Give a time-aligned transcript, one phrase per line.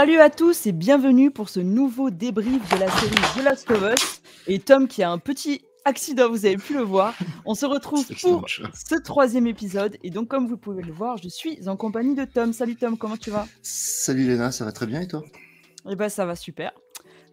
[0.00, 3.82] Salut à tous et bienvenue pour ce nouveau débrief de la série The Last of
[3.82, 4.22] Us.
[4.46, 7.14] Et Tom qui a un petit accident, vous avez pu le voir.
[7.44, 9.96] On se retrouve pour ce troisième épisode.
[10.04, 12.52] Et donc, comme vous pouvez le voir, je suis en compagnie de Tom.
[12.52, 13.48] Salut Tom, comment tu vas?
[13.60, 15.24] Salut Léna, ça va très bien et toi?
[15.90, 16.70] Eh ben, ça va super.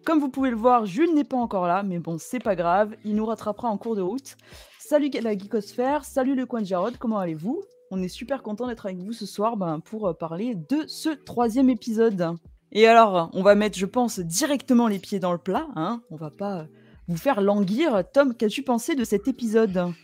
[0.04, 2.96] Comme vous pouvez le voir, Jules n'est pas encore là, mais bon, c'est pas grave,
[3.04, 4.36] il nous rattrapera en cours de route.
[4.80, 7.62] Salut la Geekosphère, salut le coin de Jarod, comment allez-vous?
[7.92, 11.10] On est super content d'être avec vous ce soir ben, pour euh, parler de ce
[11.10, 12.34] troisième épisode.
[12.76, 16.16] Et alors, on va mettre, je pense, directement les pieds dans le plat, hein on
[16.16, 16.66] va pas
[17.08, 18.04] vous faire languir.
[18.12, 19.94] Tom, qu'as-tu pensé de cet épisode?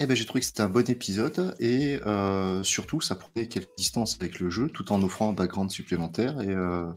[0.00, 3.76] Eh ben, j'ai trouvé que c'était un bon épisode et euh, surtout ça prenait quelques
[3.78, 6.90] distances avec le jeu tout en offrant un background supplémentaire et euh,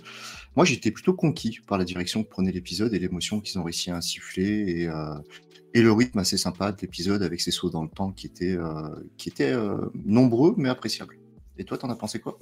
[0.56, 3.92] moi j'étais plutôt conquis par la direction que prenait l'épisode et l'émotion qu'ils ont réussi
[3.92, 5.16] à insuffler et, euh,
[5.76, 8.58] le rythme assez sympa de l'épisode avec ses sauts dans le temps qui étaient,
[9.18, 9.54] qui étaient
[10.06, 11.18] nombreux mais appréciables.
[11.58, 12.40] Et toi t'en as pensé quoi?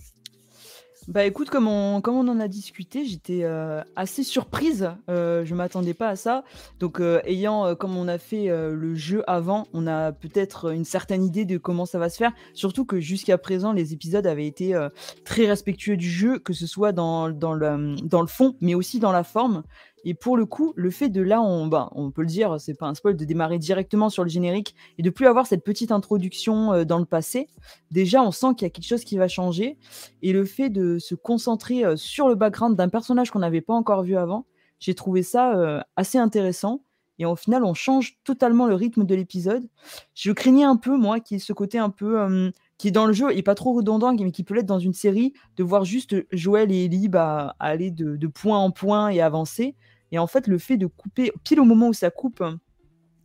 [1.08, 4.92] Bah écoute, comme on, comme on en a discuté, j'étais euh, assez surprise.
[5.10, 6.44] Euh, je m'attendais pas à ça.
[6.80, 11.24] Donc, euh, ayant, comme on a fait le jeu avant, on a peut-être une certaine
[11.24, 12.34] idée de comment ça va se faire.
[12.54, 14.78] Surtout que jusqu'à présent, les épisodes avaient été
[15.26, 19.00] très respectueux du jeu, que ce soit dans, dans, le, dans le fond, mais aussi
[19.00, 19.64] dans la forme.
[20.04, 22.74] Et pour le coup, le fait de là, on, bah, on peut le dire, c'est
[22.74, 25.92] pas un spoil, de démarrer directement sur le générique et de plus avoir cette petite
[25.92, 27.48] introduction euh, dans le passé,
[27.92, 29.78] déjà on sent qu'il y a quelque chose qui va changer.
[30.22, 33.74] Et le fait de se concentrer euh, sur le background d'un personnage qu'on n'avait pas
[33.74, 34.46] encore vu avant,
[34.80, 36.82] j'ai trouvé ça euh, assez intéressant.
[37.20, 39.70] Et au final, on change totalement le rythme de l'épisode.
[40.16, 43.14] Je craignais un peu, moi, qui est ce côté un peu qui est dans le
[43.14, 46.16] jeu et pas trop redondant, mais qui peut l'être dans une série, de voir juste
[46.32, 47.12] Joël et Ellie
[47.60, 49.76] aller de, point en point et avancer.
[50.12, 52.44] Et en fait, le fait de couper, pile au moment où ça coupe,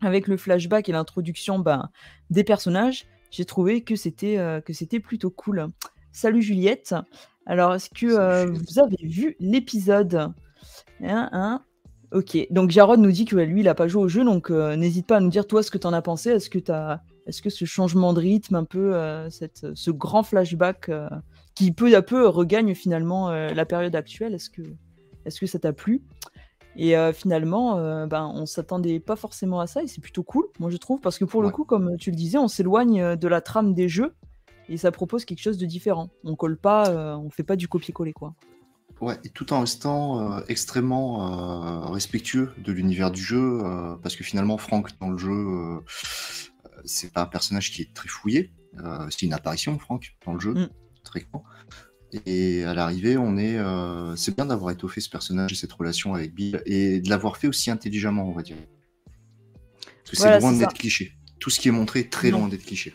[0.00, 1.90] avec le flashback et l'introduction bah,
[2.30, 5.68] des personnages, j'ai trouvé que c'était euh, que c'était plutôt cool.
[6.12, 6.94] Salut Juliette.
[7.46, 10.32] Alors, est-ce que euh, vous avez vu l'épisode?
[11.02, 11.62] Hein, hein
[12.12, 14.76] Ok, donc Jarod nous dit que lui, il n'a pas joué au jeu, donc euh,
[14.76, 16.30] n'hésite pas à nous dire toi ce que tu en as pensé.
[16.30, 17.02] Est-ce que, as...
[17.26, 18.94] Est que ce changement de rythme, un peu,
[19.30, 20.92] cette, ce grand flashback
[21.56, 24.62] qui peu à peu regagne finalement la période actuelle, est-ce que,
[25.24, 26.04] est que ça t'a plu?
[26.76, 30.46] Et euh, finalement, euh, ben, on s'attendait pas forcément à ça et c'est plutôt cool,
[30.58, 33.16] moi je trouve, parce que pour le coup, comme tu le disais, on s'éloigne euh,
[33.16, 34.14] de la trame des jeux
[34.68, 36.10] et ça propose quelque chose de différent.
[36.24, 38.34] On colle pas, on fait pas du copier-coller quoi.
[39.00, 43.62] Ouais, et tout en restant extrêmement respectueux de l'univers du jeu,
[44.02, 45.80] parce que finalement, Franck dans le jeu,
[46.84, 48.52] c'est pas un personnage qui est très fouillé.
[49.10, 50.68] c'est une apparition, Franck, dans le jeu, mm.
[51.04, 51.42] très clair.
[52.24, 56.14] Et à l'arrivée, on est, euh, c'est bien d'avoir étoffé ce personnage et cette relation
[56.14, 58.56] avec Bill et de l'avoir fait aussi intelligemment, on va dire.
[60.04, 61.12] Parce que c'est loin d'être cliché.
[61.40, 62.94] Tout ce qui est montré est très loin d'être cliché.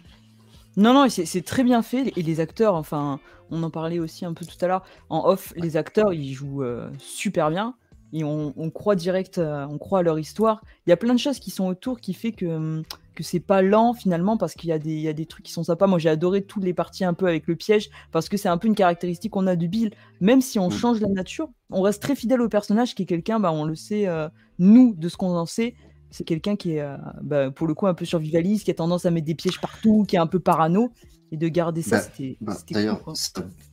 [0.78, 2.14] Non, non, c'est très bien fait.
[2.16, 5.54] Et les acteurs, enfin, on en parlait aussi un peu tout à l'heure, en off,
[5.58, 7.76] les acteurs, ils jouent euh, super bien.
[8.14, 10.62] Et on, croit direct, euh, on croit à leur histoire.
[10.86, 12.84] Il y a plein de choses qui sont autour qui fait que hum,
[13.16, 15.52] que c'est pas lent finalement parce qu'il y, a des, y a des trucs qui
[15.52, 15.88] sont sympas.
[15.88, 18.58] Moi j'ai adoré toutes les parties un peu avec le piège parce que c'est un
[18.58, 19.92] peu une caractéristique qu'on a de Bill.
[20.20, 20.72] Même si on mm.
[20.72, 23.76] change la nature, on reste très fidèle au personnage qui est quelqu'un, bah, on le
[23.76, 24.30] sait, euh,
[24.60, 25.76] nous, de ce qu'on en sait,
[26.10, 29.06] c'est quelqu'un qui est euh, bah, pour le coup un peu survivaliste, qui a tendance
[29.06, 30.92] à mettre des pièges partout, qui est un peu parano.
[31.34, 32.38] Et de garder ça, bah, c'était.
[32.42, 33.02] Bah, d'ailleurs,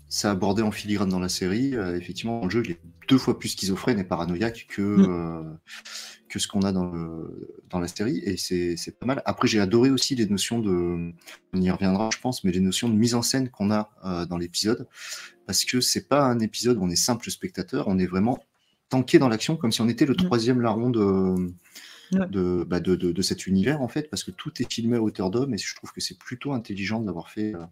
[0.08, 1.74] c'est abordé en filigrane dans la série.
[1.74, 5.58] Euh, effectivement, le jeu, il est deux fois plus schizophrène et paranoïaque que, mm
[6.28, 6.92] que ce qu'on a dans,
[7.70, 9.22] dans la série, et c'est pas mal.
[9.24, 11.12] Après, j'ai adoré aussi les notions de,
[11.52, 14.26] on y reviendra, je pense, mais les notions de mise en scène qu'on a euh,
[14.26, 14.86] dans l'épisode,
[15.46, 18.38] parce que c'est pas un épisode où on est simple spectateur, on est vraiment
[18.88, 20.16] tanké dans l'action, comme si on était le mmh.
[20.16, 21.52] troisième larron de,
[22.12, 25.30] de, bah de, de, cet univers, en fait, parce que tout est filmé à hauteur
[25.30, 27.54] d'homme, et je trouve que c'est plutôt intelligent de l'avoir fait.
[27.54, 27.64] Euh,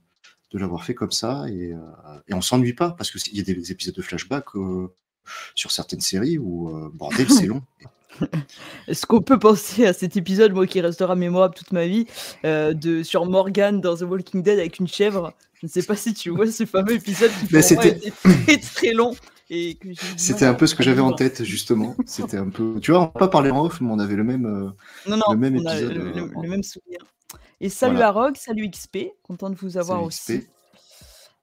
[0.53, 3.43] de l'avoir fait comme ça et, euh, et on s'ennuie pas parce qu'il y a
[3.43, 4.45] des épisodes de flashback
[5.57, 7.65] sur certaines séries où bordel c'est long
[8.89, 12.07] Est-ce qu'on peut penser à cet épisode, moi qui restera mémorable toute ma vie,
[12.45, 15.33] euh, de, sur Morgan dans The Walking Dead avec une chèvre?
[15.55, 18.93] Je ne sais pas si tu vois ce fameux épisode qui pour était très très
[18.93, 19.15] long.
[20.17, 21.97] C'était un peu ce que j'avais en tête justement.
[22.05, 22.79] C'était un peu.
[22.81, 24.45] Tu vois, on n'a pas parlé en off, mais on avait le même.
[24.45, 24.71] Euh,
[25.09, 25.93] non, non, le même épisode.
[25.93, 26.99] Le, euh, même souvenir.
[27.61, 30.47] Et salut à Rogue, salut XP, content de vous avoir aussi.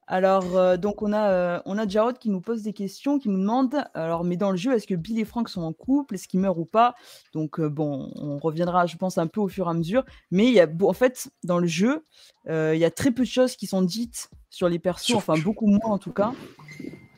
[0.08, 3.30] Alors, euh, donc on a, euh, on a Jarod qui nous pose des questions, qui
[3.30, 6.16] nous demande, alors mais dans le jeu, est-ce que Bill et Frank sont en couple?
[6.16, 6.96] Est-ce qu'ils meurent ou pas?
[7.34, 10.04] Donc, euh, bon, on reviendra, je pense, un peu au fur et à mesure.
[10.30, 12.04] Mais il y a en fait, dans le jeu,
[12.48, 15.68] il y a très peu de choses qui sont dites sur les persos, enfin beaucoup
[15.68, 16.34] moins en tout cas.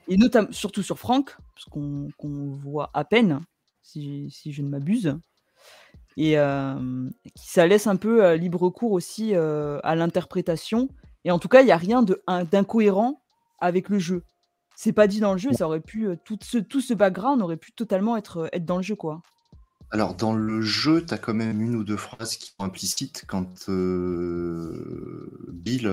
[0.08, 2.12] Et notamment surtout sur Frank, parce qu'on
[2.62, 3.42] voit à peine,
[3.82, 5.18] si si je ne m'abuse.
[6.18, 6.36] Et
[7.36, 10.90] ça laisse un peu, libre cours aussi, à l'interprétation.
[11.26, 12.06] Et en tout cas, il n'y a rien
[12.52, 13.22] d'incohérent
[13.60, 14.24] avec le jeu.
[14.76, 17.58] c'est pas dit dans le jeu, ça aurait pu, tout ce tout ce background aurait
[17.58, 19.22] pu totalement être, être dans le jeu, quoi.
[19.92, 23.26] Alors, dans le jeu, tu as quand même une ou deux phrases qui sont implicites
[23.28, 23.70] quand
[25.50, 25.90] Bill,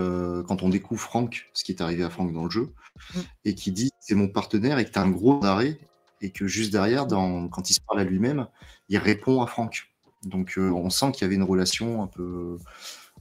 [0.47, 2.73] quand on découvre Franck, ce qui est arrivé à Franck dans le jeu,
[3.15, 3.21] mmh.
[3.45, 5.79] et qui dit c'est mon partenaire et que tu as un gros arrêt,
[6.21, 8.47] et que juste derrière, dans, quand il se parle à lui-même,
[8.89, 9.89] il répond à Franck.
[10.25, 12.59] Donc, on sent qu'il y avait une relation un peu,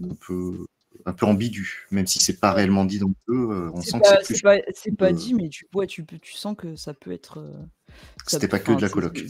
[0.04, 0.66] un peu,
[1.06, 3.72] un peu ambiguë, même si c'est pas réellement dit dans le jeu.
[3.74, 4.58] on sent que c'est pas,
[4.98, 7.44] pas, dit, mais tu, ouais, tu, tu sens que ça peut être.
[8.28, 9.24] C'était pas que de la coloc.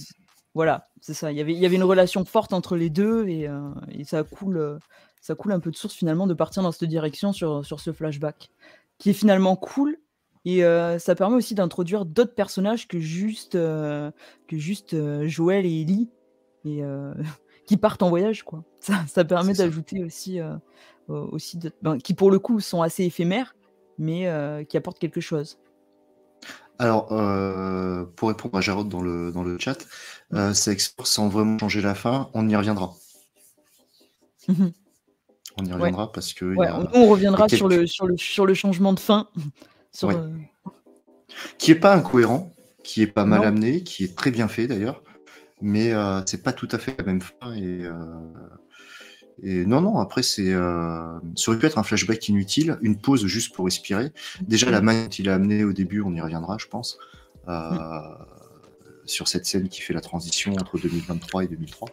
[0.54, 1.32] Voilà, c'est ça.
[1.32, 3.70] Il y, avait, il y avait une relation forte entre les deux et, euh,
[4.04, 4.80] ça, coule, euh,
[5.22, 7.94] ça coule un peu de source finalement de partir dans cette direction sur, sur ce
[7.94, 8.50] flashback,
[8.98, 9.98] qui est finalement cool
[10.44, 14.12] et euh, ça permet aussi d'introduire d'autres personnages que juste, que
[14.50, 14.96] juste
[15.28, 16.10] Joël et Ellie
[16.66, 16.82] et,
[17.66, 18.44] qui partent en voyage.
[18.44, 18.64] Quoi.
[18.80, 20.40] Ça, ça permet d'ajouter aussi,
[21.08, 23.56] aussi ben, qui pour le coup sont assez éphémères,
[24.00, 24.28] mais
[24.68, 25.60] qui apportent quelque chose.
[26.82, 29.78] Alors, euh, pour répondre à Jarod dans le, dans le chat,
[30.34, 32.96] euh, c'est sans vraiment changer la fin, on y reviendra.
[35.58, 36.56] On y reviendra parce que.
[36.96, 39.30] on, reviendra sur, le, sur, le, sur le changement de fin.
[40.06, 40.32] Euh,
[41.58, 45.04] qui est pas incohérent, qui est pas mal amené, qui est très bien fait d'ailleurs,
[45.62, 47.88] mais euh, c'est pas tout à fait la même fin et
[49.44, 53.26] et non, non, après, c'est, euh, ça aurait pu être un flashback inutile, une pause
[53.26, 54.12] juste pour respirer.
[54.42, 57.00] Déjà, la manière qu'il a amené au début, on y reviendra, je pense,
[57.48, 58.00] euh,
[59.06, 61.90] sur cette scène qui fait la transition entre 2023 et 2003.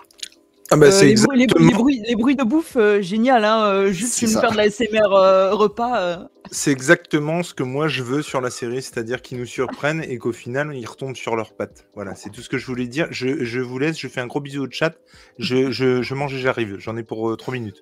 [0.70, 4.29] Ah bah, euh, les, bruits, les, bruits, de bouffe, euh, génial, hein, euh, juste me
[4.29, 5.09] faire de la SMR
[5.53, 6.29] repas.
[6.50, 10.19] C'est exactement ce que moi je veux sur la série, c'est-à-dire qu'ils nous surprennent et
[10.19, 11.87] qu'au final ils retombent sur leurs pattes.
[11.94, 13.09] Voilà, c'est tout ce que je voulais dire.
[13.11, 14.94] Je, je, vous laisse, je fais un gros bisou au chat.
[15.38, 17.81] Je, je, je mange et j'arrive, j'en ai pour 3 minutes.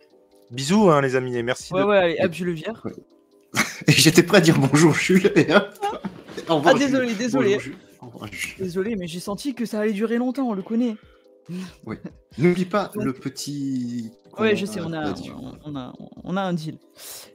[0.53, 1.73] Bisous hein, les amis et merci.
[1.75, 2.87] Ouais, ouais, allez, hop, je le vire.
[3.87, 5.33] Et j'étais prêt à dire bonjour Jules.
[5.35, 7.59] Et ah, désolé, désolé.
[8.59, 10.97] Désolé, mais j'ai senti que ça allait durer longtemps, on le connaît.
[11.87, 11.97] Oui.
[12.39, 14.11] N'oublie pas le petit.
[14.39, 15.15] Ouais, je sais, on a,
[15.65, 15.93] on, a,
[16.25, 16.79] on a un deal.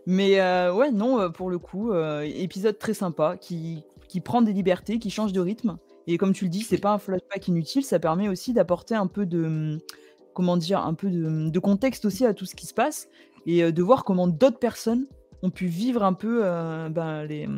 [0.06, 4.42] Mais euh, ouais, non, euh, pour le coup, euh, épisode très sympa qui, qui prend
[4.42, 5.78] des libertés, qui change de rythme.
[6.08, 9.08] Et comme tu le dis, c'est pas un flashback inutile, ça permet aussi d'apporter un
[9.08, 9.80] peu de.
[10.34, 13.10] Comment dire Un peu de, de, contexte aussi à tout ce qui se passe
[13.46, 15.08] et de voir comment d'autres personnes
[15.44, 16.42] ont pu vivre un peu
[16.90, 17.50] ben, les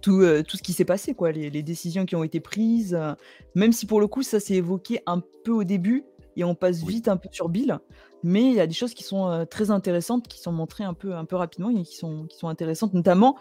[0.00, 2.94] tout, euh, tout ce qui s'est passé, quoi, les, décisions qui ont été prises.
[2.94, 3.14] Euh,
[3.54, 6.04] même si pour le coup, ça s'est évoqué un peu au début
[6.36, 7.78] et on passe vite un peu sur Bill.
[8.22, 10.94] Mais il y a des choses qui sont euh, très intéressantes, qui sont montrées un
[10.94, 12.94] peu, un peu rapidement et qui sont, qui sont intéressantes.
[12.94, 13.36] Notamment,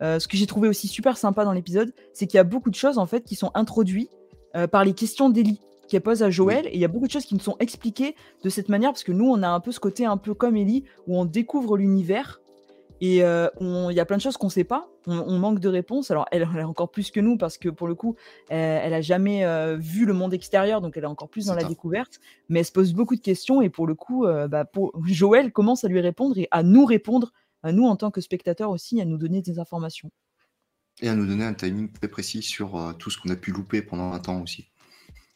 [0.00, 2.74] ce que j'ai trouvé aussi super sympa dans l'épisode, c'est qu'il y a beaucoup de
[2.74, 4.10] choses en fait qui sont introduites
[4.70, 5.60] par les questions d'Ellie
[5.90, 6.66] qu'elle pose à Joël.
[6.68, 9.04] Et il y a beaucoup de choses qui nous sont expliquées de cette manière, parce
[9.04, 11.76] que nous, on a un peu ce côté un peu comme Ellie, où on découvre
[11.76, 12.39] l'univers
[13.00, 14.88] et euh, il y a plein de choses qu'on ne sait pas.
[15.06, 16.10] On, manque de réponses.
[16.10, 18.14] Alors, elle, elle, encore plus que nous parce que pour le coup,
[18.50, 21.64] elle, n'a jamais euh, vu le monde extérieur, donc elle est encore plus dans la
[21.64, 22.20] découverte.
[22.50, 24.92] Mais elle se pose beaucoup de questions et pour le coup, euh, bah, pour...
[25.06, 27.32] Joël commence à lui répondre et à nous répondre,
[27.62, 30.10] à nous en tant que spectateurs aussi, à nous donner des informations?
[31.00, 33.80] Et à nous donner un timing très précis sur tout ce qu'on a pu louper
[33.80, 34.68] pendant un temps aussi.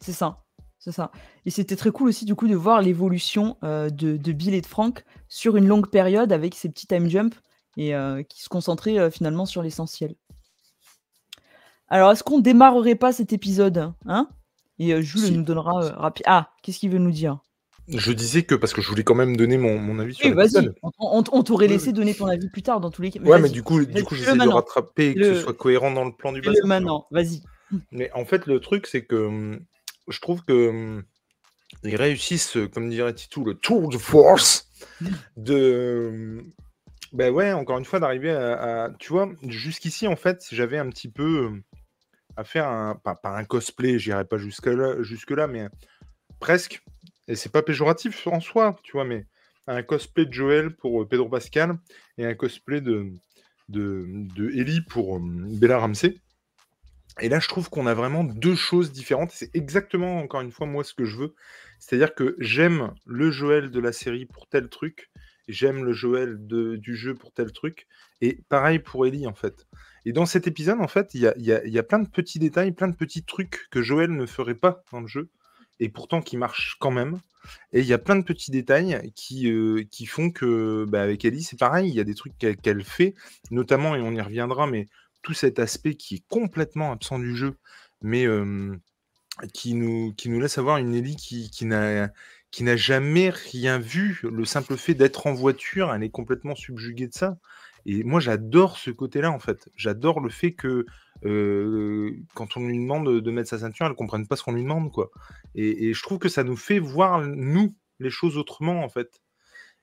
[0.01, 0.45] C'est ça.
[0.79, 1.11] C'est ça.
[1.47, 4.67] Et c'était très cool aussi du coup de voir l'évolution de, de, Bill et de
[4.67, 7.41] Frank sur une longue période avec ces petits time jumps
[7.77, 10.15] et euh, qui se concentrait euh, finalement sur l'essentiel.
[11.89, 14.29] Alors, est-ce qu'on démarrerait pas cet épisode hein?
[14.79, 16.25] Et euh, Jules nous donnera rapide.
[16.27, 17.39] Ah, qu'est-ce qu'il veut nous dire?
[17.87, 20.75] Je disais que parce que je voulais quand même donner mon, avis sur l'épisode.
[20.83, 23.21] On, on, t'aurait laissé donner ton avis plus tard dans tous les cas.
[23.21, 26.05] Ouais, mais du coup, du coup j'essaie de rattraper et que ce soit cohérent dans
[26.05, 26.67] le plan du bassin.
[26.67, 27.43] maintenant, vas-y.
[27.91, 29.61] Mais en fait, le truc, c'est que hum,
[30.09, 31.03] je trouve que hum,
[31.83, 34.71] ils réussissent, comme dirait Titou, le tour de force
[35.37, 36.53] de hum,
[37.15, 41.09] ben ouais, encore une fois, d'arriver à, Tu vois, jusqu'ici, en fait, j'avais un petit
[41.09, 41.63] peu
[42.37, 42.97] à faire un.
[42.97, 45.69] Pas, un cosplay, j'irai pas jusque-là, jusque-là, mais
[46.41, 46.83] presque.
[47.29, 49.27] Et c'est pas péjoratif en soi, tu vois, mais
[49.69, 51.79] un cosplay de Joël pour Pedro Pascal
[52.19, 53.13] et un cosplay de,
[53.69, 54.05] de,
[54.35, 56.19] de Ellie pour Bella Ramsey.
[57.21, 59.31] Et là, je trouve qu'on a vraiment deux choses différentes.
[59.31, 61.35] C'est exactement, encore une fois, moi, ce que je veux.
[61.79, 65.11] C'est-à-dire que j'aime le Joël de la série pour tel truc
[65.49, 67.87] j'aime le Joël du jeu pour tel truc.
[68.21, 69.67] Et pareil pour Ellie, en fait.
[70.05, 72.09] Et dans cet épisode, en fait, il y a, y, a, y a, plein de
[72.09, 75.31] petits détails, plein de petits trucs que Joël ne ferait pas dans le jeu,
[75.81, 77.21] et pourtant qui marchent quand même.
[77.73, 81.25] Et il y a plein de petits détails qui, euh, qui font que, bah, avec
[81.25, 83.15] Ellie, c'est pareil, il y a des trucs qu'elle fait,
[83.51, 84.87] notamment, et on y reviendra, mais
[85.23, 87.57] tout cet aspect qui est complètement absent du jeu,
[88.03, 88.77] mais euh,
[89.53, 92.11] qui, nous, qui nous laisse avoir une Ellie qui, qui n'a
[92.55, 94.21] qui n'a jamais rien vu.
[94.23, 97.37] Le simple fait d'être en voiture, elle est complètement subjuguée de ça.
[97.85, 99.69] Et moi, j'adore ce côté-là, en fait.
[99.75, 100.87] J'adore le fait que
[101.23, 104.63] quand on lui demande de mettre sa ceinture, elle ne comprenne pas ce qu'on lui
[104.63, 105.11] demande, quoi.
[105.57, 109.21] Et, je trouve que ça nous fait voir, nous, les choses autrement, en fait.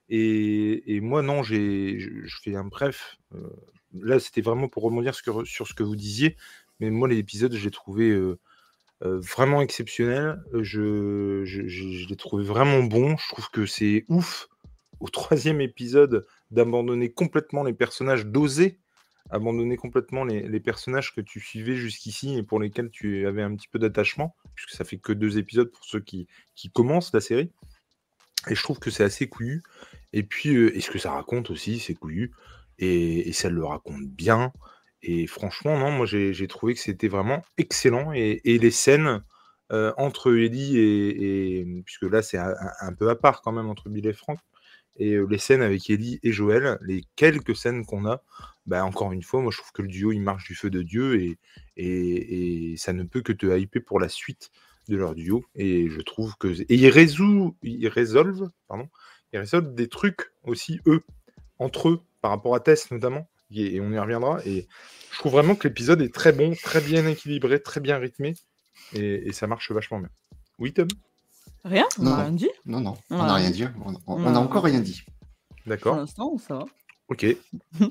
[0.08, 3.18] Et, moi, non, j'ai, je fais un bref.
[3.92, 6.38] là, c'était vraiment pour rebondir sur, ce que vous disiez.
[6.80, 8.18] Mais moi, l'épisode, j'ai trouvé
[9.02, 10.42] vraiment exceptionnel.
[10.54, 13.16] Je, je l'ai trouvé vraiment bon.
[13.16, 14.48] Je trouve que c'est ouf
[15.00, 18.78] au troisième épisode d'abandonner complètement les personnages, d'oser
[19.30, 23.68] abandonner complètement les, personnages que tu suivais jusqu'ici et pour lesquels tu avais un petit
[23.68, 27.50] peu d'attachement, puisque ça fait que deux épisodes pour ceux qui, qui commencent la série.
[28.50, 29.62] Et je trouve que c'est assez couillu.
[30.12, 32.32] Et puis, euh, est ce que ça raconte aussi, c'est couillu.
[32.78, 34.52] Et, ça le raconte bien.
[35.02, 38.12] Et franchement, non, moi j'ai trouvé que c'était vraiment excellent.
[38.12, 39.22] Et, les scènes
[39.72, 44.06] euh, entre Ellie et, Puisque là, c'est un, peu à part quand même entre Bill
[44.06, 44.38] et Frank.
[44.96, 48.22] Et les scènes avec Ellie et Joël, les quelques scènes qu'on a,
[48.66, 50.82] bah, encore une fois, moi je trouve que le duo il marche du feu de
[50.82, 51.38] Dieu et,
[51.76, 54.50] et, ça ne peut que te hyper pour la suite
[54.88, 55.44] de leur duo.
[55.54, 56.48] Et je trouve que.
[56.48, 58.88] Et ils, résout, ils résolvent, pardon,
[59.32, 61.02] ils résolvent des trucs aussi, eux,
[61.58, 64.40] entre eux, par rapport à Tess notamment, et, on y reviendra.
[64.46, 64.66] Et
[65.10, 68.34] je trouve vraiment que l'épisode est très bon, très bien équilibré, très bien rythmé,
[68.94, 70.10] et, et ça marche vachement bien.
[70.58, 70.88] Oui, Tom?
[71.64, 73.64] Rien On n'a rien dit Non, non, on n'a rien dit.
[74.06, 75.02] On n'a encore rien dit.
[75.66, 75.92] D'accord.
[75.92, 76.64] Pour l'instant, ça va.
[77.08, 77.26] Ok.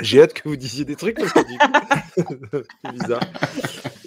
[0.00, 1.18] J'ai hâte que vous disiez des trucs
[2.14, 3.20] c'est bizarre.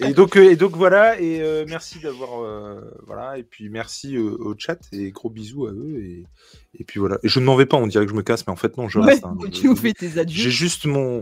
[0.00, 2.42] Et donc, euh, et donc voilà, et euh, merci d'avoir.
[2.42, 6.00] Euh, voilà, et puis merci au chat et gros bisous à eux.
[6.02, 6.24] Et,
[6.78, 7.18] et puis voilà.
[7.22, 8.76] Et je ne m'en vais pas, on dirait que je me casse, mais en fait,
[8.78, 9.24] non, je reste.
[9.24, 9.36] Hein.
[9.52, 10.42] tu nous fais tes adieux.
[10.42, 11.20] J'ai juste mon,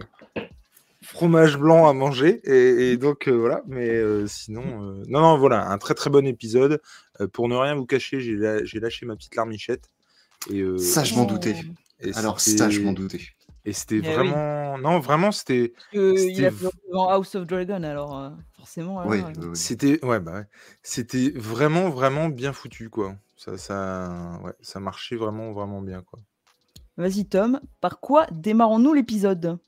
[1.08, 2.40] fromage blanc à manger.
[2.44, 6.26] Et, donc euh, voilà, mais euh, sinon, euh, non, non, voilà, un très très bon
[6.26, 6.80] épisode.
[7.32, 9.88] pour ne rien vous cacher, j'ai lâché ma petite larmichette.
[10.50, 11.56] Et, ça, je m'en doutais.
[12.14, 13.20] Alors, ça, je m'en doutais.
[13.64, 14.78] Et c'était eh vraiment.
[14.78, 15.72] Non, vraiment, c'était.
[15.92, 18.32] Il a fait devant House of Dragon, alors
[18.68, 19.06] forcément.
[19.06, 19.22] Oui,
[19.54, 20.46] C'était ouais, bah, ouais.
[20.82, 23.16] C'était vraiment, vraiment bien foutu, quoi.
[23.36, 26.18] Ça, ça, ouais, ça marchait vraiment, vraiment bien, quoi.
[26.96, 29.58] Vas-y, Tom, par quoi démarrons-nous l'épisode?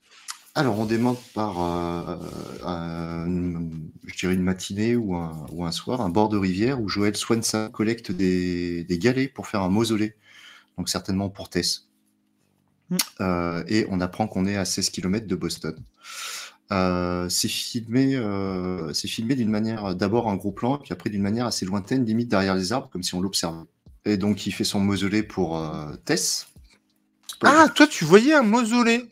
[0.53, 2.17] Alors, on démarre par, euh,
[4.05, 7.15] je dirais une matinée ou un, ou un soir, un bord de rivière où Joël
[7.15, 10.15] Swanson collecte des, des galets pour faire un mausolée,
[10.77, 11.87] donc certainement pour Tess.
[12.89, 12.97] Mm.
[13.21, 15.81] Euh, et on apprend qu'on est à 16 km de Boston.
[16.71, 18.19] Euh, c'est filmé,
[18.93, 22.29] c'est filmé d'une manière, d'abord un gros plan, puis après d'une manière assez lointaine, limite
[22.29, 23.65] derrière les arbres, comme si on l'observait.
[24.05, 25.61] Et donc il fait son mausolée pour
[26.05, 26.47] Tess.
[27.43, 29.09] Ah, toi tu voyais un mausolée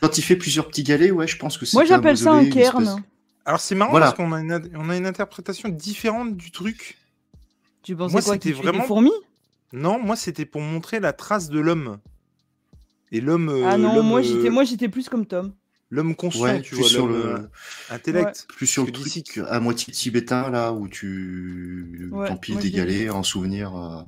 [0.00, 1.76] quand il fait plusieurs petits galets, ouais, je pense que c'est.
[1.76, 3.02] Moi, j'appelle ça un cairn.
[3.44, 6.98] Alors, c'est marrant parce qu'on a une, on a une interprétation différente du truc.
[7.82, 8.84] Tu pensais moi, quoi C'était vraiment.
[8.84, 9.12] fourmis?
[9.72, 11.98] Non, moi, c'était pour montrer la trace de l'homme.
[13.12, 13.64] Et l'homme.
[13.66, 15.52] Ah non, moi, j'étais, euh, moi, j'étais plus comme Tom.
[15.92, 17.38] L'homme conscient, tu vois, sur le euh,
[17.90, 18.46] intellect.
[18.48, 23.76] Plus sur le truc à moitié tibétain, là, où tu empiles des galets en souvenir.
[23.76, 24.02] Euh,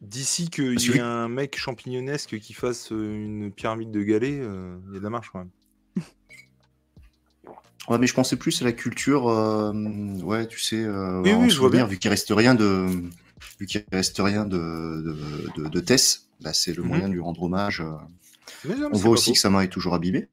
[0.00, 4.94] D'ici qu'il y ait un mec champignonesque qui fasse euh, une pyramide de galets, il
[4.94, 5.50] y a de la marche quand même.
[7.88, 11.70] Ouais, mais je pensais plus à la culture, ouais, tu sais, oui, oui, je vois
[11.70, 11.86] bien.
[11.86, 12.88] vu qu'il reste rien de,
[13.60, 15.04] vu qu'il reste rien de,
[15.56, 16.88] de, de, Tess, bah, c'est le mhm.
[16.88, 17.84] moyen de lui rendre hommage.
[18.64, 20.26] on voit aussi que sa main est toujours abîmée.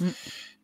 [0.00, 0.08] Mm.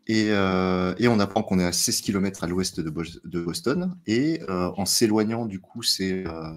[0.09, 3.97] Euh, et, on apprend qu'on est à 16 km à l'ouest de, Boston.
[4.07, 6.53] Et euh, en s'éloignant, du coup, c'est, euh,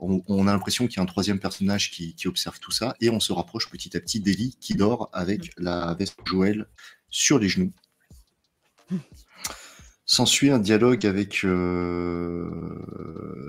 [0.00, 2.94] on, a l'impression qu'il y a un troisième personnage qui, observe tout ça.
[3.00, 5.64] Et on se rapproche petit à petit d'Ellie qui dort avec mm.
[5.64, 6.66] la veste Joël
[7.10, 7.72] sur les genoux.
[10.06, 11.46] S'ensuit un dialogue avec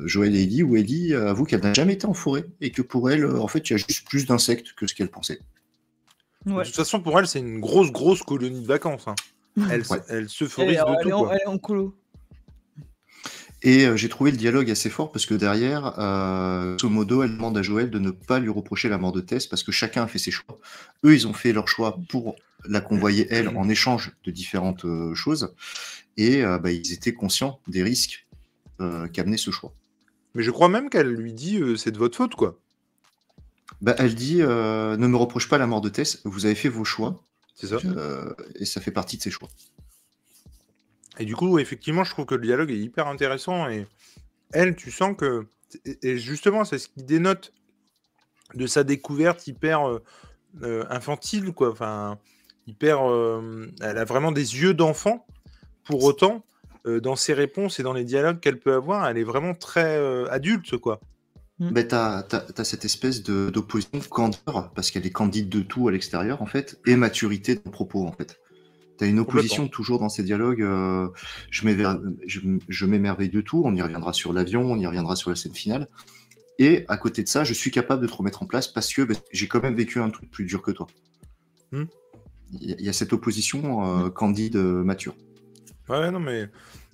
[0.06, 3.12] Joël et Ellie où Ellie avoue qu'elle n'a jamais été en forêt et que pour
[3.12, 5.42] elle, en fait, il y a juste plus d'insectes que ce qu'elle pensait.
[6.46, 9.08] De toute façon, pour elle, c'est une grosse, grosse colonie de vacances.
[9.08, 9.16] Hein.
[9.72, 11.10] Elle, elle se forise de tout.
[11.10, 11.32] Quoi.
[11.34, 11.96] Elle est en colo.
[13.62, 17.58] Et euh, j'ai trouvé le dialogue assez fort parce que derrière, euh, Somodo, elle demande
[17.58, 20.08] à Joël de ne pas lui reprocher la mort de Tess parce que chacun a
[20.08, 20.60] fait ses choix.
[21.04, 22.36] Eux, ils ont fait leur choix pour
[22.68, 25.56] la convoyer, elle, en échange de différentes euh, choses.
[26.18, 28.28] Et euh, bah, ils étaient conscients des risques
[29.14, 29.74] qu'amenait ce choix.
[30.34, 32.60] Mais je crois même qu'elle lui dit c'est de votre faute, quoi.
[33.82, 36.70] Bah, elle dit euh, Ne me reproche pas la mort de Tess, vous avez fait
[36.70, 37.22] vos choix.
[37.56, 37.78] C'est ça.
[37.86, 39.48] Euh, et ça fait partie de ses choix.
[41.20, 43.70] Et du coup, effectivement, je trouve que le dialogue est hyper intéressant.
[43.70, 43.88] Et
[44.52, 45.48] elle, tu sens que.
[46.02, 47.54] Et justement, c'est ce qui dénote
[48.54, 49.88] de sa découverte hyper
[50.62, 51.72] euh, infantile, quoi.
[51.72, 52.18] Enfin,
[52.68, 53.00] hyper.
[53.82, 55.26] elle a vraiment des yeux d'enfant.
[55.86, 56.44] Pour autant,
[56.86, 59.98] dans ses réponses et dans les dialogues qu'elle peut avoir, elle est vraiment très
[60.30, 61.00] adulte, quoi.
[61.60, 61.70] Mmh.
[61.72, 66.42] bah, tu as, cette espèce d'opposition candeur, parce qu'elle est candide de tout à l'extérieur,
[66.42, 68.40] en fait, et maturité de propos, en fait.
[68.98, 70.62] Tu as une opposition toujours dans ces dialogues.
[70.62, 71.10] Euh,
[71.50, 73.62] je m'émerveille de tout.
[73.66, 75.90] On y reviendra sur l'avion, on y reviendra sur la scène finale.
[76.60, 79.02] Et à côté de ça, je suis capable de te remettre en place parce que
[79.02, 80.88] bah, j'ai quand même vécu un truc plus dur que toi.
[81.72, 81.86] Hmm.
[82.54, 84.12] Il y, a cette opposition euh, hmm.
[84.12, 85.16] candide, euh, mature.
[85.90, 86.48] Ouais, non, mais.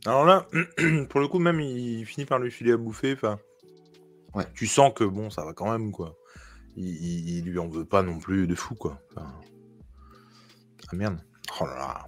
[0.05, 0.47] Alors là,
[1.09, 3.13] pour le coup, même, il finit par lui filer à bouffer.
[3.13, 3.37] Enfin,
[4.35, 4.45] ouais.
[4.53, 6.15] Tu sens que, bon, ça va quand même, quoi.
[6.77, 8.99] Il, lui en veut pas non plus de fou, quoi.
[9.17, 9.39] Ah
[10.93, 11.17] merde.
[11.59, 12.07] Oh là là.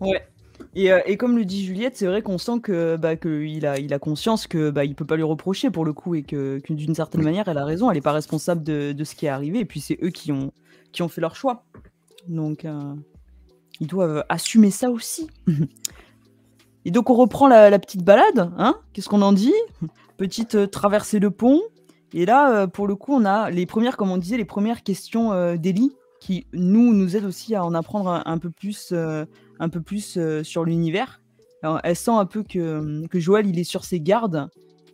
[0.00, 0.26] Ouais.
[0.74, 3.78] Et, euh, et, comme le dit Juliette, c'est vrai qu'on sent que bah, qu'il a,
[3.78, 6.60] il a conscience que bah, il peut pas lui reprocher pour le coup et que,
[6.68, 7.90] d'une certaine manière, elle a raison.
[7.90, 9.60] Elle n'est pas responsable de, de, ce qui est arrivé.
[9.60, 10.52] Et puis c'est eux qui ont,
[10.92, 11.64] qui ont fait leur choix.
[12.28, 12.94] Donc euh,
[13.80, 15.28] ils doivent assumer ça aussi.
[16.84, 18.52] et donc on reprend la, petite balade.
[18.58, 18.76] Hein?
[18.92, 19.54] Qu'est-ce qu'on en dit?
[20.20, 21.60] Petite euh, traversée de pont.
[22.12, 25.54] Et là, pour le coup, on a les premières, comme on disait, les premières questions
[25.54, 29.24] d'Elie qui nous nous aide aussi à en apprendre un, peu plus, euh,
[29.58, 31.20] un peu plus euh, sur l'univers.
[31.82, 34.48] Elle sent un peu que, que Joël il est sur ses gardes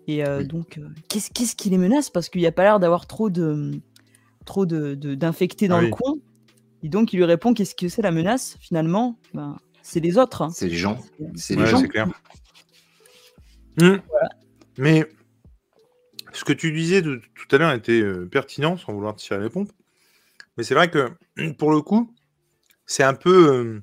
[0.08, 2.10] et euh, donc qu'est-ce qu'est-ce qui les menace?
[2.10, 3.70] Parce qu'il n'y a pas l'air d'avoir trop de
[4.44, 6.14] trop de d'infectés dans ah le coin.
[6.82, 9.16] Et donc il lui répond qu'est-ce que c'est la menace finalement?
[9.32, 10.42] Ben, c'est les autres.
[10.42, 10.50] Hein.
[10.52, 10.98] C'est les gens.
[11.36, 11.82] C'est les gens.
[11.82, 12.08] clair.
[13.80, 13.98] Mmh.
[14.78, 15.06] Mais
[16.36, 19.72] ce que tu disais de, tout à l'heure était pertinent sans vouloir tirer les pompes.
[20.56, 21.10] Mais c'est vrai que,
[21.58, 22.14] pour le coup,
[22.86, 23.82] c'est un peu euh,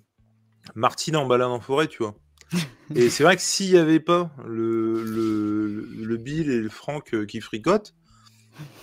[0.76, 2.16] Martine en balade en forêt, tu vois.
[2.96, 7.26] Et c'est vrai que s'il n'y avait pas le, le, Bill et le Franck euh,
[7.26, 7.96] qui fricotent,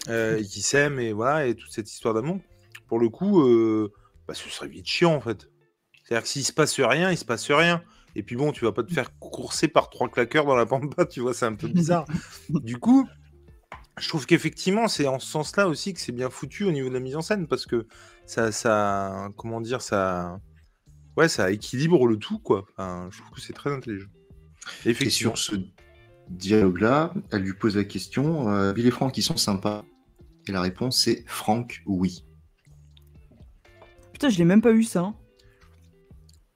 [0.08, 2.40] euh, qui s'aiment et voilà, et toute cette histoire d'amour,
[2.88, 3.40] pour le coup,
[4.26, 5.48] bah, ce serait vite chiant en fait.
[6.02, 7.82] C'est-à-dire que s'il se passe rien, il se passe rien.
[8.16, 11.06] Et puis bon, tu vas pas te faire courser par trois claqueurs dans la pampa,
[11.06, 12.04] tu vois, c'est un peu bizarre.
[12.48, 13.08] du coup,
[13.98, 16.94] je trouve qu'effectivement, c'est en ce sens-là aussi que c'est bien foutu au niveau de
[16.94, 17.86] la mise en scène parce que
[18.26, 20.40] ça, ça comment dire, ça,
[21.16, 22.66] ouais, ça équilibre le tout, quoi.
[22.78, 24.08] je trouve que c'est très intelligent.
[24.84, 25.56] Et sur ce
[26.28, 29.84] dialogue-là, elle lui pose la question euh, Bill et Franck, ils sont sympas
[30.46, 32.24] Et la réponse c'est Franck, oui.
[34.12, 35.00] Putain, je l'ai même pas eu ça.
[35.00, 35.14] Hein.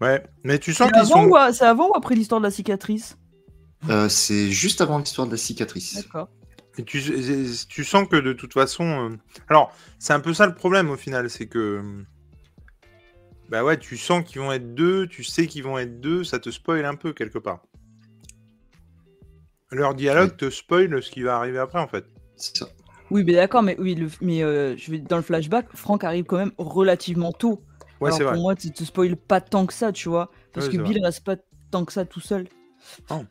[0.01, 1.31] Ouais, mais tu sens qu'ils sont.
[1.53, 3.17] C'est avant ou après l'histoire de la cicatrice?
[3.89, 5.95] Euh, C'est juste avant l'histoire de la cicatrice.
[5.95, 6.29] D'accord.
[6.79, 7.01] Et tu,
[7.69, 9.11] tu, sens que de toute façon.
[9.11, 9.17] Euh,
[9.49, 11.81] alors, c'est un peu ça le problème au final, c'est que.
[13.49, 16.39] Bah ouais, tu sens qu'ils vont être deux, tu sais qu'ils vont être deux, ça
[16.39, 17.63] te spoil un peu quelque part.
[19.71, 22.07] Leur dialogue te spoil ce qui va arriver après en fait.
[22.37, 22.69] C'est ça.
[23.11, 26.39] Oui, mais d'accord, mais oui, mais euh, je vais dans le flashback, Franck arrive quand
[26.39, 27.63] même relativement tôt.
[28.01, 28.33] Ouais, c'est vrai.
[28.33, 31.25] Pour moi, tu te spoil pas tant que ça, tu vois, parce que Bill reste
[31.25, 31.37] pas
[31.71, 32.49] tant que ça tout seul.
[33.11, 33.23] Oh.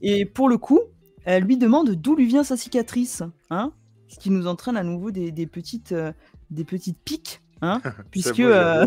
[0.00, 0.80] Et pour le coup,
[1.26, 3.72] elle lui demande d'où lui vient sa cicatrice, hein
[4.08, 6.12] ce qui nous entraîne à nouveau des, petites, euh,
[6.50, 8.86] des petites piques, hein puisque euh,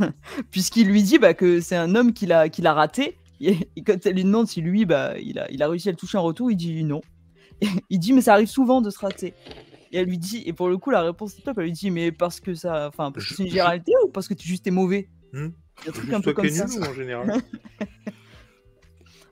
[0.50, 3.18] puisqu'il lui dit bah, que c'est un homme qui l'a raté.
[3.40, 5.96] Et, quand elle lui demande si lui, bah, il, a, il a réussi à le
[5.96, 7.02] toucher en retour, il dit non.
[7.90, 9.34] il dit mais ça arrive souvent de se rater.
[9.92, 11.58] Et elle lui dit, et pour le coup, la réponse est top.
[11.58, 14.48] Elle lui dit, mais parce que ça, enfin, c'est une généralité ou parce que tu
[14.48, 15.08] juste es mauvais?
[15.32, 15.50] Hmm?
[15.78, 16.64] Il y a un truc un peu comme ça.
[16.64, 17.40] en général.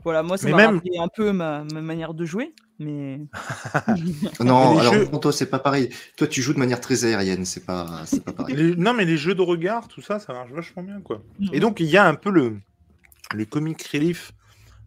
[0.05, 0.81] Voilà, moi, ça m'a même...
[0.99, 2.55] un peu ma, manière de jouer.
[2.79, 3.21] Mais.
[4.41, 5.89] non, alors toi, c'est pas pareil.
[6.17, 8.75] Toi, tu joues de manière très aérienne, c'est pas, pas pareil.
[8.77, 11.23] Non, mais les jeux de regard, tout ça, ça marche vachement bien, quoi.
[11.53, 12.59] Et donc, il y a un peu le,
[13.33, 14.33] le comic relief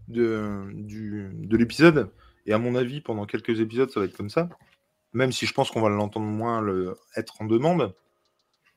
[0.07, 2.11] de, du, de l'épisode.
[2.45, 4.49] Et à mon avis, pendant quelques épisodes, ça va être comme ça.
[5.13, 7.93] Même si je pense qu'on va l'entendre moins le, être en demande.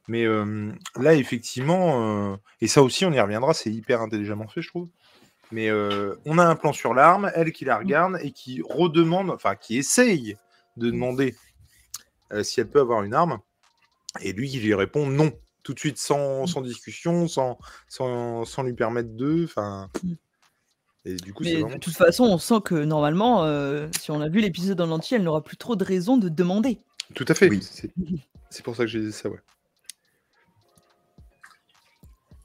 [0.08, 4.62] Mais euh, là, effectivement, euh, et ça aussi, on y reviendra, c'est hyper intelligemment fait,
[4.62, 4.88] je trouve.
[5.52, 9.30] Mais euh, on a un plan sur l'arme, elle qui la regarde et qui redemande,
[9.30, 10.36] enfin qui essaye
[10.76, 10.92] de mmh.
[10.92, 11.34] demander
[12.32, 13.38] euh, si elle peut avoir une arme.
[14.20, 15.32] Et lui qui lui répond non,
[15.62, 16.62] tout de suite, sans, mmh.
[16.62, 17.58] discussion, sans,
[17.88, 19.44] sans, lui permettre de.
[19.44, 19.90] Enfin.
[21.04, 24.28] Et du coup, Mais de toute façon, on sent que normalement, euh, si on a
[24.28, 26.78] vu l'épisode en entier, elle n'aura plus trop de raison de demander.
[27.14, 27.48] Tout à fait.
[27.48, 27.66] Oui.
[28.50, 29.38] C'est pour ça que j'ai dit ça, ouais.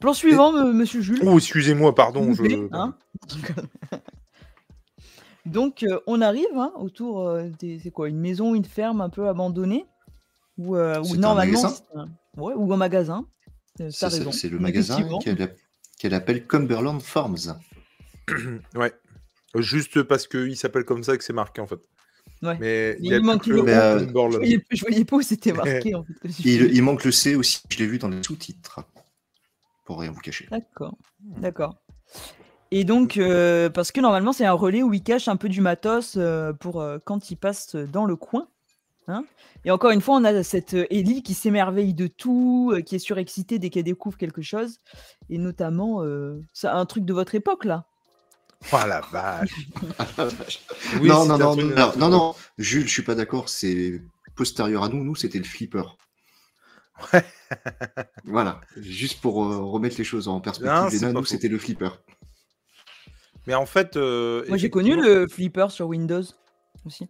[0.05, 1.23] Plan suivant, monsieur Jules.
[1.25, 2.31] Oh, excusez-moi, pardon.
[2.73, 2.95] Hein
[5.47, 7.79] Donc, euh, on arrive hein, autour euh, des.
[7.79, 9.87] C'est quoi Une maison, une ferme un peu abandonnée
[10.59, 11.73] Ou, euh, normalement.
[11.95, 12.05] Un
[12.37, 13.25] ouais, ou un magasin.
[13.89, 14.99] C'est le magasin
[15.97, 17.57] qu'elle appelle Cumberland Farms.
[18.75, 18.93] ouais.
[19.55, 21.79] Juste parce qu'il s'appelle comme ça que c'est marqué en fait.
[22.43, 22.57] Ouais.
[22.59, 23.57] Mais, il, manque le.
[23.57, 26.29] je, voyais, voyais pas où c'était marqué en fait.
[26.43, 28.81] Il, il, manque le C aussi, je l'ai vu dans les sous-titres
[29.85, 30.47] pour rien vous cacher.
[30.51, 31.75] D'accord, d'accord.
[32.71, 35.61] Et donc, euh, parce que normalement, c'est un relais où il cache un peu du
[35.61, 38.47] matos euh, pour euh, quand il passe dans le coin.
[39.07, 39.23] Hein
[39.65, 42.95] et encore une fois, on a cette euh, Ellie qui s'émerveille de tout, euh, qui
[42.95, 44.79] est surexcitée dès qu'elle découvre quelque chose.
[45.29, 47.85] Et notamment, euh, c'est un truc de votre époque, là.
[48.71, 49.67] Oh la vache.
[51.01, 53.49] Oui, non, non, non, non, non, non, Jules, je suis pas d'accord.
[53.49, 54.01] C'est
[54.35, 55.03] postérieur à nous.
[55.03, 55.97] Nous, c'était le flipper.
[57.13, 57.25] Ouais.
[58.23, 61.11] voilà, juste pour remettre les choses en perspective.
[61.11, 61.89] nous, c'était le flipper.
[63.47, 63.95] Mais en fait.
[63.95, 66.23] Moi, j'ai connu le flipper sur Windows
[66.85, 67.07] aussi.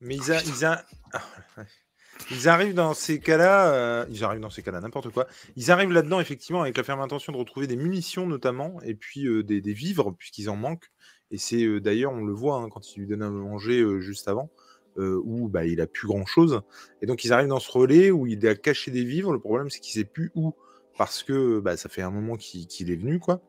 [0.00, 0.22] Mais ils,
[2.30, 5.26] ils, arrivent dans ces cas-là, euh, ils arrivent dans ces cas-là, n'importe quoi.
[5.56, 9.26] Ils arrivent là-dedans, effectivement, avec la ferme intention de retrouver des munitions, notamment, et puis
[9.26, 10.90] euh, des, vivres, puisqu'ils en manquent.
[11.30, 14.28] Et c'est euh, d'ailleurs, on le voit hein, quand ils lui donnent à manger juste
[14.28, 14.50] avant,
[14.98, 16.62] où bah, il a plus grand-chose.
[17.02, 19.32] Et donc, ils arrivent dans ce relais où il a caché des vivres.
[19.32, 20.54] Le problème, c'est qu'il sait plus où,
[20.96, 23.40] parce que bah, ça fait un moment qu'il est venu, quoi.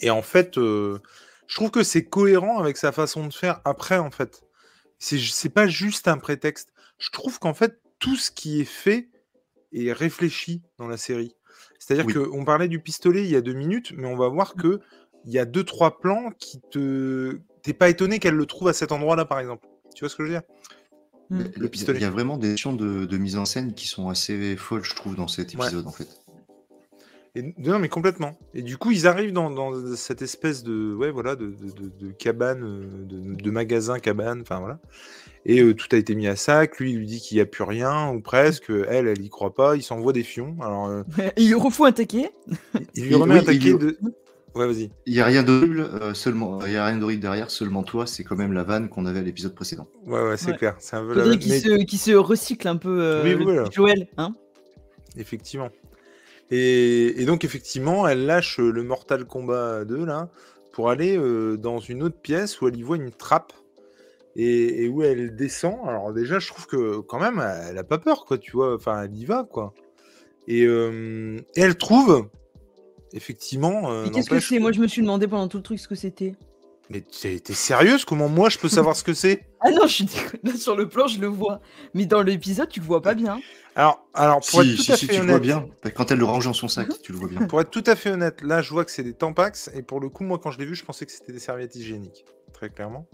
[0.00, 4.10] Et en fait, je trouve que c'est cohérent avec sa façon de faire après, en
[4.10, 4.42] fait
[5.02, 6.72] c'est pas juste un prétexte.
[6.98, 9.08] Je trouve qu'en fait, tout ce qui est fait
[9.72, 11.34] est réfléchi dans la série.
[11.78, 14.80] C'est-à-dire qu'on parlait du pistolet il y a deux minutes, mais on va voir que
[15.24, 18.72] il y a deux trois plans qui te t'es pas étonné qu'elle le trouve à
[18.72, 19.66] cet endroit-là, par exemple.
[19.94, 20.42] Tu vois ce que je veux dire?
[21.30, 21.42] Mmh.
[21.56, 21.98] Le pistolet.
[21.98, 24.94] Il y a vraiment des notions de, mise en scène qui sont assez folles, je
[24.94, 26.08] trouve, dans cet épisode, en fait.
[27.58, 28.36] non, mais complètement.
[28.54, 31.54] Et du coup, ils arrivent dans, cette espèce de, ouais, voilà, de,
[32.18, 34.78] cabane, euh, de, magasin cabane, enfin voilà.
[35.44, 36.78] Et euh, tout a été mis à sac.
[36.78, 38.70] Lui, il lui dit qu'il n'y a plus rien, ou presque.
[38.70, 39.74] Elle, elle y croit pas.
[39.74, 40.56] Il s'envoie des fions.
[40.60, 41.02] Alors, euh,
[41.36, 42.30] il lui refout un taquet.
[42.94, 43.98] Il lui remet un taquet de.
[44.54, 44.90] Ouais, vas-y.
[45.06, 46.64] Il n'y a rien d'horrible, seulement.
[46.66, 47.50] Il y a rien d'horrible derrière.
[47.50, 49.88] Seulement toi, c'est quand même la vanne qu'on avait à l'épisode précédent.
[50.06, 50.76] Ouais, ouais, c'est clair.
[50.78, 51.36] C'est un peu la...
[51.36, 53.22] qui, se, qui se recycle un peu.
[53.24, 53.64] oui, voilà.
[53.70, 54.34] Joël, hein.
[55.16, 55.70] Effectivement.
[56.54, 60.28] Et, donc, effectivement, elle lâche euh, le Mortal Kombat 2 là,
[60.72, 63.54] pour aller euh, dans une autre pièce où elle y voit une trappe
[64.36, 65.76] et, où elle descend.
[65.86, 68.74] Alors, déjà, je trouve que quand même, elle a pas peur, quoi, tu vois.
[68.74, 69.72] Enfin, elle y va, quoi.
[70.46, 72.28] Et, euh, elle trouve,
[73.12, 73.90] effectivement.
[74.02, 74.58] Mais qu'est-ce que c'est?
[74.58, 76.34] Moi, je me suis demandé pendant tout le truc ce que c'était.
[76.90, 78.04] Mais t'es sérieuse?
[78.04, 79.44] Comment moi je peux savoir ce que c'est?
[79.60, 80.08] Ah non, je suis
[80.42, 81.60] là sur le plan, je le vois.
[81.94, 83.40] Mais dans l'épisode, tu le vois pas bien.
[83.74, 85.66] Alors, alors pour être tout à fait tu honnête, vois bien.
[85.94, 86.96] Quand elle le range dans son sac, mhm.
[87.02, 87.46] tu le vois bien.
[87.46, 89.70] Pour être tout à fait honnête, là, je vois que c'est des Tampax.
[89.74, 91.74] Et pour le coup, moi, quand je l'ai vu, je pensais que c'était des serviettes
[91.74, 92.24] hygiéniques.
[92.52, 93.06] Très clairement.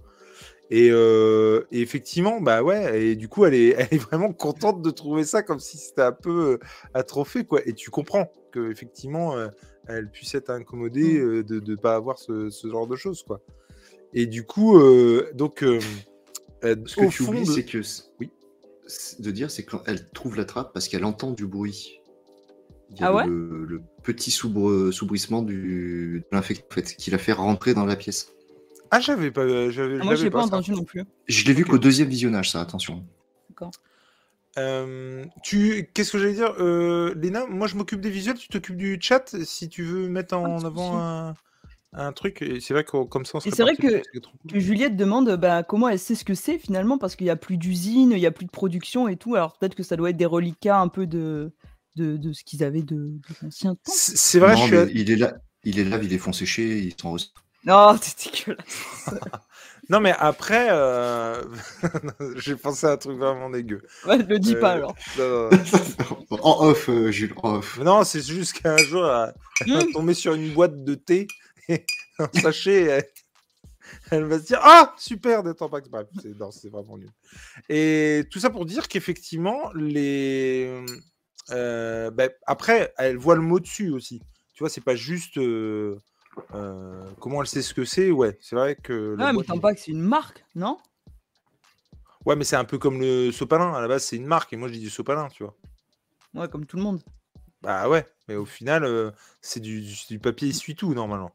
[0.71, 4.91] Et, euh, effectivement, bah ouais, et du coup, elle est, elle est vraiment contente de
[4.91, 6.59] trouver ça comme si c'était un peu euh,
[6.95, 7.61] atrophé, quoi.
[7.67, 9.49] Et tu comprends que effectivement, euh,
[9.87, 11.43] elle puisse être incommodée mm.
[11.43, 13.41] de ne pas avoir ce, genre de choses, quoi.
[14.15, 14.79] Et du coup,
[15.35, 17.79] donc, ce que tu oublies, c'est que
[18.21, 18.31] oui
[19.19, 22.01] de dire, c'est quand elle trouve la trappe parce qu'elle entend du bruit.
[22.91, 27.33] Il y a ah le, petit soubrissement du, de l'infecté en fait, qui l'a fait
[27.33, 28.33] rentrer dans la pièce.
[28.91, 29.43] Ah, j'avais pas.
[29.43, 31.05] Euh, ah, moi, j'ai pas, entendu non plus.
[31.27, 33.05] Je l'ai vu qu'au deuxième visionnage, ça, attention.
[33.51, 33.71] D'accord.
[34.57, 38.77] Euh, tu, qu'est-ce que j'allais dire, euh, Léna Moi, je m'occupe des visuels, tu t'occupes
[38.77, 39.35] du chat.
[39.45, 41.35] Si tu veux mettre en avant un,
[41.93, 44.03] un truc, et c'est vrai que comme ça, on Et c'est vrai que,
[44.55, 47.57] Juliette demande bah, comment elle sait ce que c'est finalement, parce qu'il n'y a plus
[47.57, 49.37] d'usine, il n'y a plus de production et tout.
[49.37, 51.53] Alors peut-être que ça doit être des reliquats un peu de,
[51.97, 53.93] de, ce qu'ils avaient de, l'ancien temps.
[53.95, 54.55] C'est vrai,
[54.93, 57.17] il est là, il est là, ils les font sécher, ils sont.
[57.69, 59.11] Non, c'est dégueulasse.
[59.91, 61.45] non, mais après, euh,
[62.37, 63.83] j'ai pensé à un truc vraiment dégueu.
[64.07, 65.61] Ouais, le dis pas euh, alors.
[66.31, 67.79] en off, euh, Jules, en off.
[67.79, 69.07] Non, c'est juste qu'un jour,
[69.61, 71.29] elle va tomber sur une boîte de thé
[72.19, 73.07] un sachet,
[74.11, 75.89] elle, va se dire Ah, super d'être en Pax.
[75.89, 76.07] Bref,
[76.51, 77.11] c'est vraiment nul.
[77.69, 80.85] Et tout ça pour dire qu'effectivement, les.
[81.51, 84.21] Euh, ben, après, elle voit le mot dessus aussi.
[84.55, 85.39] Tu vois, c'est pas juste.
[86.55, 88.11] Euh, euh, comment elle sait ce que c'est?
[88.11, 89.17] Ouais, c'est vrai que.
[89.19, 90.79] Ah, mais Tampax, c'est une marque, non?
[92.25, 93.73] Ouais, mais c'est un peu comme le sopalin.
[93.73, 94.53] À la base, c'est une marque.
[94.53, 95.57] Et moi, je dis du sopalin, tu vois.
[96.35, 97.03] Ouais, comme tout le monde.
[97.63, 101.33] Bah ouais, mais au final, c'est du, du, papier essuie-tout, normalement.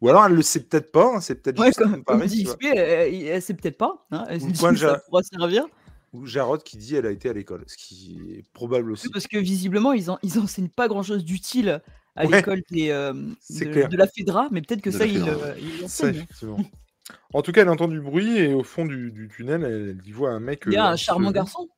[0.00, 2.64] Ou alors elle le sait peut-être pas, hein, c'est peut-être ouais, comme, comme dit XP,
[2.74, 4.06] elle, elle, sait peut-être pas.
[4.10, 5.66] Hein, elle Ou point ça pourra servir.
[6.12, 9.08] Ou Jarod qui dit elle a été à l'école, ce qui est probable aussi.
[9.10, 11.82] parce que visiblement, ils, en, ils enseignent pas grand-chose d'utile
[12.16, 16.26] à l'école euh, de, de, la FEDRA, mais peut-être que ça, ils euh, l'enseignent.
[17.32, 20.12] en tout cas, elle entend du bruit et au fond du, du tunnel, elle, elle,
[20.12, 20.64] voit un mec.
[20.66, 21.68] Il y a euh, un charmant garçon.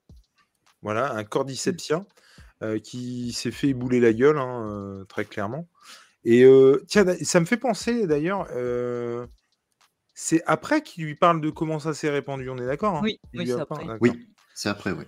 [0.83, 2.05] Voilà, un cordyceptien
[2.63, 5.69] euh, qui s'est fait ébouler la gueule, hein, euh, très clairement.
[6.25, 9.27] Et euh, tiens, ça me fait penser d'ailleurs, euh,
[10.15, 13.01] c'est après qu'il lui parle de comment ça s'est répandu, on est d'accord hein?
[13.03, 13.85] Oui, oui c'est après.
[14.01, 15.05] Oui, c'est après, oui.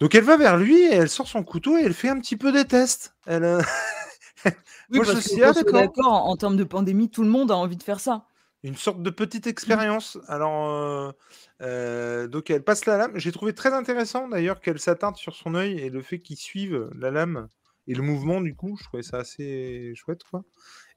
[0.00, 2.36] Donc elle va vers lui et elle sort son couteau et elle fait un petit
[2.36, 3.14] peu des tests.
[3.26, 3.44] Elle,
[4.44, 4.52] oui,
[4.90, 6.26] Moi, parce je suis d'accord.
[6.26, 8.26] En termes de pandémie, tout le monde a envie de faire ça.
[8.62, 10.18] une sorte de petite expérience.
[10.28, 11.14] Alors,
[11.60, 13.12] donc elle passe la lame.
[13.16, 16.90] J'ai trouvé très intéressant d'ailleurs qu'elle s'attarde sur son œil et le fait qu'il suive
[16.98, 17.48] la lame
[17.86, 20.44] et le mouvement du coup, je trouvais ça assez chouette quoi.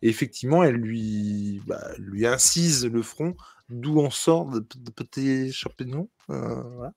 [0.01, 3.35] Et effectivement, elle lui, bah, lui incise le front,
[3.69, 6.09] d'où on sort de, petits champignons.
[6.27, 6.93] voilà.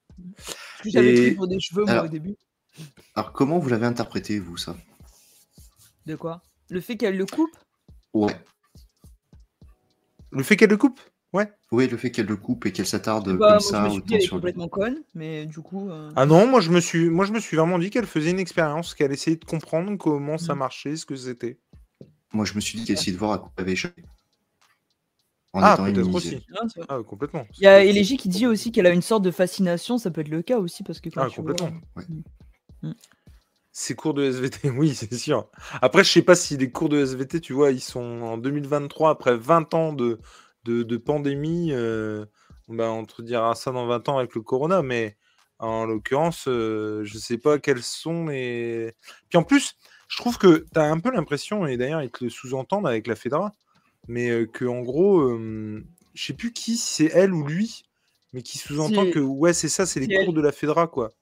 [0.85, 2.37] J'avais pour des cheveux moi au début.
[3.15, 4.77] Alors comment vous l'avez interprété vous ça?
[6.07, 6.43] De quoi?
[6.71, 7.57] Le fait qu'elle le coupe?
[8.15, 8.35] Ouais.
[10.31, 11.01] Le fait qu'elle le coupe?
[11.33, 11.51] Ouais.
[11.73, 13.89] Oui, le fait qu'elle le coupe et qu'elle s'attarde comme ça.
[13.89, 15.91] Je me suis complètement conne, mais du coup.
[15.91, 18.31] Euh, ah non, moi je me suis, moi je me suis vraiment dit qu'elle faisait
[18.31, 20.59] une expérience, qu'elle essayait de comprendre comment ça mm.
[20.59, 21.59] marchait, ce que c'était.
[22.33, 24.03] Moi je me suis dit qu'elle essayait de voir à quoi elle avait échappé.
[25.55, 26.39] ah, peut-être aussi.
[26.55, 27.47] Ah, ah, complètement.
[27.59, 30.21] Il y a Élégie qui dit aussi qu'elle a une sorte de fascination, ça peut
[30.21, 31.11] être le cas aussi parce que.
[31.17, 31.73] ah, complètement.
[32.83, 32.93] Mm.
[33.79, 35.51] Ces cours de SVT, oui, c'est sûr.
[35.83, 39.11] Après, je sais pas si les cours de SVT, tu vois, ils sont en 2023,
[39.11, 40.19] après 20 ans de,
[40.65, 41.73] de, pandémie.
[41.73, 42.25] Euh,
[42.69, 45.19] bah, on te dira ça dans 20 ans avec le corona, mais
[45.59, 48.95] en l'occurrence, euh, je sais pas quels sont les.
[49.29, 49.77] Puis en plus,
[50.09, 53.07] je trouve que tu as un peu l'impression, et d'ailleurs, ils te le sous-entendent avec
[53.07, 53.53] la FEDRA,
[54.09, 55.39] mais euh, que en gros,
[56.15, 57.83] je sais plus qui, si c'est elle ou lui,
[58.33, 61.13] mais qui sous-entend que ouais, c'est ça, c'est les cours de la FEDRA, quoi.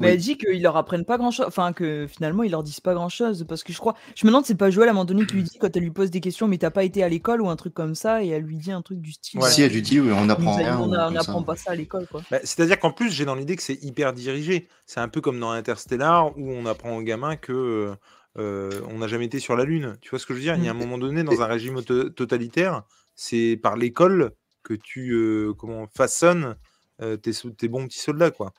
[0.00, 2.80] Mais elle dit qu'ils leur apprennent pas grand chose, enfin que finalement ils leur disent
[2.80, 3.44] pas grand chose.
[3.48, 5.34] Parce que je crois, je me demande, c'est pas Joël à un moment donné qui
[5.34, 7.48] lui dit quand elle lui pose des questions, mais t'as pas été à l'école ou
[7.48, 9.40] un truc comme ça, et elle lui dit un truc du style.
[9.42, 10.78] Si elle lui dit, oui, on apprend rien.
[10.78, 12.22] On n'apprend pas ça à l'école, quoi.
[12.30, 14.68] Bah, c'est-à-dire qu'en plus, j'ai dans l'idée que c'est hyper dirigé.
[14.86, 17.94] C'est un peu comme dans Interstellar où on apprend aux gamins que
[18.38, 19.96] euh, on n'a jamais été sur la Lune.
[20.00, 20.56] Tu vois ce que je veux dire?
[20.56, 20.78] Il y a un mm.
[20.78, 22.82] moment donné, dans un régime totalitaire,
[23.14, 26.56] c'est par l'école que tu euh, comment façonnes
[27.00, 28.52] euh, tes, tes bons petits soldats, quoi.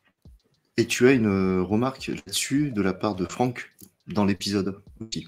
[0.77, 3.71] Et tu as une euh, remarque là-dessus de la part de Franck
[4.07, 5.27] dans l'épisode aussi?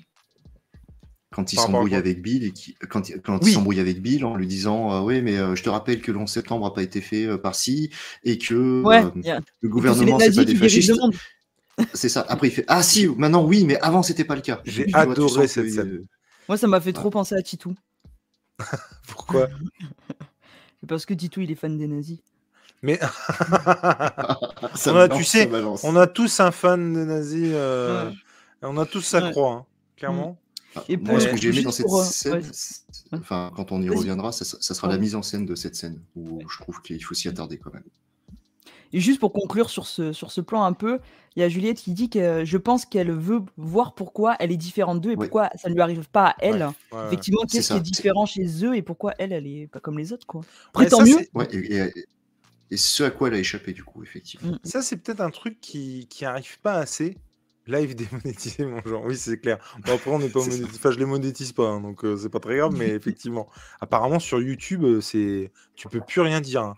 [1.31, 4.47] Quand il s'embrouille avec Bill et qui, quand, quand il s'embrouille avec Bill en lui
[4.47, 6.99] disant euh, oui mais euh, je te rappelle que le 11 septembre n'a pas été
[6.99, 7.91] fait par ci
[8.23, 10.93] et que le gouvernement c'est pas des fascistes.
[11.93, 12.25] C'est ça.
[12.27, 14.61] Après il fait ah si maintenant oui mais avant c'était pas le cas.
[14.65, 16.05] J'ai adoré cette scène.
[16.47, 17.75] Moi ça m'a fait trop penser à Titou.
[19.07, 19.47] Pourquoi?
[20.87, 22.19] Parce que Titou il est fan des nazis.
[22.81, 22.99] Mais
[24.85, 25.49] on a, tu sais,
[25.83, 27.49] on a tous un fan de nazis.
[27.53, 28.11] Euh,
[28.61, 30.37] on a tous sa croix, hein, clairement.
[30.75, 32.43] Ah, et pour ce que j'ai aimé dans cette scène,
[33.13, 36.41] enfin, quand on y reviendra, ça, sera la mise en scène de cette scène où
[36.47, 37.83] je trouve qu'il faut s'y attarder quand même.
[38.93, 40.99] Et juste pour conclure sur ce, sur ce plan un peu,
[41.35, 44.57] il y a Juliette qui dit que je pense qu'elle veut voir pourquoi elle est
[44.57, 46.69] différente d'eux et pourquoi ça ne lui arrive pas à elle.
[47.07, 50.13] Effectivement, qu'est-ce qui est différent chez eux et pourquoi elle, elle est pas comme les
[50.13, 50.25] autres.
[50.25, 50.41] Quoi.
[50.69, 51.19] Après, tant mieux.
[51.51, 52.07] Et
[52.75, 54.51] ce à quoi elle a échappé, du coup, effectivement.
[54.51, 54.59] Mm.
[54.63, 57.17] Ça, c'est peut-être un truc qui, qui arrive pas assez.
[57.67, 59.05] Live démonétisé, mon genre.
[59.05, 59.57] Oui, c'est clair.
[59.85, 60.65] Bon, après, on n'est pas monétisé.
[60.65, 63.49] Enfin, je les monétise pas, hein, donc euh, c'est pas très grave, mais effectivement.
[63.79, 66.63] Apparemment, sur YouTube, euh, c'est tu peux plus rien dire.
[66.63, 66.75] Hein.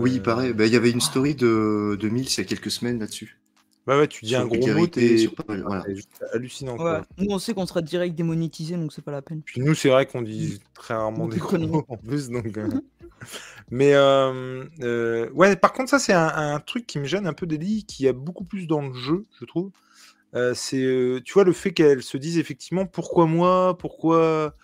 [0.00, 0.54] Oui, pareil.
[0.54, 3.38] Bah, il y avait une story de, de Mills il y a quelques semaines là-dessus.
[3.86, 5.84] Bah ouais, tu dis un gros mot, t'es voilà.
[6.32, 6.76] hallucinant.
[7.18, 9.42] Nous, on sait qu'on sera direct démonétisé, donc c'est pas la peine.
[9.42, 12.56] Puis nous, c'est vrai qu'on dit très rarement des gros mots en plus, donc.
[12.56, 12.68] Euh.
[13.70, 17.46] Mais euh, euh, ouais, par contre, ça, c'est un, truc qui me gêne un peu
[17.46, 19.70] d'Ellie, qui a beaucoup plus dans le jeu, je trouve.
[20.54, 24.54] c'est, tu vois, le fait qu'elle se dise effectivement pourquoi moi, pourquoi.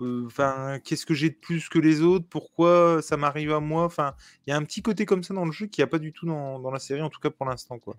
[0.00, 4.14] Enfin, qu'est-ce que j'ai de plus que les autres Pourquoi ça m'arrive à moi Enfin,
[4.46, 6.00] il y a un petit côté comme ça dans le jeu qui n'y a pas
[6.00, 7.94] du tout dans, dans la série, en tout cas pour l'instant, quoi.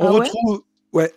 [0.00, 0.62] On ah retrouve.
[0.92, 1.12] Ouais.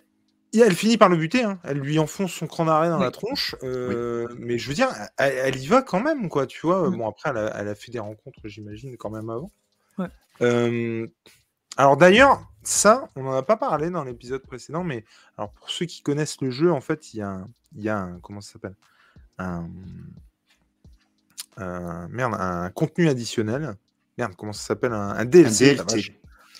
[0.54, 1.58] elle finit par le buter, hein.
[1.64, 5.56] elle lui enfonce son cran d'arrêt dans la tronche, euh, mais je veux dire, elle,
[5.56, 6.90] y va quand même, quoi, tu vois.
[6.90, 9.50] Bon, après, elle a, fait des rencontres, j'imagine, quand même avant.
[10.42, 11.06] Euh,
[11.76, 15.04] alors d'ailleurs, ça, on n'en a pas parlé dans l'épisode précédent, mais
[15.38, 17.98] alors pour ceux qui connaissent le jeu, en fait, il y a un, y a
[17.98, 18.74] un comment ça s'appelle?
[19.38, 19.68] Un,
[22.08, 23.76] merde, un contenu additionnel.
[24.18, 24.92] Merde, comment ça s'appelle?
[24.92, 25.78] Un, DLC.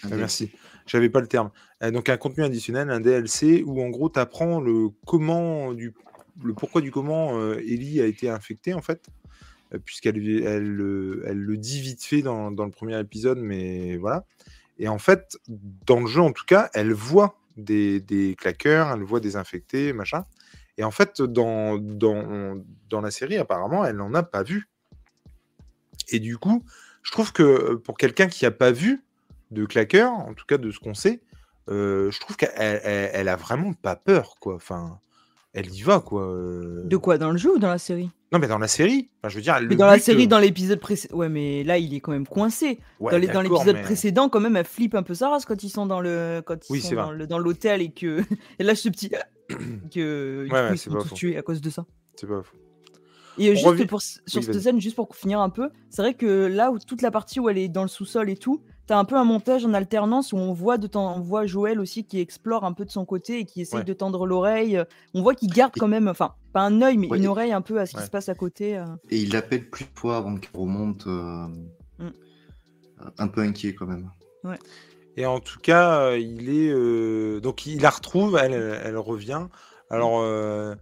[0.09, 0.51] merci.
[0.87, 1.51] J'avais pas le terme.
[1.83, 5.94] Euh, donc un contenu additionnel, un DLC, où en gros tu apprends le comment du
[6.42, 9.07] le pourquoi du comment euh, Ellie a été infectée en fait,
[9.73, 14.25] euh, puisqu'elle elle, elle, le dit vite fait dans, dans, le premier épisode, mais voilà.
[14.79, 19.05] Et en fait, dans le jeu en tout cas, elle voit des, des claqueurs, elle
[19.05, 20.25] voit des infectés, machin.
[20.77, 24.68] Et en fait, dans, dans, dans la série, apparemment, elle n'en a pas vu.
[26.09, 26.64] Et du coup,
[27.03, 29.04] je trouve que pour quelqu'un qui n'a pas vu,
[29.55, 31.23] de claqueur, en tout cas de ce qu'on sait,
[31.71, 34.55] euh, je trouve qu'elle elle, a vraiment pas peur, quoi.
[34.55, 34.99] Enfin,
[35.55, 36.23] elle y va, quoi.
[36.23, 36.83] Euh.
[36.85, 37.17] De quoi?
[37.17, 38.11] Dans le jeu ou dans la série?
[38.33, 39.11] Non, mais dans la série.
[39.19, 39.59] Enfin, je veux dire.
[39.62, 41.17] Mais dans la série, dans l'épisode précédent.
[41.17, 42.81] Ouais, mais là, il est quand même coincé.
[43.01, 46.01] dans l'épisode précédent, quand même, elle flippe un peu sa race quand ils sont dans
[46.01, 48.23] le, quand ils sont dans, l'hôtel et que
[48.59, 49.11] elle lâche ce petit
[49.95, 51.87] que ouais, ils sont tous tués à cause de ça.
[52.17, 52.57] C'est pas fou.
[53.38, 56.14] Et On juste pour, sur Oui, cette scène, juste pour finir un peu, c'est vrai
[56.14, 58.99] que là où toute la partie où elle est dans le sous-sol et tout, t'as
[58.99, 62.05] un peu un montage en alternance où on voit de temps, on voit Joël aussi
[62.05, 63.85] qui explore un peu de son côté et qui essaye Ouais.
[63.85, 64.81] de tendre l'oreille.
[65.14, 67.53] On voit qu'il garde quand même, enfin, pas un œil, mais Ouais, une et- oreille
[67.53, 68.05] un peu à ce qui Ouais.
[68.07, 68.77] se passe à côté.
[68.77, 68.85] euh.
[69.11, 71.07] Et il l'appelle plus de fois avant qu'il remonte.
[71.07, 71.47] euh,
[71.99, 72.11] Mm.
[73.18, 74.11] Un peu inquiet quand même.
[75.16, 76.70] Et en tout cas, euh, il est.
[76.73, 79.47] euh, Donc, il la retrouve, elle, elle, elle revient.
[79.90, 80.75] Alors, euh,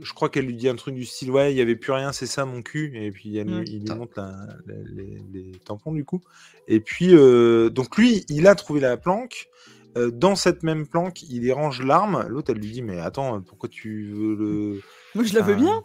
[0.00, 2.12] je crois qu'elle lui dit un truc du style Ouais, il n'y avait plus rien,
[2.12, 2.92] c'est ça mon cul.
[2.94, 6.20] Et puis, elle, il lui montre la- la- les, les tampons, du coup.
[6.68, 9.48] Et puis, euh, donc, lui, il a trouvé la planque.
[9.96, 12.24] Euh, dans cette même planque, il y range l'arme.
[12.28, 14.80] L'autre, elle lui dit Mais attends, pourquoi tu veux le.
[15.16, 15.82] Moi, je la veux bien.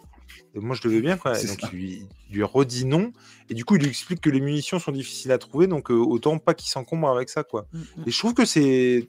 [0.54, 1.32] Moi, je le veux bien, quoi.
[1.48, 3.12] Donc, il lui, lui redit non.
[3.50, 5.94] Et du coup, il lui explique que les munitions sont difficiles à trouver, donc euh,
[5.94, 7.66] autant pas qu'il s'encombre avec ça, quoi.
[7.72, 9.08] Mm, mm, Et je trouve que c'est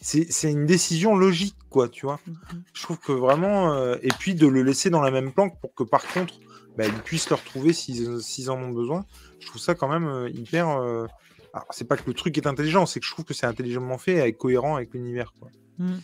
[0.00, 2.20] c'est c'est une décision logique, quoi, tu vois.
[2.26, 2.62] mm, mm.
[2.72, 3.72] Je trouve que vraiment.
[3.74, 6.34] euh, Et puis de le laisser dans la même planque pour que par contre,
[6.76, 9.04] bah, ils puissent le retrouver s'ils en ont besoin.
[9.40, 10.68] Je trouve ça quand même euh, hyper.
[10.68, 11.06] euh,
[11.54, 13.98] Alors, c'est pas que le truc est intelligent, c'est que je trouve que c'est intelligemment
[13.98, 15.48] fait et cohérent avec l'univers, quoi.
[15.78, 15.94] Mm.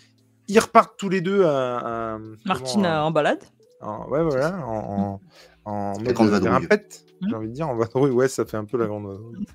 [0.48, 2.14] Ils repartent tous les deux à.
[2.14, 3.42] à- Martine comment, en balade.
[3.80, 5.20] en- ouais, voilà, en,
[5.64, 6.50] en, en mode grande vadrouille.
[6.50, 7.28] grimpette, Hmm.
[7.28, 7.68] j'ai envie de dire.
[7.68, 9.46] En vadrouille, ouais, ça fait un peu la grande vadrouille.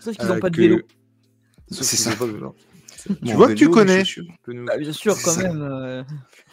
[0.00, 0.80] Sauf qu'ils Euh, n'ont pas de que- vélo.
[1.70, 2.16] Sauf C'est qu'ils ça.
[2.16, 2.54] pas de vélo.
[3.24, 4.02] Tu vois que tu connais.
[4.64, 5.62] Bah, bien sûr, C'est quand même.
[5.62, 6.02] euh,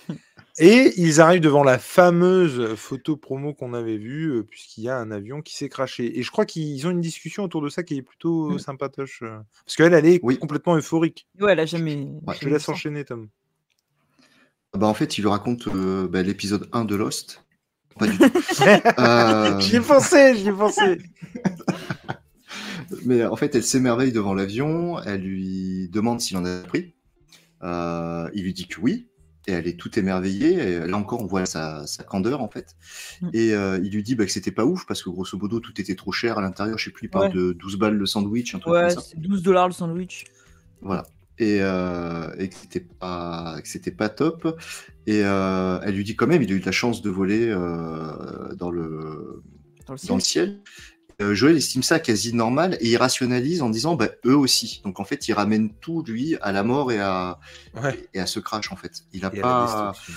[0.60, 4.98] Et ils arrivent devant la fameuse photo promo qu'on avait vue, euh, puisqu'il y a
[4.98, 6.20] un avion qui s'est craché.
[6.20, 8.60] Et je crois qu'ils ont une discussion autour de ça qui est plutôt euh, Mm.
[8.60, 9.24] sympatoche.
[9.66, 10.38] Parce qu'elle, elle est Oui.
[10.38, 11.28] complètement euphorique.
[11.39, 12.08] Ouais, elle a jamais.
[12.28, 12.36] Ouais.
[12.36, 13.30] Je te laisse enchaîner, Tom.
[14.78, 17.44] Bah, en fait, il lui raconte euh, bah, l'épisode 1 de Lost.
[17.98, 18.24] Pas du tout.
[19.00, 21.00] Euh, J'y ai pensé, j'y ai pensé.
[23.06, 24.99] Mais en fait, elle s'émerveille devant l'avion.
[25.01, 26.93] Elle lui demande s'il en a pris.
[27.63, 29.08] Euh, il lui dit que oui.
[29.45, 30.53] Et elle est toute émerveillée.
[30.53, 32.75] Et là encore, on voit sa, sa candeur, en fait.
[33.21, 33.29] Mm.
[33.34, 35.79] Et euh, il lui dit bah, que c'était pas ouf parce que grosso modo, tout
[35.82, 36.77] était trop cher à l'intérieur.
[36.77, 37.34] Je sais plus, il parle Ouais.
[37.34, 40.25] de 12 balles le sandwich, un truc Ouais, c'est 12 dollars le sandwich.
[40.82, 41.06] Voilà.
[41.39, 44.60] Et, euh, et que c'était pas que c'était pas top.
[45.08, 47.49] Et euh, elle lui dit quand même, il a eu de la chance de voler
[47.49, 49.43] dans le
[49.88, 50.62] Dans le dans le ciel.
[51.21, 54.82] Euh, Joël estime ça quasi normal et il rationalise en disant bah, eux aussi.
[54.84, 57.39] Donc en fait, il ramène tout lui à la mort et à
[57.82, 58.08] Ouais.
[58.13, 59.04] et à ce crash en fait.
[59.13, 60.13] Il a Et à la pas destruction.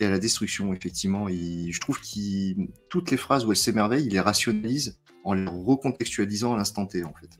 [0.00, 1.28] et à la destruction effectivement.
[1.28, 1.72] Il...
[1.72, 6.54] Je trouve qu'il toutes les phrases où elle s'émerveille, il les rationalise en les recontextualisant
[6.54, 7.30] à l'instant T en fait.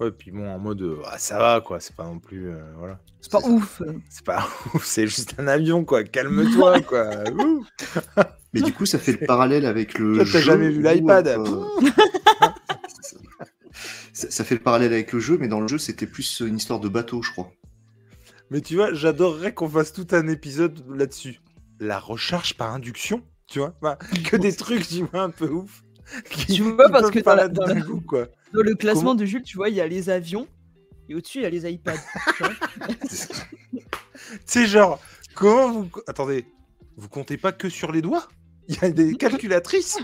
[0.00, 1.78] Ouais, puis bon, en mode, euh, ah, ça va, quoi.
[1.78, 2.48] C'est pas non plus.
[2.48, 3.00] euh, voilà.
[3.20, 3.82] C'est pas ouf.
[4.08, 6.04] C'est pas ouf, c'est juste un avion, quoi.
[6.04, 7.10] Calme-toi, quoi.
[8.54, 10.32] Mais du coup, ça fait le parallèle avec le Toi, jeu.
[10.32, 11.28] t'as jamais vu l'iPad.
[11.28, 11.64] euh,
[14.12, 14.30] ça.
[14.30, 16.80] ça, fait le parallèle avec le jeu, mais dans le jeu, c'était plus une histoire
[16.80, 17.50] de bateau, je crois.
[18.50, 21.40] Mais tu vois, j'adorerais qu'on fasse tout un épisode là-dessus.
[21.80, 23.74] La recharge par induction, tu vois.
[24.24, 25.82] Que des trucs, tu vois, un peu ouf.
[26.30, 28.26] qui- Tu vois, parce que dans la- dans la- d'un coup, quoi.
[28.54, 30.48] Dans le classement Comment- de Jules, tu vois, il y a les avions.
[31.10, 31.92] Et au-dessus, il y a les iPads.
[32.36, 32.52] tu vois.
[33.00, 34.98] Tu sais, genre,
[35.34, 35.90] comment vous.
[36.06, 36.44] Attendez,
[36.98, 38.28] vous comptez pas que sur les doigts?
[38.68, 39.98] Il y a des calculatrices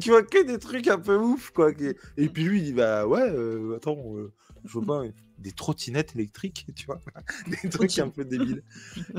[0.00, 1.70] Tu vois, que des trucs un peu ouf, quoi.
[2.16, 4.32] Et puis lui, il dit, bah ouais, euh, attends, euh,
[4.64, 5.02] je vois pas.
[5.38, 7.00] Des trottinettes électriques, tu vois.
[7.62, 8.62] Des trucs un peu débiles.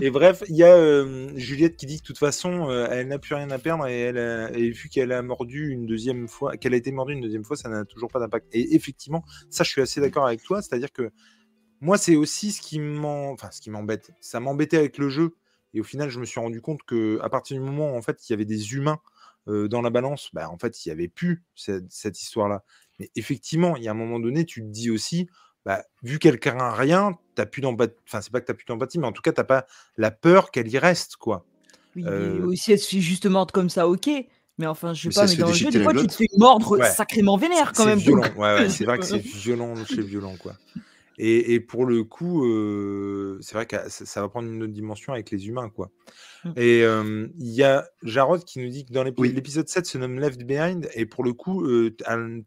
[0.02, 3.18] Et bref, il y a euh, Juliette qui dit que de toute façon, elle n'a
[3.18, 6.58] plus rien à perdre et, elle a- et vu qu'elle a mordu une deuxième fois,
[6.58, 8.48] qu'elle a été mordue une deuxième fois, ça n'a toujours pas d'impact.
[8.54, 10.62] Et effectivement, ça, je suis assez d'accord avec toi.
[10.62, 11.12] C'est-à-dire que
[11.82, 13.32] moi, c'est aussi ce qui m'en...
[13.32, 14.12] enfin, ce qui m'embête.
[14.22, 15.34] Ça m'embêtait avec le jeu.
[15.74, 18.02] Et au final, je me suis rendu compte que à partir du moment où en
[18.02, 19.00] fait, il y avait des humains
[19.48, 22.64] euh, dans la balance, bah, en fait, il n'y avait plus cette, cette histoire-là.
[23.00, 25.28] Mais effectivement, il y a un moment donné, tu te dis aussi,
[25.66, 27.96] bah, vu qu'elle craint rien, t'as plus d'empathie.
[28.08, 29.66] Enfin, c'est pas que tu plus d'empathie, mais en tout cas, t'as pas
[29.98, 31.46] la peur qu'elle y reste, quoi.
[31.96, 34.10] Oui, Euh, aussi, elle se fait juste mordre comme ça, ok.
[34.58, 36.28] Mais enfin, je sais Mais pas, mais dans le jeu, des fois, tu te fais
[36.38, 36.90] mordre Ouais.
[36.92, 38.00] sacrément vénère quand C'est même.
[38.00, 38.32] violent.
[38.36, 40.54] ouais, c'est vrai que c'est violent chez violent, quoi.
[41.18, 44.74] Et, et pour le coup, euh, c'est vrai que ça, ça va prendre une autre
[44.74, 45.92] dimension avec les humains, quoi.
[46.46, 46.50] Mm.
[46.56, 49.32] Et euh, il y a Jarod qui nous dit que dans l'épi- Oui.
[49.32, 50.90] l'épisode 7 se nomme Left Behind.
[50.96, 51.96] Et pour le coup, euh,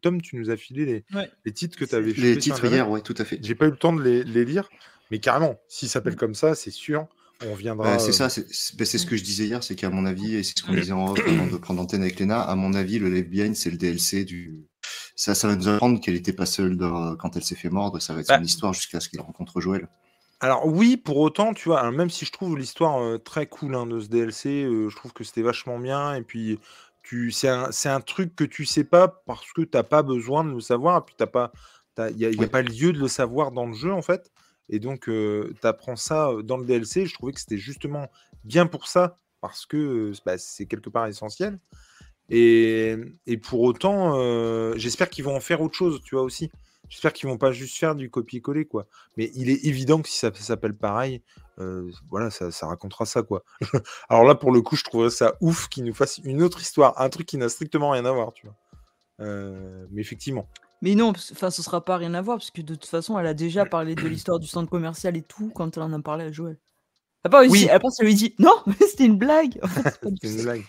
[0.02, 1.30] Tom, tu nous as filé les, Ouais.
[1.44, 3.38] les titres que tu avais Les titres hier, ouais, tout à fait.
[3.42, 4.68] J'ai pas eu le temps de les, les lire,
[5.10, 7.06] mais carrément, s'il s'appelle comme ça, c'est sûr,
[7.46, 7.94] on reviendra.
[7.94, 10.34] Euh, c'est euh, ça, c'est c'est ce que je disais hier, c'est qu'à mon avis,
[10.36, 12.72] et c'est ce qu'on disait en off avant de prendre antenne avec Léna, à mon
[12.74, 14.64] avis, le Left Behind, c'est le DLC du.
[15.16, 18.00] Ça, ça va nous apprendre qu'elle n'était pas seule dans- quand elle s'est fait mordre,
[18.00, 18.38] ça va être Bah.
[18.38, 19.88] son histoire jusqu'à ce qu'elle rencontre Joël.
[20.40, 23.74] Alors oui, pour autant, tu vois, alors, même si je trouve l'histoire euh, très cool
[23.74, 26.14] hein, de ce DLC, euh, je trouve que c'était vachement bien.
[26.14, 26.58] Et puis,
[27.02, 30.60] tu, c'est un, truc que tu sais pas parce que t'as pas besoin de le
[30.60, 30.98] savoir.
[30.98, 31.52] Et puis, t'as pas,
[32.10, 34.32] il n'y a, pas lieu de le savoir dans le jeu, en fait.
[34.68, 37.06] Et donc, tu apprends ça euh, dans le DLC.
[37.06, 38.08] Je trouvais que c'était justement
[38.44, 41.58] bien pour ça, parce que euh, bah, c'est quelque part essentiel.
[42.30, 42.96] Et,
[43.26, 46.50] et pour autant, euh, j'espère qu'ils vont en faire autre chose, tu vois aussi.
[46.88, 48.86] J'espère qu'ils vont pas juste faire du copier-coller, quoi.
[49.16, 51.22] Mais il est évident que si ça, s'appelle pareil,
[51.58, 53.42] euh, voilà, ça, ça, racontera ça, quoi.
[54.08, 57.00] Alors là, pour le coup, je trouverais ça ouf qu'ils nous fassent une autre histoire,
[57.00, 58.56] un truc qui n'a strictement rien à voir, tu vois.
[59.20, 60.48] Euh, mais effectivement.
[60.82, 63.26] Mais non, enfin, ce sera pas rien à voir, parce que de toute façon, elle
[63.26, 66.24] a déjà parlé de l'histoire du centre commercial et tout quand elle en a parlé
[66.24, 66.58] à Joël.
[67.24, 67.66] Après, oui.
[67.70, 69.58] elle pense, elle lui dit non, c'était une blague.
[70.22, 70.64] une blague.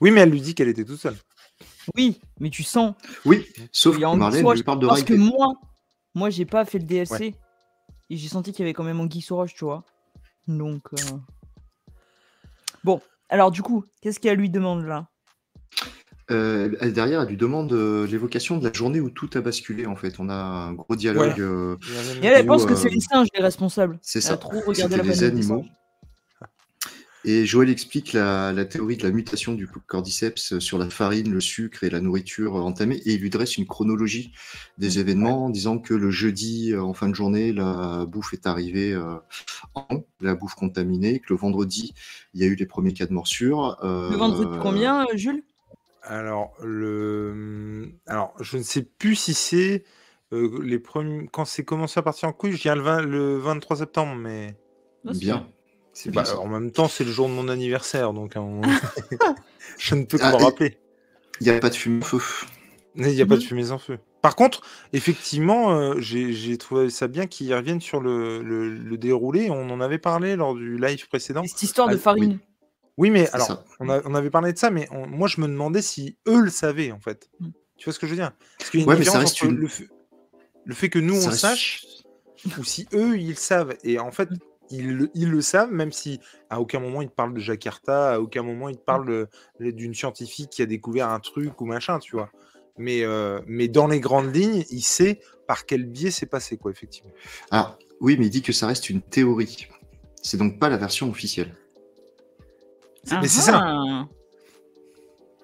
[0.00, 1.16] Oui, mais elle lui dit qu'elle était toute seule.
[1.94, 2.94] Oui, mais tu sens.
[3.26, 5.54] Oui, sauf que Marlène lui parle de Parce que moi,
[6.14, 7.34] moi, j'ai pas fait le DLC
[8.08, 9.84] et j'ai senti qu'il y avait quand même Anguille Roche, tu vois.
[10.48, 11.16] Donc, euh,
[12.82, 13.00] bon.
[13.28, 15.06] Alors, du coup, qu'est-ce qu'elle lui demande là?
[16.30, 19.86] Euh, derrière, elle lui demande euh, l'évocation de la journée où tout a basculé.
[19.86, 21.38] En fait, on a un gros dialogue.
[22.22, 23.98] et elle, pense que c'est les singes les responsables.
[24.00, 24.36] C'est ça.
[24.36, 25.64] trop regardé la les animaux.
[27.24, 31.84] Et Joël explique la, théorie de la mutation du cordyceps sur la farine, le sucre
[31.84, 34.32] et la nourriture entamée, et il lui dresse une chronologie
[34.78, 38.46] des événements en disant que le jeudi, euh, en fin de journée, la bouffe est
[38.46, 39.16] arrivée euh,
[39.74, 41.92] en la bouffe contaminée, que le vendredi,
[42.32, 43.76] il y a eu les premiers cas de morsure.
[43.82, 45.42] le vendredi euh, combien, Jules?
[46.02, 47.92] Alors, le...
[48.06, 49.84] Alors, je ne sais plus si c'est
[50.32, 51.28] les premiers...
[51.30, 54.56] quand c'est commencé à partir en couille, je dirais le, le 23 septembre, mais...
[55.04, 55.46] Bien.
[56.06, 58.34] Bah, en même temps, c'est le jour de mon anniversaire, donc
[59.78, 60.78] je ne peux que ah, me rappeler.
[61.40, 62.20] Il n'y a pas de fumée en feu.
[62.96, 63.98] Il n'y a pas de fumée en feu.
[64.22, 64.60] Par contre,
[64.92, 69.50] effectivement, euh, j'ai trouvé ça bien qu'ils reviennent sur le, déroulé.
[69.50, 71.42] On en avait parlé lors du live précédent.
[71.46, 72.38] Cette histoire de ah, farine.
[72.98, 76.40] Oui, mais alors, on, avait parlé de ça, mais moi, je me demandais si eux
[76.40, 77.30] le savaient, en fait.
[77.40, 77.48] Mm.
[77.78, 78.32] Tu vois ce que je veux dire?
[78.58, 81.86] Parce qu'il y a une différence entre le, fait, que nous, on le sache,
[82.58, 83.74] ou si eux, ils savent.
[83.84, 84.28] Et en fait,
[84.70, 88.42] ils, le savent, même si à aucun moment ils te parlent de Jakarta, à aucun
[88.42, 92.30] moment ils te parlent d'une scientifique qui a découvert un truc ou machin, tu vois.
[92.78, 96.70] Mais, euh, mais dans les grandes lignes, il sait par quel biais c'est passé, quoi,
[96.70, 97.10] effectivement.
[97.50, 99.68] Ah, oui, mais il dit que ça reste une théorie.
[100.22, 101.54] C'est donc pas la version officielle.
[103.10, 104.06] Mais c'est ça.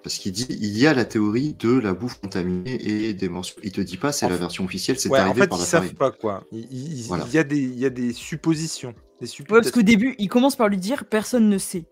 [0.03, 3.59] Parce qu'il dit, il y a la théorie de la bouffe contaminée et des morceaux.
[3.61, 5.67] Il te dit pas, c'est la version officielle, c'est arrivé en fait, par la ils
[5.67, 6.43] savent pas quoi.
[6.51, 8.95] Il, y a des, il y a des suppositions.
[9.21, 11.85] Des parce qu'au début, il commence par lui dire, personne ne sait.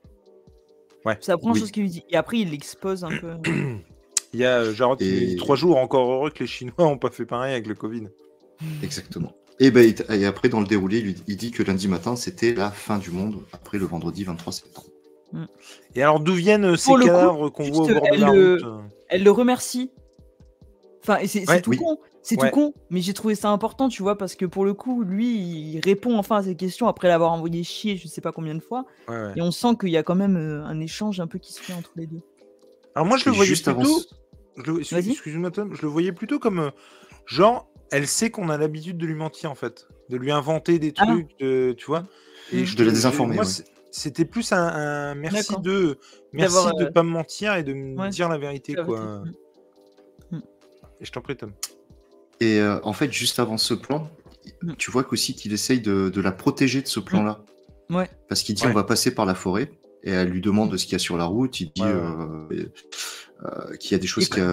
[1.06, 1.18] Ouais.
[1.22, 2.04] C'est la première chose qu'il lui dit.
[2.10, 3.34] Et après, il l'expose un peu.
[4.34, 6.98] il y a euh, Jarod qui dit trois jours encore heureux que les Chinois n'ont
[6.98, 8.10] pas fait pareil avec le Covid.
[8.84, 9.34] Exactement.
[9.60, 12.98] Et, ben, et après, dans le déroulé, il dit que lundi matin, c'était la fin
[12.98, 14.88] du monde, après le vendredi 23 septembre.
[15.96, 18.78] Et alors, d'où viennent euh, ces cadavres qu'on voit au bord de la route euh
[19.10, 19.92] Elle le remercie.
[21.02, 24.36] Enfin, c'est tout con, c'est tout con, mais j'ai trouvé ça important, tu vois, parce
[24.36, 27.98] que pour le coup, lui, il répond enfin à ces questions après l'avoir envoyé chier,
[27.98, 28.86] je sais pas combien de fois,
[29.36, 31.62] et on sent qu'il y a quand même euh, un échange un peu qui se
[31.62, 32.22] fait entre les deux.
[32.96, 34.02] Alors moi, je le voyais plutôt.
[34.58, 36.72] Excuse-moi, Tom, je le voyais plutôt comme
[37.28, 40.94] genre, elle sait qu'on a l'habitude de lui mentir en fait, de lui inventer des
[40.98, 41.06] ah.
[41.06, 42.06] trucs, tu vois.
[42.52, 42.66] Et mmh.
[42.66, 43.38] je, de la désinformer.
[43.92, 45.98] C'était plus un, merci de
[46.34, 49.24] merci de euh, pas me mentir et de me dire la vérité quoi.
[50.32, 50.42] Mm.
[51.00, 51.54] Et je t'en prie Tom.
[52.40, 54.10] Et euh, en fait juste avant ce plan,
[54.62, 54.74] mm.
[54.78, 57.04] tu vois qu'aussi qu'il essaye de, la protéger de ce mm.
[57.04, 57.40] plan-là.
[57.90, 58.10] Ouais.
[58.28, 59.72] Parce qu'il dit on va passer par la forêt
[60.04, 61.60] et elle lui demande ce qu'il y a sur la route.
[61.60, 62.48] Il dit euh,
[63.80, 64.44] qu'il y a des choses qu'il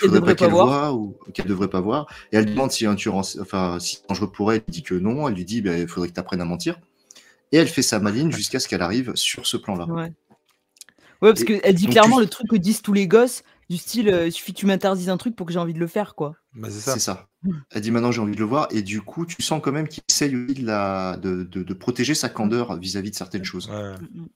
[0.00, 2.06] faudrait pas qu'elle voit ou qu'elle devrait pas voir.
[2.32, 4.62] Et elle demande si un tueur, enfin si dangereux pour elle.
[4.68, 5.28] Il dit que non.
[5.28, 6.78] Elle lui dit ben, il faudrait que tu apprennes à mentir.
[7.52, 9.86] Et elle fait sa maline jusqu'à ce qu'elle arrive sur ce plan-là.
[9.86, 10.12] Ouais.
[11.22, 14.26] Ouais, parce qu'elle dit clairement le truc que disent tous les gosses, du style euh,
[14.26, 16.36] il suffit que tu m'interdises un truc pour que j'ai envie de le faire, quoi.
[16.54, 17.28] Bah, c'est ça.
[17.42, 17.52] Mm.
[17.70, 19.88] Elle dit maintenant j'ai envie de le voir, et du coup, tu sens quand même
[19.88, 21.16] qu'il essaye de, la...
[21.16, 23.68] de, de, protéger sa candeur vis-à-vis de certaines choses.
[23.70, 23.92] Ouais.
[23.92, 24.28] Mm, mm.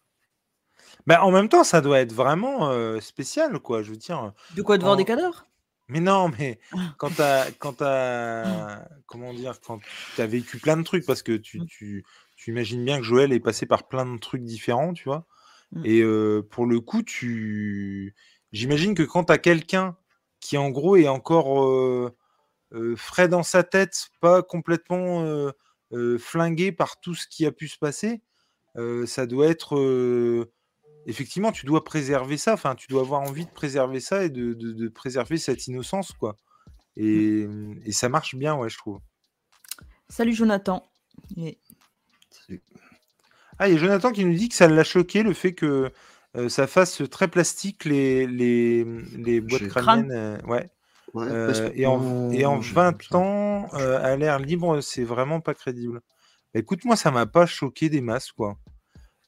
[1.07, 3.83] Bah, en même temps, ça doit être vraiment euh, spécial, quoi.
[3.83, 4.33] Je veux dire.
[4.57, 5.47] De quoi de voir des cadavres?
[5.91, 6.59] Mais non, mais
[6.99, 9.81] quand tu as, quand as, comment dire, quand
[10.15, 12.05] tu as vécu plein de trucs, parce que tu, tu,
[12.37, 15.27] tu imagines bien que Joël est passé par plein de trucs différents, tu vois.
[15.73, 15.83] Mmh.
[15.87, 16.03] Et
[16.51, 18.15] pour le coup, tu
[18.53, 19.97] j'imagine que quand tu as quelqu'un
[20.41, 22.13] qui, en gros, est encore
[22.97, 25.53] frais dans sa tête, pas complètement
[26.19, 28.23] flingué par tout ce qui a pu se passer,
[29.07, 30.47] ça doit être.
[31.07, 34.89] effectivement, tu dois préserver ça, enfin, tu dois avoir envie de préserver ça et de,
[34.89, 36.37] préserver cette innocence, quoi.
[36.97, 37.47] Et,
[37.85, 39.01] et, ça marche bien, ouais, je trouve.
[40.09, 40.83] Salut Jonathan.
[43.59, 45.93] Ah, il y a Jonathan qui nous dit que ça l'a choqué le fait que
[46.39, 48.85] euh, ça fasse très plastique les, les,
[49.17, 50.13] les boîtes crâniennes.
[50.13, 50.71] Euh, ouais.
[51.17, 56.01] Euh, et, en, et en 20 ans, à l'air libre, c'est vraiment pas crédible.
[56.55, 58.57] Bah, écoute, moi, ça m'a pas choqué des masses, quoi.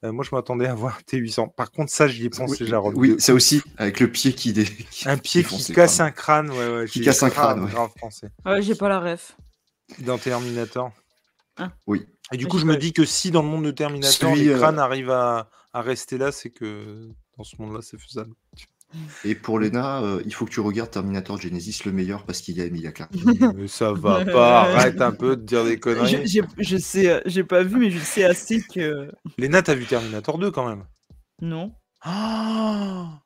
[0.05, 1.55] Euh, moi, je m'attendais à voir T800.
[1.55, 2.95] Par contre, ça, j'y ai pensé, Jarod.
[2.97, 4.53] Oui, ça aussi, avec le pied qui.
[4.53, 4.67] Dé...
[5.05, 6.87] un pied qui casse un crâne, ouais, ouais.
[6.87, 7.71] Qui casse un crâne, ouais.
[7.71, 8.31] Grave français.
[8.47, 9.37] Ouais, j'ai pas la ref.
[9.99, 10.93] Dans Terminator.
[11.59, 11.71] Ah.
[11.87, 12.07] Oui.
[12.33, 14.79] Et du coup, je me dis que si dans le monde de Terminator, les crânes
[14.79, 18.35] arrivent à, à, rester là, c'est que dans ce monde-là, c'est faisable.
[19.25, 22.57] Et pour Lena, euh, il faut que tu regardes Terminator Genesis le meilleur parce qu'il
[22.57, 23.13] y a Emilia Clarke.
[23.55, 26.27] mais ça va pas, arrête un peu de dire des conneries.
[26.27, 29.11] Je, je sais, euh, j'ai pas vu, mais je sais assez que.
[29.39, 30.85] Lena, t'as vu Terminator 2 quand même?
[31.41, 31.73] Non.
[32.03, 33.21] Ah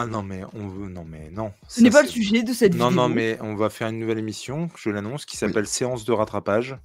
[0.00, 1.52] ah non mais on veut non mais non.
[1.66, 3.02] Ce n'est pas le sujet de cette non, vidéo.
[3.02, 5.68] Non non mais on va faire une nouvelle émission, je l'annonce, qui s'appelle oui.
[5.68, 6.78] Séance de rattrapage.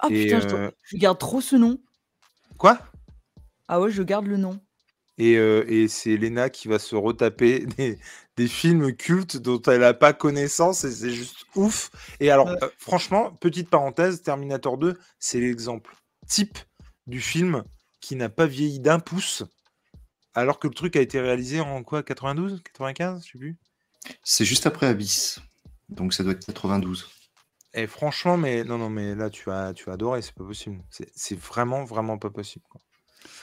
[0.00, 1.78] Ah Et, putain, euh, je, je garde trop ce nom.
[2.56, 2.80] Quoi?
[3.68, 4.60] Ah ouais, je garde le nom.
[5.18, 7.98] Et, euh, et c'est Lena qui va se retaper des,
[8.36, 11.90] des films cultes dont elle n'a pas connaissance et c'est juste ouf.
[12.20, 12.58] Et alors, Ouais.
[12.62, 15.94] euh, franchement, petite parenthèse, Terminator 2, c'est l'exemple
[16.28, 16.58] type
[17.06, 17.64] du film
[18.00, 19.42] qui n'a pas vieilli d'un pouce,
[20.34, 23.58] alors que le truc a été réalisé en quoi 92 95 Je sais plus?
[24.22, 25.40] C'est juste après Abyss.
[25.88, 27.10] Donc ça doit être 92.
[27.72, 30.84] Et franchement, mais non, non, mais là, tu as, tu as adoré, c'est pas possible.
[30.90, 32.66] C'est c'est vraiment, vraiment pas possible.
[32.68, 32.80] quoi.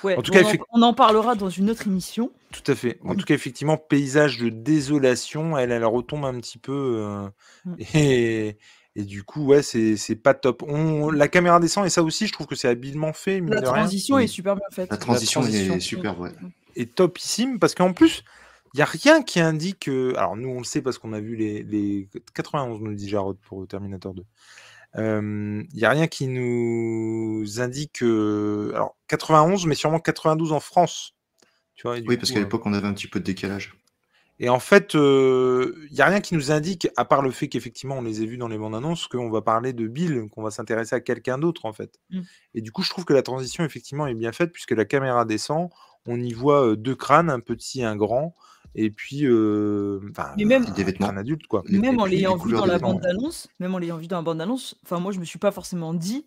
[0.04, 2.32] Ouais, En tout on, cas, en, on en parlera dans une autre émission.
[2.52, 3.00] Tout à fait.
[3.04, 3.18] En Oui.
[3.18, 6.72] tout cas, effectivement, paysage de désolation, elle, elle retombe un petit peu.
[7.04, 7.28] euh,
[7.66, 7.76] Mm.
[7.96, 8.58] et,
[8.96, 10.64] et du coup, ouais, c'est c'est pas top.
[10.68, 13.64] On, la caméra descend, et ça aussi, je trouve que c'est habilement fait, La rien.
[13.74, 14.90] transition est super bien faite.
[14.92, 15.76] La transition, transition.
[15.76, 16.32] est superbe, ouais.
[16.76, 18.24] est topissime parce qu'en plus,
[18.74, 19.88] il n'y a rien qui indique.
[19.90, 22.96] euh, alors, nous, on le sait parce qu'on a vu les, les 91, nous le
[22.96, 24.24] dit Jarod pour Terminator 2.
[24.98, 28.02] Il n'y a rien qui nous indique.
[28.02, 31.16] euh, alors, 91, mais sûrement 92 en France.
[31.76, 33.76] Tu vois, Oui, parce qu'à euh, l'époque, on avait un petit peu de décalage.
[34.40, 38.00] Et en fait, il n'y a rien qui nous indique, à part le fait qu'effectivement,
[38.00, 40.52] on les ait vus dans les bandes annonces, qu'on va parler de Bill, qu'on va
[40.52, 42.00] s'intéresser à quelqu'un d'autre, en fait.
[42.10, 42.22] Mm.
[42.54, 45.24] Et du coup, je trouve que la transition, effectivement, est bien faite, puisque la caméra
[45.24, 45.70] descend,
[46.06, 48.34] on y voit euh, deux crânes, un petit et un grand,
[48.76, 51.08] et puis, euh, enfin, même- un Des vêtements.
[51.08, 51.64] crâne adulte, quoi.
[51.70, 52.94] Même en l'ayant vu dans la vêtements.
[52.94, 55.94] bande-annonce, même en l'ayant vu dans la bande-annonce, enfin moi je me suis pas forcément
[55.94, 56.26] dit,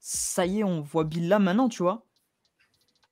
[0.00, 2.04] ça y est, on voit Bill là maintenant, tu vois.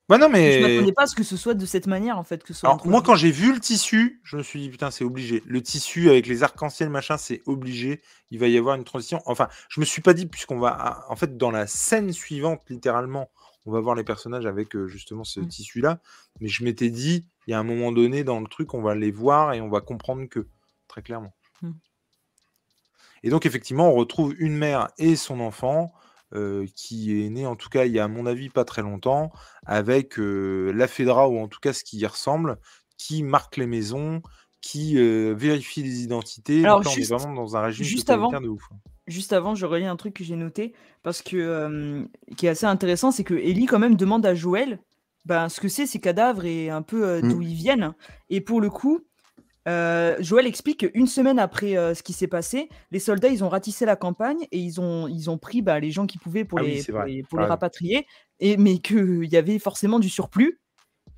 [0.09, 0.61] Ouais, non, Je mais.
[0.61, 2.69] m'attendais pas à ce que ce soit de cette manière en fait, que ce soit
[2.69, 5.43] Alors, moi, quand j'ai vu le tissu, je me suis dit, putain, c'est obligé.
[5.45, 8.01] Le tissu avec les arcs-en-ciel, machin, c'est obligé.
[8.31, 9.21] Il va y avoir une transition.
[9.25, 11.03] Enfin, je me suis pas dit, puisqu'on va.
[11.09, 13.29] En fait, dans la scène suivante, littéralement,
[13.65, 15.47] on va voir les personnages avec euh, justement ce Mm.
[15.49, 15.99] tissu-là.
[16.39, 18.93] Mais je m'étais dit, il y a un moment donné dans le truc, on va
[18.93, 20.47] les voir et on va comprendre que,
[20.87, 21.33] très clairement.
[21.61, 21.71] Mm.
[23.23, 25.91] Et donc, effectivement, on retrouve une mère et son enfant.
[26.33, 28.81] euh, qui est né, en tout cas, il y a, à mon avis, pas très
[28.81, 29.31] longtemps,
[29.65, 32.57] avec euh, la Fedra, ou en tout cas ce qui y ressemble,
[32.97, 34.21] qui marque les maisons,
[34.59, 36.65] qui euh, vérifie les identités.
[36.65, 38.61] Alors, Donc on est vraiment dans un régime juste avant- de ouf.
[38.73, 38.75] hein.
[39.07, 43.09] Juste avant, je relis un truc que j'ai noté parce que qui est assez intéressant,
[43.11, 44.81] c'est que Ellie quand même demande à Joël
[45.27, 47.29] ben, ce que c'est ces cadavres et un peu euh, Mm.
[47.29, 47.93] d'où ils viennent.
[48.29, 49.01] Et pour le coup,
[49.67, 53.49] euh, Joël explique qu'une semaine après euh, ce qui s'est passé, les soldats ils ont
[53.49, 56.59] ratissé la campagne et ils ont ils ont pris bah, les gens qui pouvaient pour
[56.59, 58.07] Ah les pour les, pour Ah les rapatrier
[58.39, 60.61] et mais qu'il y avait forcément du surplus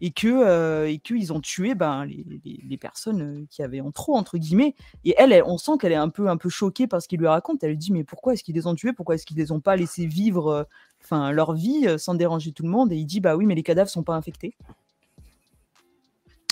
[0.01, 3.81] et que euh, et qu'ils ont tué ben, les, les- les personnes euh, qui avaient
[3.81, 6.49] en trop entre guillemets et elle, elle- on sent qu'elle est un peu un peu
[6.49, 8.75] choquée par ce qu'il lui raconte elle lui dit mais pourquoi est-ce qu'ils les ont
[8.75, 8.93] tués?
[8.93, 10.63] Pourquoi est-ce qu'ils les ont pas laissés vivre euh,
[11.03, 12.91] enfin leur vie euh, sans déranger tout le monde?
[12.91, 14.55] Et il dit bah oui mais les cadavres sont pas infectés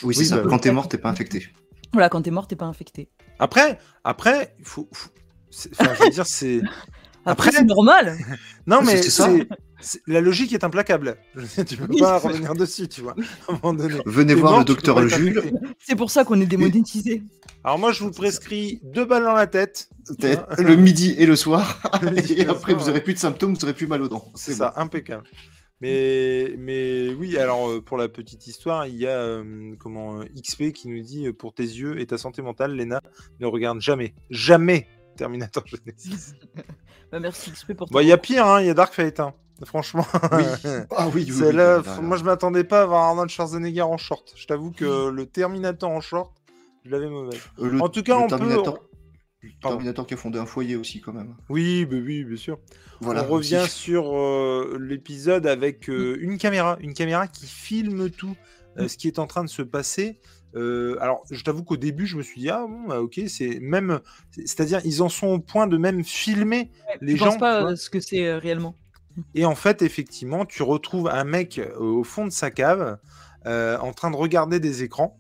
[0.04, 0.38] Oui, c'est Oui, ça.
[0.38, 1.48] bah, Quand t'es mort, t'es pas infecté.
[1.93, 4.88] voilà quand t'es mort t'es pas infecté Après, après, il faut.
[4.91, 5.10] faut-
[5.50, 6.62] c'est- Enfin, je veux dire, c'est.
[7.26, 8.18] après, Après- c'est normal
[8.68, 9.26] Non, mais c'est ça.
[9.30, 9.38] c'est.
[9.39, 9.48] c'est-
[10.07, 11.17] La logique est implacable.
[11.67, 11.99] Tu peux Oui.
[11.99, 13.15] pas revenir dessus, tu vois.
[13.47, 13.95] À un moment donné.
[14.05, 15.41] Venez voir mort, le docteur Jules.
[15.80, 17.23] c'est pour ça qu'on est démonétisé
[17.63, 19.89] Alors moi, je vous prescris deux balles dans la tête.
[20.07, 21.82] Peut-être Le midi et le soir.
[22.01, 24.01] Le et et le après, soir, vous aurez plus de symptômes, vous aurez plus mal
[24.01, 24.32] aux dents.
[24.36, 25.23] C'est ça, impeccable.
[25.80, 30.25] Mais, mais oui, alors euh, pour la petite histoire, il y a euh, comment euh,
[30.36, 33.01] XP qui nous dit pour tes yeux et ta santé mentale, Lena,
[33.39, 36.34] ne regarde jamais, jamais Terminator Genesis.
[37.11, 39.19] bah, merci XP pour Bon, il y a pire, hein, il y a Dark Fate,
[39.19, 39.36] hein,
[39.66, 40.05] franchement.
[40.32, 40.43] Oui.
[40.95, 41.26] Ah oui, oui.
[41.28, 42.01] oui, Celle-là, oui, là, là.
[42.01, 44.34] moi je m'attendais pas à voir Arnold Schwarzenegger en short.
[44.36, 46.34] Je t'avoue que le Terminator en short,
[46.86, 47.38] je l'avais mauvais.
[47.60, 48.38] Euh, le- En tout cas, le on peut.
[48.38, 48.80] Terminator,
[49.62, 49.78] Pardon.
[49.78, 51.36] Terminator qui a fondé un foyer aussi, quand même.
[51.49, 52.60] Oui, bah oui, bien sûr.
[53.01, 53.24] Voilà.
[53.24, 53.70] on revient aussi.
[53.84, 58.36] sur euh, l'épisode avec euh, une caméra, une caméra qui filme tout
[58.78, 58.88] euh, Mm.
[58.89, 60.20] ce qui est en train de se passer.
[60.55, 63.60] Euh, alors, je t'avoue qu'au début, je me suis dit ah bon, bah, ok, c'est
[63.60, 63.99] même,
[64.32, 67.26] c'est- c'est-à-dire ils en sont au point de même filmer les je gens.
[67.26, 67.76] pense tu pas vois.
[67.76, 68.76] ce que c'est euh, réellement?
[69.34, 72.99] Et en fait, effectivement, tu retrouves un mec euh, au fond de sa cave
[73.45, 75.20] euh, en train de regarder des écrans.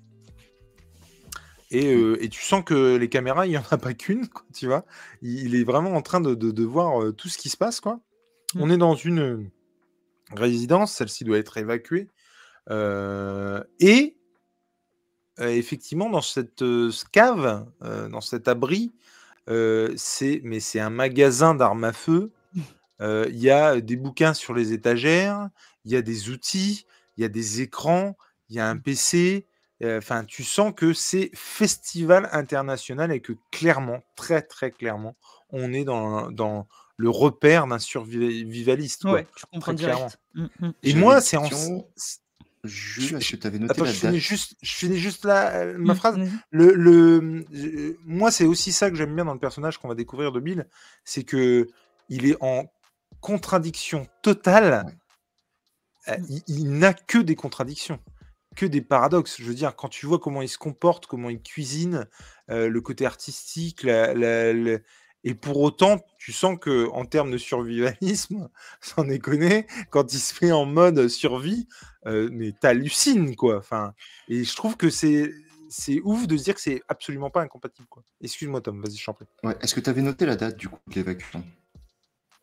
[1.69, 4.67] Et, euh, et tu sens que les caméras, il n'y en a pas qu'une, tu
[4.67, 4.85] vois.
[5.21, 7.99] Il, est vraiment en train de, de- de voir tout ce qui se passe, quoi.
[8.55, 8.61] Mm.
[8.61, 9.49] On est dans une,
[10.31, 10.93] résidence.
[10.93, 12.09] Celle-ci doit être évacuée.
[12.69, 14.17] et
[15.39, 16.63] effectivement, dans cette
[17.11, 18.93] cave, dans cet abri,
[19.47, 22.31] c'est mais c'est un magasin d'armes à feu.
[22.99, 25.49] Il y a des bouquins sur les étagères,
[25.85, 26.85] il y a des outils,
[27.17, 28.17] il y a des écrans,
[28.49, 29.47] il y a un PC.
[29.83, 35.15] Enfin, tu sens que c'est festival international et que clairement, très très clairement,
[35.51, 36.67] on est dans, dans
[36.97, 39.05] le repère d'un survivaliste.
[39.05, 40.19] Ouais, je comprends direct.
[40.33, 40.69] Mmh, mmh.
[40.83, 41.47] Et moi, c'est en.
[41.47, 45.77] Que tu avais noté Attends, la je date finis juste, je finis juste là euh,
[45.77, 46.19] ma Mmh, phrase.
[46.49, 49.95] Le, le, euh, moi, c'est aussi ça que j'aime bien dans le personnage qu'on va
[49.95, 50.65] découvrir de Bill,
[51.05, 51.69] c'est que
[52.09, 52.65] il est en
[53.21, 54.83] contradiction totale.
[54.85, 56.13] Ouais.
[56.13, 57.99] Euh, Il, il n'a que des contradictions,
[58.55, 59.37] que des paradoxes.
[59.39, 62.07] Je veux dire, quand tu vois comment il se comporte, comment il cuisine,
[62.49, 64.79] euh, le côté artistique, la- la- la-
[65.23, 68.49] et pour autant, tu sens que en termes de survivalisme,
[68.81, 71.67] sans déconner, quand il se met en mode survie,
[72.05, 73.57] euh, mais t'hallucines quoi.
[73.57, 73.93] Enfin,
[74.29, 75.31] et je trouve que c'est
[75.69, 78.01] c'est ouf de se dire que c'est absolument pas incompatible quoi.
[78.21, 79.11] Excuse-moi Tom, vas-y, je.
[79.43, 81.43] Ouais, Est-ce que tu avais noté la date du coup de l'évacuation?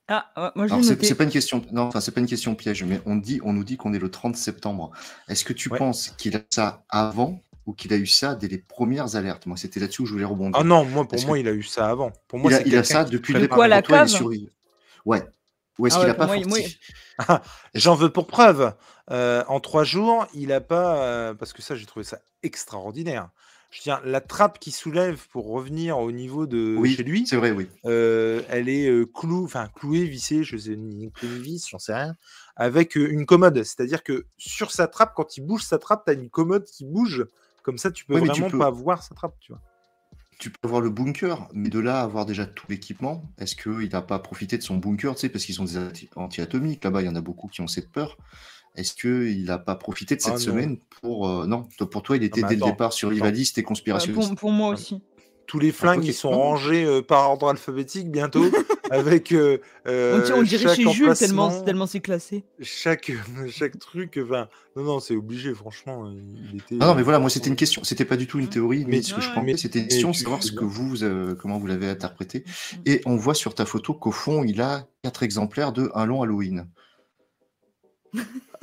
[0.08, 1.06] Ah, ouais, moi je Alors l'ai c'est noté.
[1.06, 3.52] c'est pas une question, non, enfin c'est pas une question piège, mais on dit, on
[3.54, 4.90] nous dit qu'on est le 30 septembre.
[5.28, 5.78] Est-ce que tu Ouais.
[5.78, 9.46] penses qu'il a ça avant ou qu'il a eu ça dès les premières alertes?
[9.46, 10.60] Moi, c'était là-dessus où je voulais rebondir.
[10.60, 12.12] Ah non, moi pour moi, que- il a eu ça avant.
[12.28, 13.56] Pour moi, il a, il a ça depuis le départ.
[13.56, 14.50] quoi, la toi, il est
[15.06, 15.22] Ouais.
[15.78, 16.58] Ou est-ce Ah qu'il ouais, a pas moi,
[17.18, 17.42] Ah,
[17.74, 18.74] J'en veux pour preuve.
[19.10, 20.96] Euh, en trois jours, il a pas.
[21.02, 23.30] euh, parce que ça, j'ai trouvé ça extraordinaire.
[23.74, 27.34] Je dire, la trappe qui soulève pour revenir au niveau de Oui, chez lui, c'est
[27.36, 27.66] vrai, oui.
[27.86, 32.14] euh, elle est euh, clou, enfin clouée, vissée, je sais ni vis, j'en sais rien,
[32.54, 33.64] avec euh, une commode.
[33.64, 36.84] C'est-à-dire que sur sa trappe, quand il bouge sa trappe, tu as une commode qui
[36.84, 37.26] bouge.
[37.64, 39.60] Comme ça, tu peux Ouais, mais tu vraiment peux- pas voir sa trappe, tu vois.
[40.38, 43.88] Tu peux avoir le bunker, mais de là à avoir déjà tout l'équipement, est-ce qu'il
[43.90, 47.02] n'a pas profité de son bunker, tu sais, parce qu'ils ont des anti- anti-atomiques, là-bas,
[47.02, 48.18] il y en a beaucoup qui ont cette peur.
[48.76, 50.40] Est-ce qu'il n'a pas profité de cette Ah non.
[50.40, 51.28] semaine pour...
[51.28, 54.28] euh, non, toi- pour toi, il était mais dès le départ survivaliste et conspirationniste.
[54.30, 55.00] pour, pour moi aussi.
[55.46, 58.46] Tous les flingues, ils sont rangés euh, par ordre alphabétique bientôt,
[58.90, 62.44] avec euh, On, euh, dirait- on dirait chaque chez Jules tellement, c'est classé.
[62.62, 63.12] chaque,
[63.50, 64.18] chaque truc.
[64.24, 66.10] Enfin, non, non, c'est obligé, franchement.
[66.50, 68.48] Il était, Ah non, mais voilà, moi c'était une question, c'était pas du tout une
[68.48, 71.34] théorie, mais Mais- ce que je pensais, c'était une question, savoir ce que vous, euh,
[71.34, 72.44] comment vous l'avez interprété.
[72.72, 72.76] Mm.
[72.86, 76.22] Et on voit sur ta photo qu'au fond, il a quatre exemplaires de Un long
[76.22, 76.66] Halloween.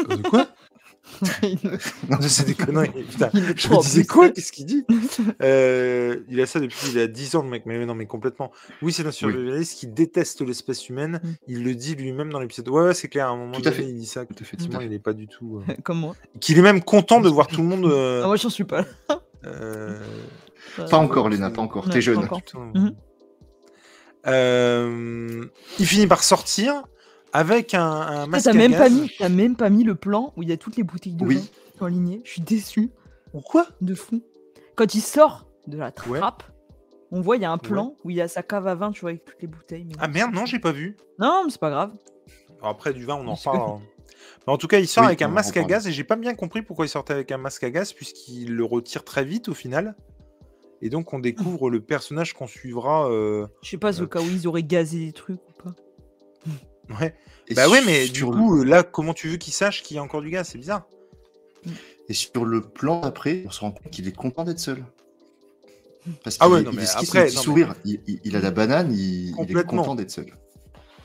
[0.09, 0.47] Euh, De quoi
[2.09, 2.89] Non, c'est des conneries.
[3.09, 4.29] Putain, Il je me disais quoi?
[4.29, 4.85] Qu'est-ce qu'il dit?
[5.41, 7.63] Euh, Il a ça depuis il a 10 ans, le mec.
[7.65, 8.51] Mais non, mais complètement.
[8.81, 11.19] Oui, c'est un survivaliste qui déteste l'espèce humaine.
[11.23, 11.29] Mm.
[11.47, 12.69] Il le dit lui-même dans l'épisode.
[12.69, 13.27] Ouais, ouais, c'est clair.
[13.27, 13.83] À un moment Tout donné, fait.
[13.89, 14.23] il dit ça.
[14.39, 15.61] Effectivement, il n'est pas du tout.
[15.67, 16.15] euh, Comme moi.
[16.39, 17.85] Qu'il est même content de voir tout le monde.
[17.85, 18.85] euh, Ah, moi j'en suis pas.
[19.45, 19.99] euh,
[20.89, 22.19] Pas encore, Léna, pas encore, t'es jeune.
[22.19, 22.41] encore.
[22.73, 22.95] Mhm.
[24.27, 25.45] Euh,
[25.79, 26.83] il finit par sortir
[27.33, 28.93] avec un, un masque T'as à même, pas gaz.
[29.01, 31.25] mis- t'as même pas mis le plan où il y a toutes les boutiques de
[31.25, 31.35] Oui.
[31.35, 32.21] vin qui sont alignées.
[32.25, 32.91] Je suis déçu.
[33.31, 33.67] Pourquoi?
[33.81, 34.21] De fou.
[34.75, 36.19] Quand il sort de la Ouais.
[36.19, 36.43] trappe,
[37.11, 38.91] on voit il y a un plan où il y a sa cave à vin,
[38.91, 39.85] tu vois, avec toutes les bouteilles.
[39.85, 40.97] mais- Ah merde, non, j'ai pas vu.
[41.19, 41.91] Non, mais c'est pas grave.
[42.59, 43.57] Alors après, du vin, on en reparle.
[43.59, 43.79] hein.
[44.47, 46.15] Mais en tout cas, il sort Oui, avec un masque à gaz et j'ai pas
[46.15, 49.49] bien compris pourquoi il sortait avec un masque à gaz puisqu'il le retire très vite
[49.49, 49.95] au final.
[50.81, 53.07] Et donc, on découvre le personnage qu'on suivra.
[53.09, 55.75] euh, Je sais pas, au Euh, cas où ils auraient gazé des trucs ou pas.
[56.99, 57.15] Ouais.
[57.47, 60.03] Et Bah ouais, mais du coup, là, comment tu veux qu'il sache qu'il y a
[60.03, 60.49] encore du gaz?
[60.49, 60.87] C'est bizarre.
[62.09, 64.83] Et sur le plan d'après, on se rend compte qu'il est content d'être seul.
[66.23, 67.75] Parce Ah qu'il ouais, non, il mais après, petit non, mais- sourire.
[67.85, 70.25] Il, il- il a la banane, il, il est content d'être seul.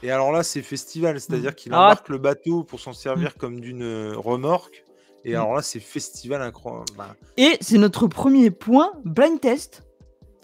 [0.02, 1.84] Et alors là, c'est festival, c'est-à-dire qu'il Ah.
[1.86, 4.84] embarque le bateau pour s'en servir comme d'une euh, remorque.
[5.24, 5.34] Et Mm.
[5.36, 6.84] alors là, c'est festival incroyable.
[6.96, 9.82] Bah, Et c'est notre premier point, blind test.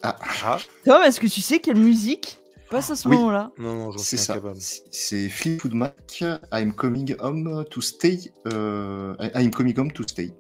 [0.03, 0.19] ah,
[0.85, 2.39] Tom, est-ce que tu sais quelle musique
[2.73, 3.17] passe à ce Oui.
[3.17, 4.33] moment-là non, non, j'en C'est suis ça.
[4.35, 4.59] incapable.
[4.91, 8.19] C'est- Fleetwood Mac, I'm coming home to stay.
[8.53, 10.33] euh, I'm coming home to stay.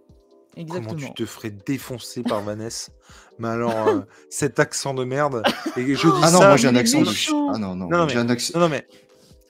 [0.54, 0.96] Comment Exactement.
[0.96, 2.90] tu te ferais défoncer par Vanessa
[3.38, 5.42] Mais alors, euh, cet accent de merde.
[5.76, 6.48] Et je dis Ah non, ça.
[6.48, 7.08] moi j'ai un accent de.
[7.54, 8.58] Ah non, non, Non, non, j'ai un accent.
[8.58, 8.86] Non, mais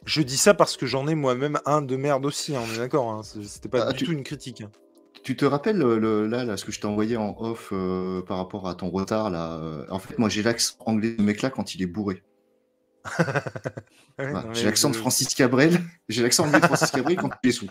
[0.04, 2.78] je dis ça parce que j'en ai moi-même un de merde aussi, hein, on est
[2.78, 3.10] d'accord.
[3.10, 4.62] hein, C'était pas Ah, du tu- tout une critique.
[5.24, 8.22] Tu te rappelles le, le- là, là, ce que je t'ai envoyé en off euh,
[8.22, 11.42] par rapport à ton retard là euh, En fait, moi j'ai l'accent anglais de mec
[11.42, 12.22] là quand il est bourré.
[14.18, 15.80] Ouais, non, mais J'ai l'accent de Francis Cabrel.
[16.08, 17.68] J'ai l'accent de Francis Cabrel quand il est sous.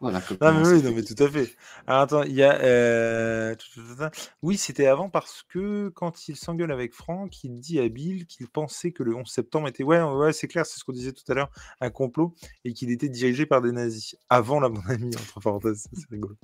[0.00, 0.20] Voilà.
[0.42, 1.56] Ah, mais oui, non, mais tout à fait.
[1.86, 2.60] Alors, attends, il y a.
[2.60, 3.54] euh.
[4.42, 8.46] Oui, c'était avant parce que quand il s'engueule avec Franck, il dit à Bill qu'il
[8.48, 9.84] pensait que le 11 septembre était.
[9.84, 11.50] Ouais, ouais, c'est clair, c'est ce qu'on disait tout à l'heure,
[11.80, 14.16] un complot, et qu'il était dirigé par des nazis.
[14.28, 16.36] Avant la bonne amie, entre parenthèses, c'est rigolo.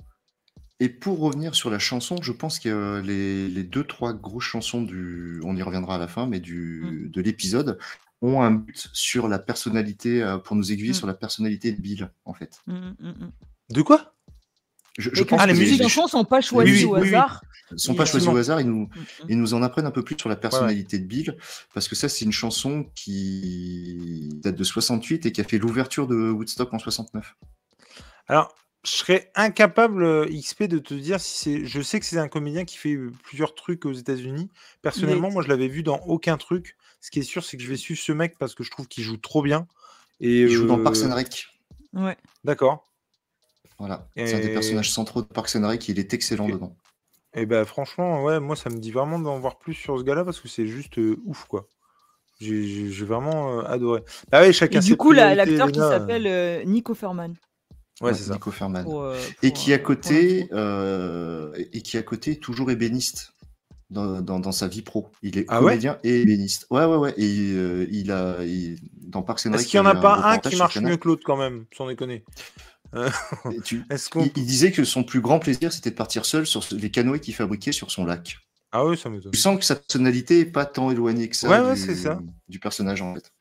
[0.79, 4.43] Et pour revenir sur la chanson, je pense que euh, les, les deux, trois grosses
[4.43, 5.39] chansons du.
[5.45, 7.09] On y reviendra à la fin, mais du, Mmh.
[7.11, 7.77] de l'épisode
[8.23, 10.95] ont un but sur la personnalité, euh, pour nous aiguiller Mm.
[10.95, 12.59] sur la personnalité de Bill, en fait.
[12.67, 13.31] Mm, mm.
[13.69, 14.15] De quoi?
[14.99, 17.07] Je, pense Ah, les les musiques, chansons sont pas choisies oui, au oui, oui.
[17.09, 17.41] hasard.
[17.71, 20.03] ne sont pas choisis au hasard, ils nous, Mm, ils nous en apprennent un peu
[20.03, 21.35] plus sur la personnalité de Bill,
[21.73, 26.07] parce que ça, c'est une chanson qui date de 68 et qui a fait l'ouverture
[26.07, 27.35] de Woodstock en 69.
[28.27, 28.55] Alors,
[28.85, 31.65] je serais incapable, euh, XP, de te dire si c'est.
[31.65, 34.49] Je sais que c'est un comédien qui fait euh, plusieurs trucs aux États-Unis.
[34.81, 36.75] Personnellement, moi, je l'avais vu dans aucun truc.
[37.03, 38.87] Ce qui est sûr, c'est que je vais suivre ce mec parce que je trouve
[38.87, 39.67] qu'il joue trop bien.
[40.21, 41.47] Et Il joue dans euh, Parks and Rec.
[41.91, 42.15] Ouais.
[42.45, 42.85] D'accord.
[43.77, 44.07] Voilà.
[44.15, 46.77] C'est un des personnages centraux de Parks and Rec, il est excellent dedans.
[47.33, 50.23] Et ben franchement, ouais, moi, ça me dit vraiment d'en voir plus sur ce gars-là
[50.23, 51.67] parce que c'est juste euh, ouf, quoi.
[52.39, 54.01] J'ai- vraiment euh, adoré.
[54.31, 57.31] Ah ouais, chacun Et du coup, la- l'acteur qui s'appelle euh, Nick Offerman.
[57.99, 58.33] Ouais, Ouais, c'est ça.
[58.33, 58.83] Nico Ferman.
[58.85, 63.33] pour, euh, Et qui à euh, côté, euh, et qui à côté est toujours ébéniste
[63.93, 65.09] dans, dans, dans sa vie pro.
[65.21, 65.73] Il est Ah ouais?
[65.73, 66.67] comédien et ébéniste.
[66.69, 67.13] Ouais, ouais, ouais.
[67.17, 68.77] Et euh, il a, il-
[69.07, 71.23] dans Parks and Est-ce qu'il n'y en a pas un qui marche mieux que l'autre
[71.25, 72.23] quand même, sans déconner?
[73.63, 74.25] Tu- qu'on.
[74.25, 77.19] il, il disait que son plus grand plaisir, c'était de partir seul sur les canoës
[77.19, 78.37] qu'il fabriquait sur son lac.
[78.71, 79.31] Ah oui, ça m'étonne.
[79.31, 81.95] Tu sens que sa personnalité n'est pas tant éloignée que ça, Ouais, ouais, du, c'est
[81.95, 82.19] ça.
[82.49, 83.31] du personnage en fait.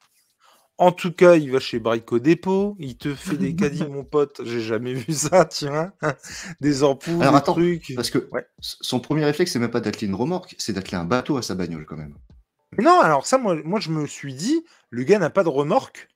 [0.78, 4.40] En tout cas, il va chez Brico Dépôt, il te fait des caddies, mon pote.
[4.44, 5.92] J'ai jamais vu ça, tiens.
[6.60, 7.92] Des ampoules, Alors, des attends, trucs.
[7.94, 8.44] Parce que Ouais.
[8.60, 11.54] son premier réflexe, c'est même pas d'atteler une remorque, c'est d'atteler un bateau à sa
[11.54, 12.16] bagnole quand même.
[12.78, 16.08] Non, alors ça, moi, moi, je me suis dit, le gars n'a pas de remorque.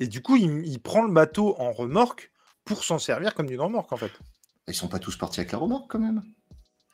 [0.00, 2.32] Et du coup, il, il prend le bateau en remorque
[2.64, 4.10] pour s'en servir comme d'une remorque, en fait.
[4.66, 6.22] Ils sont pas tous partis avec la remorque quand même.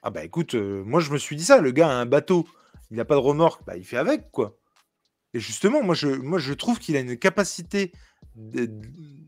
[0.02, 1.58] Ah bah écoute, euh, moi, je me suis dit ça.
[1.60, 2.46] Le gars a un bateau,
[2.90, 4.56] il n'a pas de remorque, bah il fait avec, quoi.
[5.36, 7.92] Et justement, moi, je, moi, je trouve qu'il a une capacité
[8.36, 8.70] de-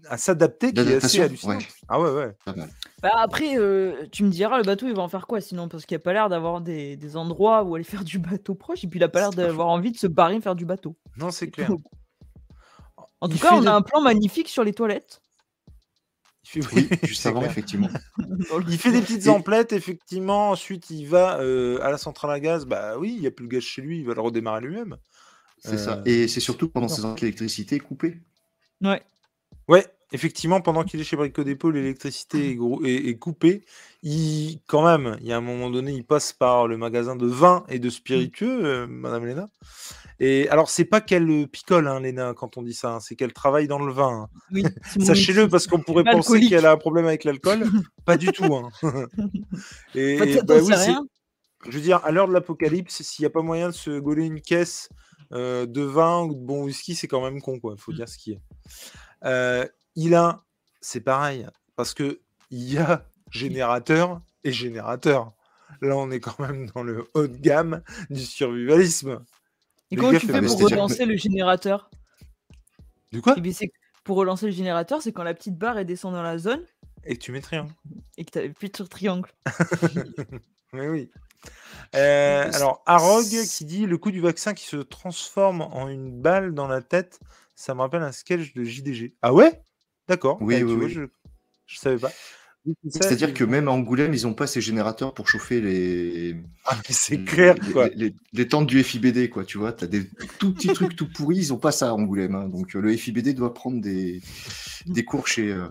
[0.08, 1.58] à s'adapter qui est assez hallucinante.
[1.60, 1.66] ouais.
[1.88, 2.34] Ah ouais, ouais.
[3.02, 5.68] Bah, après, euh, tu me diras, le bateau, il va en faire quoi sinon?
[5.68, 8.54] Parce qu'il n'y a pas l'air d'avoir des, des endroits où aller faire du bateau
[8.54, 10.96] proche, et puis il n'a pas l'air d'avoir envie de se barrer faire du bateau.
[11.18, 11.70] Non, c'est clair.
[13.20, 15.20] En tout Il cas, on a un plan magnifique sur les toilettes.
[16.54, 17.88] Il fait, Oui, juste avant, effectivement.
[18.68, 20.50] Il fait des petites Et- emplettes, effectivement.
[20.50, 22.64] Ensuite, il va euh, à la centrale à gaz.
[22.64, 24.96] Bah oui, il n'y a plus le gaz chez lui, il va le redémarrer lui-même.
[25.60, 25.98] C'est ça.
[25.98, 28.18] Euh, Et c'est surtout pendant ces ans que l'électricité est coupée.
[28.80, 29.02] Ouais.
[29.66, 33.64] Ouais, effectivement, pendant qu'il est chez Brico Dépôt, l'électricité est, gros- est- est coupée.
[34.02, 37.26] Il, quand même, il y a un moment donné, il passe par le magasin de
[37.26, 39.46] vin et de spiritueux, euh, Madame Léna.
[40.20, 43.14] Et alors, c'est pas qu'elle euh, picole, hein, Léna, quand on dit ça, hein, c'est
[43.14, 44.22] qu'elle travaille dans le vin.
[44.22, 44.38] hein.
[44.52, 44.62] Oui,
[45.04, 47.64] Sachez-le, parce qu'on pourrait penser qu'elle a un problème avec l'alcool.
[48.06, 48.54] pas du tout.
[48.54, 48.70] hein.
[49.94, 51.04] et bah t'en oui, rien.
[51.66, 54.24] je veux dire, à l'heure de l'apocalypse, s'il n'y a pas moyen de se gauler
[54.26, 54.88] une caisse
[55.32, 57.74] euh, de vin ou de bon whisky, c'est quand même con, quoi.
[57.76, 58.40] Il faut dire ce qui est.
[59.24, 60.44] Euh, il a,
[60.80, 62.20] c'est pareil, parce que
[62.50, 65.32] il y a générateur et générateur.
[65.82, 69.24] Là, on est quand même dans le haut de gamme du survivalisme.
[69.90, 71.90] Et comment tu fais pour relancer le générateur?
[73.12, 73.36] De quoi?
[73.38, 73.70] Eh
[74.04, 76.64] pour relancer le générateur, c'est quand la petite barre elle descend dans la zone
[77.04, 77.66] Et que tu mets rien.
[78.16, 79.30] et que tu appuies sur triangle.
[80.74, 81.10] Oui, oui.
[81.94, 86.54] Euh, alors, Arog qui dit le coup du vaccin qui se transforme en une balle
[86.54, 87.20] dans la tête,
[87.54, 89.14] ça me rappelle un sketch de JDG.
[89.22, 89.60] Ah ouais?
[90.06, 90.38] D'accord.
[90.40, 90.88] Oui, Eh, oui, vois.
[90.88, 91.00] Je,
[91.66, 92.12] je savais pas.
[92.90, 96.36] C'est-à-dire que même à Angoulême, ils n'ont pas ces générateurs pour chauffer les,
[96.66, 97.88] Ah, c'est clair, les, quoi.
[97.88, 99.44] les- les- les tentes du FIBD, quoi.
[99.44, 100.06] Tu vois, tu as des
[100.38, 102.34] tout petits trucs tout pourris, ils n'ont pas ça à Angoulême.
[102.34, 102.48] hein.
[102.48, 104.20] Donc euh, le FIBD doit prendre des,
[104.86, 105.50] des cours chez.
[105.50, 105.68] euh,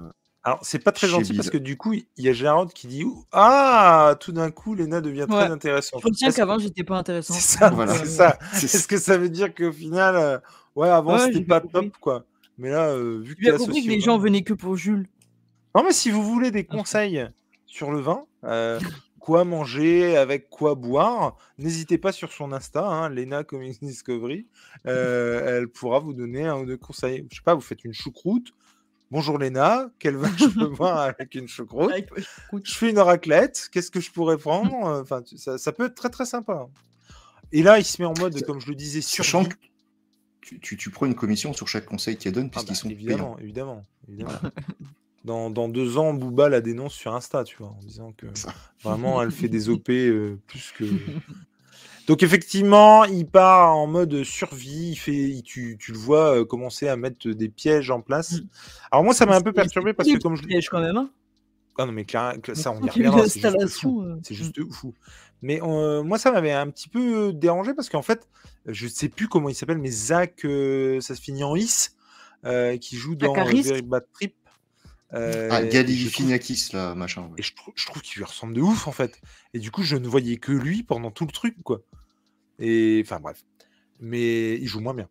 [0.47, 3.03] Alors, c'est pas très gentil parce que du coup, il y a Gérard qui dit
[3.33, 5.99] Ah, tout d'un coup, Léna devient très intéressante.
[6.01, 7.33] Je retiens qu'avant j'étais pas intéressant.
[7.33, 7.93] C'est ça, Voilà.
[7.95, 8.39] c'est ça.
[8.53, 10.37] Est-ce que ça veut dire qu'au final, euh,
[10.77, 11.89] ouais, avant Ouais, c'était pas compris.
[11.89, 12.25] top, quoi.
[12.57, 15.09] Mais là, euh, vu que J'ai compris que les gens vin- venaient que pour Jules.
[15.75, 17.27] Non, mais si vous voulez des conseils
[17.65, 18.79] sur le vin, euh,
[19.19, 24.47] quoi manger, avec quoi boire, n'hésitez pas sur son Insta, hein, Lena Comics Discovery.
[24.87, 27.27] Euh, elle pourra vous donner un ou deux conseils.
[27.29, 28.47] Je sais pas, vous faites une choucroute.
[29.09, 31.93] Bonjour Léna, quel vin je peux boire avec une choucroute?
[32.63, 34.73] Je fais une raclette, qu'est-ce que je pourrais prendre?
[35.01, 36.67] Enfin, ça, ça peut être très très sympa.
[37.53, 39.55] Et là, il se met en mode, comme je le disais, que
[40.41, 42.89] tu, tu, tu prends une commission sur chaque conseil qu'elle donne, Ah puisqu'ils bah, sont
[42.89, 43.37] évidemment, payants.
[43.43, 44.31] évidemment, évidemment.
[45.25, 48.27] Dans, dans deux ans, Booba la dénonce sur Insta, tu vois, en disant que
[48.81, 50.85] vraiment elle fait des OP euh, plus que.
[52.07, 56.45] Donc effectivement, il part en mode survie, il fait, il- tu, tu le vois euh,
[56.45, 58.31] commencer à mettre des pièges en place.
[58.41, 58.47] Mm.
[58.91, 60.95] Alors moi, ça m'a un peu perturbé parce que comme je pièges quand même.
[60.95, 61.09] Hein.
[61.77, 62.05] ah non mais
[62.53, 64.01] ça on y reviendra, c'est juste fou.
[64.03, 64.93] euh, C'est juste fou.
[65.41, 68.27] Mais euh, moi, ça m'avait un petit peu dérangé parce qu'en fait,
[68.65, 71.89] je sais plus comment il s'appelle, mais Zach, ça se finit en is,
[72.81, 74.33] qui joue dans Very Bad Trip.
[75.13, 77.23] Euh, Ah, Galifianakis, là, machin.
[77.23, 77.35] ouais.
[77.37, 79.21] et je, trou- je trouve qu'il lui ressemble de ouf en fait.
[79.53, 81.81] Et du coup, je ne voyais que lui pendant tout le truc, quoi.
[82.59, 83.43] Et enfin bref.
[83.99, 85.07] Mais il joue moins bien.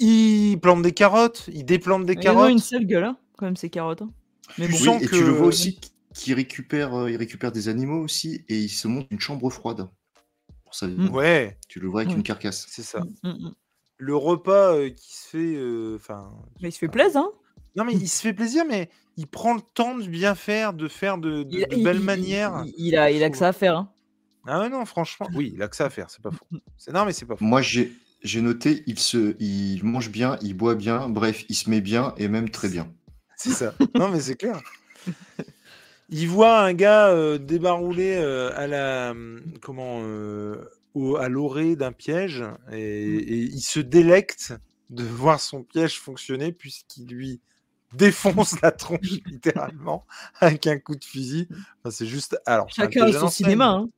[0.00, 2.50] il plante des carottes, il déplante des Il a carottes.
[2.50, 4.02] une seule gueule, hein, quand même, ces carottes.
[4.02, 4.10] hein.
[4.58, 4.78] Mais Tu bon.
[4.78, 5.78] Oui, sens et que- tu le vois aussi
[6.14, 9.88] qu'il récupère, euh, il récupère des animaux aussi et il se monte une chambre froide
[10.64, 10.96] pour sa vie.
[10.96, 11.10] Mm.
[11.10, 12.66] Ouais, Tu le vois avec une carcasse.
[12.68, 13.00] c'est ça.
[13.00, 13.54] Mm, mm, mm.
[13.98, 17.30] Le repas euh, qui se fait, euh, enfin, Mais il se fait plaisir, hein.
[17.76, 20.88] non mais il se fait plaisir, mais il prend le temps de bien faire, de
[20.88, 22.64] faire de, de- Il, de il- belles il- manières.
[22.66, 23.76] il- il a, il a que ça à faire.
[23.76, 23.90] Hein.
[24.46, 26.44] Ah ouais, non, franchement, oui, il a que ça à faire, c'est pas faux.
[26.76, 27.44] C'est non, mais c'est pas faux.
[27.44, 27.92] Moi, j'ai
[28.22, 32.14] j'ai noté, il se, il mange bien, il boit bien, bref, il se met bien
[32.16, 32.90] et même très bien.
[33.36, 33.74] C'est ça.
[33.94, 34.60] Non, mais c'est clair.
[36.10, 39.14] Il voit un gars euh, débarrouler euh, à la
[39.62, 44.54] comment euh, au- à l'orée d'un piège et, et il se délecte
[44.90, 47.40] de voir son piège fonctionner puisqu'il lui
[47.96, 50.04] défonce la tronche littéralement
[50.40, 51.48] avec un coup de fusil.
[51.50, 53.68] Enfin, c'est juste alors Chacun son cinéma.
[53.68, 53.88] Hein.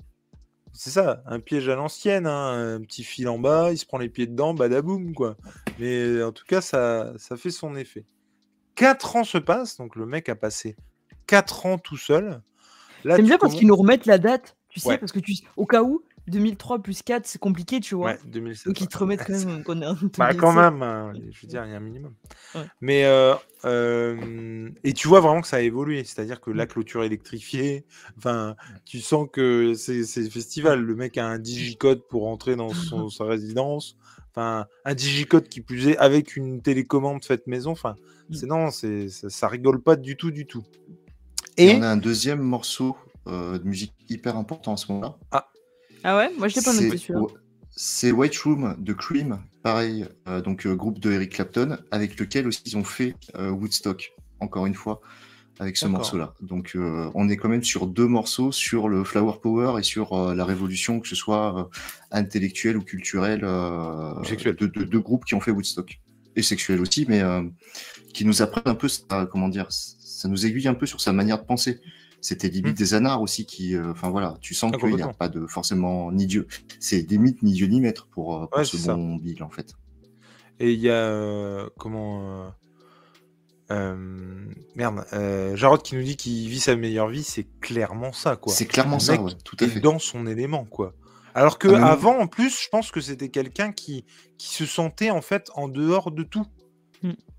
[0.73, 3.97] C'est ça, un piège à l'ancienne, hein, un petit fil en bas, il se prend
[3.97, 5.37] les pieds dedans, badaboum, quoi.
[5.79, 8.05] Mais en tout cas, ça, ça fait son effet.
[8.75, 10.77] Quatre ans se passent, donc le mec a passé
[11.27, 12.43] quatre ans tout seul.
[13.05, 14.99] J'aime bien parce qu'ils nous remettent la date, tu sais, Ouais.
[14.99, 18.13] parce que tu, au cas où, 2003 plus 4, c'est compliqué, tu vois.
[18.13, 18.67] Ouais, 2007.
[18.67, 20.55] Donc ils te remettent quand même en Bah, quand 2007.
[20.55, 22.15] même, hein, je veux dire, il y a un minimum.
[22.55, 22.65] Ouais.
[22.81, 27.05] Mais, euh, euh, et tu vois vraiment que ça a évolué, c'est-à-dire que la clôture
[27.05, 27.85] électrifiée,
[28.19, 30.81] enfin, tu sens que c'est festival.
[30.81, 33.97] Le mec a un digicode pour entrer dans son- sa résidence,
[34.35, 37.95] enfin, un digicode qui plus est avec une télécommande faite maison, enfin,
[38.29, 38.35] Mm.
[38.35, 40.65] c'est non, c'est ça, ça rigole pas du tout, du tout.
[41.57, 42.97] Et Et on a un deuxième morceau
[43.29, 45.17] euh, de musique hyper important à ce moment-là.
[45.31, 45.49] Ah
[46.05, 46.31] ouais?
[46.39, 47.21] Moi je l'ai pas noté C'est celui-là.
[47.21, 47.33] ouais,
[47.71, 52.47] c'est White Room de Cream, pareil, euh, donc euh, groupe de Eric Clapton, avec lequel
[52.47, 55.01] aussi ils ont fait euh, Woodstock, encore une fois,
[55.59, 56.35] avec ce morceau-là.
[56.41, 60.13] Donc euh, on est quand même sur deux morceaux, sur le Flower Power et sur
[60.13, 61.65] euh, la révolution, que ce soit euh,
[62.13, 65.99] intellectuelle ou culturelle, euh, de de- deux groupes qui ont fait Woodstock.
[66.39, 67.43] Et sexuelle aussi, mais euh,
[68.13, 68.89] qui nous apprennent un peu,
[69.33, 71.81] comment dire, ça nous aiguille un peu sur sa manière de penser.
[72.21, 72.79] C'était limite Mm.
[72.79, 75.47] des anards aussi qui, euh, enfin voilà, tu sens Ah, qu'il n'y a pas de
[75.47, 76.47] forcément ni Dieu.
[76.81, 79.51] C'est des mythes ni Dieu ni maître pour, euh, pour Ouais, ce bon Bill en
[79.51, 79.75] fait.
[80.59, 82.51] Et il y a euh, comment
[83.71, 85.05] merde,
[85.55, 88.53] Jarod qui nous dit qu'il vit sa meilleure vie, c'est clairement ça quoi.
[88.53, 89.81] C'est clairement ça, ouais, tout à est fait.
[89.81, 90.95] dans son élément quoi.
[91.35, 94.05] Alors que Ah, avant en plus, je pense que c'était quelqu'un qui
[94.39, 96.47] qui se sentait en fait en dehors de tout.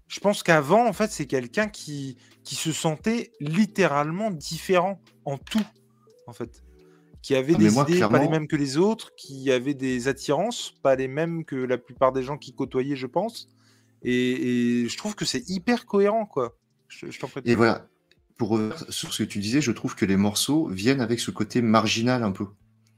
[0.08, 5.66] Je pense qu'avant en fait, c'est quelqu'un qui qui se sentait littéralement différent en tout
[6.28, 6.64] en fait.
[7.22, 10.08] Qui avait Ah, des moi, idées pas les mêmes que les autres, qui avait des
[10.08, 13.49] attirances pas les mêmes que la plupart des gens qui côtoyaient, je pense.
[14.03, 16.55] Et, et je trouve que c'est hyper cohérent, quoi.
[16.88, 17.20] Je, je.
[17.45, 17.88] Et voilà,
[18.38, 21.32] pour revenir sur ce que tu disais, je trouve que les morceaux viennent avec ce
[21.32, 22.45] côté marginal un peu.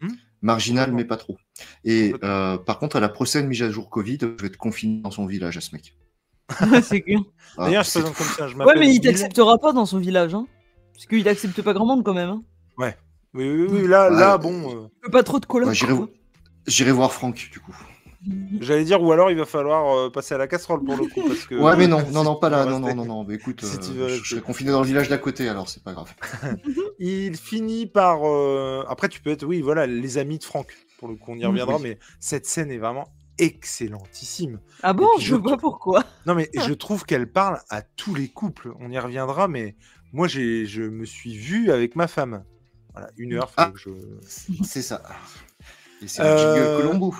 [0.01, 1.37] Hmm, marginal, mais pas trop.
[1.83, 5.01] Et euh, par contre, à la prochaine mise à jour Covid, je vais être confiné
[5.01, 5.95] dans son village à ce mec.
[6.83, 7.19] C'est clair.
[7.57, 8.47] Ah, D'ailleurs, je présente comme ça.
[8.47, 10.33] Je Ouais, mais il t'acceptera pas dans son village.
[10.33, 10.45] Hein.
[10.93, 12.29] Parce qu'il accepte pas grand monde quand même.
[12.29, 12.43] Hein.
[12.77, 12.87] Oui,
[13.33, 14.19] oui, oui, là, Ouais.
[14.19, 15.67] là, bon, euh, pas trop de colère.
[15.69, 15.93] Ouais, J'irai
[16.67, 17.75] j'irai voir Franck, du coup.
[18.59, 21.21] j'allais dire, ou alors il va falloir euh, passer à la casserole pour le coup,
[21.27, 21.55] parce que.
[21.55, 23.23] Ouais, mais non, si non, non, pas là, non, non, non, non.
[23.23, 25.83] Mais écoute, Si euh, veux je, serai confiné dans le village d'à côté, alors c'est
[25.83, 26.13] pas grave.
[26.99, 28.21] Il finit par.
[28.25, 30.75] euh, Après, tu peux être, oui, voilà, les amis de Franck.
[30.97, 31.45] Pour le coup, on y Oui.
[31.45, 33.07] reviendra, mais cette scène est vraiment
[33.39, 34.59] excellentissime.
[34.83, 35.07] Ah bon?
[35.17, 36.03] puis Je vois pourquoi.
[36.25, 38.73] Non, mais je trouve qu'elle parle à tous les couples.
[38.79, 39.75] On y reviendra, mais
[40.13, 42.43] moi, j'ai, je me suis vu avec ma femme.
[42.93, 43.51] Voilà, une heure.
[43.57, 43.71] Ah.
[43.75, 43.89] je...
[44.63, 45.01] C'est ça.
[46.01, 47.13] Et c'est Euh, Colombo.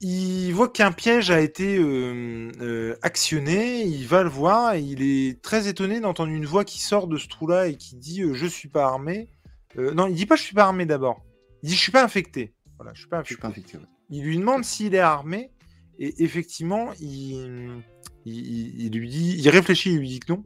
[0.00, 5.00] Il voit qu'un piège a été euh, euh, actionné, il va le voir et il
[5.02, 8.34] est très étonné d'entendre une voix qui sort de ce trou-là et qui dit euh,
[8.34, 9.30] Je suis pas armé.
[9.78, 11.24] Euh, non, il dit pas Je suis pas armé d'abord.
[11.62, 12.52] Il dit Je suis pas infecté.
[12.76, 13.40] Voilà, je suis pas Je suis infecté.
[13.40, 13.78] pas infecté.
[13.78, 13.84] ouais.
[14.10, 15.50] Il lui demande s'il est armé
[15.98, 17.82] et effectivement, il,
[18.24, 20.44] il, lui dit Il réfléchit, il lui dit que non.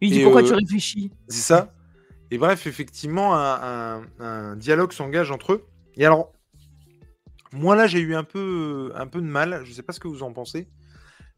[0.00, 1.10] Il dit Et, pourquoi euh, tu réfléchis?
[1.28, 1.74] C'est ça.
[2.30, 5.66] Et bref, effectivement, un, un- un dialogue s'engage entre eux.
[5.96, 6.32] Et alors,
[7.52, 9.62] moi là, j'ai eu un peu, un peu de mal.
[9.64, 10.68] Je sais pas ce que vous en pensez.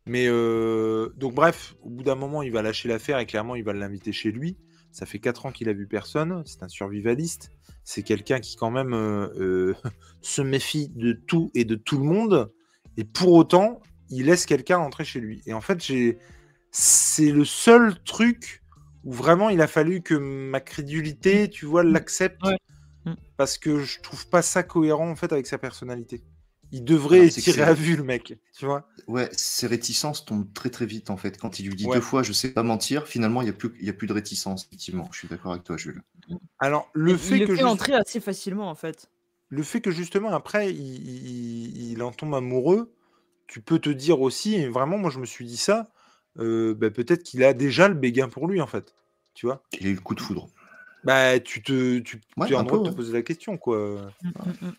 [0.07, 3.63] Mais euh, donc, bref, au bout d'un moment, il va lâcher l'affaire et clairement, il
[3.65, 4.57] va l'inviter chez lui.
[4.93, 6.43] Ça fait 4 ans qu'il a vu personne.
[6.47, 7.51] C'est un survivaliste.
[7.85, 9.75] C'est quelqu'un qui, quand même, euh, euh,
[10.23, 12.53] se méfie de tout et de tout le monde.
[12.97, 13.81] Et pour autant,
[14.11, 15.43] il laisse quelqu'un entrer chez lui.
[15.47, 16.19] Et en fait, j'ai...
[16.71, 18.63] c'est le seul truc
[19.05, 22.43] où vraiment il a fallu que ma crédulité, tu vois, l'accepte.
[22.45, 22.59] Ouais.
[23.05, 23.15] Mm.
[23.37, 26.23] Parce que je trouve pas ça cohérent en fait avec sa personnalité.
[26.73, 28.89] Il devrait tirer à vue le mec, tu vois.
[29.09, 31.37] Ouais, ses réticences tombent très très vite en fait.
[31.39, 31.97] Quand il lui dit Ouais.
[31.97, 34.07] deux fois je sais pas mentir, finalement il n'y a, plus- il y a plus
[34.07, 35.09] de réticence, effectivement.
[35.13, 36.03] Je suis d'accord avec toi, Jules.
[36.59, 39.11] Alors le Il fait le que fait juste- entrer assez facilement en fait.
[39.49, 42.95] le fait que justement après il, il- il en tombe amoureux
[43.49, 45.91] tu peux te dire aussi, et vraiment, moi je me suis dit ça,
[46.39, 48.95] euh, bah, peut-être qu'il a déjà le béguin pour lui, en fait.
[49.35, 50.49] Tu vois Il a eu le coup de foudre.
[51.03, 52.95] Bah, tu te, tu, Ouais, tu as un le droit peu, de te ouais.
[52.97, 54.13] poser la question, quoi.
[54.23, 54.73] Mm, mm, mm.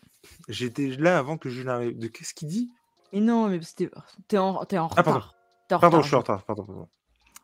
[0.48, 1.98] J'étais là avant que Julien arrive.
[1.98, 2.70] De qu'est-ce qu'il dit?
[3.12, 3.90] Mais non, mais c'était.
[4.28, 5.20] T'es en, t'es en Ah, pardon.
[5.20, 5.34] retard.
[5.68, 6.22] T'es en Pardon, retard, je suis en Jules.
[6.22, 6.44] retard.
[6.44, 6.88] Pardon, pardon.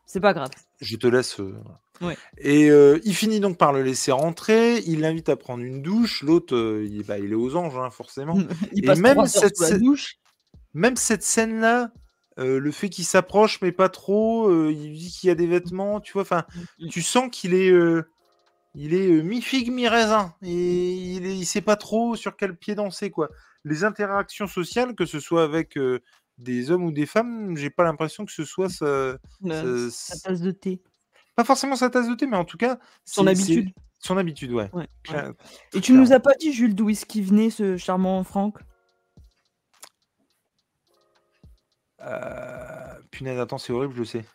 [0.05, 0.49] C'est pas grave.
[0.81, 1.39] Je te laisse.
[1.39, 1.55] euh.
[2.01, 2.17] Ouais.
[2.37, 4.79] Et euh, il finit donc par le laisser rentrer.
[4.87, 6.23] Il l'invite à prendre une douche.
[6.23, 8.37] L'autre, euh, il, bah, il est aux anges, hein, forcément.
[8.73, 10.15] Il Et passe même cette douche.
[10.73, 11.91] Même cette scène-là,
[12.37, 16.13] le fait qu'il s'approche, mais pas trop, il dit qu'il y a des vêtements, tu
[16.13, 16.21] vois.
[16.21, 16.45] Enfin,
[16.79, 16.89] Mm, mm.
[16.89, 17.71] tu sens qu'il est,
[18.81, 20.33] il est euh, mi-figue, mi-raisin.
[20.41, 23.29] Et il, il sait pas trop sur quel pied danser, quoi.
[23.65, 25.99] Les interactions sociales, que ce soit avec euh,
[26.37, 30.29] des hommes ou des femmes, j'ai pas l'impression que ce soit sa- Le- sa- sa
[30.29, 30.81] tasse de thé.
[31.35, 33.69] pas forcément sa tasse de thé, mais en tout cas, Son habitude.
[33.99, 34.69] Son habitude, ouais.
[34.71, 34.87] Ouais, ouais.
[35.03, 35.33] Claire-
[35.73, 38.59] Et tu nous as pas dit, Jules, d'où est-ce qu'il venait, ce charmant Franck?
[42.01, 44.25] Euh, Punaise, attends, c'est horrible, je sais.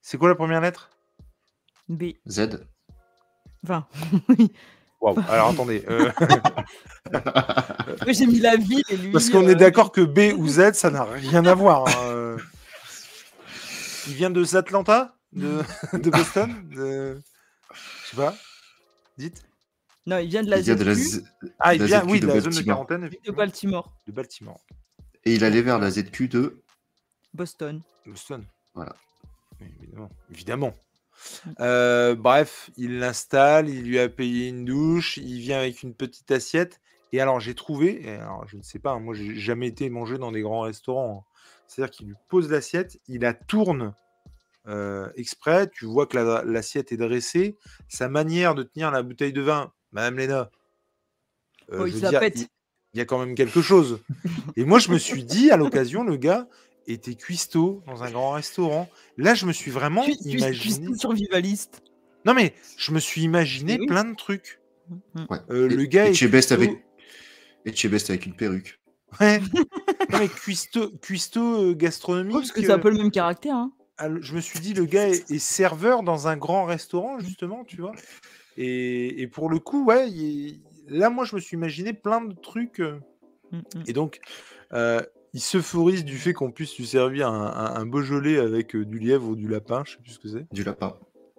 [0.00, 0.90] C'est quoi la première lettre?
[1.88, 2.14] B.
[2.28, 2.66] Z.
[3.64, 3.86] Enfin,
[5.00, 5.18] Waouh.
[5.28, 5.84] Alors attendez.
[5.88, 6.10] euh,
[8.08, 9.12] j'ai mis la ville et lui.
[9.12, 11.88] Parce qu'on euh, est d'accord que B ou Z, ça n'a rien à voir.
[11.88, 12.38] hein, euh.
[14.08, 17.20] Il vient de Atlanta de, de Boston de...
[17.72, 18.34] Je sais pas.
[19.16, 19.42] Dites.
[20.06, 21.24] Non, il vient de la Il vient de la ZQ Z-
[21.60, 22.76] Ah, il la vient, ZQ oui, de de la zone de Baltimore.
[22.86, 23.30] quarantaine, de.
[23.32, 24.60] Baltimore, De Baltimore.
[25.24, 26.60] Et il allait vers la ZQ de.
[27.32, 27.80] Boston.
[28.06, 28.44] Boston.
[28.74, 28.94] Voilà.
[29.60, 30.10] Oui, Évidemment.
[30.32, 30.74] Évidemment.
[31.60, 36.30] Euh, bref, il l'installe, il lui a payé une douche, il vient avec une petite
[36.30, 36.80] assiette.
[37.12, 39.90] Et alors, j'ai trouvé, et alors, je ne sais pas, hein, moi, j'ai jamais été
[39.90, 41.26] manger dans des grands restaurants.
[41.28, 41.32] hein.
[41.66, 43.94] C'est-à-dire qu'il lui pose l'assiette, il la tourne
[44.68, 47.56] euh, exprès, tu vois que la- l'assiette est dressée.
[47.88, 50.50] Sa manière de tenir la bouteille de vin, Madame Léna,
[51.72, 52.48] euh, Oh, dire, il
[52.94, 54.00] il y a quand même quelque chose.
[54.56, 56.46] Et moi, je me suis dit, à l'occasion, le gars
[56.86, 58.88] était cuistot dans un grand restaurant.
[59.16, 60.86] Là, je me suis vraiment imaginé.
[60.88, 61.82] puis survivaliste.
[62.24, 63.86] Non, mais je me suis imaginé oui.
[63.86, 64.60] plein de trucs.
[65.14, 65.38] Ouais.
[65.50, 66.70] Euh, Et- le gars et est Chebest cuistot.
[66.70, 66.84] avec.
[67.64, 68.80] Et Chebest avec une perruque.
[69.20, 69.40] Ouais.
[70.10, 72.32] non, mais cuistot, cuistot euh, gastronomique.
[72.34, 73.54] parce que c'est un euh, peu le même caractère.
[73.56, 73.72] Hein.
[74.08, 77.64] le- je me suis dit, le gars est, est serveur dans un grand restaurant, justement,
[77.64, 77.92] tu vois.
[78.56, 82.34] Et, et pour le coup, ouais, il- là, moi, je me suis imaginé plein de
[82.34, 82.80] trucs.
[82.80, 82.98] euh,
[83.52, 83.82] Mm, mm.
[83.86, 84.18] Et donc,
[84.72, 85.02] euh,
[85.34, 88.98] il s'euphorise du fait qu'on puisse lui servir un, un- un Beaujolais avec euh, du
[88.98, 90.46] lièvre ou du lapin, je sais plus ce que c'est.
[90.52, 90.94] Du lapin.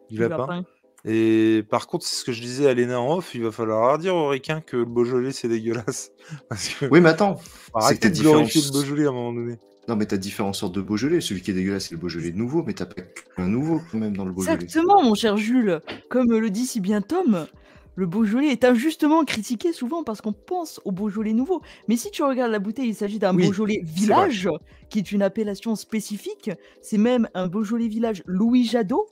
[0.10, 0.38] Du Du lapin.
[0.38, 0.64] lapin.
[1.06, 3.98] Et par contre, c'est ce que je disais à Léna en off, il va falloir
[3.98, 6.12] dire aux ricains que le Beaujolais, c'est dégueulasse.
[6.50, 7.38] Parce que Oui, mais attends.
[7.82, 8.72] c'est que de t'as glorifier le différence.
[8.86, 9.58] Beaujolais à un moment donné.
[9.89, 11.20] Non, mais t'as différentes sortes de Beaujolais.
[11.20, 13.02] Celui qui est dégueulasse, c'est le Beaujolais nouveau, mais t'as pas
[13.36, 14.56] qu'un nouveau quand même dans le Beaujolais.
[14.64, 15.82] Exactement, mon cher Jules.
[16.10, 17.48] Comme le dit si bien Tom,
[17.96, 21.62] le Beaujolais est injustement critiqué souvent parce qu'on pense au Beaujolais nouveau.
[21.88, 24.50] Mais si tu regardes la bouteille, il s'agit d'un Oui, Beaujolais village,
[24.89, 26.50] qui est une appellation spécifique.
[26.82, 29.08] C'est même un Beaujolais village Louis Jadot.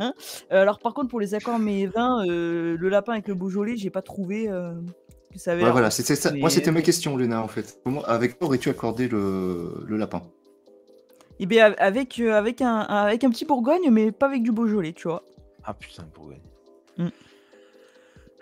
[0.00, 0.14] hein.
[0.52, 3.76] Euh, alors par contre, pour les accords mais vins, euh, le lapin avec le Beaujolais,
[3.76, 4.72] j'ai pas trouvé euh,
[5.32, 5.60] que ça avait.
[5.60, 6.32] Ouais, l'air voilà, ça.
[6.32, 7.78] mais- Moi, c'était ma question, Léna, en fait.
[7.84, 10.22] Comment, avec quoi aurais-tu accordé le, le lapin?
[11.40, 14.92] Eh bien, avec, euh, avec, un, avec un petit Bourgogne, mais pas avec du Beaujolais,
[14.92, 15.22] tu vois.
[15.64, 17.10] Ah putain, pour gagner.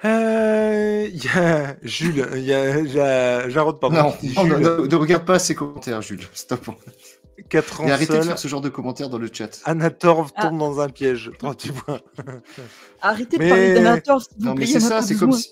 [0.05, 3.97] Euh, Il y a Jules, il y a Ja- Jarod, pardon.
[3.97, 6.27] Non, non, Jules, ne, ne regarde pas ces commentaires, Jules.
[6.33, 6.67] Stop.
[7.49, 9.61] 4 ans Et arrêtez de faire ce genre de commentaires dans le chat.
[9.65, 10.43] Anatorv Ah.
[10.49, 11.31] tombe dans un piège.
[11.39, 12.01] 38 points.
[13.01, 15.51] Arrêtez de Mais- parler d'Anator, s'il vous Non, mais plaît, c'est ça, c'est comme, si,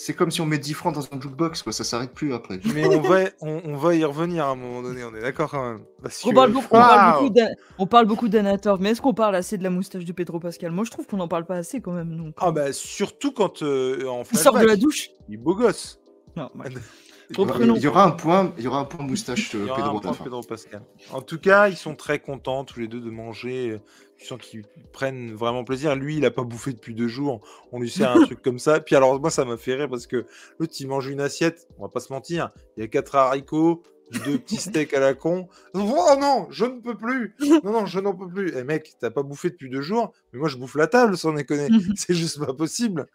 [0.00, 1.72] c'est comme si on met 10 francs dans un jukebox, quoi.
[1.72, 2.60] Ça s'arrête plus après.
[2.72, 5.50] Mais on va, on, on va y revenir à un moment donné, on est d'accord
[5.50, 5.80] quand même.
[6.00, 9.02] Parce On que- parle beaucoup, on parle beaucoup d'A- on parle beaucoup d'Anator, mais est-ce
[9.02, 10.70] qu'on parle assez de la moustache de Pedro Pascal?
[10.70, 12.16] Moi, je trouve qu'on n'en parle pas assez quand même.
[12.16, 12.34] Donc.
[12.38, 15.98] Ah bah surtout quand euh, en Il sort de la douche il est beau gosse.
[16.36, 16.70] Non, ouais.
[17.30, 17.74] Il y, aura, prénom.
[17.74, 19.76] il y aura un point, il y aura un point moustache Il euh, y aura
[19.76, 20.82] Pedro un point Pascal.
[21.10, 23.78] En tout cas, ils sont très contents tous les deux de manger.
[24.16, 25.94] Tu sens qu'ils prennent vraiment plaisir.
[25.94, 27.40] Lui, il a pas bouffé depuis deux jours.
[27.70, 28.80] On lui sert un truc comme ça.
[28.80, 30.26] Puis alors, moi, ça m'a fait rire parce que
[30.58, 31.68] l'autre, il mange une assiette.
[31.78, 32.50] On va pas se mentir.
[32.76, 33.82] Il y a quatre haricots,
[34.24, 35.48] deux petits steaks à la con.
[35.74, 37.34] Oh non, je ne peux plus.
[37.64, 38.52] Non, non, je n'en peux plus.
[38.56, 40.12] Eh mec, t'as pas bouffé depuis deux jours.
[40.32, 41.68] Mais moi, je bouffe la table, sans déconner.
[41.96, 43.06] C'est juste pas possible.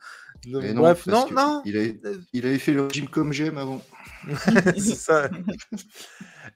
[0.47, 1.61] Donc, bref, non, non.
[1.65, 1.99] Il avait,
[2.33, 3.81] il avait fait le régime comme j'aime avant.
[4.79, 5.29] ça.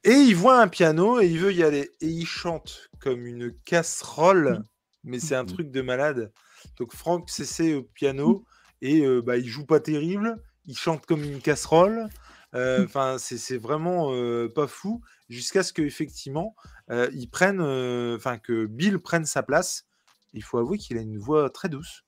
[0.03, 1.91] Et il voit un piano et il veut y aller.
[2.01, 4.63] Et il chante comme une casserole,
[5.03, 5.49] mais c'est un Mhm.
[5.53, 6.31] truc de malade.
[6.77, 8.45] Donc Franck s'essaie au piano
[8.81, 10.41] et euh, bah, il joue pas terrible.
[10.65, 12.07] Il chante comme une casserole.
[12.53, 15.01] Euh, Enfin, c'est c'est vraiment euh, pas fou.
[15.29, 16.55] Jusqu'à ce qu'effectivement,
[16.89, 19.85] euh, ils prennent, euh, enfin que Bill prenne sa place.
[20.33, 22.03] Il faut avouer qu'il a une voix très douce.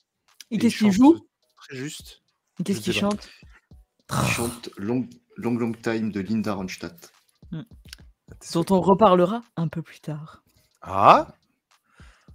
[0.52, 1.28] Et qu'est-ce qu'il joue?
[1.58, 2.22] Très juste.
[2.60, 3.30] Et Qu'est-ce qu'il chante?
[4.12, 5.08] Il chante long,
[5.40, 7.12] long Long Time de Linda Ronstadt.
[8.54, 10.44] dont on reparlera un peu plus tard.
[10.82, 11.28] Ah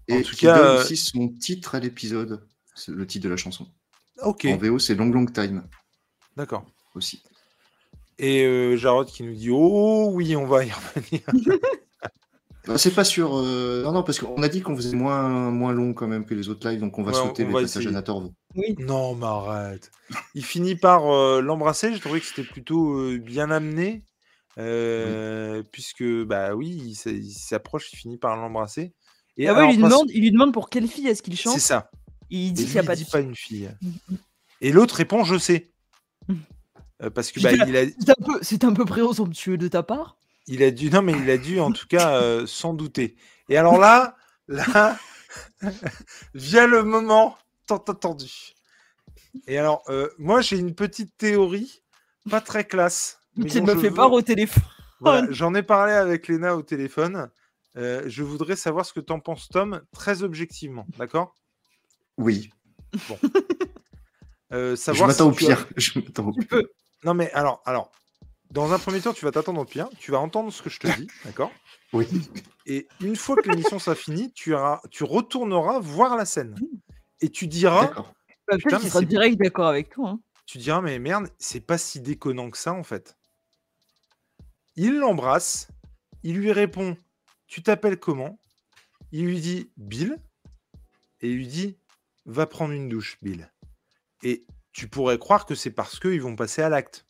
[0.08, 2.46] Et En tout qui cas, donne euh, aussi son titre à l'épisode,
[2.88, 3.66] le titre de la chanson.
[4.22, 5.66] Ok, En VO, c'est Long Long Time
[6.36, 6.64] d'accord.
[6.94, 7.22] aussi.
[8.18, 11.22] Et euh, Jarod qui nous dit Oh oui, on va y revenir.
[12.66, 13.36] Bah, c'est pas sûr.
[13.36, 16.34] euh, Non, non, parce qu'on a dit qu'on faisait moins, moins long quand même que
[16.34, 17.88] les autres lives, donc on va Ouais, sauter on les va passages essayer.
[17.88, 18.30] à Natorv.
[18.54, 18.74] Oui.
[18.78, 19.90] non, mais arrête.
[20.34, 21.92] Il finit par euh, l'embrasser.
[21.92, 24.02] J'ai trouvé que c'était plutôt euh, bien amené.
[24.58, 28.94] euh, Puisque, bah oui, il s'approche, il finit par l'embrasser.
[29.36, 31.36] Et Ah ouais, alors, il, lui demande, il lui demande pour quelle fille est-ce qu'il
[31.36, 31.58] C'est chante.
[31.58, 31.90] ça.
[32.30, 33.12] Il dit qu'il n'y a pas de dit fille.
[33.12, 33.70] pas une fille.
[33.82, 34.18] Mhm.
[34.60, 35.72] Et l'autre répond Je sais.
[37.02, 39.82] Euh, parce que bah, il, a, C'est un peu, c'est un peu présomptueux de ta
[39.82, 40.16] part.
[40.46, 40.90] Il a dû.
[40.90, 43.16] Non, mais il a dû en tout cas euh, s'en douter.
[43.48, 44.16] Et alors là,
[44.48, 44.98] là,
[46.34, 47.36] vient le moment
[47.66, 48.30] tant attendu.
[49.46, 51.82] Et alors, euh, moi, j'ai une petite théorie,
[52.30, 53.18] pas très classe.
[53.36, 54.62] mais Tu me fais veux- part au téléphone.
[55.00, 57.28] Voilà, J'en ai parlé avec Léna au téléphone.
[57.76, 61.34] Euh, je voudrais savoir ce que t'en penses, Tom, très objectivement, d'accord?
[62.16, 62.50] Oui,
[64.52, 65.66] Euh, je savoir m'attends si au tu as- pire.
[65.76, 66.48] Je m'attends au Tu pire.
[66.48, 66.68] peux.
[67.02, 67.90] Non, mais alors, alors,
[68.54, 69.88] dans un premier temps, tu vas t'attendre au pire.
[69.98, 71.52] Tu vas entendre ce que je te dis, d'accord?
[71.92, 72.06] Oui.
[72.66, 76.54] Et une fois que l'émission sera finie, tu, auras- tu retourneras voir la scène.
[77.20, 78.14] Et tu diras, D'accord.
[78.48, 80.10] Bah, Putain, Peut-être mais qu'il sera c'est- direct d'accord avec toi.
[80.10, 80.20] hein.
[80.46, 83.16] tu diras, mais merde, c'est pas si déconnant que ça, en fait.
[84.76, 85.68] Il l'embrasse,
[86.22, 86.96] il lui répond,
[87.46, 88.38] tu t'appelles comment?
[89.12, 90.18] Il lui dit, Bill.
[91.20, 91.78] Et il lui dit,
[92.26, 93.50] va prendre une douche, Bill.
[94.22, 97.06] Et tu pourrais croire que c'est parce qu'ils vont passer à l'acte.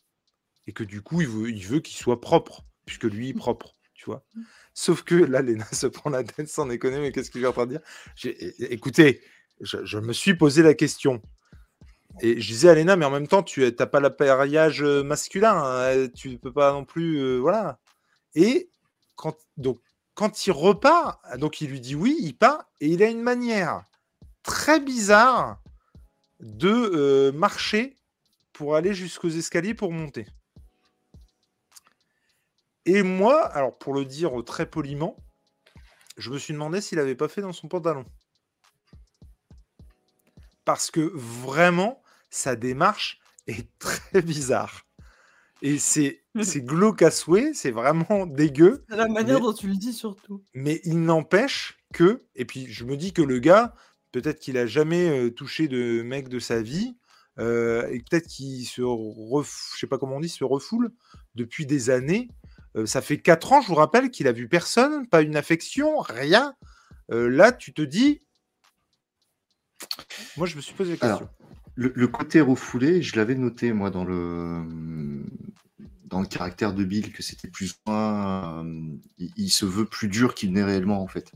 [0.66, 3.74] Et que du coup, il veut, il veut qu'il soit propre, puisque lui est propre,
[3.94, 4.24] tu vois.
[4.72, 7.52] Sauf que là, Léna se prend la tête sans déconner, mais qu'est-ce qu'il est en
[7.52, 7.80] train de dire
[8.70, 9.20] Écoutez,
[9.60, 11.22] je, je me suis posé la question.
[12.20, 15.54] Et je disais à Léna, mais en même temps, tu n'as pas l'appareillage euh, masculin,
[15.56, 17.16] hein, tu ne peux pas non plus.
[17.18, 17.78] euh, voilà.
[18.34, 18.70] Et
[19.16, 19.78] quand, donc,
[20.14, 23.82] quand il repart, donc il lui dit oui, il part, et il a une manière
[24.44, 25.60] très bizarre
[26.40, 27.96] de euh, marcher
[28.52, 30.26] pour aller jusqu'aux escaliers pour monter.
[32.86, 35.16] Et moi, alors pour le dire très poliment,
[36.16, 38.04] je me suis demandé s'il n'avait pas fait dans son pantalon.
[40.64, 44.86] Parce que vraiment, sa démarche est très bizarre.
[45.62, 48.84] Et c'est c'est glauque à souhait, c'est vraiment dégueu.
[48.88, 50.42] C'est la manière Mais- dont tu le dis surtout.
[50.54, 53.74] Mais il n'empêche que, et puis je me dis que le gars,
[54.12, 56.96] peut-être qu'il a jamais euh, touché de mec de sa vie,
[57.38, 59.72] euh, et peut-être qu'il se, ref...
[59.74, 60.92] je sais pas comment on dit, se refoule
[61.34, 62.28] depuis des années.
[62.76, 65.98] Euh, ça fait quatre ans, je vous rappelle, qu'il a vu personne, pas une affection,
[65.98, 66.54] rien.
[67.12, 68.20] Euh, là, tu te dis,
[70.36, 71.36] moi, je me suis posé la Alors, question.
[71.76, 74.62] Le, le côté refoulé, je l'avais noté moi dans le
[76.04, 78.80] dans le caractère de Bill que c'était plus ou moins euh,
[79.18, 81.32] il, il se veut plus dur qu'il n'est réellement en fait.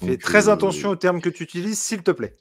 [0.00, 2.34] Fais très euh, attention aux termes que tu utilises, s'il te plaît.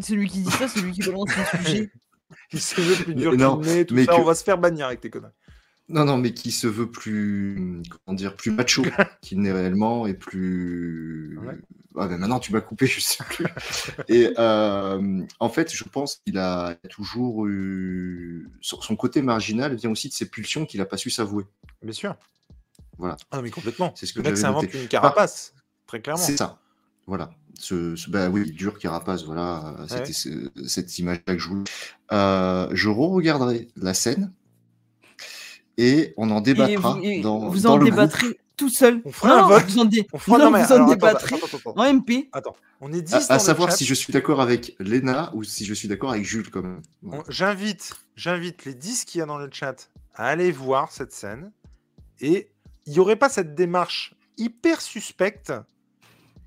[0.00, 1.92] C'est lui qui dit ça, c'est lui qui balance le sujet.
[2.52, 4.56] Il se veut plus dur qu'il n'est, tout mais ça, que- on va se faire
[4.58, 5.32] bannir avec tes conneries.
[5.88, 8.82] Non non mais qui se veut plus comment dire plus macho
[9.22, 11.54] qu'il n'est réellement et plus Ouais.
[12.00, 13.44] Ah, ben maintenant tu m'as coupé je sais plus.
[14.08, 19.90] et euh, en fait je pense qu'il a toujours eu son son côté marginal vient
[19.90, 21.44] aussi de ses pulsions qu'il a pas su s'avouer.
[21.82, 22.14] Bien sûr.
[22.98, 23.16] Voilà.
[23.30, 23.92] Ah, mais complètement.
[23.96, 25.54] C'est ce que le mec s'invente une carapace,
[25.86, 26.22] très clairement.
[26.22, 26.58] C'est ça.
[27.06, 27.30] Voilà.
[27.58, 29.74] Ce, ce- bah oui, dur carapace, voilà.
[29.80, 31.64] euh, C'était cette image-là que je voulais.
[32.12, 34.32] Euh, je re-regarderai la scène
[35.78, 39.00] et on en Et débattra vous, et dans, vous dans en le débattrez tout seul.
[39.04, 39.64] On fera un Non, vote.
[39.68, 40.36] Vous en, dé- On fera...
[40.38, 41.80] non, non, mais vous en alors, attends, débattrez attends, attends, attends.
[41.80, 42.28] en MP.
[42.32, 42.56] Attends.
[42.80, 43.22] On est 10 groupe.
[43.22, 43.76] À, dans à le savoir chat.
[43.76, 46.82] si je suis d'accord avec Léna ou si je suis d'accord avec Jules quand même.
[47.28, 51.52] J'invite, j'invite les 10 qu'il y a dans le chat à aller voir cette scène.
[52.20, 52.50] Et
[52.86, 55.52] il n'y aurait pas cette démarche hyper suspecte.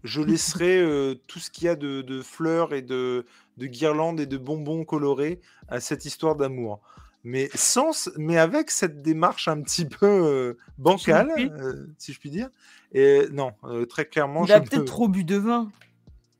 [0.03, 3.25] Je laisserai euh, tout ce qu'il y a de, de fleurs et de,
[3.57, 5.39] de guirlandes et de bonbons colorés
[5.69, 6.81] à cette histoire d'amour.
[7.23, 12.29] Mais sans, mais avec cette démarche un petit peu euh, bancale, euh, si je puis
[12.31, 12.49] dire.
[12.93, 15.71] Et non, euh, très clairement, Il a peut-être trop bu de vin.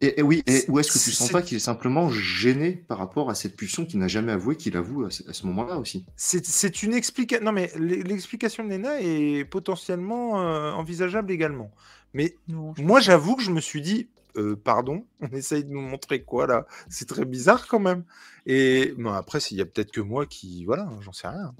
[0.01, 2.97] Et, et oui, et où est-ce que tu sens pas qu'il est simplement gêné par
[2.97, 5.77] rapport à cette pulsion qu'il n'a jamais avoué qu'il avoue à ce, à ce moment-là
[5.77, 6.05] aussi?
[6.15, 7.45] C'est une explication.
[7.45, 11.69] Non, mais l'explication de Nena est potentiellement euh, envisageable également.
[12.15, 15.81] Mais Non, moi, j'avoue que je me suis dit, euh, pardon, on essaye de nous
[15.81, 16.65] montrer quoi là?
[16.89, 18.03] C'est très bizarre quand même.
[18.45, 20.65] Et bon, après, il y a peut-être que moi qui.
[20.65, 21.53] Voilà, j'en sais rien.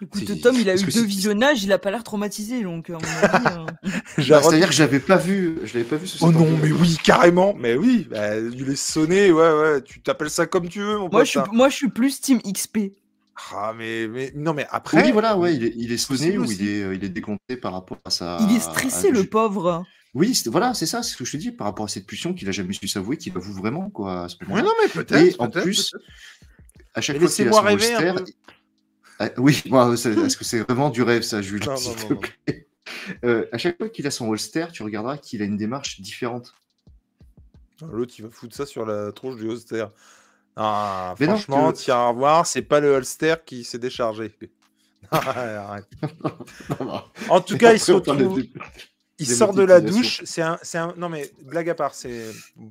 [0.00, 2.96] Écoute, Tom, il a eu deux visionnages, il a pas l'air traumatisé, donc euh,
[4.28, 6.70] Bah, C'est-à-dire que je l'avais pas vu, je l'avais pas vu sous Oh non, mais
[6.70, 7.54] oui, carrément.
[7.58, 9.82] Mais oui, bah, il est sonné, ouais, ouais.
[9.82, 11.24] Tu t'appelles ça comme tu veux, mon moi, pote.
[11.24, 11.46] je suis, hein.
[11.52, 12.78] moi, je suis plus Team XP.
[13.52, 15.02] Ah, mais, mais non, mais après.
[15.02, 17.56] Oui, voilà, ouais, il est, il est sonné ou il est, euh, il est décompté
[17.56, 18.38] par rapport à sa.
[18.40, 19.84] Il est à- stressé, le pauvre.
[20.14, 22.32] Oui, voilà, c'est ça, c'est ce que je te dis, par rapport à cette pulsion
[22.34, 24.62] qu'il a jamais su s'avouer, qu'il avoue vraiment, quoi, à ce Oui, moment-là.
[24.64, 25.40] non, mais Et peut-être.
[25.40, 25.94] en peut-être, plus,
[26.94, 28.24] à chaque Mais fois qu'il a son rêver peu.
[29.20, 32.08] Ah, oui, est-ce que c'est vraiment du rêve, ça, Jules Non, s'il non, te non,
[32.14, 32.20] non.
[32.46, 32.68] plaît
[33.24, 36.54] Euh, À chaque fois qu'il a son holster, tu regarderas qu'il a une démarche différente.
[37.82, 39.84] L'autre, il va foutre ça sur la tronche du holster.
[40.56, 44.34] Ah, Mais non, franchement, que- tiens à voir, c'est pas le holster qui s'est déchargé.
[45.10, 45.86] Arrête.
[47.28, 47.92] En tout cas, il se
[49.18, 50.22] Il Des sort de la douche.
[50.24, 50.94] C'est un, c'est un.
[50.96, 52.26] Non mais blague à part, c'est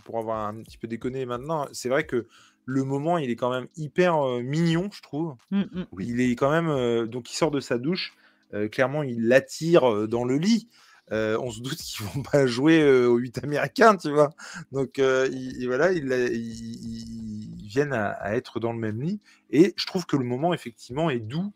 [0.05, 1.67] pour avoir un petit peu déconné maintenant.
[1.73, 2.25] C'est vrai que
[2.65, 5.35] le moment, il est quand même hyper euh, mignon, je trouve.
[5.51, 5.85] Mm, mm.
[5.99, 6.69] Il est quand même.
[6.69, 8.13] euh, donc il sort de sa douche.
[8.53, 10.69] euh, clairement, il l'attire dans le lit.
[11.13, 14.29] Euh, on se doute qu'ils vont pas jouer euh, aux 8 américains, tu vois.
[14.71, 18.79] Donc euh, il- il- voilà, ils il, il- ils viennent à, à être dans le
[18.79, 19.19] même lit.
[19.51, 21.51] Et je trouve que le moment, effectivement, est doux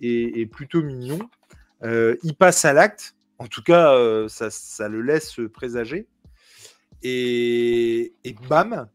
[0.00, 1.18] et, et plutôt mignon.
[1.82, 3.14] Euh, il passe à l'acte.
[3.40, 6.06] En tout cas, euh, ça, ça le laisse présager.
[7.02, 8.88] Et, et bam,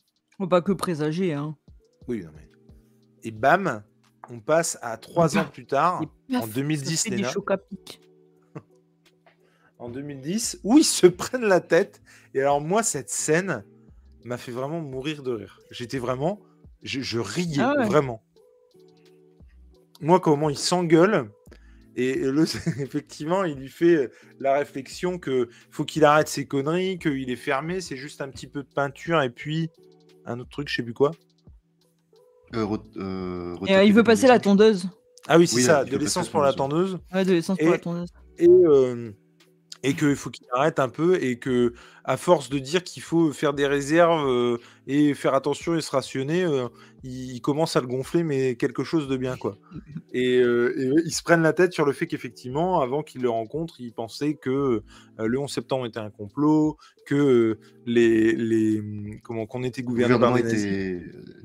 [0.47, 1.57] pas que présager, hein.
[2.07, 2.47] oui, non, mais-
[3.23, 3.84] et bam,
[4.30, 6.03] on passe à trois ans plus tard,
[6.35, 7.23] en paf, 2010, ça fait des
[9.80, 12.03] en 2010, où ils se prennent la tête.
[12.35, 13.63] Et alors moi, cette scène
[14.23, 15.59] m'a fait vraiment mourir de rire.
[15.72, 16.39] J'étais vraiment,
[16.84, 17.88] je, je riais Ah ouais.
[17.88, 18.23] vraiment.
[20.01, 21.31] Moi, comment il s'engueule.
[21.95, 22.43] Et le,
[22.81, 27.80] effectivement, il lui fait la réflexion que faut qu'il arrête ses conneries, qu'il est fermé,
[27.81, 29.69] c'est juste un petit peu de peinture et puis
[30.26, 31.11] un autre truc, je sais plus quoi.
[32.53, 34.89] Euh, re- euh, Et euh, il veut passer la tondeuse.
[35.27, 36.99] Ah oui, c'est Oui, ça, de l'essence pour la tondeuse.
[37.13, 38.09] Ouais, de l'essence pour la tondeuse.
[38.38, 39.11] et, euh,
[39.86, 43.32] et qu'il faut qu'il arrête un peu et que à force de dire qu'il faut
[43.32, 44.57] faire des réserves euh,
[44.88, 46.68] et faire attention et se rationner, euh,
[47.03, 49.57] il, il commence à le gonfler, mais quelque chose de bien quoi.
[50.18, 53.30] Et, euh, et ils se prennent la tête sur le fait qu'effectivement, avant qu'il le
[53.30, 54.82] rencontre, ils pensaient que
[55.20, 58.82] le 11 septembre était un complot, que les, les
[59.22, 60.64] comment qu'on était Le gouverné par des nazis.
[60.64, 61.02] était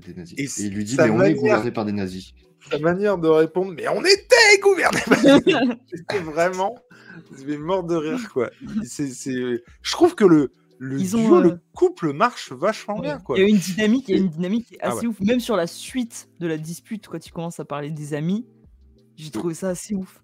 [0.07, 0.39] des nazis.
[0.39, 2.33] Et Et, il lui dit, mais on est gouverné par des nazis.
[2.70, 5.01] Sa manière de répondre, mais on était gouverné.
[5.95, 6.77] C'était vraiment,
[7.47, 8.51] mais mort de rire quoi.
[8.85, 10.51] C'est, c'est- Je trouve que le
[10.82, 13.39] le Ils ont, duo, euh, le couple marche vachement bien quoi.
[13.39, 15.20] Il y a une dynamique, il y a une dynamique qui est Ah assez ouf.
[15.20, 18.47] Même sur la suite de la dispute, quand il commence à parler des amis,
[19.16, 20.23] j'ai trouvé ça assez ouf.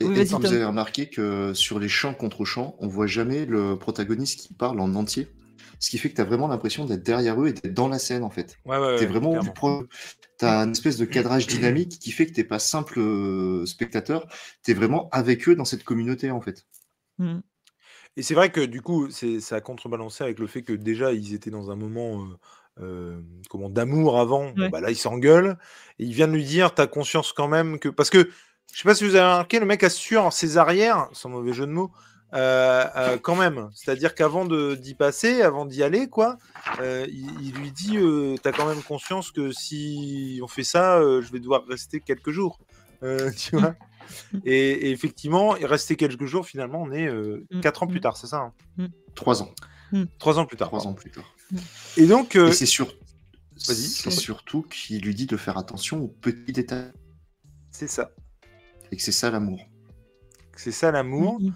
[0.00, 3.46] Et, Oui, et vous avez remarqué que sur les chants contre chants, on voit jamais
[3.46, 5.28] le protagoniste qui parle en entier?
[5.82, 7.98] Ce qui fait que tu as vraiment l'impression d'être derrière eux et d'être dans la
[7.98, 8.56] scène en fait.
[8.64, 9.48] Ouais, ouais, vraiment clairement.
[9.48, 9.84] du pro.
[10.38, 14.28] T'as une espèce de cadrage dynamique qui fait que t'es pas simple euh, spectateur,
[14.62, 16.66] t'es vraiment avec eux dans cette communauté en fait.
[17.18, 17.40] Mm.
[18.16, 21.12] Et c'est vrai que du coup, c'est, ça a contrebalancé avec le fait que déjà,
[21.12, 22.38] ils étaient dans un moment euh,
[22.82, 24.52] euh, comment, d'amour avant.
[24.52, 25.58] Bon, bah là, ils s'engueulent.
[25.98, 27.88] Et il vient de lui dire T'as conscience quand même que.
[27.88, 28.30] Parce que,
[28.72, 31.66] je sais pas si vous avez remarqué, le mec assure ses arrières, sans mauvais jeu
[31.66, 31.90] de mots,
[32.34, 33.68] euh, euh, quand même.
[33.74, 36.38] C'est-à-dire qu'avant de, d'y passer, avant d'y aller, quoi,
[36.80, 40.98] euh, il, il lui dit euh, T'as quand même conscience que si on fait ça,
[40.98, 42.58] euh, je vais devoir rester quelques jours.
[43.02, 43.74] Euh, tu vois
[44.44, 47.98] et, et effectivement, il restait quelques jours, finalement, on est euh, Mm, quatre ans plus
[47.98, 48.02] mm.
[48.02, 49.52] tard, c'est ça hein Trois ans.
[50.18, 50.68] Trois ans plus tard.
[50.68, 50.90] Trois pardon.
[50.92, 51.34] ans plus tard.
[51.96, 52.94] Et donc, euh, Et c'est sur...
[53.58, 56.92] Surtout qu'il lui dit de faire attention aux petits détails.
[57.70, 58.10] c'est ça.
[58.90, 59.60] Et que c'est ça l'amour.
[60.56, 61.40] C'est ça l'amour.
[61.40, 61.54] Mm, mm.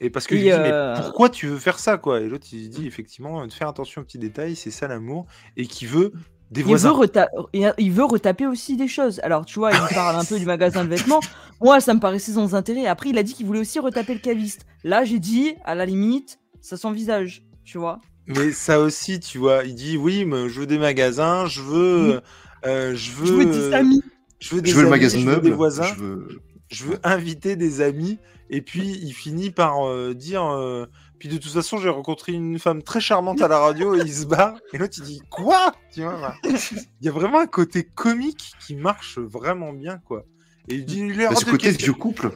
[0.00, 2.20] Et parce que Et je lui dis, euh, mais pourquoi tu veux faire ça, quoi?
[2.20, 5.26] Et l'autre, il dit, effectivement, de faire attention aux petits détails, c'est ça l'amour.
[5.56, 6.12] Et qui veut
[6.52, 6.92] des Il veut, voisins.
[6.92, 9.20] reta- et il veut retaper aussi des choses.
[9.24, 11.20] Alors, tu vois, il parle un peu du magasin de vêtements.
[11.60, 12.86] Moi, ça me paraissait sans intérêt.
[12.86, 14.66] Après, il a dit qu'il voulait aussi retaper le caviste.
[14.84, 17.98] Là, j'ai dit, à la limite, ça s'envisage, tu vois.
[18.26, 22.20] Mais ça aussi, tu vois, il dit, oui, mais je veux des magasins, je veux...
[22.66, 24.02] euh, je veux, Je veux des euh, amis.
[24.38, 25.82] je veux des Je veux le amis, magasin de je veux des voisins.
[25.84, 26.28] Je veux...
[26.70, 28.18] je veux inviter des amis.
[28.50, 30.86] Et puis, il finit par euh, dire euh,
[31.18, 34.12] Puis de toute façon, j'ai rencontré une femme très charmante à la radio et il
[34.12, 34.54] se bat.
[34.72, 35.74] Et l'autre, il dit Quoi?
[35.92, 36.34] Tu vois, voilà.
[36.44, 40.24] Il y a vraiment un côté comique qui marche vraiment bien, quoi.
[40.68, 42.30] Et il dit Il est Bah, ce de côté vieux couple?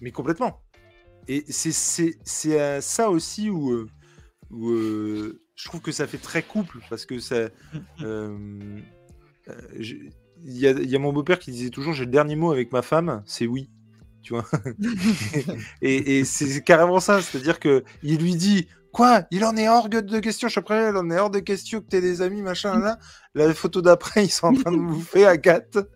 [0.00, 0.60] Mais complètement.
[1.28, 3.86] Et c'est c'est- c'est à ça aussi où, euh,
[4.50, 7.48] où, euh, je trouve que ça fait très couple parce que ça.
[8.02, 8.36] euh,
[9.48, 9.52] euh,
[10.44, 12.50] Il y, a, il y a mon beau-père qui disait toujours j'ai le dernier mot
[12.50, 13.70] avec ma femme, c'est oui.
[14.22, 14.44] Tu vois
[15.80, 19.24] Et, et c'est carrément ça, c'est-à-dire que il lui dit quoi?
[19.30, 21.80] Il en est hors de question, je suis prêt, il en est hors de question
[21.80, 22.98] que t'aies des amis, machin, là.
[23.34, 25.88] La photo d'après, ils sont en train de bouffer à quatre.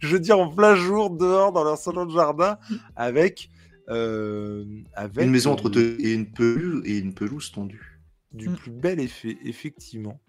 [0.00, 2.58] Je veux dire, en plein jour, dehors, dans leur salon de jardin,
[2.94, 3.50] avec.
[3.88, 4.64] euh,
[4.94, 8.00] avec Une maison euh, entre deux et une pelouse, et une pelouse tendue.
[8.32, 10.20] du plus bel effet, effectivement.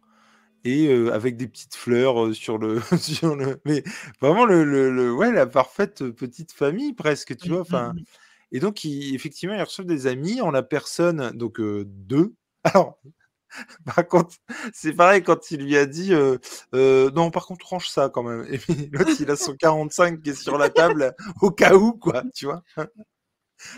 [0.64, 3.60] Et euh, avec des petites fleurs sur le, sur le.
[3.66, 3.84] Mais
[4.22, 7.62] vraiment, le, le- le- ouais, la parfaite petite famille, presque, tu Mmh, vois?
[7.70, 8.04] mmh, Enfin, mmh.
[8.54, 12.36] et donc, il- effectivement, il reçoit des amis en la personne, donc euh, deux.
[12.66, 13.00] Alors,
[13.86, 14.36] par contre,
[14.74, 16.38] c'est pareil quand il lui a dit euh,
[16.76, 18.46] euh, non, par contre, range ça quand même.
[18.52, 21.94] Et puis l'autre, il a son 45 qui est sur la table au cas où,
[21.94, 22.64] quoi, tu vois?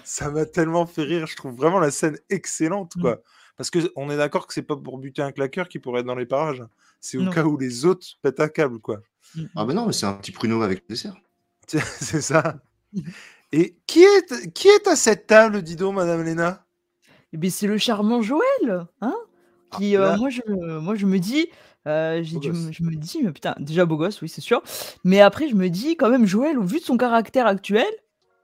[0.03, 1.25] Ça m'a tellement fait rire.
[1.27, 3.21] Je trouve vraiment la scène excellente, quoi.
[3.59, 6.05] Parce que on est d'accord que c'est pas pour buter un claqueur qui pourrait être
[6.05, 6.63] dans les parages.
[7.01, 7.29] C'est au Non.
[7.29, 9.01] cas où les autres pètent un câble, quoi.
[9.35, 11.17] Mmh, Ah ben non, mais c'est un petit pruneau avec le dessert.
[11.67, 12.55] C'est ça.
[13.51, 16.65] Et qui est, qui est à cette table, dis donc, Madame Léna?
[17.33, 19.13] Eh beh, c'est le charmant Joël, hein,
[19.71, 20.41] Ah, qui, là, moi je
[20.79, 21.49] moi je me dis,
[21.85, 22.71] j'ai dû gosse.
[22.71, 24.63] je me dis: «Mais putain», déjà beau gosse, oui, c'est sûr,
[25.03, 27.85] mais après je me dis quand même Joël, au vu de son caractère actuel,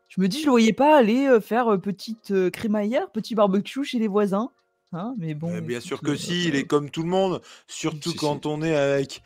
[0.09, 3.97] je me dis: «Je le voyais pas aller, heu, faire, petite, crémaillère, petit barbecue chez
[3.97, 4.51] les voisins»,
[4.95, 8.17] hein, mais bien sûr que heu, si, il est comme tout le monde, surtout Si,
[8.17, 8.47] quand si.
[8.47, 9.21] on est avec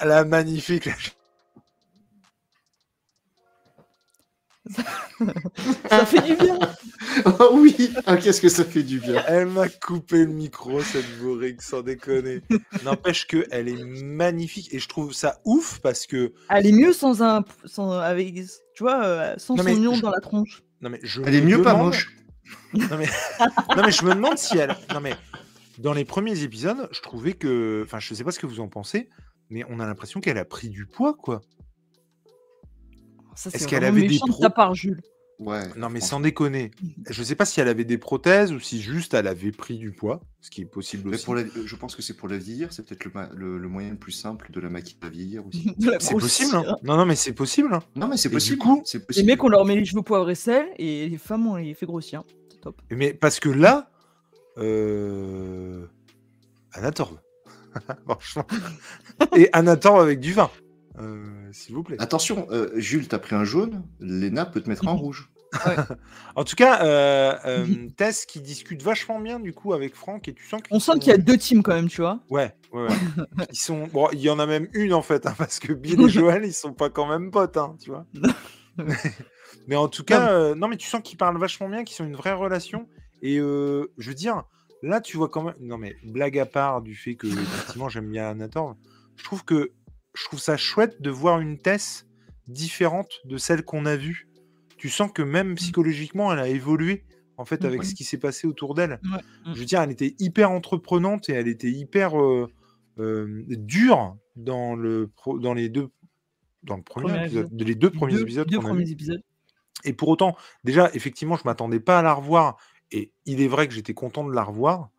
[0.00, 0.88] la magnifique.
[5.88, 6.58] ça fait du bien.
[7.38, 9.22] Oh oui, ah, qu'est-ce que ça fait du bien.
[9.26, 12.42] Elle m'a coupé le micro, cette bourrique, sans déconner.
[12.84, 16.32] N'empêche qu'elle est magnifique et je trouve ça ouf parce que.
[16.50, 18.34] Elle est mieux sans un sans avec
[18.74, 20.62] tu vois, heu, sans Non, son je- dans la tronche.
[20.80, 22.08] Non, mais je Elle est mieux pas moche.
[22.74, 23.08] Non mais...
[23.76, 24.76] non mais je me demande si elle.
[24.92, 25.14] Non mais
[25.78, 28.68] dans les premiers épisodes, je trouvais que, enfin, je sais pas ce que vous en
[28.68, 29.08] pensez,
[29.50, 31.42] mais on a l'impression qu'elle a pris du poids, quoi.
[33.52, 35.02] Est-ce qu'elle avait des de pro- ta part, Jules.
[35.38, 35.60] Ouais.
[35.76, 36.70] Non mais sans déconner,
[37.10, 39.92] je sais pas si elle avait des prothèses ou si juste elle avait pris du
[39.92, 41.24] poids, ce qui est possible Mais aussi.
[41.26, 43.68] pour la- Je pense que c'est pour la vieillir, c'est peut-être le, ma- le- le
[43.68, 45.70] moyen le plus simple de la maquiller à vieillir aussi.
[46.00, 46.56] C'est possible.
[46.56, 46.76] hein.
[46.84, 47.74] Non non mais c'est possible.
[47.74, 47.82] hein.
[47.96, 48.58] Non, mais c'est du possible.
[48.58, 49.26] coup, Les possible.
[49.26, 51.84] mecs, on leur met les cheveux poivre et sel et les femmes, on les fait
[51.86, 52.22] grossir.
[52.50, 52.80] C'est top.
[52.90, 53.90] Mais parce que là,
[54.56, 55.86] euh...
[58.06, 58.46] Franchement.
[59.36, 60.50] Et Anatorv avec du vin,
[60.98, 61.96] euh, s'il vous plaît.
[61.98, 65.30] Attention, euh, Jules, t'as pris un jaune, Léna peut te mettre en rouge.
[66.34, 67.66] En tout cas, euh, euh,
[67.96, 70.98] Tess qui discute vachement bien du coup avec Franck et tu sens On sent sont-
[70.98, 72.20] qu'il y a deux teams quand même, tu vois.
[72.28, 72.96] Ouais, ouais, ouais.
[73.52, 73.86] ils sont.
[73.86, 76.44] Bon, il y en a même une en fait, hein, parce que Bill et Joël,
[76.44, 78.04] ils sont pas quand même potes, hein, tu vois.
[79.66, 82.08] mais en tout cas, euh, non, mais tu sens qu'ils parlent vachement bien, qu'ils ont
[82.08, 82.88] une vraie relation.
[83.22, 84.42] Et euh, je veux dire,
[84.82, 85.54] là, tu vois quand même.
[85.60, 88.76] Non, mais blague à part du fait que effectivement j'aime bien Anator,
[89.16, 89.72] je trouve que
[90.16, 92.06] je trouve ça chouette de voir une Tess
[92.48, 94.28] différente de celle qu'on a vue.
[94.78, 97.04] Tu sens que même psychologiquement, elle a évolué
[97.38, 97.86] en fait avec Ouais.
[97.86, 98.98] ce qui s'est passé autour d'elle.
[99.04, 99.18] Ouais.
[99.46, 99.54] Mm.
[99.54, 102.50] Je veux dire, elle était hyper entreprenante et elle était hyper euh,
[102.98, 105.88] euh, dure dans le pro- dans les deux
[106.62, 107.68] dans le premier Premier épisode, épisode.
[107.68, 109.22] les deux premiers deux, épisodes deux premiers épisodes.
[109.84, 112.56] Et pour autant, déjà, effectivement, je m'attendais pas à la revoir.
[112.90, 114.90] Et il est vrai que j'étais content de la revoir.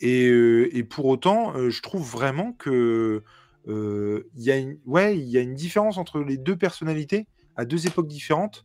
[0.00, 3.22] Et, euh, et pour autant, je trouve vraiment que
[3.68, 7.26] euh, il y a une, ouais, il y a une différence entre les deux personnalités
[7.56, 8.64] à deux époques différentes.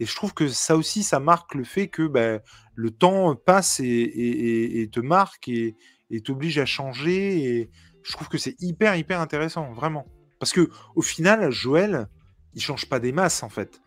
[0.00, 2.40] Et je trouve que ça aussi, ça marque le fait que bah,
[2.74, 4.48] le temps passe et, et-
[4.78, 5.74] et- et te marque et,
[6.24, 7.42] t'oblige à changer.
[7.44, 7.70] Et
[8.02, 10.06] je trouve que c'est hyper, hyper intéressant, vraiment.
[10.38, 12.08] Parce que au final, Joël,
[12.54, 13.80] il change pas des masses, en fait.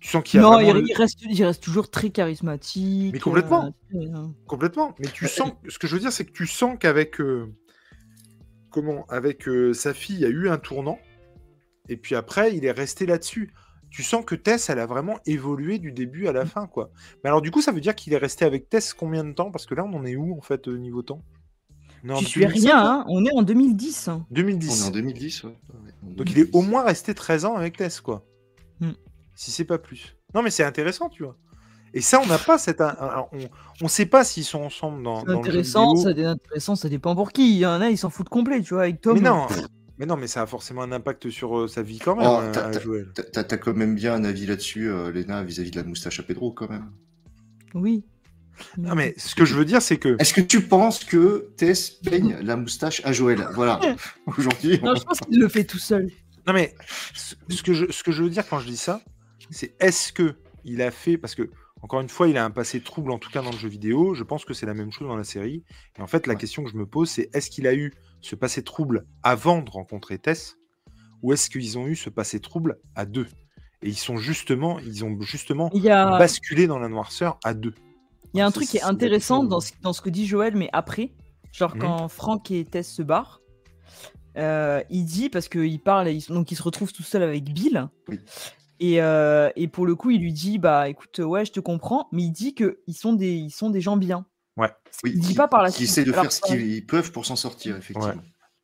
[0.00, 3.12] Tu sens qu'il Non, il, le- il reste, il reste toujours très charismatique.
[3.14, 3.72] Mais complètement.
[3.94, 4.94] euh, euh, Complètement.
[4.98, 7.46] Mais tu sens, ce que je veux dire, c'est que tu sens qu'avec euh,
[8.74, 10.98] comment, avec euh, sa fille, il y a eu un tournant,
[11.88, 13.52] et puis après, il est resté là-dessus.
[13.90, 16.34] Tu sens que Tess, elle a vraiment évolué du début à Mm.
[16.34, 16.90] la fin, quoi.
[17.22, 19.52] Mais alors, du coup, ça veut dire qu'il est resté avec Tess combien de temps?
[19.52, 21.22] Parce que là, on en est où, en fait, euh, niveau temps?
[22.04, 23.04] On est en Tu suis 2007, rien, hein.
[23.08, 24.08] on est en 2010.
[24.08, 24.26] hein.
[24.28, 24.86] On est 2010.
[24.86, 25.50] en 2010, ouais.
[25.50, 25.56] Ouais,
[26.02, 26.68] en Donc, il est au 2010.
[26.70, 28.26] moins resté 13 ans avec Tess, quoi.
[28.80, 28.90] Mm.
[29.36, 30.16] Si c'est pas plus.
[30.34, 31.36] Non, mais c'est intéressant, tu vois.
[31.96, 32.80] Et ça, on n'a pas cette.
[32.80, 36.12] alors, on ne sait pas s'ils sont ensemble dans, le jeu intéressant, vidéo.
[36.24, 37.52] ça, intéressant, ça dépend pour qui.
[37.52, 39.14] Il y en a, ils s'en foutent complet, tu vois, avec Tom.
[39.14, 39.46] Mais non,
[39.98, 42.40] mais non, mais ça a forcément un impact sur euh, sa vie quand même, Oh,
[42.42, 43.08] euh, t'as- Joël.
[43.14, 46.18] T'as- T'as t'as quand même bien un avis là-dessus, euh, Léna, vis-à-vis de la moustache
[46.18, 46.90] à Pedro, quand même.
[47.74, 48.04] Oui.
[48.78, 50.16] Non, mais ce que je veux dire, c'est que.
[50.20, 53.46] Est-ce que tu penses que Tess peigne la moustache à Joël?
[53.54, 53.80] Voilà.
[54.26, 56.08] Aujourd'hui, on- Non, je pense qu'il le fait tout seul.
[56.46, 56.74] Non, mais
[57.14, 59.00] ce ce que je, ce que je veux dire quand je dis ça,
[59.50, 60.34] c'est est-ce que
[60.64, 61.16] il a fait.
[61.18, 61.50] Parce que,
[61.84, 64.14] encore une fois, il a un passé trouble, en tout cas dans le jeu vidéo.
[64.14, 65.64] Je pense que c'est la même chose dans la série.
[65.98, 66.40] Et en fait, la Ouais.
[66.40, 67.92] question que je me pose, c'est est-ce qu'il a eu
[68.22, 70.56] ce passé trouble avant de rencontrer Tess
[71.22, 73.26] Ou est-ce qu'ils ont eu ce passé trouble à deux?
[73.82, 77.52] Et ils sont justement, ils ont justement Il y a, basculé dans la noirceur à
[77.52, 77.74] deux.
[78.32, 80.26] il y a un Ça, truc qui est intéressant dans ce, dans ce que dit
[80.26, 81.12] Joël, mais après,
[81.52, 81.80] genre Mhm.
[81.82, 83.40] quand Franck et Tess se barrent,
[84.38, 87.88] euh, il dit, parce qu'il parle, donc il se retrouve tout seul avec Bill.
[88.08, 88.18] Oui.
[88.80, 92.08] Et, euh, et pour le coup, il lui dit, bah écoute, ouais, je te comprends,
[92.12, 94.26] mais il dit qu'ils sont des, ils sont des gens bien.
[94.56, 94.70] Ouais.
[95.04, 95.88] Il dit qui, pas par la qui suite.
[95.90, 98.20] essaient de Alors, faire ce qu'ils peuvent pour s'en sortir, effectivement.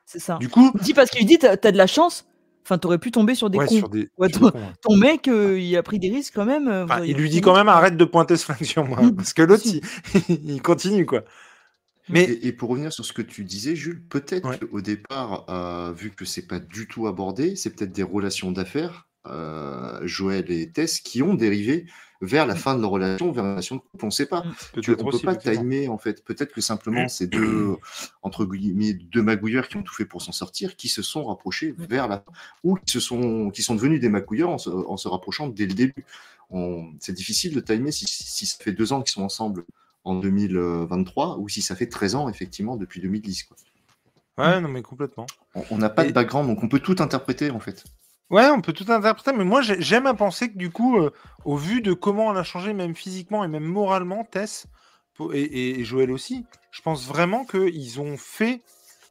[0.07, 0.39] C'est ça.
[0.39, 2.27] Du coup, Il dit parce qu'il dit t'as as de la chance.
[2.63, 3.79] Enfin, t'aurais pu tomber sur des ouais, cons.
[3.79, 4.73] sur des, Ouais, sur ton, des cons, ouais.
[4.83, 6.69] ton mec, euh, il a pris des risques quand même.
[6.69, 9.33] euh, Enfin, il lui dit quand même arrête de pointer ce flingue sur moi, parce
[9.33, 9.81] que l'autre, il,
[10.29, 11.23] il continue quoi.
[12.09, 14.59] Mais Et, et pour revenir sur ce que tu disais, Jules, peut-être Ouais.
[14.59, 19.09] qu'au départ, euh, vu que c'est pas du tout abordé, c'est peut-être des relations d'affaires,
[19.09, 19.10] euh,
[20.03, 21.87] Joël et Tess, qui ont dérivé
[22.23, 24.05] vers la fin de leur relation, vers une relation de couple.
[24.05, 24.43] On ne sait pas.
[24.75, 26.23] Tu- peut-être on peut aussi, pas timer en fait.
[26.25, 27.77] Peut-être que simplement c'est deux
[28.23, 31.75] entre guillemets deux magouilleurs qui ont tout fait pour s'en sortir, qui se sont rapprochés
[31.79, 32.23] vers la
[32.63, 35.67] ou qui se sont qui sont devenus des magouilleurs en se, en se rapprochant dès
[35.67, 36.05] le début.
[36.51, 39.65] On- C'est difficile de timer si, si ça fait deux ans qu'ils sont ensemble
[40.05, 43.45] en 2023 ou si ça fait 13 ans effectivement depuis 2010.
[43.45, 43.57] Quoi.
[44.39, 45.27] Ouais, non mais complètement.
[45.55, 47.85] On- On n'a pas Et- de background donc on peut tout interpréter en fait.
[48.31, 51.11] Ouais, on peut tout interpréter, mais moi j'ai- j'aime à penser que du coup, euh,
[51.45, 54.67] au vu de comment elle a changé, même physiquement et même moralement, Tess
[55.35, 58.63] et, Joël aussi, je pense vraiment qu'ils ont fait.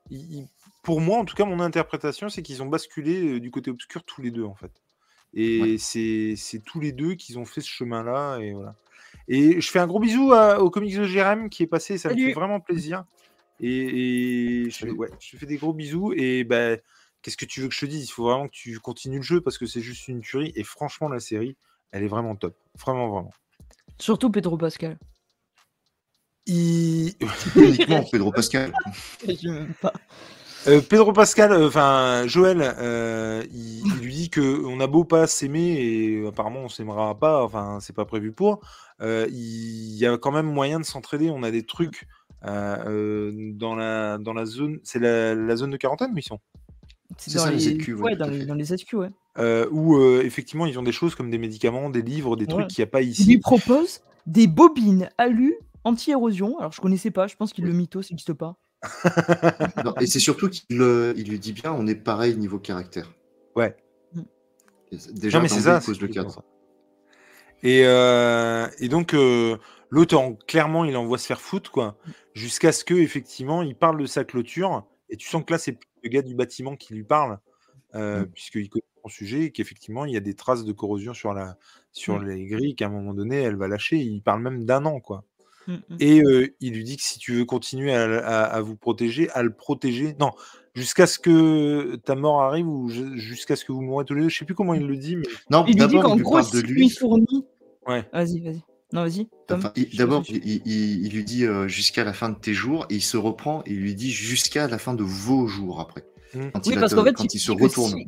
[0.10, 0.48] ils-
[0.82, 4.04] pour moi, en tout cas, mon interprétation, c'est qu'ils ont basculé euh, du côté obscur
[4.04, 4.72] tous les deux, en fait.
[5.36, 5.76] Et Ouais.
[5.78, 8.74] c'est tous les deux qu'ils ont fait ce chemin-là, et voilà.
[9.28, 12.10] Et je fais un gros bisou à- au comics de Jérém qui est passé, ça
[12.10, 13.04] me fait vraiment plaisir.
[13.60, 16.14] Et, et je, ouais, je te fais des gros bisous.
[16.16, 16.80] Et ben,
[17.22, 18.06] qu'est-ce que tu veux que je te dise?
[18.08, 20.52] Il faut vraiment que tu continues le jeu parce que c'est juste une tuerie.
[20.56, 21.56] Et franchement, la série,
[21.91, 22.56] elle est vraiment top.
[22.80, 23.34] Vraiment, vraiment.
[23.98, 24.98] Surtout Pedro Pascal.
[26.46, 27.14] Il-
[27.56, 28.74] Uniquement Pedro Pascal.
[29.28, 29.94] Je m'aime pas.
[30.68, 35.06] Euh, Pedro Pascal, euh, enfin Joël, euh, il, il lui dit que on a beau
[35.06, 38.60] pas s'aimer et apparemment on s'aimera pas, enfin c'est pas prévu pour.
[39.00, 41.30] euh, il y a quand même moyen de s'entraider.
[41.30, 42.08] On a des trucs
[42.46, 46.24] euh, euh, dans la dans la zone, c'est la, la zone de quarantaine, où ils
[46.24, 46.40] sont.
[47.20, 48.46] C'est dans ça, les ZQ, ouais, ouais, tout dans à les, fait.
[48.46, 49.10] dans les ZQ, ouais.
[49.38, 52.68] euh, où euh, effectivement ils ont des choses comme des médicaments, des livres, des trucs
[52.68, 53.38] qu'il n'y a pas Il lui ici.
[53.38, 56.58] propose des bobines alu anti-érosion.
[56.60, 58.56] Alors je connaissais pas, je pense qu'il le mytho, ça n'existe pas.
[59.84, 63.12] Non, et c'est surtout qu'il euh, il lui dit bien on est pareil niveau caractère.
[63.56, 63.76] Ouais.
[64.91, 65.80] Et Déjà, Non, mais c'est ça.
[65.82, 66.44] il pose c'est le exactement cadre.
[66.44, 67.68] ça.
[67.68, 69.58] Et, euh, et donc, euh,
[69.90, 71.98] l'autre, en- clairement, il envoie se faire foutre, quoi,
[72.34, 74.86] jusqu'à ce que effectivement, il parle de sa clôture.
[75.10, 77.40] Et tu sens que là, c'est plus le gars du bâtiment qui lui parle,
[77.96, 78.28] euh, Mm.
[78.28, 81.58] puisqu'il connaît son sujet et qu'effectivement, il y a des traces de corrosion sur, la,
[81.92, 82.28] sur Mm.
[82.28, 83.98] les grilles, qu'à un moment donné, elle va lâcher.
[83.98, 85.24] Il parle même d'un an, quoi.
[85.68, 85.98] Mm, mm.
[86.00, 89.30] Et euh, il lui dit que si tu veux continuer à, à- à vous protéger,
[89.32, 90.32] à le protéger, non,
[90.74, 94.22] jusqu'à ce que ta mort arrive ou ju- jusqu'à ce que vous mourrez tous les
[94.24, 94.30] deux.
[94.30, 96.42] Je sais plus comment il le dit, mais Non, Il lui dit d'abord, qu'en gros,
[96.42, 96.90] de lui lui.
[96.90, 97.46] fournit.
[97.88, 98.08] Ouais.
[98.14, 98.62] Vas-y, vas-y.
[98.91, 99.28] Non, vas-y.
[99.52, 102.95] Enfin, D'abord, il, il- il lui dit euh, jusqu'à la fin de tes jours, et
[102.95, 106.06] il se reprend et il lui dit jusqu'à la fin de vos jours après.
[106.34, 106.49] Mm.
[106.53, 107.91] Quand Oui, il, parce qu'en fait, quand il il se retourne.
[107.91, 108.07] si-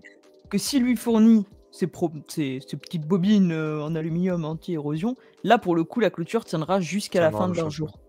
[0.50, 5.58] que s'il lui fournit ces, pro- ces, ces petites bobines euh, en aluminium anti-érosion, là,
[5.58, 8.00] pour le coup, la clôture tiendra jusqu'à la fin de le leur jour.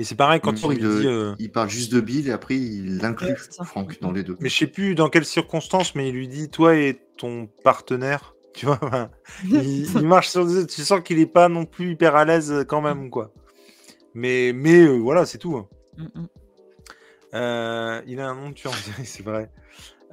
[0.00, 1.06] Et c'est pareil quand D'abord, il il, lui dit.
[1.06, 3.64] euh, il parle juste de Bill et après il inclut Ouais, c'est ça.
[3.64, 4.36] Franck dans les deux.
[4.40, 8.34] Mais je sais plus dans quelles circonstances, mais il lui dit toi et ton partenaire.
[8.54, 9.10] Tu vois,
[9.44, 10.66] il, il marche sur des...
[10.66, 13.32] Tu sens qu'il est pas non plus hyper à l'aise euh, quand même, quoi.
[14.14, 15.56] Mais, mais euh, voilà, c'est tout.
[15.56, 15.68] hein.
[15.96, 16.26] Mm, mm.
[17.34, 18.72] Euh, il a un nom de tueur,
[19.04, 19.50] c'est vrai.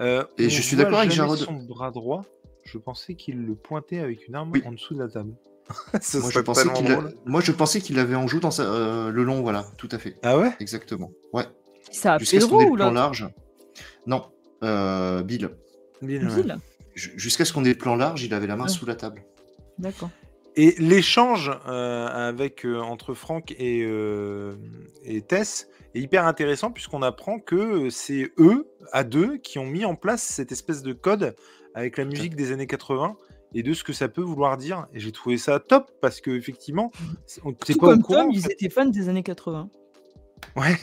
[0.02, 1.38] Euh, Et je suis d'accord avec Jarod.
[1.40, 2.26] son bras droit.
[2.64, 4.64] Je pensais qu'il le pointait avec une arme Oui.
[4.66, 5.34] en dessous de la table.
[5.94, 7.04] Moi je, pensais qu'il a-.
[7.26, 9.98] Moi, je pensais qu'il avait en joue dans sa- euh, le long, voilà, tout à
[9.98, 10.16] fait.
[10.22, 10.52] Ah ouais?
[10.60, 11.12] Exactement.
[11.34, 11.46] Ouais.
[11.92, 12.96] Ça a Jusqu'à ce qu'on Pedro ait ou le plan l'autre?
[12.96, 13.30] large.
[14.06, 14.26] Non,
[14.64, 15.50] euh, Bill.
[16.02, 16.20] Ouais.
[16.96, 18.70] Jusqu'à ce qu'on ait le plan large, il avait la main Ah.
[18.70, 19.24] sous la table.
[19.78, 20.10] D'accord.
[20.56, 24.56] Et l'échange euh, avec euh, entre Franck et, euh,
[25.04, 29.84] et Tess est hyper intéressant puisqu'on apprend que c'est eux, à deux, qui ont mis
[29.84, 31.36] en place cette espèce de code
[31.74, 33.18] avec la musique des années 80
[33.54, 34.88] et de ce que ça peut vouloir dire.
[34.94, 36.90] Et j'ai trouvé ça top parce que effectivement,
[37.26, 38.22] c'est- pas au comme courant.
[38.22, 39.70] Tom, en ils étaient fans des années 80.
[40.56, 40.78] Ouais.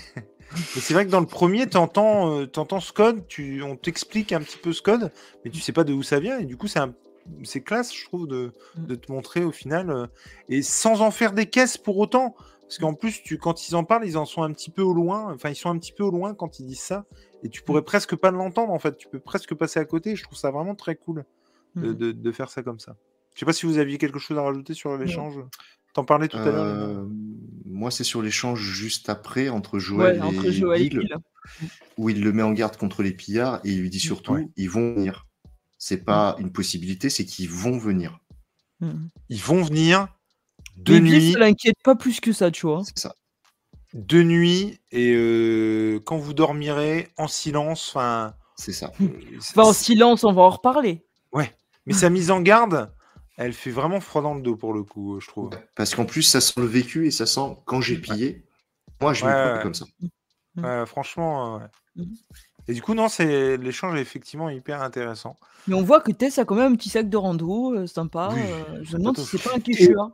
[0.54, 2.46] Mais c'est vrai que dans le premier, tu entends,
[2.80, 5.10] ce code, tu, on t'explique un petit peu ce code,
[5.44, 6.38] mais tu sais pas de où ça vient.
[6.38, 6.94] Et du coup, c'est un-
[7.44, 8.86] c'est classe, je trouve, de, Mm.
[8.86, 9.90] de te montrer au final.
[9.90, 10.06] euh,
[10.48, 12.34] et sans en faire des caisses pour autant.
[12.62, 14.94] Parce qu'en plus, tu, quand ils en parlent, ils en sont un petit peu au
[14.94, 15.32] loin.
[15.34, 17.04] Enfin, ils sont un petit peu au loin quand ils disent ça.
[17.44, 18.96] Et tu pourrais presque pas l'entendre, en fait.
[18.96, 20.16] Tu peux presque passer à côté.
[20.16, 21.24] Je trouve ça vraiment très cool
[21.76, 21.94] de, Mm.
[21.96, 22.96] de- de faire ça comme ça.
[23.34, 25.34] Je sais pas si vous aviez quelque chose à rajouter sur l'échange.
[25.94, 26.64] T'en parlais tout à l'heure.
[26.64, 27.04] Euh,
[27.82, 31.16] moi, c'est sur l'échange juste après entre Joël Ouais, entre et Joël et Bill,
[31.98, 34.48] où il le met en garde contre les pillards et il lui dit surtout Ouais.
[34.56, 35.26] ils vont venir.
[35.78, 38.18] C'est pas une possibilité, c'est qu'ils vont venir.
[38.80, 39.06] Mm.
[39.28, 40.06] Ils vont venir
[40.76, 41.32] de Bill, nuit.
[41.32, 42.82] ça l'inquiète pas plus que ça, tu vois.
[42.84, 43.14] C'est ça.
[43.94, 47.90] de nuit et euh, quand vous dormirez en silence.
[47.94, 48.92] Enfin, C'est ça.
[49.38, 51.04] Enfin, en silence, on va en reparler.
[51.84, 52.92] mais sa mise en garde,
[53.36, 55.50] elle fait vraiment froid dans le dos pour le coup, je trouve.
[55.74, 58.44] Parce qu'en plus, ça sent le vécu et ça sent quand j'ai pillé.
[59.00, 59.62] Moi, je Ouais, ouais.
[59.62, 59.86] comme ça.
[60.54, 60.64] Mm.
[60.64, 61.58] Ouais, franchement, euh,
[61.96, 62.04] ouais.
[62.68, 65.36] Et du coup, non, c'est l'échange est effectivement hyper intéressant.
[65.66, 68.30] Mais on voit que Tess a quand même un petit sac de rando, euh, sympa.
[68.32, 69.92] Oui, euh, je me demande pas si c'est pas un cliché.
[69.98, 70.12] Hein.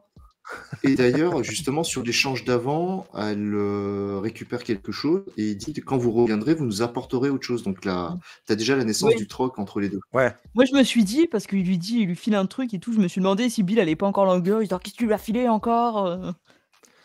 [0.83, 5.97] Et d'ailleurs, justement, sur l'échange d'avant, elle euh, récupère quelque chose et dit que quand
[5.97, 7.62] vous reviendrez, vous nous apporterez autre chose.
[7.62, 8.16] Donc là,
[8.47, 9.16] tu as déjà la naissance Oui.
[9.16, 10.01] du troc entre les deux.
[10.12, 10.35] Ouais.
[10.55, 12.79] Moi, je me suis dit, parce qu'il lui dit, il lui file un truc et
[12.79, 14.65] tout, je me suis demandé si Bill allait pas encore l'engueuler.
[14.65, 16.33] Il dit, qu'est-ce que tu lui as filé encore euh?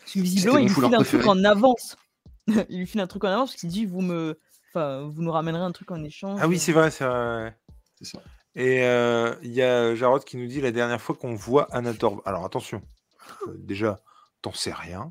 [0.02, 1.98] Parce que visiblement, il lui file un truc en avance.
[2.70, 4.38] il lui file un truc en avance parce qu'il dit, vous me.
[4.70, 6.40] Enfin, vous nous ramènerez un truc en échange.
[6.42, 7.56] Ah oui, c'est vrai, c'est vrai.
[8.00, 8.20] C'est ça.
[8.56, 11.94] Et euh, il y a Jarod qui nous dit la dernière fois qu'on voit Anna
[11.94, 12.22] Torv.
[12.26, 12.82] Alors attention,
[13.48, 14.00] euh, déjà,
[14.42, 15.10] t'en sais rien.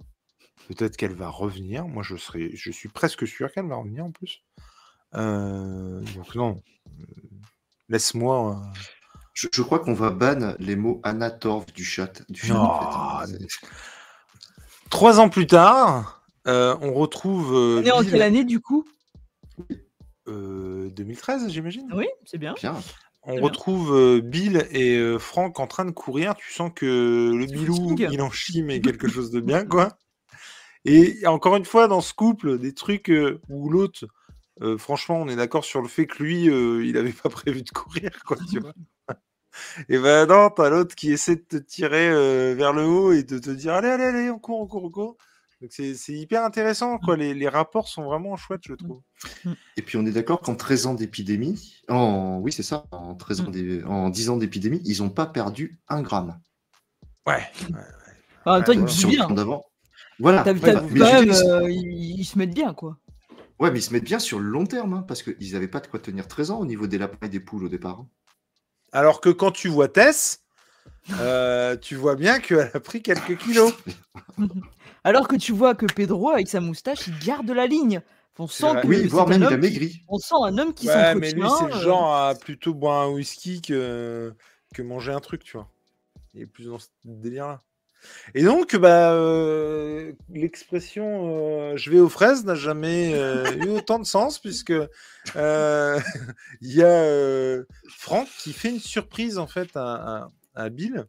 [0.68, 1.86] Peut-être qu'elle va revenir.
[1.89, 4.43] Moi, je serais, je suis presque sûr qu'elle va revenir en plus.
[5.14, 6.62] Euh, donc non,
[7.01, 7.05] Euh,
[7.89, 8.56] laisse-moi.
[8.56, 8.78] euh,
[9.34, 12.22] Je, je crois qu'on va ban les mots anatorv du chat.
[12.30, 12.72] Du film, Non, en
[13.26, 13.34] fait.
[13.36, 13.47] hein.
[14.90, 17.55] Trois ans plus tard, euh, on retrouve.
[17.55, 18.84] euh, On est en Bill- quelle année du coup?
[20.28, 21.90] Euh, 2013, j'imagine.
[21.93, 22.55] Oui, c'est bien.
[22.55, 22.78] Bien.
[23.24, 23.42] On bien.
[23.42, 26.34] retrouve euh, Bill et euh, Franck en train de courir.
[26.36, 29.96] Tu sens que le Bilou, il en chie, mais quelque chose de bien, quoi.
[30.84, 34.06] Et encore une fois, dans ce couple, des trucs euh, où l'autre,
[34.62, 37.62] euh, franchement, on est d'accord sur le fait que lui, euh, il n'avait pas prévu
[37.62, 38.74] de courir, quoi, tu vois.
[39.88, 43.22] Et ben non, t'as l'autre qui essaie de te tirer euh, vers le haut et
[43.22, 45.16] de te dire allez, allez, allez, on court, on court, on court.
[45.62, 47.16] Donc c'est c'est hyper intéressant, quoi.
[47.16, 49.01] Les, les rapports sont vraiment chouettes, je trouve.
[49.76, 52.39] Et puis on est d'accord qu'en 13 ans d'épidémie, en...
[52.43, 55.78] oui c'est ça, en, 13 ans d'é- en 10 ans d'épidémie, ils n'ont pas perdu
[55.89, 56.36] un gramme.
[57.28, 57.47] Ouais.
[58.44, 59.06] Temps, Ouais, voilà.
[59.06, 59.30] bien.
[59.30, 59.64] d'avant.
[60.18, 60.43] Voilà.
[60.43, 62.98] Ouais, bah, mais quand même, dire, euh, ils, ils se mettent bien, quoi.
[63.60, 65.78] Ouais, mais ils se mettent bien sur le long terme, hein, parce qu'ils n'avaient pas
[65.78, 68.01] de quoi tenir 13 ans au niveau des lapins et des poules au départ.
[68.01, 68.09] hein.
[68.90, 70.40] Alors que quand tu vois Tess,
[71.20, 73.72] euh, tu vois bien qu'elle a pris quelques kilos.
[75.04, 78.00] Alors que tu vois que Pedro, avec sa moustache, il garde la ligne.
[78.38, 80.02] On sent que Oui, voire même il a maigri.
[80.08, 81.56] On sent un homme qui Ouais, mais lui, s'entretient.
[81.58, 84.32] c'est le euh, genre à plutôt boire un whisky que,
[84.74, 85.68] que manger un truc, tu vois.
[86.34, 87.60] Il est plus dans ce délire-là.
[88.34, 93.98] Et donc, bah, euh, l'expression euh, je vais aux fraises n'a jamais euh, eu autant
[94.00, 94.72] de sens, puisque
[95.36, 96.00] euh,
[96.60, 101.04] il y a euh, Franck qui fait une surprise en fait à, à- à Bill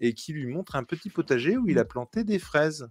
[0.00, 2.88] et qui lui montre un petit potager où il a planté des fraises.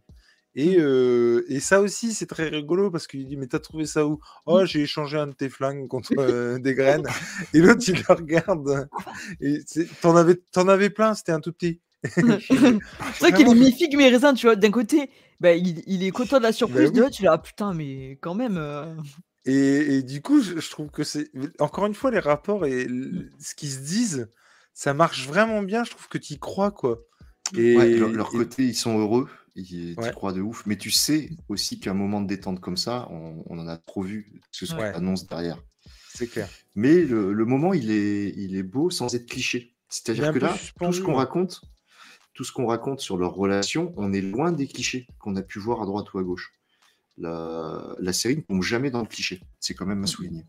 [0.55, 4.05] Et, euh, et ça aussi, c'est très rigolo parce qu'il dit Mais t'as trouvé ça
[4.07, 4.19] où?
[4.45, 7.07] Oh, j'ai échangé un de tes flingues contre euh, des graines.
[7.53, 8.89] Et l'autre, il le regarde.
[9.41, 9.59] Et
[10.01, 11.81] t'en avais, t'en avais plein, c'était un tout petit.
[12.19, 14.55] C'est vrai qu'il est mi-figue, mi-raisin, tu vois.
[14.55, 15.09] D'un côté,
[15.39, 16.91] bah, il, il est content de la surprise.
[16.91, 18.57] Bah De l'autre, il est là, putain, mais quand même.
[18.57, 18.95] euh,
[19.45, 21.29] Et, et du coup, je, je trouve que c'est.
[21.59, 24.29] Encore une fois, les rapports et l- ce qu'ils se disent,
[24.73, 25.83] ça marche vraiment bien.
[25.83, 26.99] Je trouve que tu y crois, quoi.
[27.57, 30.09] Et, Ouais, leur, leur et- côté, ils sont heureux, Ouais.
[30.09, 30.65] y croient de ouf.
[30.65, 34.01] Mais tu sais aussi qu'un moment de détente comme ça, on, on en a trop
[34.01, 34.93] vu, ce soit Ouais.
[34.93, 35.61] annonce derrière.
[36.13, 36.47] c'est clair.
[36.75, 39.75] Mais le, le moment, il est, il est beau sans être cliché.
[39.89, 41.61] C'est-à-dire que là, tout ce qu'on raconte,
[42.33, 45.59] tout ce qu'on raconte sur leur relation, on est loin des clichés qu'on a pu
[45.59, 46.53] voir à droite ou à gauche.
[47.17, 49.41] La, la série ne tombe jamais dans le cliché.
[49.59, 50.45] C'est quand même à souligner.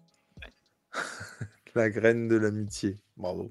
[1.75, 2.99] La graine de l'amitié.
[3.17, 3.51] Bravo.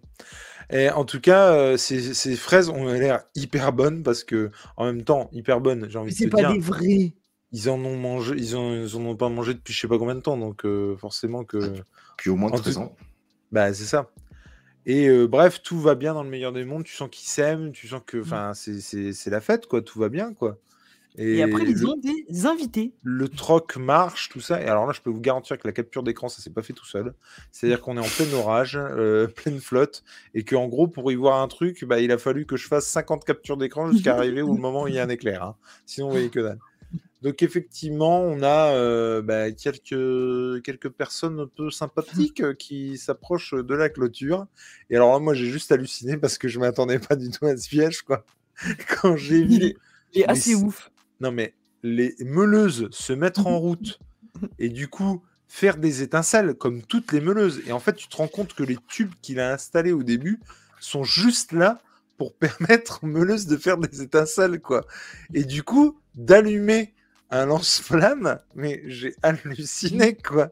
[0.71, 4.85] Et en tout cas, euh, ces, ces fraises ont l'air hyper bonnes parce que, en
[4.85, 6.53] même temps, hyper bonnes, j'ai envie Mais de c'est te pas dire.
[6.53, 7.13] des vrais.
[7.51, 9.97] Ils en ont mangé, ils en, ils en ont pas mangé depuis je sais pas
[9.97, 11.73] combien de temps, donc euh, forcément que.
[12.17, 12.95] Puis au moins En 13 tout- ans.
[13.51, 14.11] Bah, c'est ça.
[14.85, 16.83] Et euh, bref, tout va bien dans le meilleur des mondes.
[16.83, 18.21] Tu sens qu'ils s'aiment, tu sens que, Mmh.
[18.21, 19.81] enfin, c'est- c'est c'est la fête, quoi.
[19.81, 20.57] Tout va bien, quoi.
[21.17, 22.93] Et, après, ils le, ont des invités.
[23.03, 24.61] le troc marche, tout ça.
[24.61, 26.73] Et alors là, je peux vous garantir que la capture d'écran, ça s'est pas fait
[26.73, 27.13] tout seul.
[27.51, 30.03] C'est-à-dire qu'on est en plein orage, euh, pleine flotte,
[30.33, 32.87] et qu'en gros, pour y voir un truc, bah, il a fallu que je fasse
[32.87, 35.43] 50 captures d'écran jusqu'à arriver le moment où il y a un éclair.
[35.43, 35.55] hein.
[35.85, 36.59] Sinon, vous voyez que dalle.
[37.21, 43.53] Donc effectivement, on a euh, bah, quelques, quelques personnes un peu sympathiques euh, qui s'approchent
[43.53, 44.47] de la clôture.
[44.89, 47.57] Et alors là, moi, j'ai juste halluciné parce que je m'attendais pas du tout à
[47.57, 48.25] ce piège, quoi.
[49.01, 49.75] Quand j'ai vu...
[50.13, 50.91] il est assez ouf.
[51.21, 53.99] Non, mais les meuleuses se mettre en route
[54.59, 57.61] et du coup faire des étincelles comme toutes les meuleuses.
[57.65, 60.39] Et en fait, tu te rends compte que les tubes qu'il a installés au début
[60.79, 61.81] sont juste là
[62.17, 64.85] pour permettre aux meuleuses de faire des étincelles, quoi.
[65.33, 66.93] Et du coup, d'allumer
[67.31, 70.51] un lance-flamme, mais j'ai halluciné, quoi.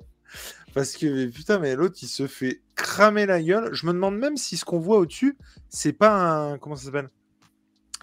[0.74, 3.74] Parce que putain, mais l'autre il se fait cramer la gueule.
[3.74, 5.38] Je me demande même si ce qu'on voit au-dessus,
[5.70, 6.58] c'est pas un.
[6.60, 7.10] Comment ça s'appelle?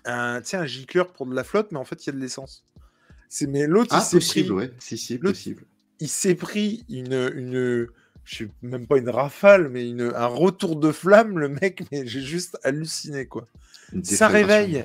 [0.05, 2.65] Un, un gicleur pour de la flotte, mais en fait il y a de l'essence.
[3.29, 4.73] C'est mais l'autre il Ah, s'est possible, pris, ouais.
[4.79, 5.65] Si, si, L'autre- possible.
[6.01, 7.89] il s'est pris une, une,
[8.25, 11.83] je sais même pas une rafale, mais une, un retour de flamme, le mec.
[11.91, 13.47] Mais j'ai juste halluciné quoi.
[14.03, 14.85] Ça réveille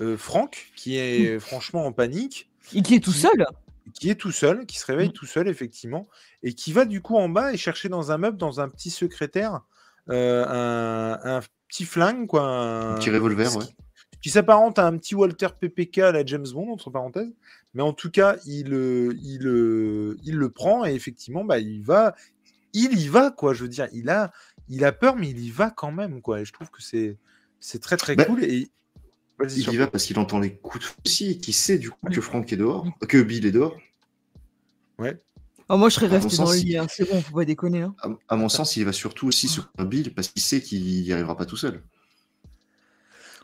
[0.00, 2.48] euh, Franck qui est franchement en panique.
[2.74, 3.44] Et qui est tout seul.
[3.92, 5.12] qui est tout seul, qui se réveille Mmh.
[5.12, 6.08] tout seul, effectivement,
[6.42, 8.90] et qui va du coup en bas et chercher dans un meuble, dans un petit
[8.90, 9.60] secrétaire,
[10.10, 12.42] euh, un, un petit flingue, quoi.
[12.42, 13.64] Un un- petit revolver, ouais.
[14.24, 17.32] Qui, s'apparente à un petit Walter PPK à la James Bond, entre parenthèses.
[17.74, 21.82] Mais en tout cas, il, euh, il, euh, il le prend et effectivement, bah, il
[21.82, 22.14] va.
[22.72, 23.52] Il y va, quoi.
[23.54, 24.32] Je veux dire, il a,
[24.68, 26.40] il a peur, mais il y va quand même, quoi.
[26.40, 27.16] Et je trouve que c'est,
[27.60, 28.44] c'est très, très Bah, cool.
[28.44, 28.68] Et...
[29.50, 32.06] Il y va parce qu'il entend les coups de aussi et qu'il sait du coup
[32.08, 33.76] que Franck est dehors, que Bill est dehors.
[34.98, 35.18] Ouais.
[35.68, 37.82] Ah, moi, je serais resté dans le il- lit, hein, c'est bon, faut pas déconner.
[37.82, 37.94] hein.
[38.02, 41.12] À, à mon sens, il va surtout aussi sur Bill parce qu'il sait qu'il n'y
[41.12, 41.82] arrivera pas tout seul.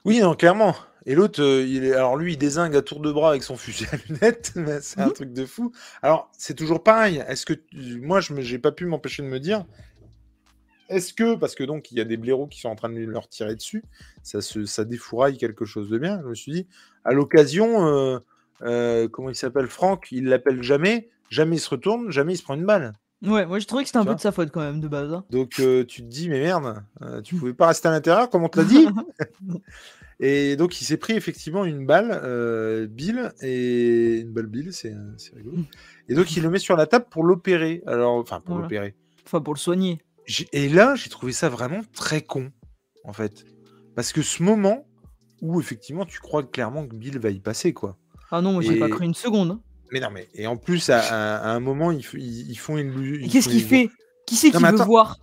[0.05, 0.75] Oui, non, clairement.
[1.07, 1.93] Et l'autre, euh, il est...
[1.95, 4.53] alors lui, il désingue à tour de bras avec son fusil à lunettes.
[4.83, 5.13] c'est un Mhm.
[5.13, 5.73] truc de fou.
[6.03, 7.23] Alors, c'est toujours pareil.
[7.29, 9.65] Est-ce que tu- moi, je n'ai pas pu m'empêcher de me dire,
[10.89, 12.99] est-ce que, parce que donc il y a des blaireaux qui sont en train de
[13.01, 13.85] leur tirer dessus,
[14.23, 16.21] ça, se, ça défouraille quelque chose de bien.
[16.23, 16.67] Je me suis dit,
[17.05, 18.19] à l'occasion, euh,
[18.63, 22.43] euh, comment il s'appelle Franck, il l'appelle jamais, jamais il se retourne, jamais il se
[22.43, 22.93] prend une balle.
[23.23, 25.13] Ouais, moi, je trouvais que c'était un peu de sa faute quand même, de base.
[25.13, 25.25] hein.
[25.31, 28.45] Donc euh, tu te dis, mais merde, euh, tu pouvais pas rester à l'intérieur comme
[28.45, 28.87] on te l'a dit
[30.23, 34.95] Et donc il s'est pris effectivement une balle, euh, Bill, et une balle Bill, c'est
[35.17, 35.59] c'est rigolo.
[36.09, 37.83] Et donc il le met sur la table pour l'opérer.
[37.87, 38.63] Alors, enfin pour Voilà.
[38.65, 38.95] l'opérer.
[39.25, 40.03] Enfin, pour le soigner.
[40.27, 42.51] J'ai- Et là, j'ai trouvé ça vraiment très con,
[43.05, 43.45] en fait.
[43.97, 44.87] Parce que ce moment
[45.41, 47.97] où effectivement tu crois clairement que Bill va y passer, quoi.
[48.31, 49.53] Ah non, moi, j'ai pas cru une seconde.
[49.53, 49.61] hein.
[49.93, 52.79] Mais non, mais et en plus à, à- à un moment ils, ils, ils font
[52.79, 53.29] une.
[53.29, 53.91] qu'est-ce qu'il une- fait?
[54.27, 54.85] Qui c'est qui veut attends.
[54.85, 55.19] voir?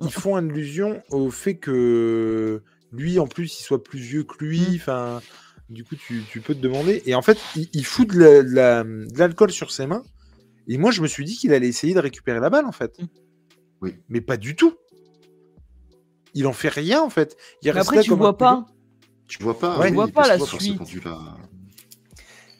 [0.00, 2.62] Ils font allusion au fait que
[2.92, 4.60] lui, en plus, il soit plus vieux que lui.
[4.60, 4.74] Mm.
[4.76, 5.20] Enfin,
[5.70, 7.02] du coup, tu, tu peux te demander.
[7.06, 10.02] Et en fait, il, il fout de la- de la- de l'alcool sur ses mains.
[10.68, 12.98] Et moi, je me suis dit qu'il allait essayer de récupérer la balle, en fait.
[13.00, 13.06] Mm.
[13.80, 13.96] Oui.
[14.08, 14.74] Mais pas du tout.
[16.34, 17.36] Il en fait rien, en fait.
[17.62, 18.66] Il Mais reste après, là tu comme un vois pas.
[19.26, 20.80] Tu vois pas, Ouais, tu vois pas la suite.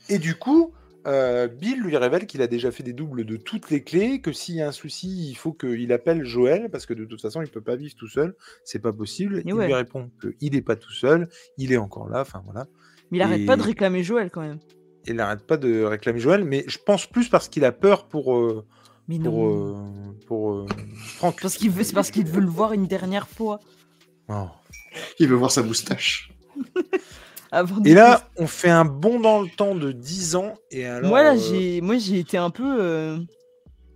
[0.08, 0.72] Et du coup,
[1.06, 4.32] euh, Bill lui révèle qu'il a déjà fait des doubles de toutes les clés, que
[4.32, 7.42] s'il y a un souci, il faut qu'il appelle Joël, parce que de toute façon,
[7.42, 8.34] il peut pas vivre tout seul,
[8.64, 9.42] c'est pas possible.
[9.44, 9.66] il ouais.
[9.66, 12.66] lui répond qu'il n'est pas tout seul, il est encore là, enfin voilà.
[13.10, 14.58] Mais il arrête pas de réclamer Joël quand même.
[15.06, 18.36] Il n'arrête pas de réclamer Joël, mais je pense plus parce qu'il a peur pour,
[18.36, 18.66] euh,
[19.08, 20.10] Mais pour, non.
[20.10, 20.66] euh, pour euh,
[21.16, 21.40] Franck.
[21.40, 23.60] Parce qu'il veut, c'est parce qu'il veut le voir une dernière fois.
[24.28, 24.48] Oh.
[25.18, 26.30] Il veut voir sa moustache.
[27.50, 31.08] Avant Et là, on fait un bond dans le temps de 10 ans, et alors...
[31.08, 33.18] moi là, euh, j'ai, moi j'ai été un peu, euh,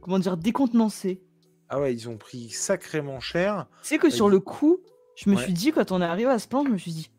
[0.01, 1.23] comment dire, décontenancé.
[1.69, 3.67] Ah ouais, ils ont pris sacrément cher.
[3.83, 4.79] Tu sais que sur il- le coup,
[5.17, 5.43] je me Ouais.
[5.43, 7.11] suis dit quand on est arrivé à ce plan, je me suis dit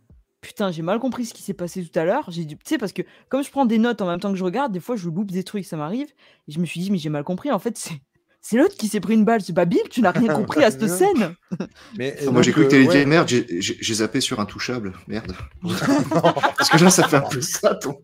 [0.42, 2.26] putain, j'ai mal compris ce qui s'est passé tout à l'heure.
[2.30, 4.38] J'ai dû, tu sais parce que comme je prends des notes en même temps que
[4.38, 6.08] je regarde, des fois je loupe des trucs, ça m'arrive.
[6.48, 7.50] Et je me suis dit mais j'ai mal compris.
[7.52, 8.02] En fait, c'est
[8.46, 9.42] c'est l'autre qui s'est pris une balle.
[9.42, 11.34] C'est pas Bill, tu n'as rien compris à cette scène.
[11.98, 12.98] Mais, moi, j'ai cru que t'allais ouais.
[13.00, 14.94] dire merde, j'ai- zappé sur Intouchable.
[15.08, 15.34] Merde.
[15.64, 18.00] Parce que là, ça fait un peu ça, ton.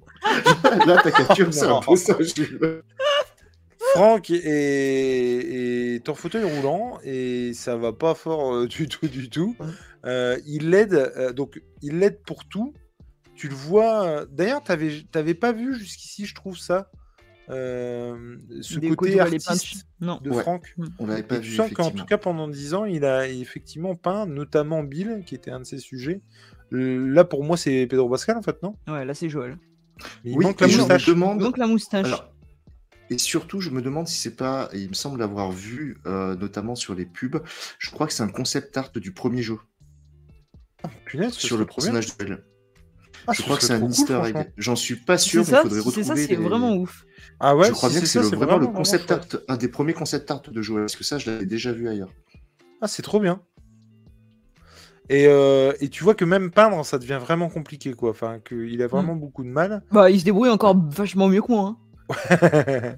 [0.88, 2.16] Là, ta capture, c'est un peu ça.
[2.20, 2.82] je-
[3.94, 4.36] Franck est,
[5.96, 9.56] est en fauteuil roulant et ça va pas fort euh, du tout, du tout.
[10.06, 12.74] Euh, il l'aide, euh, donc il l'aide pour tout.
[13.36, 14.26] Tu le vois.
[14.32, 16.92] D'ailleurs, t'avais, t'avais pas vu jusqu'ici, je trouve ça,
[17.50, 20.42] euh, ce Des côté artiste de Ouais.
[20.44, 20.76] Franck.
[21.00, 21.56] On l'avait pas vu.
[21.56, 25.52] sens qu'en tout cas pendant 10 ans, il a effectivement peint, notamment Bill, qui était
[25.52, 26.22] un de ses sujets.
[26.72, 28.76] Là, pour moi, c'est Pedro Pascal, en fait, non?
[28.88, 29.58] Ouais, là c'est Joël.
[30.24, 31.06] Mais Il Oui, manque la et je me moustache.
[31.08, 31.40] demande.
[31.40, 32.06] Donc la moustache.
[32.06, 32.32] Alors,
[33.10, 34.70] et surtout, je me demande si c'est pas.
[34.72, 37.42] et Il me semble l'avoir vu, euh, notamment sur les pubs.
[37.80, 39.58] Je crois que c'est un concept art du premier jeu
[41.06, 42.44] Punaise, ce sur le personnage de Belle.
[43.28, 44.52] Ah, Je crois que c'est un cool, Easter egg.
[44.58, 46.22] J'en suis pas sûr, c'est mais il ça, faudrait si c'est retrouver.
[46.22, 47.06] ça, c'est les- vraiment ouf.
[47.40, 49.68] Ah ouais, je crois si bien que c'est vraiment le vraiment concept art, un des
[49.70, 50.82] premiers concept art de jouer.
[50.82, 52.14] Parce que ça, je l'avais déjà vu ailleurs.
[52.82, 53.42] Ah, c'est trop bien.
[55.10, 58.12] Et, euh, et tu vois que même peindre, ça devient vraiment compliqué, quoi.
[58.12, 59.20] Enfin, qu'il a vraiment Mm.
[59.20, 59.82] beaucoup de mal.
[59.92, 61.76] Bah il se débrouille encore vachement mieux que moi.
[61.76, 61.78] hein.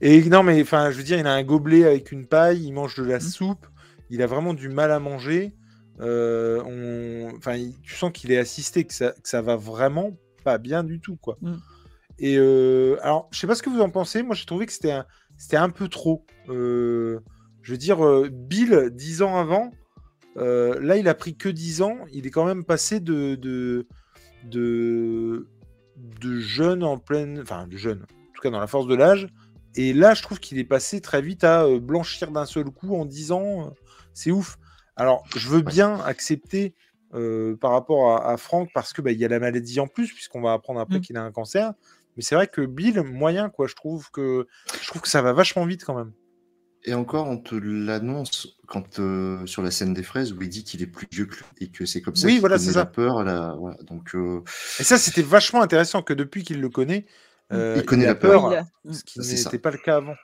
[0.00, 2.72] et non, mais enfin, je veux dire, il a un gobelet avec une paille, il
[2.72, 3.20] mange de la Mm.
[3.20, 3.66] soupe,
[4.10, 5.54] il a vraiment du mal à manger.
[6.00, 7.36] Euh, on...
[7.38, 10.84] Enfin, il- tu sens qu'il est assisté, que ça, que ça va vraiment pas bien
[10.84, 11.38] du tout, quoi.
[11.40, 11.54] Mm.
[12.18, 14.22] Et euh, alors, je sais pas ce que vous en pensez.
[14.22, 16.24] Moi, j'ai trouvé que c'était un, c'était un peu trop.
[16.48, 17.20] Euh,
[17.62, 19.70] je veux dire, euh, Bill, 10 ans avant,
[20.36, 21.98] euh, là, il a pris que 10 ans.
[22.12, 23.86] Il est quand même passé de, de,
[24.44, 25.48] de,
[26.20, 27.40] de jeune en pleine.
[27.40, 29.28] Enfin, de jeune, en tout cas dans la force de l'âge.
[29.76, 33.04] Et là, je trouve qu'il est passé très vite à blanchir d'un seul coup en
[33.04, 33.74] 10 ans.
[34.12, 34.56] C'est ouf.
[34.94, 36.74] Alors, je veux bien accepter
[37.14, 39.86] euh, par rapport à, à Franck parce que bah, il y a la maladie en
[39.88, 41.00] plus, puisqu'on va apprendre après Mm.
[41.00, 41.72] qu'il a un cancer.
[42.16, 43.66] Mais c'est vrai que Bill, moyen, quoi.
[43.66, 44.46] Je trouve que
[44.80, 46.12] je trouve que ça va vachement vite quand même.
[46.86, 50.64] Et encore, on te l'annonce quand euh, sur la scène des fraises où il dit
[50.64, 52.72] qu'il est plus vieux que lui et que c'est comme ça Oui, voilà, c'est la
[52.72, 52.84] ça.
[52.86, 53.24] peur.
[53.24, 53.54] La...
[53.58, 54.42] Voilà, donc, euh,
[54.78, 57.06] Et ça, c'était vachement intéressant que depuis qu'il le connaît,
[57.52, 58.52] euh, Il connaît a la peur.
[58.84, 60.14] il ce qui n'était pas le cas avant.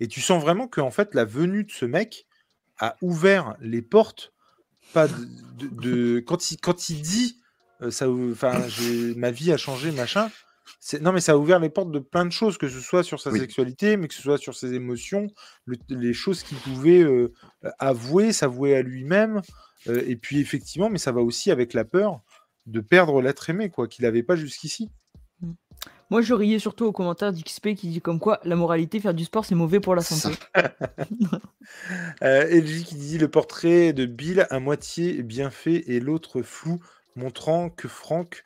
[0.00, 2.26] Et tu sens vraiment que en fait, la venue de ce mec
[2.78, 4.32] a ouvert les portes.
[4.94, 5.14] Pas de,
[5.58, 7.38] de- de- quand il quand il dit,
[7.82, 8.54] euh, ça, enfin,
[9.16, 10.30] ma vie a changé, machin.
[10.80, 13.02] C'est- Non, mais ça a ouvert les portes de plein de choses, que ce soit
[13.02, 13.40] sur sa Oui.
[13.40, 15.26] sexualité, mais que ce soit sur ses émotions,
[15.64, 17.32] le- les choses qu'il pouvait euh,
[17.78, 19.40] avouer, s'avouer à lui-même.
[19.86, 22.20] euh, et puis effectivement, mais ça va aussi avec la peur
[22.66, 24.90] de perdre l'être aimé, quoi, qu'il n'avait pas jusqu'ici.
[26.10, 29.24] Moi, je riais surtout aux commentaires d'XP qui dit comme quoi la moralité, faire du
[29.24, 30.34] sport, c'est mauvais pour la santé.
[32.22, 36.80] Euh, LG qui dit le portrait de Bill à moitié bien fait et l'autre flou,
[37.18, 38.44] montrant que Franck.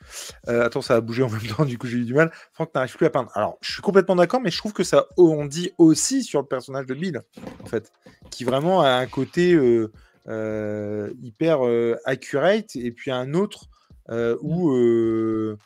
[0.48, 2.32] euh, attends, ça a bougé en même temps, du coup j'ai eu du mal.
[2.52, 3.30] Franck n'arrive plus à peindre.
[3.34, 6.46] Alors, je suis complètement d'accord, mais je trouve que ça on dit aussi sur le
[6.46, 7.22] personnage de Bill,
[7.62, 7.92] en fait,
[8.30, 9.92] qui vraiment a un côté euh,
[10.28, 11.60] euh, hyper
[12.04, 13.68] accurate et puis un autre
[14.08, 15.56] où.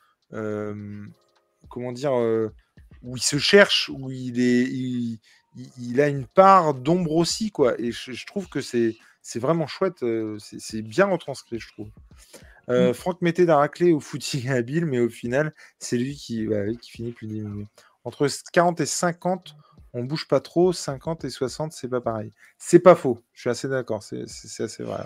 [1.69, 2.13] comment dire
[3.03, 4.69] où il se cherche, où il est,
[5.79, 7.81] il, a une part d'ombre aussi, quoi.
[7.81, 10.05] Et je, trouve que c'est, c'est vraiment chouette,
[10.39, 11.89] c'est bien retranscrit, je trouve.
[12.69, 16.77] Euh, Franck mettait la raclée au footing habile, mais au final, c'est lui qui, ouais,
[16.81, 17.67] qui finit plus diminué.
[18.05, 19.57] Entre 40 et 50,
[19.93, 20.73] on bouge pas trop.
[20.73, 22.33] 50 et 60, c'est pas pareil.
[22.59, 23.19] C'est pas faux.
[23.33, 24.03] Je suis assez d'accord.
[24.03, 24.25] C'est,
[24.63, 25.01] assez vrai.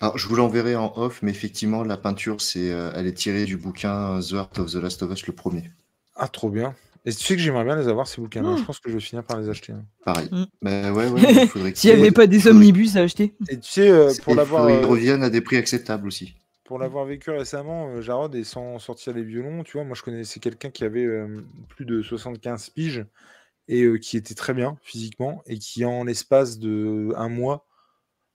[0.00, 3.44] Alors, je vous l'enverrai en off, mais effectivement, la peinture, c'est, euh, elle est tirée
[3.44, 5.70] du bouquin The Art of the Last of Us, le premier.
[6.14, 6.74] Ah, trop bien.
[7.08, 8.50] Et tu sais que j'aimerais bien les avoir, ces bouquins-là.
[8.52, 8.56] Oh.
[8.58, 9.72] Je pense que je vais finir par les acheter.
[9.72, 9.82] hein.
[10.04, 10.28] Pareil.
[10.30, 10.44] Mm.
[10.60, 13.34] Mais ouais, ouais, il faudrait S'il n'y avait pas des omnibus à acheter.
[13.48, 14.66] Et tu sais, euh, pour l'avoir.
[14.66, 16.34] qu'ils euh, reviennent à des prix acceptables aussi.
[16.64, 20.02] Pour l'avoir vécu récemment, euh, Jarod, et sans sortir les violons, tu vois, moi je
[20.02, 21.40] connaissais quelqu'un qui avait euh,
[21.70, 23.06] plus de 75 piges
[23.68, 27.66] et euh, qui était très bien physiquement et qui en l'espace de un mois,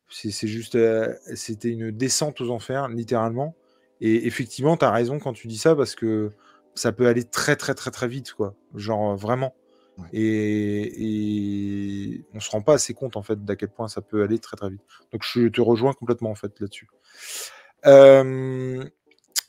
[0.10, 3.56] c'est c'est juste, euh, c'était une descente aux enfers, littéralement.
[4.02, 6.32] Et effectivement, tu as raison quand tu dis ça parce que
[6.76, 8.56] ça peut aller très très très très vite, quoi.
[8.76, 9.56] Genre euh, vraiment.
[9.98, 10.08] Ouais.
[10.12, 14.24] Et, et on se rend pas assez compte en fait d'à quel point ça peut
[14.24, 14.82] aller très très vite.
[15.12, 16.88] Donc je te rejoins complètement en fait là-dessus.
[17.86, 18.84] Euh,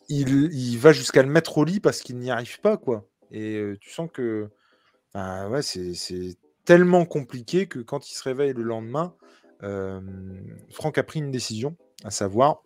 [0.08, 3.08] il, il va jusqu'à le mettre au lit parce qu'il n'y arrive pas, quoi.
[3.30, 4.50] Et euh, tu sens que
[5.14, 9.14] bah, ouais, c'est c'est tellement compliqué que quand il se réveille le lendemain,
[9.62, 10.00] euh,
[10.70, 12.62] Franck a pris une décision, à savoir,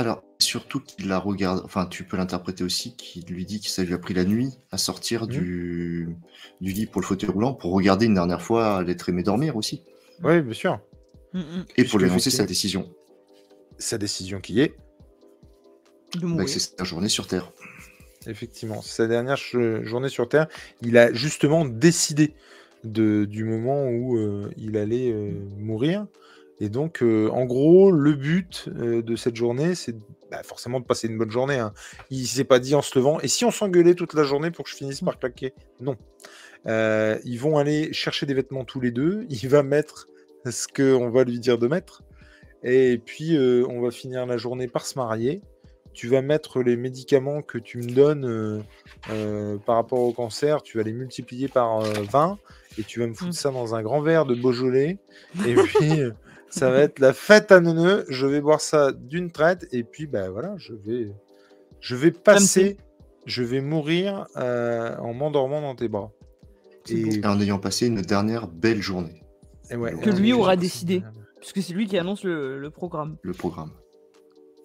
[0.00, 3.84] Alors, surtout qu'il la regarde, enfin, tu peux l'interpréter aussi, qu'il lui dit que ça
[3.84, 5.28] lui a pris la nuit à sortir Mhm.
[5.28, 6.08] du,
[6.62, 9.82] du lit pour le fauteuil roulant pour regarder une dernière fois l'être aimé dormir aussi.
[10.24, 10.80] oui, bien sûr,
[11.34, 11.64] Mm, mm.
[11.76, 12.90] Et pour lui annoncer sa décision.
[13.78, 14.74] sa décision qui est,
[16.18, 17.52] De Bah, c'est sa journée sur Terre.
[18.26, 20.48] effectivement, c'est sa dernière journée sur Terre,
[20.82, 22.34] il a justement décidé
[22.84, 26.06] de, du moment où euh, il allait euh, mourir.
[26.60, 29.94] Et donc, euh, en gros, le but euh, de cette journée, c'est
[30.30, 31.58] bah, forcément de passer une bonne journée.
[31.58, 31.72] hein.
[32.10, 34.64] Il s'est pas dit en se levant, et si on s'engueulait toute la journée pour
[34.66, 35.54] que je finisse par claquer?
[35.80, 35.96] Non.
[36.66, 39.24] Euh, ils vont aller chercher des vêtements tous les deux.
[39.30, 40.06] Il va mettre
[40.44, 42.02] ce qu'on va lui dire de mettre.
[42.62, 45.40] Et puis, on va finir la journée par se marier.
[45.94, 48.62] Tu vas mettre les médicaments que tu me donnes
[49.64, 52.38] par rapport au cancer, tu vas les multiplier par euh, 20
[52.78, 53.32] et tu vas me foutre Mm.
[53.32, 54.98] ça dans un grand verre de Beaujolais.
[55.46, 55.90] Et puis,
[56.50, 58.04] ça va être la fête à neuneux.
[58.08, 61.12] Je vais boire ça d'une traite et puis, ben voilà, je vais,
[61.80, 62.76] je vais passer,
[63.26, 66.12] je vais mourir euh, en m'endormant dans tes bras.
[66.88, 69.22] Et, en ayant passé une dernière belle journée,
[69.70, 71.02] et ouais, Que lui aura décidé.
[71.36, 73.16] Parce que c'est lui qui annonce le, le programme.
[73.22, 73.70] le programme.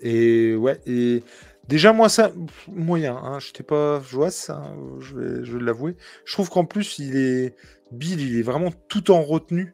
[0.01, 1.23] Et ouais, et
[1.67, 2.31] déjà, moi, ça,
[2.67, 5.95] moyen, hein, je n'étais pas joie, ça, hein, je vais, je vais l'avouer.
[6.25, 7.55] Je trouve qu'en plus, il est,
[7.91, 9.73] Bill, il est vraiment tout en retenue.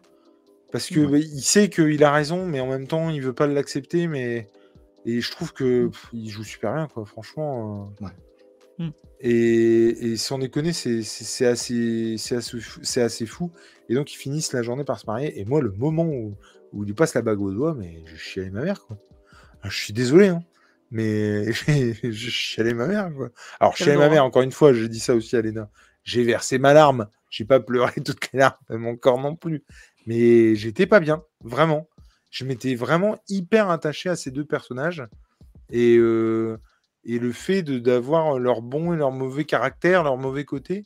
[0.72, 1.08] Parce que Ouais.
[1.08, 4.08] bah, il sait qu'il a raison, mais en même temps, il veut pas l'accepter.
[4.08, 4.48] Mais
[5.06, 7.06] et je trouve que pff, il joue super bien, quoi.
[7.06, 7.94] Franchement.
[8.02, 8.06] euh.
[8.06, 8.12] Ouais.
[8.88, 8.92] Mm.
[9.20, 13.52] Et, et sans déconner, c'est c'est- c'est assez, c'est assez, assez fou.
[13.90, 15.40] Et donc, ils finissent la journée par se marier.
[15.40, 16.36] Et moi, le moment où,
[16.74, 18.98] où il lui passe la bague au doigt, mais je chialais ma mère, quoi.
[19.62, 20.44] Ah, Je suis désolé, hein,
[20.90, 21.52] mais
[22.12, 23.30] je chialais ma mère, quoi.
[23.60, 25.70] Alors, Quel chialais ma mère, encore une fois, j'ai dit ça aussi à Léna.
[26.04, 27.08] J'ai versé ma larme.
[27.30, 29.64] J'ai pas pleuré toutes les larmes de mon corps non plus.
[30.06, 31.88] Mais j'étais pas bien, vraiment.
[32.32, 35.04] Je m'étais vraiment hyper attaché à ces deux personnages.
[35.72, 36.58] Et, euh,
[37.04, 40.86] et le fait d'avoir leur bon et leur mauvais caractère, leur mauvais côté,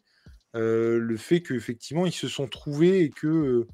[0.56, 3.68] euh, le fait qu'effectivement ils se sont trouvés et que.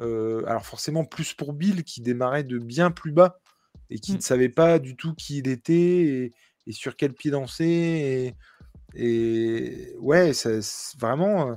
[0.00, 3.38] euh, alors forcément plus pour Bill qui démarrait de bien plus bas
[3.90, 4.16] et qui Mm.
[4.16, 6.30] ne savait pas du tout qui il était et,
[6.66, 8.34] et sur quel pied danser.
[8.94, 10.50] Et, et ouais, ça,
[10.98, 11.56] vraiment.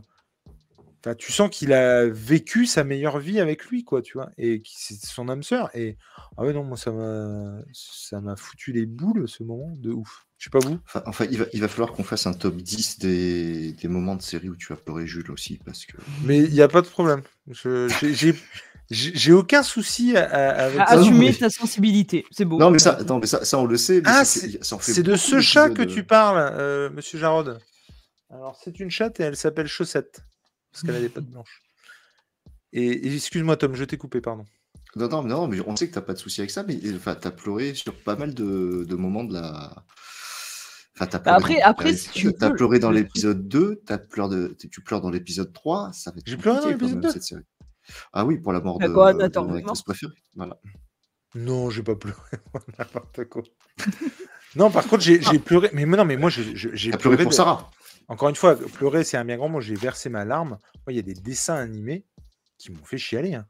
[1.06, 4.30] Euh, Enfin, tu sens qu'il a vécu sa meilleure vie avec lui, quoi, tu vois,
[4.38, 5.69] et c'est son âme sœur.
[5.76, 5.98] Et
[6.38, 10.26] ah ouais, non, moi, ça m'a, ça m'a foutu les boules ce moment de ouf.
[10.38, 10.80] Je sais pas vous.
[10.86, 14.15] Enfin, enfin, il, va, il va falloir qu'on fasse un top 10 des, des moments
[14.15, 15.94] de série où tu as pleuré Jules aussi, parce que...
[16.23, 17.22] Mais il n'y a pas de problème.
[17.49, 17.88] Je-
[18.90, 20.94] j'ai- aucun souci à- à- avec À ça.
[20.99, 22.57] assumer mais- ta sensibilité, c'est beau.
[22.60, 23.98] Non, mais ça, non, mais ça, ça on le sait.
[24.02, 25.95] mais Ah, ça c'est ça en fait c'est de ce chat que d'épisodes.
[25.95, 27.60] tu parles, euh, monsieur Jarod.
[28.30, 30.22] Alors, c'est une chatte et elle s'appelle Chaussette.
[30.76, 31.61] Parce qu'elle a des pattes blanches.
[32.73, 34.43] Et, et excuse-moi, Tom, je t'ai coupé, pardon.
[34.97, 36.77] Non, non, mais non, mais on sait que t'as pas de souci avec ça, mais
[36.93, 39.85] enfin, t'as pleuré sur pas mal de, de moments de la.
[40.95, 43.97] Enfin, t'as pleuré, après- dans- après, t'as- si tu veux, pleuré dans l'épisode 2, t'as
[43.97, 47.02] pleuré de, tu pleures dans l'épisode 3, ça va être J'ai pleuré dans l'épisode même,
[47.03, 47.11] 2?
[47.11, 47.43] cette série.
[48.14, 50.14] Ah oui, pour la mort Bah de, quoi, de mon actrice préférée.
[50.35, 50.57] Voilà.
[51.35, 52.18] Non, j'ai pas pleuré.
[52.80, 53.43] N'importe quoi.
[54.56, 55.69] non, par contre, j'ai pleuré.
[55.73, 57.69] Mais non, mais moi, j'ai T'as pleuré pour de- Sarah.
[58.07, 59.61] Encore une fois, pleurer, c'est un bien grand mot.
[59.61, 60.57] J'ai versé ma larme.
[60.86, 62.06] Moi, il y a des dessins animés
[62.57, 63.34] qui m'ont fait chialer.
[63.36, 63.48] hein.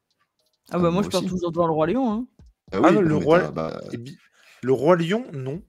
[0.69, 1.29] Ah bah Ah, moi moi je pars aussi.
[1.29, 2.11] toujours devant le roi Lion.
[2.11, 2.25] Hein.
[2.71, 4.17] Ah Ah, oui, le non, roi- bah, bi-
[4.63, 5.61] Le Roi Lion, non.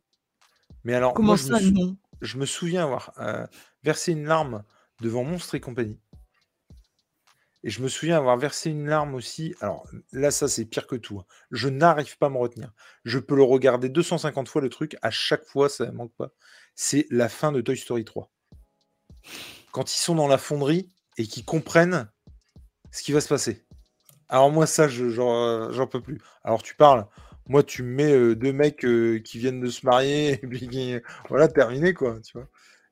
[0.85, 1.97] Mais alors, Comment moi, je, ça me sou- non?
[2.23, 3.47] je me souviens avoir euh,
[3.83, 4.63] versé une larme
[5.03, 6.01] devant Monstre et compagnie.
[7.65, 9.55] Et je me souviens avoir versé une larme aussi.
[9.61, 11.19] Alors là, ça, c'est pire que tout.
[11.19, 11.25] hein.
[11.51, 12.73] Je n'arrive pas à me retenir.
[13.05, 14.97] Je peux le regarder 250 fois le truc.
[15.03, 16.31] À chaque fois, ça ne manque pas.
[16.77, 18.31] C'est la fin de Toy Story 3.
[19.73, 20.89] Quand ils sont dans la fonderie
[21.19, 22.09] et qu'ils comprennent
[22.93, 23.65] ce qui va se passer.
[24.28, 26.20] Alors moi, ça, je- j'en peux plus.
[26.44, 27.07] Alors tu parles.
[27.48, 30.97] Moi, tu me mets euh, deux mecs euh, qui viennent de se marier et puis.
[31.28, 32.20] Voilà, terminé, quoi.
[32.20, 32.48] Tu vois.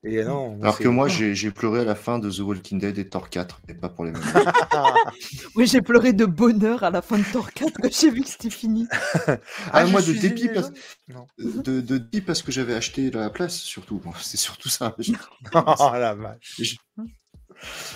[0.07, 0.59] Et non.
[0.61, 3.61] Alors que moi, j'ai pleuré à la fin de The Walking Dead et Thor 4,
[3.67, 4.21] mais pas pour les mêmes.
[5.55, 8.29] Oui, j'ai pleuré de bonheur à la fin de Thor 4 quand j'ai vu que
[8.29, 8.87] c'était fini.
[9.71, 10.71] Ah, je moi, de dépit, parce...
[11.37, 14.01] de, de dépit parce que j'avais acheté la place, surtout.
[14.21, 14.95] C'est surtout ça.
[15.53, 16.77] Oh la vache.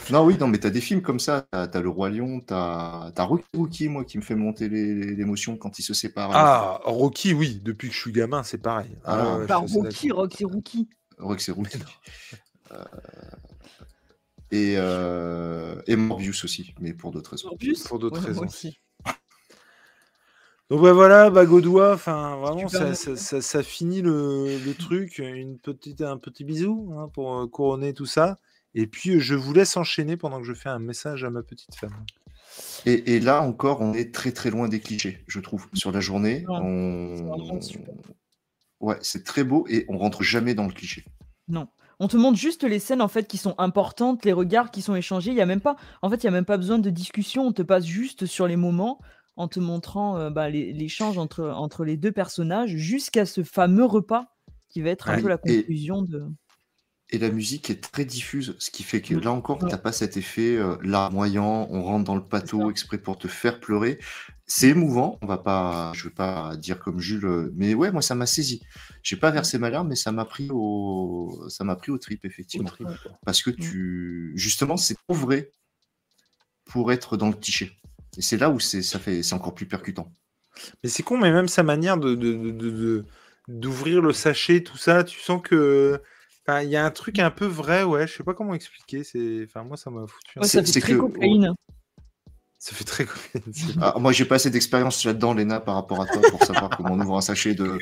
[0.09, 1.45] Non, oui, non, mais t'as des films comme ça.
[1.51, 5.57] T'as as Le Roi Lion, t'as as Rocky, Rookie, moi, qui me fait monter l'émotion
[5.57, 6.31] quand ils se séparent.
[6.33, 8.97] Ah, Rocky, oui, depuis que je suis gamin, c'est pareil.
[9.03, 10.11] Ah, suis assez Rocky.
[10.11, 10.45] Rocky.
[10.45, 10.89] Rocky,
[11.41, 11.79] c'est Rookie.
[12.71, 12.83] Euh,
[14.51, 17.49] Et, euh, et Morbius aussi, mais pour d'autres raisons.
[17.49, 18.45] Morbius Pour d'autres Ouais, raisons.
[18.45, 18.79] aussi.
[20.69, 21.31] Donc bah voilà,
[21.61, 26.43] doigt, enfin vraiment ça, ça, ça- ça finit le, le truc, une petite, un petit
[26.43, 28.37] bisou hein, pour euh, couronner tout ça.
[28.75, 31.73] Et puis je vous laisse enchaîner pendant que je fais un message à ma petite
[31.73, 31.95] femme.
[32.85, 35.67] Et, et là encore, on est très très loin des clichés, je trouve.
[35.73, 37.31] Sur la journée, Ouais, on...
[38.79, 41.05] ouais, c'est très beau et on rentre jamais dans le cliché.
[41.47, 41.67] Non.
[42.01, 44.95] On te montre juste les scènes en fait qui sont importantes, les regards qui sont
[44.95, 45.31] échangés.
[45.31, 47.45] Il y a même pas, en fait, il y a même pas besoin de discussion.
[47.47, 48.99] On te passe juste sur les moments
[49.35, 54.25] en te montrant euh, bah, l'échange entre, entre les deux personnages jusqu'à ce fameux repas
[54.69, 56.25] qui va être un Ouais, peu la et- conclusion de.
[57.11, 59.69] Et la musique est très diffuse, ce qui fait que là encore, Ouais.
[59.69, 63.59] t'as pas cet effet euh, larmoyant, on rentre dans le pâteau exprès pour te faire
[63.59, 63.97] pleurer.
[64.51, 68.15] C'est émouvant, on va pas, je vais pas dire comme Jules, mais ouais, moi ça
[68.15, 68.63] m'a saisi.
[69.03, 72.25] J'ai pas versé ma larme, mais ça m'a pris au, ça m'a pris au trip
[72.25, 73.11] effectivement, Au trip, quoi.
[73.23, 75.51] parce que tu, justement, c'est trop vrai
[76.65, 77.77] pour être dans le cliché.
[78.17, 80.11] Et c'est là où c'est, ça fait, c'est encore plus percutant.
[80.83, 83.05] Mais c'est con, mais même sa manière de, de- de- de- de-
[83.47, 86.01] d'ouvrir le sachet, tout ça, tu sens que.
[86.47, 89.03] enfin, Il y a un truc un peu vrai, ouais, je sais pas comment expliquer.
[89.03, 89.43] C'est...
[89.45, 90.39] Enfin, moi, ça m'a foutu.
[90.39, 91.53] Ouais, ça fait très que- cocaïne.
[92.61, 93.07] Ça fait très
[93.79, 96.93] Ah, moi, j'ai pas assez d'expérience là-dedans, Léna, par rapport à toi, pour savoir comment
[96.93, 97.77] on ouvre un sachet de,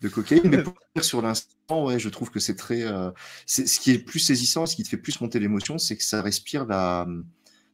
[0.00, 0.48] de cocaïne.
[0.48, 2.82] Mais pour dire sur l'instant, ouais, je trouve que c'est très.
[2.82, 3.10] euh,
[3.46, 6.22] ce qui est plus saisissant, ce qui te fait plus monter l'émotion, c'est que ça
[6.22, 7.06] respire la,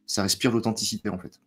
[0.05, 1.39] ça respire l'authenticité en fait.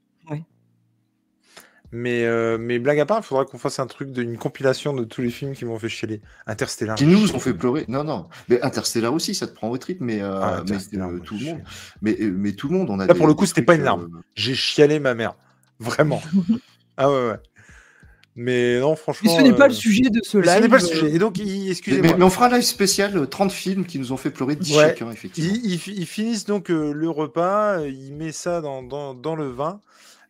[1.94, 5.04] Mais, euh, mais blague à part, il faudra qu'on fasse un truc d'une compilation de
[5.04, 6.22] tous les films qui m'ont fait chialer.
[6.46, 6.96] Interstellar.
[6.96, 7.84] Qui nous ont fait pleurer.
[7.86, 8.28] Non, non.
[8.48, 11.36] Mais Interstellar aussi, ça te prend au trip, mais, euh, Ah, mais, Interstellar, euh, tout
[11.38, 11.60] le monde.
[12.00, 13.06] Mais, euh, mais tout le monde, on a.
[13.06, 14.08] Là, pour le coup, c'était pas une larme.
[14.16, 15.34] euh, J'ai chialé ma mère.
[15.80, 16.22] Vraiment.
[16.96, 17.36] ah ouais, ouais.
[18.36, 19.36] Mais non, Mais franchement.
[19.36, 20.54] ce n'est pas euh, le sujet de ce mais live.
[20.56, 21.10] ce n'est pas le sujet.
[21.14, 22.12] Et donc, Mais, excusez-moi.
[22.12, 24.56] mais- mais on fera un live spécial, euh, 30 films qui nous ont fait pleurer
[24.56, 24.84] 10 Ouais.
[24.88, 25.52] chacun, effectivement.
[25.62, 29.12] Ils, ils fi- ils finissent donc euh, le repas, euh, il met ça dans, dans,
[29.12, 29.80] dans le vin.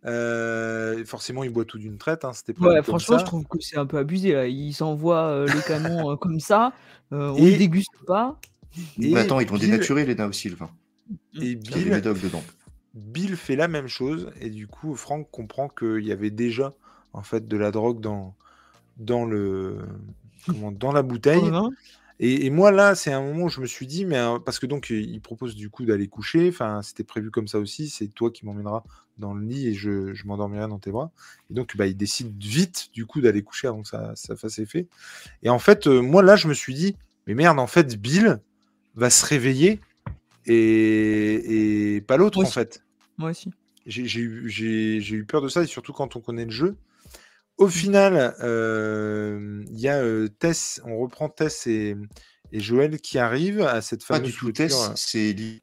[0.04, 2.24] Euh, forcément, il boit tout d'une traite.
[2.24, 3.20] hein, C'était Ouais, franchement, ça.
[3.20, 4.32] je trouve que c'est un peu abusé.
[4.32, 4.46] Là.
[4.46, 6.72] Ils s'envoient euh, les canons euh, comme ça.
[7.12, 8.38] euh, on Et- ne déguste pas.
[9.00, 10.70] Et Mais attends, ils l'ont Bill- dénaturé, Léna aussi, le vin.
[11.40, 12.42] Et Il y a Bill, dedans.
[12.94, 14.30] Bill fait la même chose.
[14.40, 16.72] Et du coup, Franck comprend qu'il y avait déjà
[17.12, 18.34] en fait de la drogue dans,
[18.96, 19.78] dans, le,
[20.46, 21.42] comment, dans la bouteille.
[22.24, 24.60] Et, et moi, là, c'est un moment où je me suis dit, mais euh, parce
[24.60, 26.48] que donc, il propose du coup d'aller coucher.
[26.48, 27.88] Enfin, c'était prévu comme ça aussi.
[27.88, 28.84] C'est toi qui m'emmèneras
[29.18, 31.10] dans le lit et je, je m'endormirai dans tes bras.
[31.50, 34.60] Et donc, bah, il décide vite, du coup, d'aller coucher avant que ça, ça fasse
[34.60, 34.86] effet.
[35.42, 36.94] Et en fait, euh, moi, là, je me suis dit,
[37.26, 38.38] mais merde, en fait, Bill
[38.94, 39.80] va se réveiller
[40.46, 42.84] et, et pas l'autre, en fait.
[43.18, 43.50] Moi aussi.
[43.84, 46.76] Eu, j'ai eu peur de ça, et surtout quand on connaît le jeu.
[47.62, 51.96] Au final, euh, il y a euh, Tess, on reprend Tess et,
[52.52, 54.66] Et Joël qui arrive à cette Pas fameuse du tout clôture.
[54.66, 55.62] Tess, c'est Ellie.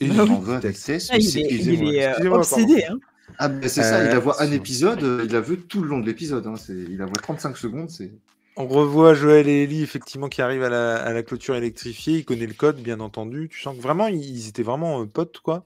[0.00, 0.52] Et Ah oui.
[0.54, 2.84] Avec Tess, Ah, il c'est est, il euh, Excusez-moi, obsédé.
[2.84, 2.98] Hein.
[3.38, 6.00] Ah, ben c'est ça, il la voit un épisode, il la veut tout le long
[6.00, 6.46] de l'épisode.
[6.46, 8.12] hein, c'est- Il la voit 35 secondes, c'est.
[8.56, 12.18] On revoit Joël et Ellie effectivement qui arrivent à la, à la clôture électrifiée.
[12.18, 13.48] Il connaît le code, bien entendu.
[13.50, 15.64] Tu sens que vraiment ils étaient vraiment euh, potes, quoi.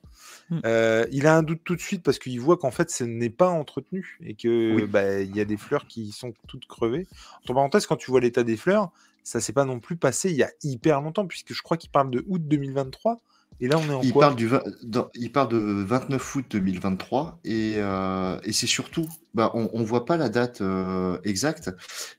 [0.50, 0.60] Mm.
[0.64, 3.30] Euh, il a un doute tout de suite parce qu'il voit qu'en fait ce n'est
[3.30, 4.86] pas entretenu et que Oui.
[4.86, 7.06] bah, il y a des fleurs qui sont toutes crevées.
[7.42, 8.90] Entre parenthèses, quand tu vois l'état des fleurs,
[9.24, 11.90] ça s'est pas non plus passé il y a hyper longtemps puisque je crois qu'il
[11.90, 13.20] parle de août 2023
[13.60, 14.22] et là on est en Il quoi?
[14.22, 14.48] parle, du
[14.84, 19.84] dans- il parle de 29 août 2023 et, euh, et c'est surtout, bah, on ne
[19.84, 21.70] voit pas la date euh, exacte,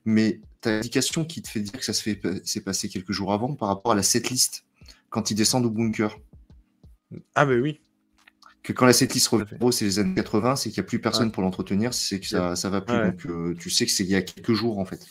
[0.04, 3.12] mais tu as l'indication qui te fait dire que ça se fait, s'est passé quelques
[3.14, 4.66] jours avant par rapport à la setlist
[5.10, 6.18] quand ils descendent au bunker.
[7.36, 7.80] Ah ben oui.
[8.68, 9.30] Que quand la setlist
[9.60, 12.28] gros, c'est les années 80, c'est qu'il n'y a plus personne pour l'entretenir, c'est que
[12.28, 12.98] ça, ça va plus.
[12.98, 13.12] Ouais.
[13.12, 15.08] Donc euh, tu sais que c'est il y a quelques jours en fait.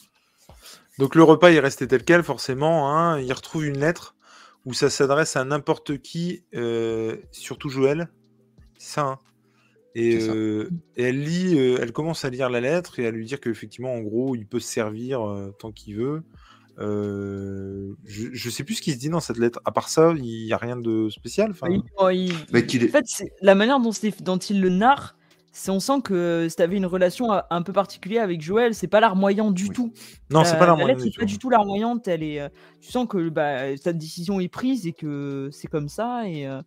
[0.99, 2.93] Donc le repas est resté tel quel, forcément.
[2.95, 3.19] hein.
[3.19, 4.15] Il retrouve une lettre
[4.67, 8.09] où ça s'adresse à n'importe qui, euh, surtout Joël.
[8.77, 9.07] Ça.
[9.07, 9.19] hein.
[9.95, 10.33] et, C'est ça.
[10.35, 10.69] euh,
[10.99, 14.01] et elle lit, elle commence à lire la lettre et à lui dire qu'effectivement, en
[14.03, 15.21] gros, il peut se servir
[15.59, 16.23] tant qu'il veut.
[16.79, 19.61] Euh, je, je sais plus ce qui se dit dans cette lettre.
[19.65, 21.53] À part ça, il n'y a rien de spécial.
[21.69, 25.17] Il- oh, il- Bah, qu'il est- En fait, la manière dont, il le narre,
[25.53, 28.75] c'est on sent que tu avais une relation euh, un peu particulière avec Joël.
[28.75, 29.71] C'est pas larmoyant du Oui.
[29.71, 29.93] tout.
[30.31, 31.27] non, c'est La- pas la La lettre du n'est pas tout.
[31.27, 32.07] du tout larmoyante.
[32.09, 32.49] Elle est, euh,
[32.83, 36.29] tu sens que bah, sa décision est prise et que c'est comme ça.
[36.29, 36.61] Et, euh,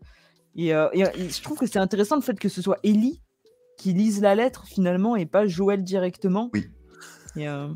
[0.56, 2.80] et, euh, et, euh, et je trouve que c'est intéressant le fait que ce soit
[2.84, 3.22] Ellie
[3.78, 6.50] qui lise la lettre finalement et pas Joël directement.
[6.54, 6.66] Oui.
[7.36, 7.68] Et, euh,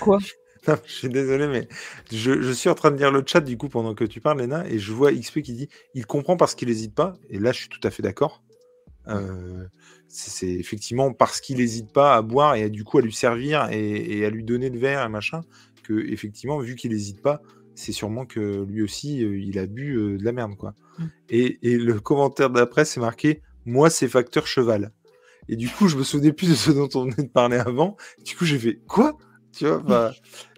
[0.00, 0.18] Quoi?
[0.68, 1.68] Non, je suis désolé, mais
[2.10, 4.40] je, je suis en train de lire le chat du coup pendant que tu parles,
[4.40, 7.14] Léna, et je vois XP qui dit il comprend parce qu'il n'hésite pas.
[7.30, 8.42] Et là, je suis tout à fait d'accord.
[9.08, 9.64] Euh,
[10.08, 13.68] c'est effectivement parce qu'il n'hésite pas à boire et à, du coup à lui servir
[13.70, 15.42] et, et à lui donner le verre et machin
[15.84, 17.40] que effectivement, vu qu'il n'hésite pas,
[17.76, 20.74] c'est sûrement que lui aussi euh, il a bu euh, de la merde quoi.
[20.98, 21.04] Mm.
[21.28, 24.92] Et, et le commentaire d'après, c'est marqué moi c'est facteur cheval.
[25.48, 27.96] Et du coup, je me souvenais plus de ce dont on venait de parler avant.
[28.24, 29.16] Du coup, j'ai fait quoi?
[29.52, 30.12] Tu vois bah,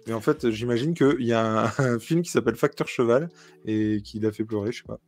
[0.09, 3.29] Mais en fait, j'imagine qu'il y a un, un film qui s'appelle Facteur Cheval
[3.65, 4.99] et qui l'a fait pleurer, je sais pas.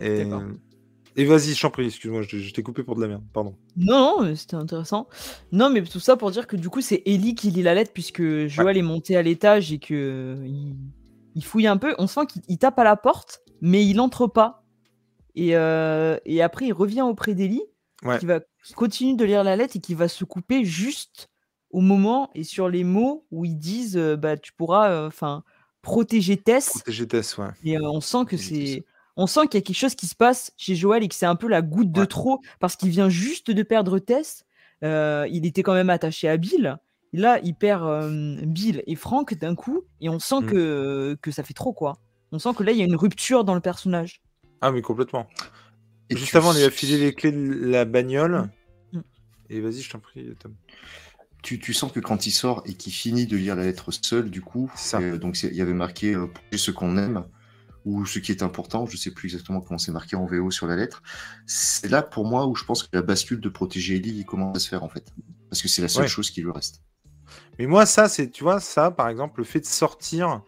[0.00, 3.56] Et, vas-y, je t'en prie, excuse-moi, je, t'ai coupé pour de la merde, pardon.
[3.76, 5.08] Non, c'était intéressant.
[5.50, 7.90] Non, mais tout ça pour dire que du coup, c'est Ellie qui lit la lettre
[7.92, 10.76] puisque Joël est monté à l'étage et que euh, il,
[11.34, 11.94] il fouille un peu.
[11.98, 14.64] On sent qu'il il tape à la porte, mais il entre pas.
[15.34, 17.62] Et, euh, et après, il revient auprès d'Ellie,
[18.04, 18.20] Ouais.
[18.20, 21.28] qui va qui continue de lire la lettre et qui va se couper juste
[21.70, 25.42] au moment et sur les mots où ils disent euh, bah tu pourras euh, enfin
[25.82, 26.70] protéger Tess.
[26.70, 27.48] Protéger Tess, ouais.
[27.64, 28.84] Et euh, on sent que c'est.
[29.16, 31.26] On sent qu'il y a quelque chose qui se passe chez Joël et que c'est
[31.26, 34.44] un peu la goutte de trop parce qu'il vient juste de perdre Tess.
[34.84, 36.78] Euh, il était quand même attaché à Bill.
[37.12, 40.46] Et là, il perd euh, Bill et Frank d'un coup et on sent Mm.
[40.46, 41.98] que, que ça fait trop quoi.
[42.30, 44.22] On sent que là, il y a une rupture dans le personnage.
[44.60, 45.26] Ah, mais complètement.
[46.10, 48.48] Et Juste tu avant, on lui a filé les clés de la bagnole.
[48.92, 49.00] Mm.
[49.50, 50.54] Et vas-y, je t'en prie, Tom.
[51.48, 54.30] Tu, tu sens que quand il sort et qu'il finit de lire la lettre seul,
[54.30, 54.98] du coup, ça.
[55.00, 57.24] euh, donc il y avait marqué euh, ce qu'on aime
[57.86, 60.66] ou ce qui est important, je sais plus exactement comment c'est marqué en VO sur
[60.66, 61.02] la lettre.
[61.46, 64.60] C'est là pour moi où je pense que la bascule de protéger Ellie commence à
[64.60, 65.06] se faire en fait,
[65.48, 66.08] parce que c'est la seule Ouais.
[66.08, 66.82] chose qui lui reste.
[67.58, 70.42] Mais moi, ça, c'est, tu vois, ça, par exemple, le fait de sortir,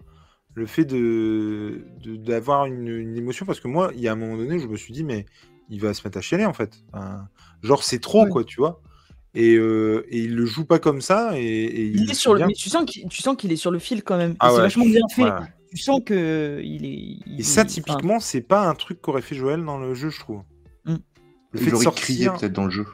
[0.54, 4.36] le fait de d'avoir une, une émotion, parce que moi, il y a un moment
[4.36, 5.24] donné où je me suis dit, mais
[5.70, 6.72] il va se mettre à chialer, en fait.
[6.92, 7.28] Enfin,
[7.62, 8.30] genre, c'est trop, Ouais.
[8.30, 8.82] quoi, tu vois.
[9.34, 12.44] Et, euh, et il le joue pas comme ça, et, et Il est sur le...
[12.46, 14.34] Mais tu sens qu'il tu sens qu'il est sur le fil quand même.
[14.40, 14.62] Ah c'est ouais.
[14.62, 15.22] vachement bien fait.
[15.24, 15.30] Ouais.
[15.70, 17.18] Tu sens que il est.
[17.26, 20.10] il Et ça, enfin, typiquement, c'est pas un truc qu'aurait fait Joël dans le jeu,
[20.10, 20.42] je trouve.
[20.84, 20.94] Mm.
[20.94, 21.00] Le
[21.54, 22.86] Il fait de crié sortir, peut-être dans le jeu.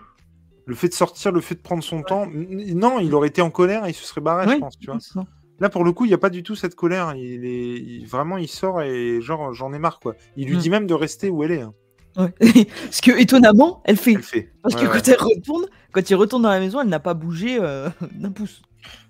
[0.67, 3.51] le fait de sortir, le fait de prendre son temps, non, il aurait été en
[3.51, 5.01] colère et il se serait barré, ouais, je pense, tu vois.
[5.01, 5.25] ça.
[5.59, 7.15] Là, pour le coup, il n'y a pas du tout cette colère.
[7.17, 10.15] Il est il- vraiment, il sort et genre, j'en ai marre, quoi.
[10.37, 10.61] Il lui Mm.
[10.61, 11.63] dit même de rester où elle est.
[11.63, 11.73] hein.
[12.17, 12.33] Ouais.
[12.85, 14.13] Parce que étonnamment, elle fait.
[14.15, 14.53] Elle fait.
[14.63, 14.93] Parce Ouais, que ouais.
[15.01, 18.31] quand elle retourne, quand il retourne dans la maison, elle n'a pas bougé euh, d'un
[18.31, 18.63] pouce.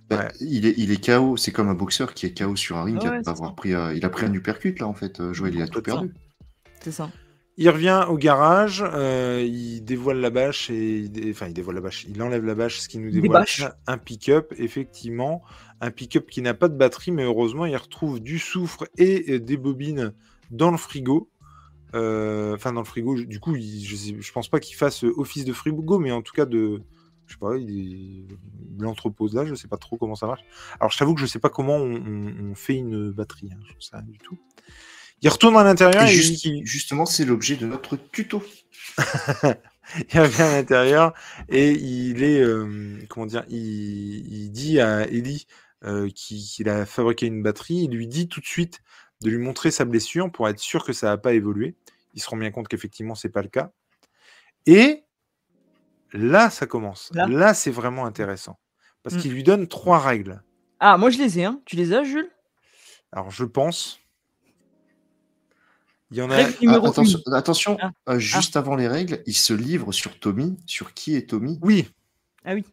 [0.09, 0.29] Bah, Ouais.
[0.41, 2.99] il, est, il est KO, c'est comme un boxeur qui est KO sur un ring,
[3.01, 3.55] Ouais, après c'est avoir ça.
[3.57, 5.83] pris, euh, il a pris un uppercut là en fait, euh, Joël il a tout
[5.83, 6.13] perdu.
[6.81, 7.11] C'est ça.
[7.59, 11.77] Il revient au garage, euh, il dévoile la bâche et il dé- enfin il dévoile
[11.77, 13.47] la bâche, il enlève la bâche, ce qui nous dévoile
[13.89, 15.43] un- pick-up, effectivement,
[15.81, 19.57] un pick-up qui n'a pas de batterie, mais heureusement il retrouve du soufre et des
[19.57, 20.13] bobines
[20.53, 21.31] dans le frigo.
[21.97, 25.05] Euh, Enfin dans le frigo, je- du coup il- je, je pense pas qu'il fasse
[25.05, 26.83] euh, office de frigo, mais en tout cas de,
[27.27, 28.27] je sais pas, il,
[28.79, 30.43] l'entrepose là, je sais pas trop comment ça marche.
[30.81, 33.59] Alors je t'avoue que je sais pas comment on, on- on fait une batterie, hein,
[33.79, 34.39] je sais rien du tout.
[35.23, 38.43] Il retourne à l'intérieur Et et juste- justement, c'est l'objet de notre tuto.
[40.13, 41.15] il revient à l'intérieur
[41.49, 43.59] et il est, euh, comment dire, il,
[44.33, 45.47] il dit à Ellie,
[45.85, 48.81] euh, qui- qu'il a fabriqué une batterie, il lui dit tout de suite
[49.23, 51.75] de lui montrer sa blessure pour être sûr que ça n'a pas évolué.
[52.15, 53.71] Il se rend bien compte qu'effectivement, c'est pas le cas.
[54.67, 55.05] Et
[56.13, 57.11] là, ça commence.
[57.15, 58.59] Là Là, c'est vraiment intéressant.
[59.03, 59.21] Parce Mm.
[59.21, 60.43] qu'il lui donne trois règles.
[60.81, 61.61] Ah, moi je les ai, hein.
[61.65, 62.31] Tu les as, Jules?
[63.13, 64.01] Alors, je pense.
[66.11, 66.37] Il y en a.
[66.37, 67.35] Règle Ah, attention, une.
[67.35, 67.91] attention, Ah.
[68.11, 71.59] euh, juste avant les règles, il se livre sur Tommy, sur qui est Tommy?
[71.63, 71.89] Oui,
[72.45, 72.65] Ah oui.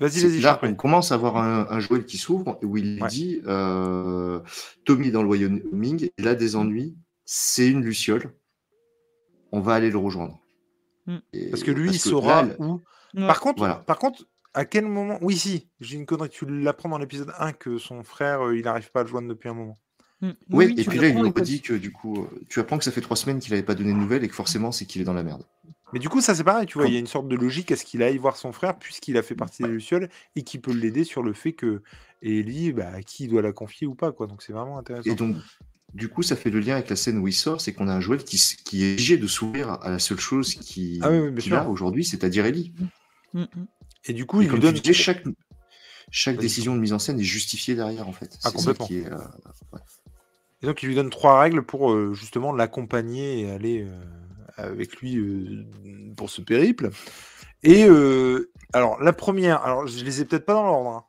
[0.00, 3.08] Vas-y, vas-y, Là, on commence à avoir un, un Joël qui s'ouvre où il Ouais.
[3.08, 4.40] dit euh,
[4.84, 8.32] Tommy dans le Wyoming, il a des ennuis, c'est une luciole,
[9.52, 10.38] on va aller le rejoindre.
[11.06, 11.16] Mm.
[11.32, 12.80] Et- Parce que lui, parce il que saura là, où.
[13.14, 13.26] Ouais.
[13.26, 13.76] Par contre, Voilà.
[13.76, 15.18] par contre, à quel moment.
[15.22, 16.28] Oui, si, j'ai une connerie.
[16.30, 19.28] Tu l'apprends dans l'épisode 1 que son frère, euh, il n'arrive pas à le joindre
[19.28, 19.76] depuis un moment.
[20.20, 20.30] Mm.
[20.50, 21.38] Oui, oui, et puis là, il lui codes.
[21.38, 23.74] redit que du coup, euh, tu apprends que ça fait trois semaines qu'il n'avait pas
[23.74, 25.44] donné de nouvelles et que forcément, c'est qu'il est dans la merde.
[25.92, 27.72] Mais du coup, ça c'est pareil, tu vois, il y a une sorte de logique
[27.72, 30.58] à ce qu'il aille voir son frère puisqu'il a fait partie des Lucioles et qui
[30.58, 31.82] peut l'aider sur le fait que
[32.20, 34.26] Ellie, bah, à qui il doit la confier ou pas, quoi.
[34.26, 35.08] Donc c'est vraiment intéressant.
[35.10, 35.36] Et donc,
[35.94, 37.94] du coup, ça fait le lien avec la scène où il sort, c'est qu'on a
[37.94, 41.54] un Joël qui, est obligé de s'ouvrir à la seule chose qui- Ah oui, qu'il
[41.54, 42.74] a aujourd'hui, c'est-à-dire Ellie.
[43.32, 43.46] Mm, mm.
[44.06, 45.34] Et du coup, Et il lui comme tu donne.
[46.10, 48.38] chaque, décision de mise en scène est justifiée derrière, en fait.
[48.44, 48.86] Ah, C'est ça complètement.
[48.86, 49.16] qui est, euh,
[50.62, 54.00] Et donc, il lui donne trois règles pour euh, justement l'accompagner et aller euh,
[54.56, 55.64] avec lui euh,
[56.16, 56.90] pour ce périple.
[57.62, 60.90] Et euh, alors, la première, alors je les ai peut-être pas dans l'ordre.
[60.90, 61.04] hein.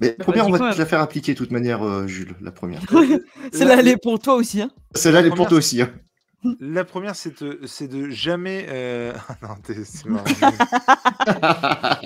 [0.00, 2.50] Mais Bah, première, on va te la faire appliquer de toute manière, euh, Jules, la
[2.50, 2.80] première.
[3.52, 4.70] Celle-là, La- elle est pour toi aussi, hein.
[4.94, 5.82] Celle-là, elle est pour toi aussi.
[5.82, 5.92] hein.
[6.60, 8.66] La première, c'est de, c'est de jamais.
[8.68, 10.24] euh, non, t'es- c'est marrant.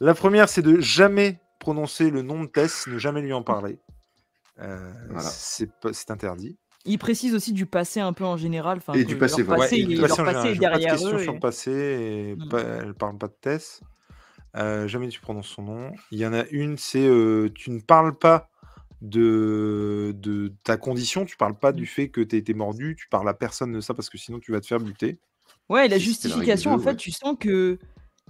[0.00, 3.78] La première, c'est de jamais prononcer le nom de Tess, ne jamais lui en parler.
[4.60, 5.28] Euh, Voilà.
[5.28, 6.56] c'est interdit.
[6.84, 8.80] Il précise aussi du passé un peu en général.
[8.94, 9.62] Et du passé, leur voilà.
[9.64, 11.18] passé, et il- du leur passé passé est veux pas de derrière questions eux.
[11.22, 12.48] sur et- le passé et Mm.
[12.48, 13.80] pas- elle parle pas de Tess.
[14.56, 15.92] Euh, jamais tu prononces son nom.
[16.10, 18.48] Il y en a une, c'est euh, tu ne parles pas
[19.02, 23.08] de, de ta condition, tu parles pas du fait que tu as été mordu, tu
[23.08, 25.20] parles à personne de ça parce que sinon tu vas te faire buter.
[25.68, 26.96] Ouais, et la justification, en fait, ouais.
[26.96, 27.78] tu sens que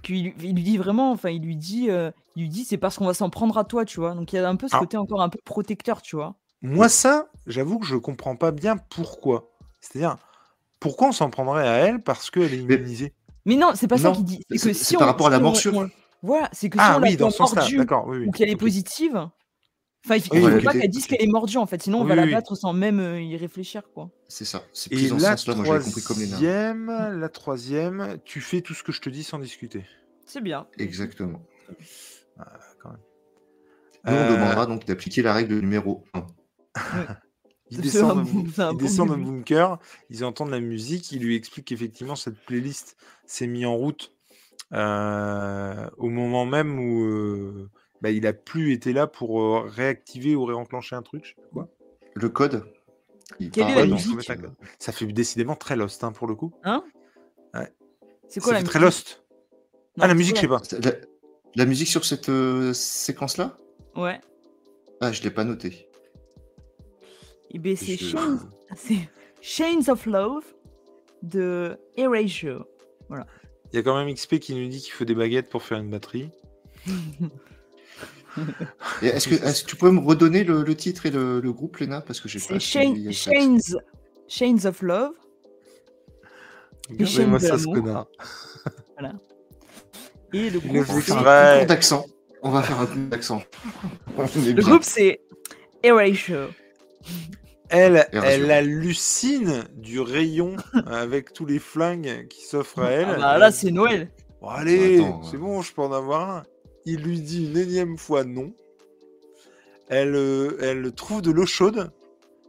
[0.01, 2.77] qu'il lui- il lui dit vraiment, enfin, il lui dit, euh, il lui dit, c'est
[2.77, 4.13] parce qu'on va s'en prendre à toi, tu vois.
[4.15, 4.79] Donc il y a un peu ce Ah.
[4.79, 6.35] côté encore un peu protecteur, tu vois.
[6.61, 9.49] Moi, ça, j'avoue que je comprends pas bien pourquoi.
[9.81, 10.17] C'est-à-dire,
[10.79, 13.13] pourquoi on s'en prendrait à elle parce qu'elle est immunisée?
[13.45, 14.41] Mais non, c'est pas ça qu'il dit.
[14.55, 15.77] C'est que si par on- rapport à la si on- morsure.
[15.77, 15.89] on-
[16.21, 18.25] Voilà, c'est que si Ah on la oui, dans voit ce sens-là, oui, oui.
[18.27, 19.29] ou qu'elle est positive,
[20.05, 20.63] enfin, il faut, Oui, il faut ok.
[20.63, 22.73] pas qu'elle dise qu'elle est mordue en fait, sinon on Oui, va la battre sans
[22.73, 24.11] même euh, y réfléchir, quoi.
[24.27, 24.69] C'est ça.
[24.73, 26.45] C'est Et plus dans ce la sens-là, moi, j'avais compris comme les nains.
[26.45, 26.87] troisième,
[27.19, 29.85] la troisième, tu fais tout ce que je te dis sans discuter.
[30.25, 30.67] C'est bien.
[30.77, 31.41] Exactement.
[32.37, 32.99] Ah, quand même.
[34.07, 36.25] Nous, on Euh, demandera donc d'appliquer la règle numéro 1.
[37.71, 38.27] Ils descendent,
[38.57, 39.77] un ils descendent bunker,
[40.09, 44.13] ils entendent la musique, ils lui expliquent qu'effectivement cette playlist s'est mise en route
[44.73, 47.69] euh, au moment même où euh,
[48.01, 51.35] bah, il a plus été là pour euh, réactiver ou réenclencher un truc, je sais
[51.35, 51.67] pas quoi.
[52.15, 52.63] Le code.
[53.39, 54.53] il Quelle est la musique mettre un code.
[54.79, 56.53] Ça fait décidément très Lost hein, pour le coup.
[56.63, 56.83] Hein?
[57.53, 57.71] Ouais.
[58.27, 59.23] C'est quoi Ça la fait très musique Lost.
[59.97, 60.61] Non, ah la c'est musique, je sais pas.
[60.83, 60.91] La,
[61.55, 63.57] la musique sur cette euh, séquence-là?
[63.95, 64.19] Ouais.
[65.01, 65.89] Ah, je l'ai pas noté.
[67.51, 68.39] Et ben c'est Je- Chains,
[68.75, 69.09] c'est
[69.41, 70.45] Chains of Love
[71.23, 72.65] de Erasure.
[73.71, 75.79] Il y a quand même XP qui nous dit qu'il faut des baguettes pour faire
[75.79, 76.29] une batterie.
[79.01, 82.19] Est-ce que, tu peux me redonner le, le titre et le, le groupe, Léna Parce
[82.19, 83.57] que j'ai C'est pas Chains,
[84.27, 85.11] Chains of Love.
[86.89, 88.07] Regardez-moi chaînes ça, ce connard.
[90.33, 92.05] Et le groupe, On va d'accent.
[92.41, 93.41] On va faire un coup d'accent.
[94.17, 94.63] Le bien.
[94.63, 95.19] groupe c'est
[95.83, 96.49] Erasure.
[97.69, 100.55] Elle, elle hallucine du rayon
[100.87, 103.09] avec tous les flingues qui s'offrent à elle.
[103.09, 104.09] Ah bah là c'est Noël.
[104.41, 106.43] Bon, allez, c'est bon, je peux en avoir un.
[106.85, 108.53] Il lui dit une énième fois non.
[109.89, 111.91] Elle, euh, elle trouve de l'eau chaude.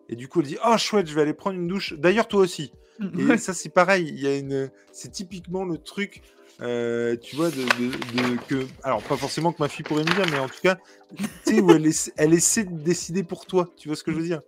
[0.09, 1.95] Et du coup, elle dit Oh, chouette, je vais aller prendre une douche.
[1.95, 2.73] D'ailleurs, toi aussi.
[3.19, 4.09] Et ça, c'est pareil.
[4.09, 4.71] Il y a une...
[4.93, 6.21] C'est typiquement le truc,
[6.61, 8.67] euh, tu vois, de, de- de- que.
[8.83, 10.77] Alors, pas forcément que ma fille pourrait me dire, mais en tout cas,
[11.17, 13.71] tu sais, où elle, essa- elle essaie de décider pour toi.
[13.79, 14.43] Tu vois ce que je veux dire?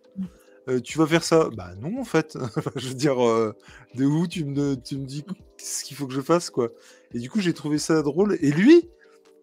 [0.69, 1.49] Euh, Tu vas faire ça?
[1.57, 2.37] Bah non, en fait.
[2.77, 3.55] je veux dire, euh,
[3.95, 5.25] de où tu me, tu me dis
[5.57, 6.69] ce qu'il faut que je fasse, quoi.
[7.15, 8.37] Et du coup, j'ai trouvé ça drôle.
[8.43, 8.91] Et lui,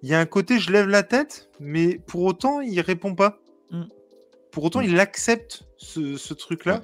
[0.03, 3.39] il y a un côté, je lève la tête, mais pour autant, il répond pas.
[3.71, 3.83] Mm.
[4.51, 4.85] Pour autant, Mm.
[4.85, 6.83] il accepte ce, ce truc-là.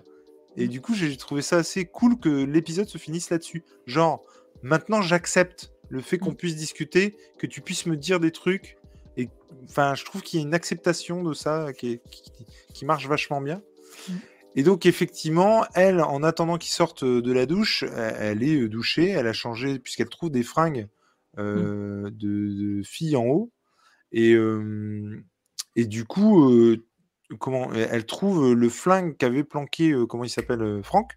[0.58, 3.64] Et du coup, j'ai trouvé ça assez cool que l'épisode se finisse là-dessus.
[3.86, 4.24] Genre,
[4.62, 8.78] maintenant, j'accepte le fait qu'on puisse discuter, que tu puisses me dire des trucs.
[9.18, 9.30] Et
[9.70, 12.24] enfin, je trouve qu'il y a une acceptation de ça qui, est- qui,
[12.74, 13.62] qui marche vachement bien.
[14.10, 14.14] Mm.
[14.58, 18.70] Et donc, effectivement, elle, en attendant qu'il sorte de la douche, elle, elle est euh,
[18.70, 20.88] douchée, elle a changé, puisqu'elle trouve des fringues
[21.38, 23.52] euh, de, de filles en haut.
[24.12, 25.24] Et, euh,
[25.76, 26.86] et du coup, euh,
[27.40, 31.14] comment elle trouve le flingue qu'avait planqué, comment il s'appelle, Franck,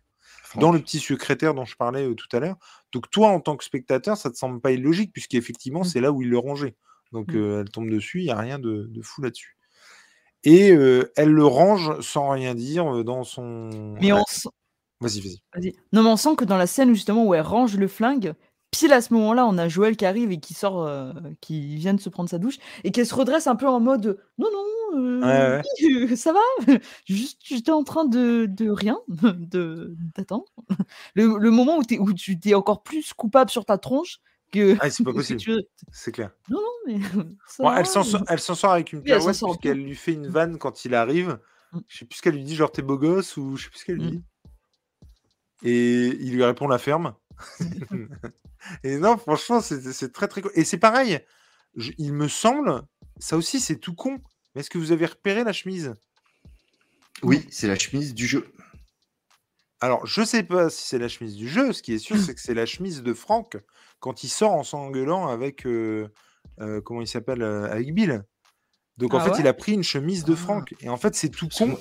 [0.57, 2.57] dans le petit secrétaire dont je parlais tout à l'heure.
[2.93, 5.85] Donc toi, en tant que spectateur, ça te semble pas illogique, puisqu'effectivement, mmh.
[5.85, 6.77] c'est là où il le rangeait.
[7.13, 7.61] Donc mmh.
[7.61, 9.57] elle tombe dessus, il n'y a rien de, de fou là-dessus.
[10.45, 13.97] Et elle le range sans rien dire dans son.
[14.01, 14.23] Mais on,
[15.01, 15.75] Vas-y, vas-y.
[15.93, 18.35] non, mais on sent que dans la scène justement où elle range le flingue,
[18.79, 21.95] pile à ce moment-là, on a Joël qui arrive et qui sort, euh, qui vient
[21.95, 25.19] de se prendre sa douche et qui se redresse un peu en mode non, non,
[25.35, 25.61] euh,
[26.15, 26.41] ça va,
[27.05, 30.47] juste j'étais en train de, de rien, de d'attendre.
[31.15, 34.21] Le, le, moment où, es, où tu t'es encore plus coupable sur ta tronche
[34.53, 34.77] que.
[34.81, 35.43] Ah, c'est pas possible.
[35.91, 36.31] C'est clair.
[36.49, 37.25] Non, non, mais.
[37.59, 37.87] Bon, elle
[38.41, 41.39] s'en sort avec une pirouette parce qu'elle lui fait une vanne quand il arrive.
[41.73, 41.79] Mm.
[41.89, 43.79] Je sais plus ce qu'elle lui dit, genre t'es beau gosse ou je sais plus
[43.81, 44.11] ce qu'elle lui mm.
[44.11, 44.23] dit.
[45.65, 47.15] Et il lui répond la ferme.
[48.85, 50.53] Et non, franchement, c'est très très cool.
[50.55, 51.21] Et c'est pareil,
[51.99, 52.83] il me semble,
[53.19, 54.19] ça aussi c'est tout con.
[54.55, 55.95] Mais est-ce que vous avez repéré la chemise?
[57.23, 58.53] Oui, c'est la chemise du jeu.
[59.81, 61.73] Alors, je sais pas si c'est la chemise du jeu.
[61.73, 63.57] Ce qui est sûr, c'est que c'est la chemise de Franck
[64.01, 65.67] quand il sort en s'engueulant avec.
[65.67, 66.09] Euh,
[66.61, 68.25] euh, comment il s'appelle euh, Avec Bill.
[68.97, 70.37] Donc, en ah fait, il a pris une chemise de ah.
[70.37, 70.75] Franck.
[70.81, 71.79] Et en fait, c'est tout con.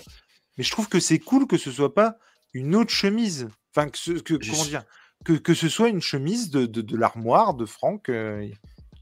[0.57, 2.17] Mais je trouve que c'est cool que ce soit pas
[2.53, 3.47] une autre chemise.
[3.75, 4.83] Enfin, que, que comment dire
[5.25, 8.47] que, que, ce soit une chemise de, de, de l'armoire de Franck, euh,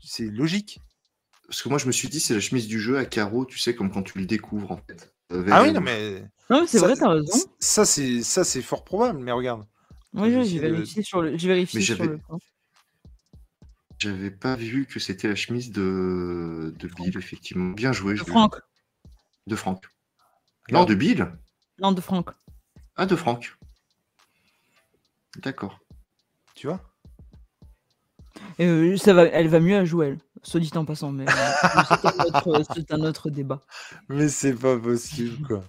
[0.04, 0.80] c'est logique.
[1.48, 3.60] Parce que moi, je me suis dit, c'est la chemise du jeu à carreaux, tu
[3.60, 5.14] sais, comme quand tu le découvres, en fait.
[5.52, 6.24] ah oui, non, mais.
[6.50, 7.38] Non, c'est vrai, t'as raison.
[7.60, 9.66] Ça, c'est, ça, c'est fort probable, mais regarde.
[10.14, 11.38] Oui, j'ai vérifié sur le.
[11.38, 12.20] J'ai vérifié sur le.
[13.98, 17.72] J'avais pas vu que c'était la chemise de, de Bill, effectivement.
[17.72, 18.16] Bien joué.
[18.16, 18.56] De Franck.
[19.48, 19.86] De Franck.
[20.72, 21.32] Non, de Bill
[21.80, 22.30] Non, de Franck.
[22.96, 23.56] Ah, de Franck.
[25.38, 25.80] D'accord.
[26.56, 26.82] Tu vois
[28.60, 32.92] euh, ça va, elle va mieux à jouer, soit dit en passant, mais euh, c'est
[32.92, 33.62] un, autre débat.
[34.10, 35.64] Mais c'est pas possible, quoi.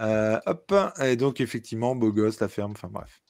[0.00, 3.20] Euh, hop, et donc effectivement, beau gosse, la ferme, enfin bref.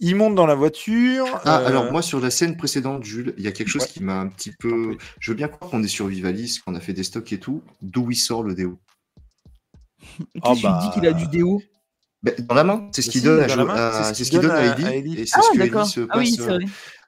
[0.00, 1.26] Il monte dans la voiture.
[1.44, 4.18] Ah, alors moi, sur la scène précédente, Jules, il y a quelque chose qui m'a
[4.18, 4.96] un petit peu.
[5.20, 7.62] Je veux bien croire qu'on est sur Vivalis, qu'on a fait des stocks et tout.
[7.82, 8.78] D'où il sort le déo?
[10.18, 10.80] Qu'est-ce oh, bah...
[10.82, 11.60] dit qu'il a du déo?
[12.22, 13.48] Bah, dans la main, c'est ce qu'il donne, à,
[14.12, 16.08] c'est ce qu'il donne à Ellie, et c'est ah, ce que Ellie se passe.
[16.10, 16.58] Ah oui, vrai.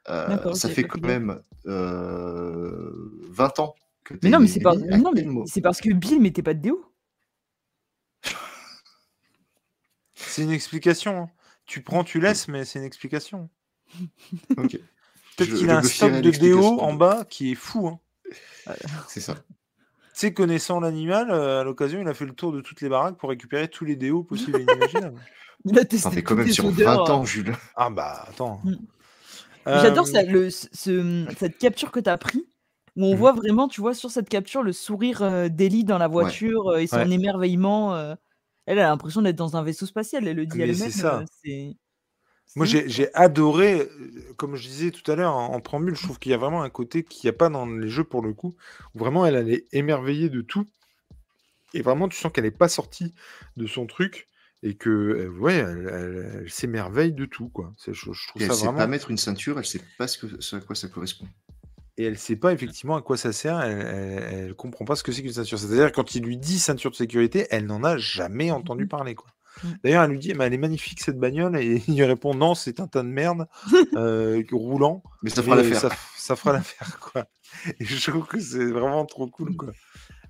[0.09, 2.91] Euh, ça fait quand même euh,
[3.31, 3.75] 20 ans
[4.05, 4.75] que Mais non, mais c'est pas...
[4.75, 6.85] non, mais c'est parce que Bill mettait pas de déo.
[10.15, 11.23] C'est une explication.
[11.23, 11.31] Hein.
[11.67, 13.51] Tu prends, tu laisses, mais c'est une explication.
[14.57, 17.89] Peut-être qu'il a un stock de déo en bas qui est fou.
[17.89, 18.01] Hein.
[19.09, 19.37] C'est ça
[20.13, 23.17] sais, connaissant l'animal, euh, à l'occasion, il a fait le tour de toutes les baraques
[23.17, 25.21] pour récupérer tous les déos possibles et inimaginables.
[25.65, 27.55] il a testé quand même sur 20 ans, Jules.
[27.77, 28.61] Ah bah, attends.
[28.65, 28.77] Mm.
[29.67, 32.47] J'adore euh, cette capture que tu as pris,
[32.97, 33.17] où on mm.
[33.17, 36.87] voit vraiment, tu vois, sur cette capture, le sourire euh, d'Elie dans la voiture et
[36.87, 37.97] son émerveillement.
[38.67, 40.91] elle a l'impression d'être dans un vaisseau spatial, elle le dit elle-même.
[41.43, 41.77] C'est
[42.55, 46.33] moi, j'ai adoré, euh, comme je disais tout à l'heure en, préambule, je trouve qu'il
[46.33, 48.55] y a vraiment un côté qu'il n'y a pas dans les jeux pour le coup,
[48.95, 50.67] où vraiment elle, est émerveillée de tout.
[51.73, 53.15] Et vraiment, tu sens qu'elle n'est pas sortie
[53.57, 54.29] de son truc
[54.63, 57.73] et que, euh, ouais, elle, s'émerveille de tout, quoi.
[57.87, 60.19] Je, je trouve elle ne sait pas mettre une ceinture, elle ne sait pas ce,
[60.19, 61.27] que, à quoi ça correspond.
[61.97, 65.03] Et elle ne sait pas effectivement à quoi ça sert, elle ne comprend pas ce
[65.03, 65.59] que c'est qu'une ceinture.
[65.59, 69.15] C'est-à-dire, quand il lui dit ceinture de sécurité, elle n'en a jamais entendu mmh parler,
[69.15, 69.29] quoi.
[69.63, 69.69] Mmh.
[69.85, 72.55] D'ailleurs, elle lui dit: «Mais elle est magnifique cette bagnole» et il lui répond: «Non,
[72.55, 73.47] c'est un tas de merde,
[73.97, 75.93] euh, roulant, Mais ça fera l'affaire».
[76.17, 77.27] ça fera l'affaire, quoi
[77.79, 79.73] et je trouve que c'est vraiment trop cool, quoi.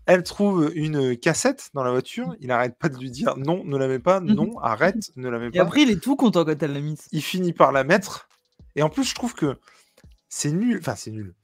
[0.07, 3.77] Elle trouve une cassette dans la voiture, il arrête pas de lui dire: «Non, ne
[3.77, 6.61] la mets pas, non, arrête, ne la mets Et après, il est tout content quand
[6.61, 7.07] elle l'a mise.
[7.12, 8.28] Il finit par la mettre
[8.74, 9.59] et en plus, je trouve que
[10.28, 11.35] c'est nul, enfin, c'est nul,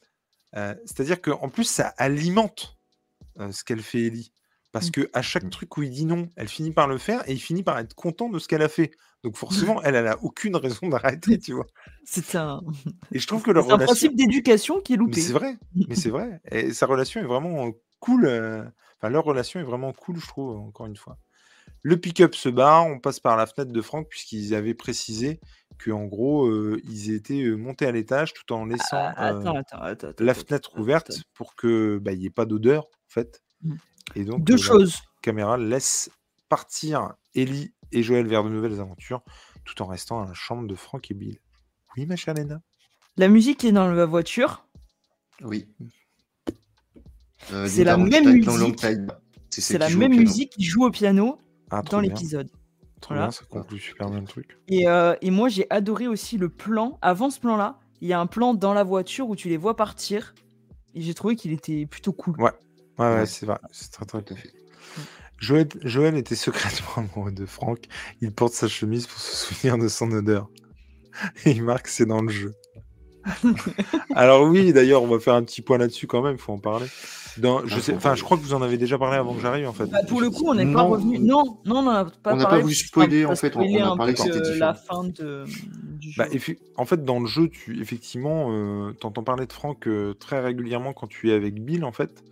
[0.57, 2.79] euh, c'est-à-dire qu'en plus, ça alimente,
[3.39, 4.33] euh, ce qu'elle fait Ellie.
[4.73, 4.93] Parce mmh.
[4.93, 5.51] que à chaque mmh.
[5.51, 7.95] truc où il dit non, elle finit par le faire et il finit par être
[7.95, 8.91] content de ce qu'elle a fait.
[9.25, 9.37] Donc
[9.77, 11.67] forcément, elle, elle a aucune raison d'arrêter, tu vois.
[12.05, 12.61] C'est un.
[13.13, 13.83] Et je trouve que leur relation.
[13.83, 15.21] un principe d'éducation qui est loupé.
[15.21, 15.57] C'est vrai,
[15.89, 16.41] mais c'est vrai.
[16.51, 17.71] Et sa relation est vraiment
[18.01, 18.27] cool.
[18.27, 21.19] Enfin, leur relation est vraiment cool, je trouve, encore une fois.
[21.83, 25.39] Le pick-up se barre, on passe par la fenêtre de Franck puisqu'ils avaient précisé
[25.79, 29.33] que en gros, ils étaient montés à l'étage tout en laissant ah,
[30.19, 33.43] la fenêtre ouverte pour que bah, il n'y ait pas d'odeur, en fait.
[34.15, 34.95] Et donc, Deux choses.
[34.95, 36.11] La caméra laisse
[36.49, 39.23] partir Ellie et Joël vers de nouvelles aventures,
[39.65, 41.39] tout en restant à la chambre de Franck et Bill.
[41.97, 42.61] Oui, ma chère Lena
[43.17, 44.65] La musique est dans la voiture.
[45.43, 45.67] Oui.
[47.53, 48.81] Euh, c'est la même musique.
[49.51, 51.39] C'est la même musique qui joue au piano
[51.71, 52.51] ah, dans l'épisode.
[53.09, 53.31] Voilà.
[53.31, 54.59] ça conclut super bien le truc.
[54.69, 56.99] Et, euh, et moi, j'ai adoré aussi le plan.
[57.01, 59.77] Avant ce plan-là, il y a un plan dans la voiture où tu les vois
[59.77, 60.35] partir.
[60.95, 62.41] Et j'ai trouvé qu'il était plutôt cool.
[62.41, 62.51] Ouais.
[62.99, 63.59] Ouais, ouais, c'est vrai.
[63.73, 64.53] C'est très, très, fait.
[65.39, 67.85] Joël, Joël était secrètement amoureux de Franck.
[68.21, 70.49] Il porte sa chemise pour se souvenir de son odeur.
[71.45, 72.55] Et il marque c'est dans le jeu.
[74.15, 76.59] Alors oui, d'ailleurs, on va faire un petit point là-dessus quand même, il faut en
[76.59, 76.87] parler.
[77.37, 79.69] Dans, je, sais, enfin, je crois que vous en avez déjà parlé avant que j'arrive
[79.69, 79.87] en fait.
[79.87, 80.89] Bah, pour le coup, on n'est pas Non.
[80.89, 81.19] revenu.
[81.21, 83.37] Non, non, on n'a pas On n'a pas parlé, voulu parce qu'on spoiler, a en
[83.37, 85.45] fait, on- a un parlé peu que la fin de,
[85.99, 86.15] du jeu.
[86.23, 90.15] Bah, effi- en fait, dans le jeu, tu effectivement, euh, t'entends parler de Franck euh,
[90.15, 92.25] très régulièrement quand tu es avec Bill, en fait.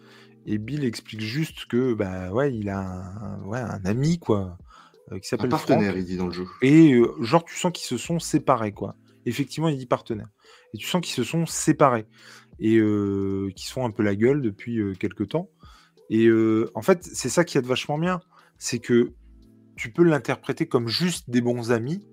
[0.47, 4.57] Et Bill explique juste que, bah ouais, il a un, ouais, un ami, quoi,
[5.13, 5.67] euh, qui Un s'appelle Franck.
[5.67, 6.47] partenaire, il dit dans le jeu.
[6.63, 8.95] Et euh, genre, tu sens qu'ils se sont séparés, quoi.
[9.25, 10.29] Effectivement, il dit partenaire.
[10.73, 12.07] Et tu sens qu'ils se sont séparés.
[12.61, 15.51] Et euh, qu'ils se font un peu la gueule depuis quelques temps.
[16.11, 16.29] Et
[16.75, 18.21] en fait, c'est ça qui est vachement bien.
[18.59, 19.13] C'est que
[19.75, 22.07] tu peux l'interpréter comme juste des bons amis.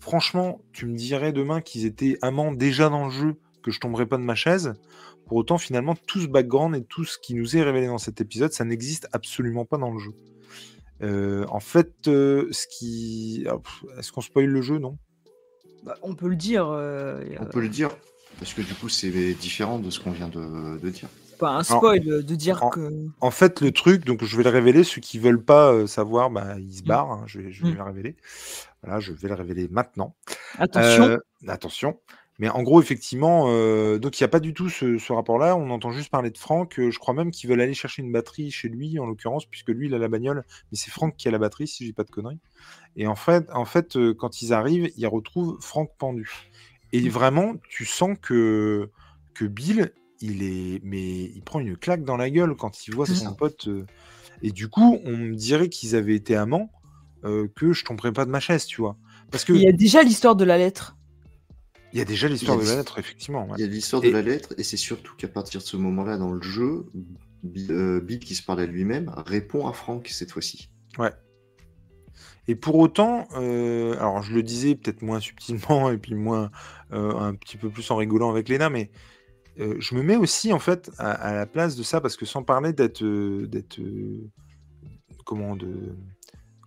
[0.00, 4.06] Franchement, tu me dirais demain qu'ils étaient amants déjà dans le jeu, que je tomberais
[4.06, 4.72] pas de ma chaise.
[5.28, 8.20] Pour autant, finalement, tout ce background et tout ce qui nous est révélé dans cet
[8.20, 10.12] épisode, ça n'existe absolument pas dans le jeu.
[11.02, 13.46] Euh, en fait, euh, ce qui.
[13.48, 13.56] ah,
[13.98, 14.96] Est-ce qu'on spoil le jeu Non?
[15.84, 16.66] Bah, on peut le dire.
[16.68, 17.90] euh, On peut le dire,
[18.38, 21.08] parce que du coup, c'est différent de ce qu'on vient de, de dire.
[21.28, 22.90] c'est pas un spoil de dire en- que.
[23.20, 26.30] En fait, le truc, donc je vais le révéler, ceux qui veulent pas euh, savoir,
[26.30, 26.86] bah, ils se Mm.
[26.86, 27.76] barrent, hein, je vais, je vais Mm.
[27.76, 28.16] le révéler.
[28.82, 30.16] Voilà, je vais le révéler maintenant.
[30.58, 31.04] Attention.
[31.04, 32.00] Euh, attention.
[32.38, 35.56] Mais en gros, effectivement, euh, donc il n'y a pas du tout ce, ce rapport-là.
[35.56, 36.78] On entend juste parler de Franck.
[36.78, 39.70] Euh, je crois même qu'ils veulent aller chercher une batterie chez lui, en l'occurrence, puisque
[39.70, 42.04] lui, il a la bagnole, mais c'est Franck qui a la batterie, si j'ai pas
[42.04, 42.38] de conneries.
[42.94, 46.30] Et en fait, en fait euh, quand ils arrivent, ils retrouvent Franck pendu.
[46.92, 48.88] Et vraiment, tu sens que,
[49.34, 53.04] que Bill, il est, mais il prend une claque dans la gueule quand il voit
[53.04, 53.68] son pote.
[54.42, 56.70] Et du coup, on me dirait qu'ils avaient été amants,
[57.22, 58.96] que je tomberais pas de ma chaise, tu vois.
[59.30, 60.97] Parce que Il y a déjà l'histoire de la lettre.
[61.92, 63.46] Il y a déjà l'histoire de la lettre, effectivement.
[63.46, 63.54] ouais.
[63.58, 66.16] Il y a l'histoire de la lettre, et c'est surtout qu'à partir de ce moment-là,
[66.18, 66.86] dans le jeu,
[67.42, 70.70] Bill, euh, Bill, qui se parle à lui-même, répond à Franck cette fois-ci.
[70.98, 71.12] Ouais.
[72.48, 76.50] Et pour autant, euh, alors je le disais peut-être moins subtilement et puis moins
[76.92, 78.90] euh, un petit peu plus en rigolant avec Léna, mais
[79.60, 82.24] euh, je me mets aussi en fait à, à la place de ça parce que
[82.24, 84.30] sans parler d'être euh, d'être euh,
[85.24, 85.96] comment de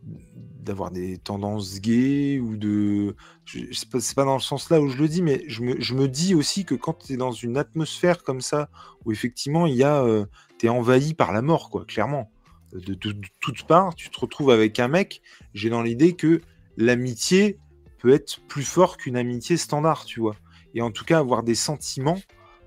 [0.03, 3.15] d'avoir des tendances gays ou de
[3.45, 5.93] c'est pas, pas dans le sens là où je le dis mais je me, je
[5.95, 8.69] me dis aussi que quand tu es dans une atmosphère comme ça
[9.05, 10.25] où effectivement il y a euh,
[10.59, 12.31] t'es envahi par la mort quoi clairement.
[12.73, 15.21] De toutes parts tu te retrouves avec un mec
[15.53, 16.41] j'ai dans l'idée que
[16.77, 17.57] l'amitié
[17.99, 20.35] peut être plus fort qu'une amitié standard tu vois.
[20.73, 22.19] Et en tout cas avoir des sentiments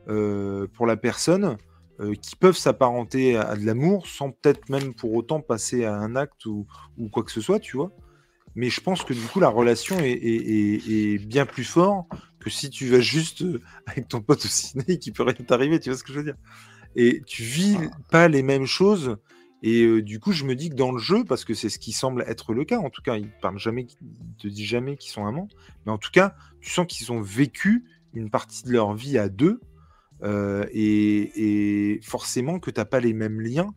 [0.08, 1.56] euh, pour la personne
[2.00, 5.94] euh, qui peuvent s'apparenter à, à de l'amour sans peut-être même pour autant passer à
[5.94, 6.66] un acte ou,
[6.98, 7.92] ou quoi que ce soit, tu vois.
[8.56, 12.06] Mais je pense que du coup, la relation est, est- est- est bien plus fort
[12.40, 15.34] que si tu vas juste euh, avec ton pote au ciné et qu'il peut rien
[15.34, 16.36] t'arriver, tu vois ce que je veux dire.
[16.96, 17.76] Et tu vis
[18.10, 19.16] pas les mêmes choses.
[19.62, 21.78] Et euh, du coup, je me dis que dans le jeu, parce que c'est ce
[21.78, 24.96] qui semble être le cas, en tout cas, il parle jamais, il te dit jamais
[24.96, 25.48] qu'ils sont amants,
[25.86, 29.28] mais en tout cas, tu sens qu'ils ont vécu une partie de leur vie à
[29.28, 29.60] deux,
[30.24, 33.74] euh, et, et forcément que tu n'as pas les mêmes liens,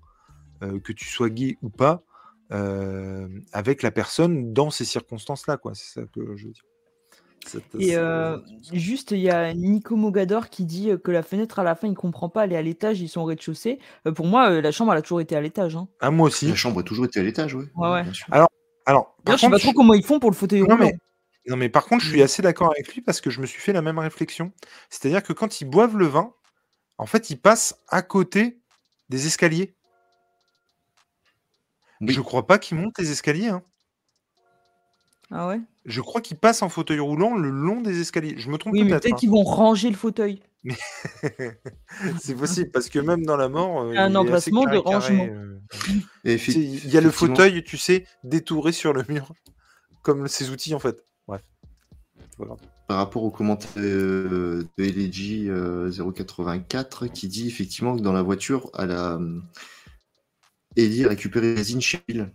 [0.64, 2.04] euh, que tu sois gay ou pas,
[2.52, 5.74] euh, avec la personne dans ces circonstances-là, quoi.
[5.76, 6.64] C'est ça que je veux dire.
[7.80, 8.38] Et euh,
[8.74, 11.96] juste, il y a Nico Mogador qui dit que la fenêtre à la fin, il
[11.96, 13.80] comprend pas, elle est à l'étage, ils sont au rez-de-chaussée.
[14.06, 15.76] Euh, pour moi, euh, la chambre, elle a toujours été à l'étage.
[15.76, 15.88] Hein.
[16.02, 16.48] Ah, moi aussi.
[16.50, 17.66] La chambre a toujours été à l'étage, oui.
[17.76, 18.04] Ouais, ouais.
[18.32, 18.48] Alors,
[18.86, 20.80] D'ailleurs, par je sais pas contre, trop comment ils font pour le fauteuil Non, roulant.
[20.80, 20.98] mais,
[21.48, 23.62] non, mais par contre, je suis assez d'accord avec lui parce que je me suis
[23.62, 24.52] fait la même réflexion.
[24.90, 26.34] C'est-à-dire que quand ils boivent le vin,
[26.98, 28.60] en fait, ils passent à côté
[29.10, 29.74] des escaliers.
[32.02, 32.14] Oui.
[32.14, 33.50] Je crois pas qu'ils montent les escaliers.
[33.50, 33.64] hein.
[35.32, 35.60] Ah ouais?
[35.86, 38.36] Je crois qu'ils passent en fauteuil roulant le long des escaliers.
[38.38, 39.02] Je me trompe Oui, peut-être.
[39.02, 39.18] peut-être hein.
[39.18, 40.42] qu'ils vont ranger le fauteuil.
[42.22, 45.26] C'est possible parce que même dans la mort, euh, Un il emplacement de rangement.
[45.30, 45.60] euh.
[46.26, 46.54] Effi-
[46.84, 49.32] Il y a le fauteuil, tu sais, détouré sur le mur,
[50.02, 51.04] comme ces outils en fait.
[51.28, 51.42] Bref.
[52.40, 52.60] Grave.
[52.88, 58.22] Par rapport au commentaire euh, de LG euh, 084 qui dit effectivement que dans la
[58.22, 59.40] voiture, elle a, euh,
[60.78, 62.32] Ellie a récupéré les chez Bill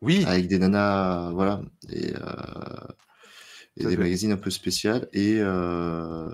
[0.00, 1.60] Oui, avec des nanas, voilà,
[1.90, 2.20] et, euh,
[3.76, 3.96] et des fait.
[3.96, 5.08] magazines un peu spéciales.
[5.12, 6.28] Et euh,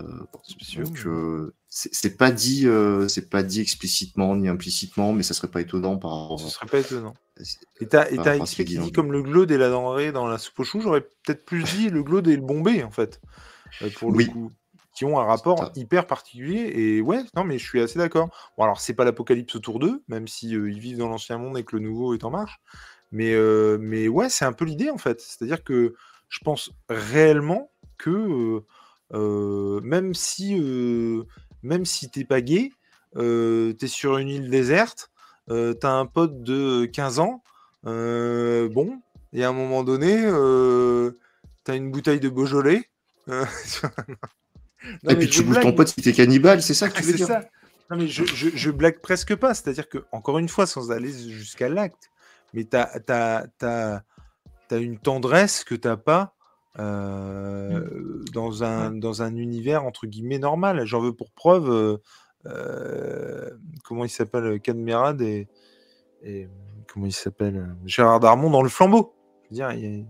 [1.07, 5.63] euh, c'est pas dit, euh, c'est pas dit explicitement ni implicitement, mais ça serait pas
[5.63, 7.15] étonnant par rapport ce serait pas étonnant.
[7.81, 8.07] Et t'as
[8.39, 10.81] XP qu'il qui dit comme le glaude et la denrée dans la soupe aux choux,
[10.81, 13.21] j'aurais peut-être plus dit le glaude et le bombé en fait,
[13.83, 14.27] euh, pour le Oui.
[14.27, 14.51] coup,
[14.95, 16.73] qui ont un rapport hyper particulier.
[16.75, 18.29] Et ouais, non mais je suis assez d'accord.
[18.59, 21.57] Bon alors c'est pas l'apocalypse autour d'eux, même si euh, ils vivent dans l'ancien monde
[21.59, 22.61] et que le nouveau est en marche.
[23.13, 25.21] Mais euh, mais ouais, c'est un peu l'idée en fait.
[25.21, 25.95] C'est-à-dire que
[26.29, 28.63] je pense réellement que
[29.13, 30.55] euh, même si
[31.63, 32.71] même si t'es pas gay,
[33.17, 35.10] euh, tu es sur une île déserte,
[35.51, 37.43] euh, tu as un pote de 15 ans,
[37.87, 39.01] euh, bon,
[39.33, 40.17] et à un moment donné,
[41.65, 42.89] tu as une bouteille de Beaujolais.
[45.09, 47.27] et puis tu bouges ton pote si t'es cannibale, c'est ça que tu veux dire
[47.27, 47.43] ça.
[47.91, 51.69] Non, mais je, je, blague presque pas, c'est-à-dire que, encore une fois, sans aller jusqu'à
[51.69, 52.11] l'acte,
[52.55, 53.01] mais tu as,
[53.63, 54.03] as,
[54.77, 56.35] une tendresse que tu pas
[56.79, 58.25] mmh.
[58.33, 60.85] dans, un, dans un univers entre guillemets normal.
[60.87, 61.97] J'en veux pour preuve euh,
[63.85, 65.49] comment il s'appelle Cadmerade et,
[66.23, 66.49] et,
[66.93, 69.15] comment il s'appelle Gérard Darmon dans le flambeau.
[69.45, 70.07] Je veux dire, il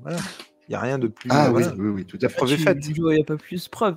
[0.68, 1.28] n'y a, rien de plus.
[1.32, 2.36] Ah oui, oui, oui, tout à fait.
[2.36, 3.96] Preuve Il n'y a pas plus preuve.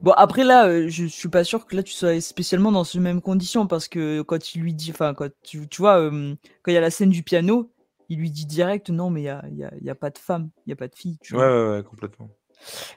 [0.00, 2.98] Bon, après là, euh, je suis pas sûr que là tu sois spécialement dans ces
[2.98, 6.72] mêmes conditions parce que quand il lui dit, enfin, quand tu, tu vois, euh, quand
[6.72, 7.72] il y a la scène du piano,
[8.10, 10.18] il lui dit direct non, mais il n'y a, y a, y a, pas de
[10.18, 11.16] femme, il n'y a pas de fille.
[11.32, 12.28] ouais, ouais, ouais, complètement.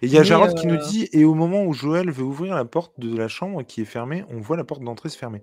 [0.01, 2.55] Et il y a Jarod qui nous dit Et au moment où Joël veut ouvrir
[2.55, 5.41] la porte de la chambre qui est fermée, on voit la porte d'entrée se fermer.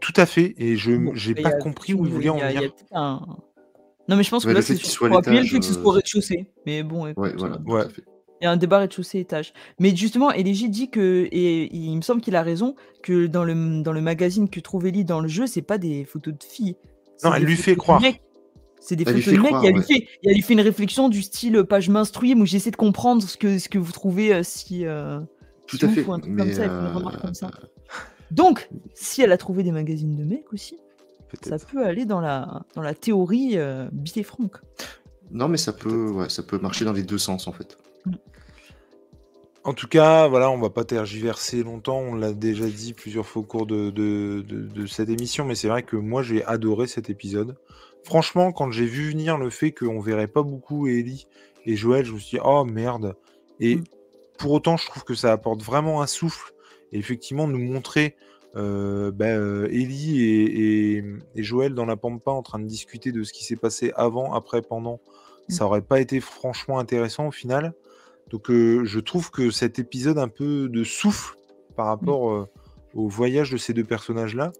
[0.00, 0.54] tout à fait.
[0.58, 2.72] Et je n'ai pas compris où il voulait en venir.
[4.06, 6.46] Non, mais je pense que là, c'est pour appuyer le fait que ce soit rez-de-chaussée.
[6.66, 7.88] Mais bon, ouais, voilà,
[8.40, 9.54] Il y a un débat rez-de-chaussée étage.
[9.78, 13.82] Mais justement, Elégie dit que, et il me semble qu'il a raison, que dans le,
[13.82, 16.76] dans le magazine que trouve Ellie dans le jeu, c'est pas des photos de filles.
[17.22, 18.02] Non, elle lui fait croire.
[18.84, 19.64] C'est des photos de mecs.
[19.64, 22.44] et elle, lui fait, elle lui fait une réflexion du style euh, page m'instruire où
[22.44, 24.84] j'essaie de comprendre ce que, ce que vous trouvez euh, si.
[24.84, 25.20] Euh,
[25.66, 26.04] Tout à fait.
[28.30, 30.76] Donc, si elle a trouvé des magazines de mecs aussi,
[31.40, 33.88] ça peut aller dans la, dans la théorie euh,
[34.22, 34.56] franck
[35.30, 37.78] Non, mais ça peut, ouais, ça peut marcher dans les deux sens en fait.
[38.04, 38.12] Mm.
[39.64, 42.00] En tout cas, voilà, on va pas tergiverser longtemps.
[42.00, 45.68] On l'a déjà dit plusieurs fois au cours de, de, de cette émission, mais c'est
[45.68, 47.56] vrai que moi j'ai adoré cet épisode.
[48.04, 51.26] Franchement, quand j'ai vu venir le fait qu'on verrait pas beaucoup Ellie
[51.64, 53.16] et Joël, je me suis dit, oh merde.
[53.60, 53.84] Et mmh.
[54.38, 56.52] pour autant, je trouve que ça apporte vraiment un souffle.
[56.92, 58.14] Et effectivement, nous montrer
[58.56, 61.02] euh, bah, euh, Ellie et,
[61.36, 64.60] Joël dans la pampa en train de discuter de ce qui s'est passé avant, après,
[64.60, 65.00] pendant,
[65.48, 65.52] mmh.
[65.52, 67.72] ça aurait pas été franchement intéressant au final.
[68.30, 71.36] Donc euh, je trouve que cet épisode un peu de souffle
[71.74, 71.88] par mmh.
[71.88, 72.48] rapport
[72.94, 74.52] au voyage de ces deux personnages-là,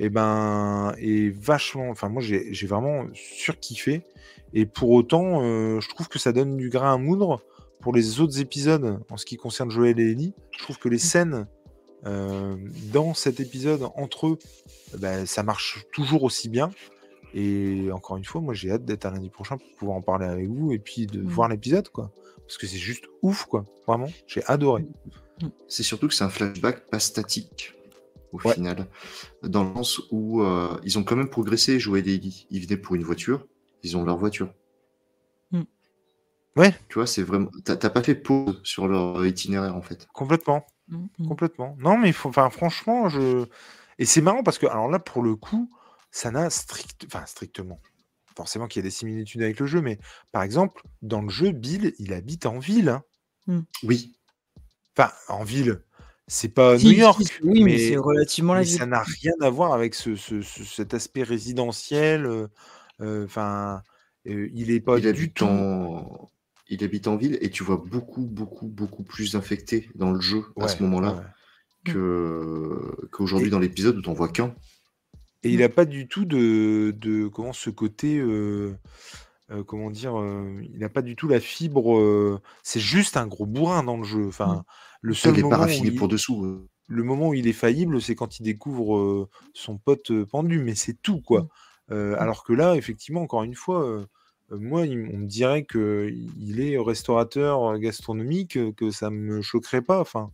[0.00, 1.90] et ben, est vachement.
[1.90, 4.00] Enfin, moi, j'ai vraiment surkiffé.
[4.54, 7.42] Et pour autant, euh, je trouve que ça donne du grain à moudre
[7.80, 10.32] pour les autres épisodes en ce qui concerne Joël et Ellie.
[10.52, 11.00] Je trouve que les mmh.
[11.00, 11.46] scènes
[12.06, 12.56] euh,
[12.92, 14.38] dans cet épisode entre eux,
[14.96, 16.70] ben, ça marche toujours aussi bien.
[17.34, 20.24] Et encore une fois, moi, j'ai hâte d'être à lundi prochain pour pouvoir en parler
[20.24, 21.28] avec vous et puis de mmh.
[21.28, 22.10] voir l'épisode, quoi.
[22.38, 23.66] Parce que c'est juste ouf, quoi.
[23.86, 24.86] Vraiment, j'ai adoré.
[25.42, 25.48] Mmh.
[25.68, 27.74] C'est surtout que c'est un flashback pas statique
[28.32, 28.88] au final,
[29.42, 32.46] dans le sens où euh, ils ont quand même progressé, Joël et Ellie.
[32.50, 33.46] Ils venaient pour une voiture,
[33.82, 34.52] ils ont leur voiture.
[35.50, 35.62] Hmm.
[36.56, 36.74] Ouais.
[36.88, 37.50] Tu vois, c'est vraiment.
[37.64, 40.06] T'as pas fait pause sur leur itinéraire en fait.
[40.12, 40.64] Complètement.
[40.88, 41.28] Hmm, hmm.
[41.28, 41.76] Complètement.
[41.78, 43.46] Non, mais enfin, franchement, je.
[43.98, 45.70] Et c'est marrant parce que, alors là, pour le coup,
[46.10, 47.04] ça n'a strict...
[47.06, 47.80] enfin, strictement.
[48.36, 49.98] Forcément qu'il y a des similitudes avec le jeu, mais
[50.32, 53.00] par exemple, dans le jeu, Bill, il habite en ville.
[53.48, 53.64] Hein.
[53.82, 54.16] Oui.
[54.96, 55.82] Enfin, en ville
[56.32, 59.96] c'est pas New York, oui, mais, c'est relativement la Ça n'a rien à voir avec
[59.96, 62.24] ce, cet aspect résidentiel.
[62.24, 62.46] Euh,
[63.00, 63.82] euh, enfin,
[64.28, 65.44] euh, il est pas il du tout.
[65.44, 66.30] En...
[66.68, 70.44] Il habite en ville et tu vois beaucoup, beaucoup, beaucoup plus d'infectés dans le jeu
[70.60, 71.24] à ce moment-là
[71.84, 72.78] que
[73.10, 74.54] qu'aujourd'hui dans l'épisode où t'en vois qu'un.
[75.42, 78.22] Et il n'a pas du tout de, de comment ce côté.
[79.66, 80.14] comment dire,
[80.62, 82.40] il n'a pas du tout la fibre.
[82.62, 84.28] c'est juste un gros bourrin dans le jeu.
[84.28, 84.62] Enfin, mmh.
[85.00, 85.94] Le seul moment où il...
[85.94, 86.68] pour dessous.
[86.86, 91.00] Le moment où il est faillible, c'est quand il découvre son pote pendu, mais c'est
[91.02, 91.42] tout, quoi.
[91.88, 91.94] Mmh.
[91.94, 92.14] Mmh.
[92.18, 94.04] alors que là, effectivement, encore une fois,
[94.50, 100.00] moi, on me dirait qu'il est restaurateur gastronomique, que ça me choquerait pas.
[100.00, 100.30] Enfin,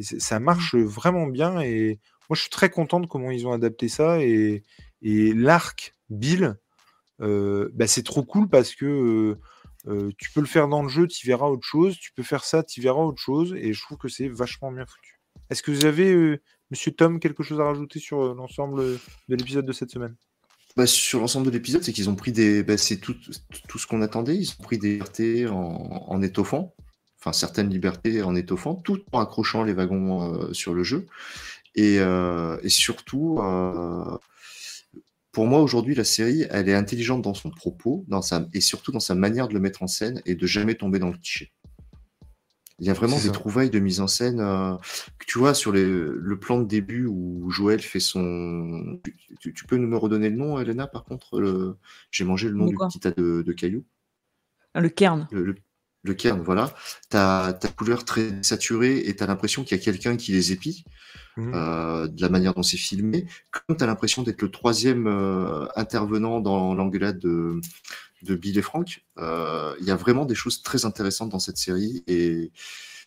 [0.00, 0.42] ça mmh.
[0.42, 1.98] marche vraiment bien et
[2.28, 4.62] moi, je suis très content de comment ils ont adapté ça et,
[5.02, 6.56] l'arc Bill,
[7.18, 9.38] bah, c'est trop cool parce que
[10.18, 11.96] tu peux le faire dans le jeu, tu verras autre chose.
[11.98, 13.54] Tu peux faire ça, tu verras autre chose.
[13.56, 15.20] Et je trouve que c'est vachement bien foutu.
[15.50, 16.40] Est-ce que vous avez,
[16.70, 18.98] Monsieur Tom, quelque chose à rajouter sur l'ensemble
[19.28, 20.14] de l'épisode de cette semaine?
[20.76, 22.62] Bah, Sur l'ensemble de l'épisode, c'est qu'ils ont pris des.
[22.62, 24.36] Bah, c'est tout, ce qu'on attendait.
[24.36, 26.74] Ils ont pris des libertés en, étoffant.
[27.18, 31.06] Enfin, certaines libertés en étoffant, tout en accrochant les wagons sur le jeu.
[31.74, 31.98] Et
[32.66, 33.40] surtout
[35.38, 38.90] pour moi, aujourd'hui, la série, elle est intelligente dans son propos dans sa, et surtout
[38.90, 41.52] dans sa manière de le mettre en scène et de jamais tomber dans le cliché.
[42.80, 44.40] Il y a vraiment des trouvailles de mise en scène.
[44.40, 44.74] Euh,
[45.28, 49.00] tu vois, sur le plan de début où Joël fait son.
[49.38, 51.76] Tu, peux nous me redonner le nom, Elena, par contre
[52.10, 53.84] J'ai mangé le nom du petit tas de, cailloux?
[54.74, 55.28] Le cairn.
[55.30, 55.54] Le, le
[56.14, 56.74] cairn, voilà.
[57.10, 60.52] Ta ta couleur très saturée et tu as l'impression qu'il y a quelqu'un qui les
[60.52, 60.84] épie,
[61.36, 61.52] Mmh.
[61.54, 63.26] euh, de la manière dont c'est filmé.
[63.52, 67.60] Comme tu as l'impression d'être le troisième euh, intervenant dans l'engueulade de,
[68.22, 71.56] de Bill et Frank, euh, il y a vraiment des choses très intéressantes dans cette
[71.58, 72.52] série et, et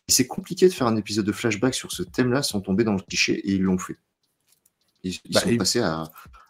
[0.07, 3.01] c'est compliqué de faire un épisode de flashback sur ce thème-là sans tomber dans le
[3.01, 3.97] cliché et ils l'ont fait.
[5.03, 6.03] Ils, ils Bah, sont et- passés à,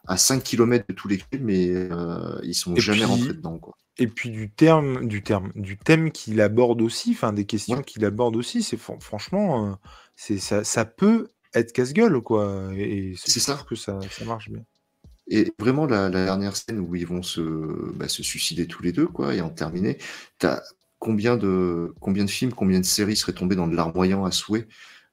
[0.08, 3.34] à 5 km de tous les films, mais euh, ils sont Et jamais puis- rentrés
[3.34, 3.58] dedans.
[3.58, 3.76] Quoi.
[4.02, 7.84] Et puis du terme, du terme, du thème qu'il aborde aussi, enfin des questions Ouais.
[7.84, 9.76] qu'il aborde aussi, c'est fran- franchement, euh,
[10.16, 12.72] c'est ça, ça peut être casse-gueule quoi.
[12.76, 13.64] Et, et C'est ça.
[13.70, 14.64] que ça, ça marche bien.
[15.28, 17.42] Et vraiment, la, la dernière scène où ils vont se,
[17.96, 19.98] bah, se suicider tous les deux, quoi, et en terminer,
[20.40, 20.62] t'as
[21.00, 24.68] combien de, combien de films, combien de séries seraient tombées dans de larmoyant à souhait,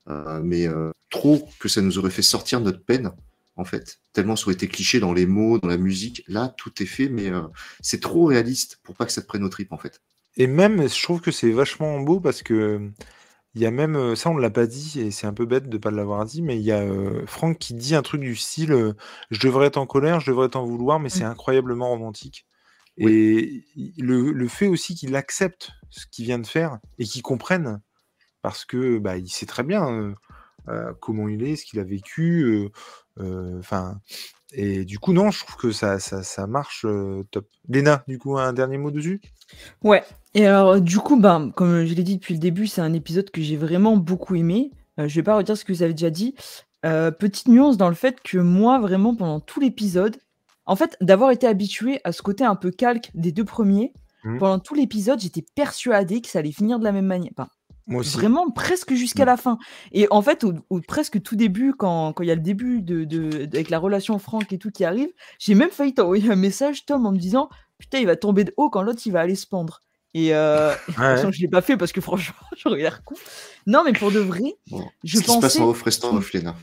[0.09, 3.13] euh, mais euh, trop que ça nous aurait fait sortir notre peine,
[3.59, 3.99] en fait.
[4.13, 6.23] Tellement ça aurait été cliché dans les mots, dans la musique.
[6.29, 7.43] Là, tout est fait, mais euh,
[7.81, 10.01] c'est trop réaliste pour pas que ça te prenne aux tripes, en fait.
[10.37, 12.91] Et même, je trouve que c'est vachement beau parce que
[13.55, 15.47] il y a même, euh, ça on ne l'a pas dit et c'est un peu
[15.47, 18.03] bête de ne pas l'avoir dit, mais il y a euh, Franck qui dit un
[18.03, 18.93] truc du style euh,
[19.31, 22.47] Je devrais être en colère, je devrais t'en vouloir, mais c'est incroyablement romantique.
[22.99, 23.65] Et
[23.99, 27.81] le, le fait aussi qu'il accepte ce qu'il vient de faire et qu'il comprenne
[28.43, 30.15] parce que bah, il sait très bien
[31.01, 32.43] comment il est, ce qu'il a vécu.
[32.43, 32.69] euh,
[33.23, 34.01] euh, Enfin,
[34.53, 37.47] et du coup, non, je trouve que ça, ça, ça marche euh, top.
[37.69, 39.21] Léna, du coup, un dernier mot dessus?
[39.83, 40.03] Ouais.
[40.35, 43.31] Et alors, du coup, ben, comme je l'ai dit depuis le début, c'est un épisode
[43.31, 44.71] que j'ai vraiment beaucoup aimé.
[44.99, 46.35] Euh, je vais pas redire ce que vous avez déjà dit.
[46.87, 50.17] Euh, petite nuance dans le fait que moi, vraiment, pendant tout l'épisode,
[50.65, 53.93] en fait, d'avoir été habitué à ce côté un peu calque des deux premiers,
[54.25, 54.39] Mhm.
[54.39, 57.31] pendant tout l'épisode, j'étais persuadé que ça allait finir de la même manière.
[57.37, 57.49] Enfin,
[57.89, 58.17] Moi aussi.
[58.17, 59.27] Vraiment presque jusqu'à Mm.
[59.27, 59.59] la fin.
[59.93, 62.83] Et en fait, au, au presque tout début, quand quand il y a le début
[62.83, 65.09] de, de- avec la relation Franck et tout qui arrive,
[65.41, 67.49] j'ai même failli t'envoyer un message, Tom, en me disant
[67.79, 69.81] Putain, il va tomber de haut quand l'autre il va aller se pendre.
[70.15, 71.17] Et, euh, et de toute Ouais.
[71.17, 73.15] façon, je l'ai pas fait parce que franchement, j'aurais l'air con.
[73.67, 74.85] Non, mais pour de vrai, Bon.
[75.05, 76.55] je Ce qui se passe en off restant off, Léna.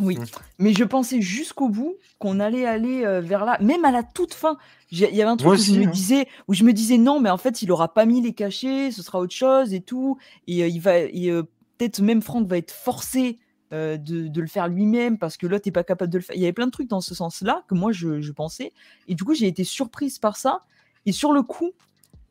[0.00, 0.24] Oui, Mm.
[0.58, 4.34] mais je pensais jusqu'au bout qu'on allait aller euh, vers là, même à la toute
[4.34, 4.56] fin.
[4.90, 5.90] Il y avait un truc où, je me hein.
[5.90, 8.90] disais, où je me disais non, mais en fait, il aura pas mis les cachets,
[8.90, 10.18] ce sera autre chose et tout.
[10.46, 11.42] Et euh, il va, euh,
[11.76, 13.38] peut-être même Franck va être forcé
[13.70, 16.34] de, de le faire lui-même parce que l'autre n'est pas capable de le faire.
[16.34, 18.72] Il y avait plein de trucs dans ce sens-là que moi je, je pensais.
[19.08, 20.62] Et du coup, j'ai été surprise par ça.
[21.04, 21.72] Et sur le coup,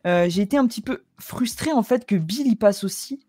[0.04, 3.20] j'ai été un petit peu frustrée en fait que Bill y passe aussi.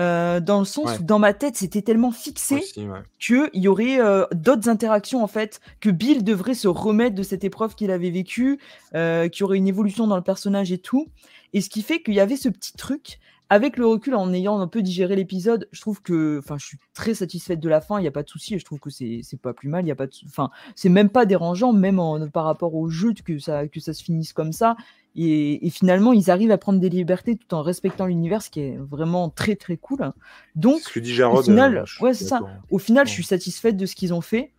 [0.00, 0.98] Euh, dans le sens Ouais.
[0.98, 2.98] où dans ma tête c'était tellement fixé Aussi, ouais.
[3.20, 7.44] qu'il y aurait euh, d'autres interactions en fait, que Bill devrait se remettre de cette
[7.44, 8.58] épreuve qu'il avait vécue,
[8.94, 11.06] euh, qu'il y aurait une évolution dans le personnage et tout.
[11.52, 13.18] Et ce qui fait qu'il y avait ce petit truc.
[13.50, 16.78] Avec le recul, en ayant un peu digéré l'épisode, je trouve que, enfin, je suis
[16.94, 17.98] très satisfaite de la fin.
[17.98, 18.54] Il n'y a pas de souci.
[18.54, 19.84] et Je trouve que c'est pas plus mal.
[19.84, 23.12] Il y a pas enfin, c'est même pas dérangeant, même en, par rapport au jeu,
[23.22, 24.76] que ça que ça se finisse comme ça.
[25.16, 28.60] Et, et finalement, ils arrivent à prendre des libertés tout en respectant l'univers, ce qui
[28.60, 30.12] est vraiment très très cool.
[30.56, 31.38] Donc, Ce que dit Jarod.
[31.38, 32.40] au final, euh, je suis ouais, ça.
[32.70, 34.52] Au final, je suis satisfaite de ce qu'ils ont fait.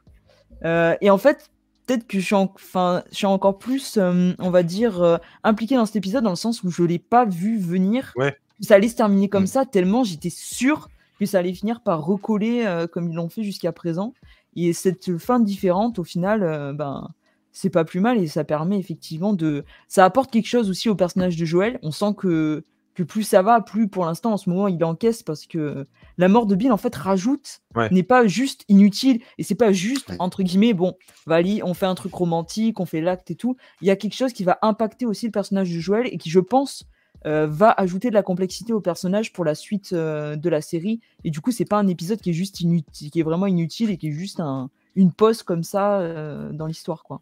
[0.63, 1.49] Euh, et en fait,
[1.85, 5.17] peut-être que je suis, en- enfin, je suis encore plus, euh, on va dire, euh,
[5.43, 8.13] impliquée dans cet épisode dans le sens où je l'ai pas vu venir.
[8.15, 8.37] Ouais.
[8.61, 9.47] Ça allait se terminer comme Mm.
[9.47, 10.87] ça, tellement j'étais sûre
[11.19, 14.13] que ça allait finir par recoller comme ils l'ont fait jusqu'à présent.
[14.55, 17.09] Et cette fin différente, au final, ben,
[17.57, 19.63] c'est pas plus mal et ça permet effectivement de.
[19.87, 21.79] Ça apporte quelque chose aussi au personnage de Joël.
[21.83, 22.63] On sent que,
[22.95, 25.85] que plus ça va, plus pour l'instant, en ce moment, il encaisse parce que
[26.17, 27.89] la mort de Bill, en fait, rajoute, Ouais.
[27.91, 30.95] n'est pas juste inutile et c'est pas juste, entre guillemets, bon,
[31.25, 33.55] Vali, on fait un truc romantique, on fait l'acte et tout.
[33.81, 36.29] Il y a quelque chose qui va impacter aussi le personnage de Joël et qui,
[36.29, 36.83] je pense,
[37.25, 40.99] euh, va ajouter de la complexité au personnage pour la suite euh, de la série.
[41.23, 43.89] Et du coup, c'est pas un épisode qui est juste inutile, qui est vraiment inutile
[43.89, 47.21] et qui est juste un, une pause comme ça euh, dans l'histoire, quoi.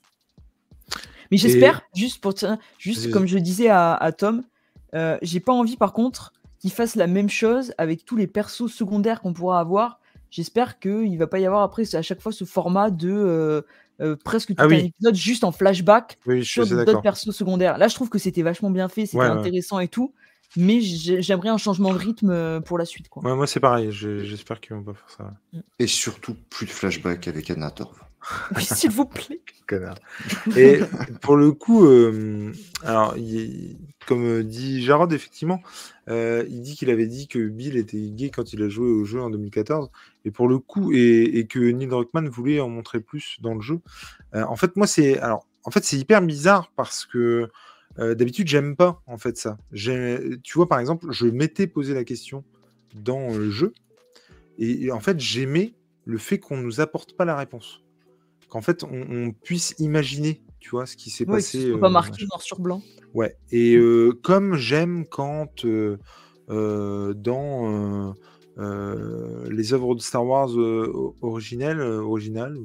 [1.31, 2.45] Mais j'espère, juste pour te-
[2.77, 4.43] juste comme je disais à, à Tom,
[4.93, 8.67] euh, j'ai pas envie par contre qu'il fasse la même chose avec tous les persos
[8.71, 9.99] secondaires qu'on pourra avoir.
[10.29, 13.61] J'espère qu'il va pas y avoir après à chaque fois ce format de euh,
[14.01, 14.91] euh, presque tout Ah un oui.
[14.95, 17.77] épisode juste en flashback Oui, je suis sur d'autres persos secondaires.
[17.77, 19.31] Là, je trouve que c'était vachement bien fait, c'était Ouais, ouais.
[19.31, 20.13] intéressant et tout.
[20.55, 23.09] Mais j'ai- j'aimerais un changement de rythme pour la suite.
[23.09, 23.23] Quoi.
[23.23, 23.91] Ouais, moi, c'est pareil.
[23.91, 25.59] J'espère qu'ils vont pas faire ça.
[25.79, 27.95] Et surtout, plus de flashback avec Anna Torv.
[28.55, 29.41] Oui, s'il vous plaît.
[30.57, 30.79] Et
[31.21, 32.51] pour le coup, euh,
[32.83, 33.15] alors,
[34.07, 35.61] comme euh, dit Jarod, effectivement,
[36.09, 39.05] euh, il dit qu'il avait dit que Bill était gay quand il a joué au
[39.05, 39.89] jeu en 2014.
[40.25, 43.79] Et pour le coup, et, que Neil Druckmann voulait en montrer plus dans le jeu.
[44.33, 47.49] En fait, moi, c'est alors, en fait, c'est hyper bizarre parce que
[47.97, 49.57] d'habitude, j'aime pas en fait ça.
[49.73, 52.43] Tu vois, par exemple, je m'étais posé la question
[52.95, 53.73] dans le jeu,
[54.59, 55.73] et, et en fait, j'aimais
[56.05, 57.82] le fait qu'on nous apporte pas la réponse
[58.49, 61.71] qu'en fait on, on puisse imaginer tu vois, ce qui s'est passé.
[61.71, 62.81] euh, pas marqué noir sur blanc.
[63.13, 63.35] Ouais.
[63.51, 65.97] Et euh, comme j'aime quand euh,
[66.49, 68.13] euh, dans euh,
[68.59, 72.57] euh, les œuvres de Star Wars euh, originelles, euh, originales,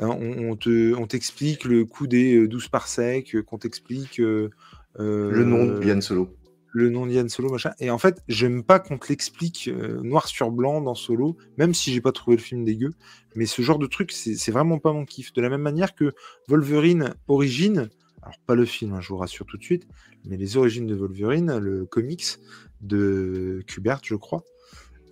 [0.00, 4.50] euh, on, on te, on t'explique le coup des euh, 12 parsecs, qu'on t'explique euh,
[4.96, 6.28] Le nom de Yann Solo.
[6.74, 7.70] Le nom d'Yann Solo, machin.
[7.78, 11.72] Et en fait, j'aime pas qu'on te l'explique euh, noir sur blanc dans Solo, même
[11.72, 12.90] si j'ai pas trouvé le film dégueu.
[13.36, 15.32] Mais ce genre de truc, c'est vraiment pas mon kiff.
[15.32, 16.12] De la même manière que
[16.48, 17.90] Wolverine Origine,
[18.22, 19.86] alors pas le film, hein, je vous rassure tout de suite,
[20.24, 22.38] mais les origines de Wolverine, le comics
[22.80, 24.42] de Kubert, je crois,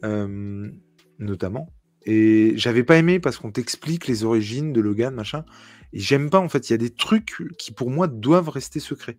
[0.05, 0.69] euh,
[1.21, 1.73] notamment.
[2.05, 5.45] Et j'avais pas aimé parce qu'on t'explique les origines de Logan, machin.
[5.93, 8.81] Et j'aime pas, en fait, il y a des trucs qui pour moi doivent rester
[8.81, 9.19] secrets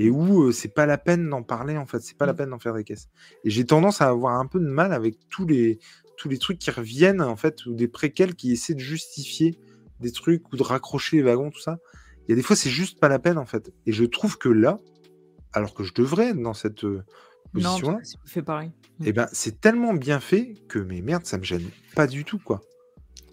[0.00, 2.36] et où euh, c'est pas la peine d'en parler en fait, c'est pas la Mm.
[2.36, 3.08] peine d'en faire des caisses.
[3.44, 5.78] Et j'ai tendance à avoir un peu de mal avec tous les
[6.16, 9.58] tous les trucs qui reviennent en fait ou des préquels qui essaient de justifier
[10.00, 11.78] des trucs ou de raccrocher les wagons tout ça.
[12.26, 13.72] Il y a des fois c'est juste pas la peine en fait.
[13.86, 14.78] Et je trouve que là,
[15.52, 17.02] alors que je devrais être dans cette euh,
[17.52, 18.70] position là, fait pareil.
[19.04, 22.38] et ben c'est tellement bien fait que mais merde ça me gêne pas du tout
[22.38, 22.60] quoi.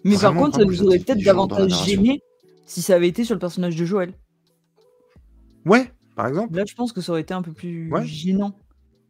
[0.03, 2.21] Mais par Vraiment, contre, ça nous aurait peut-être davantage gêné
[2.65, 4.13] si ça avait été sur le personnage de Joël.
[5.65, 6.55] Ouais, par exemple.
[6.55, 8.05] Là, je pense que ça aurait été un peu plus Ouais.
[8.05, 8.57] gênant.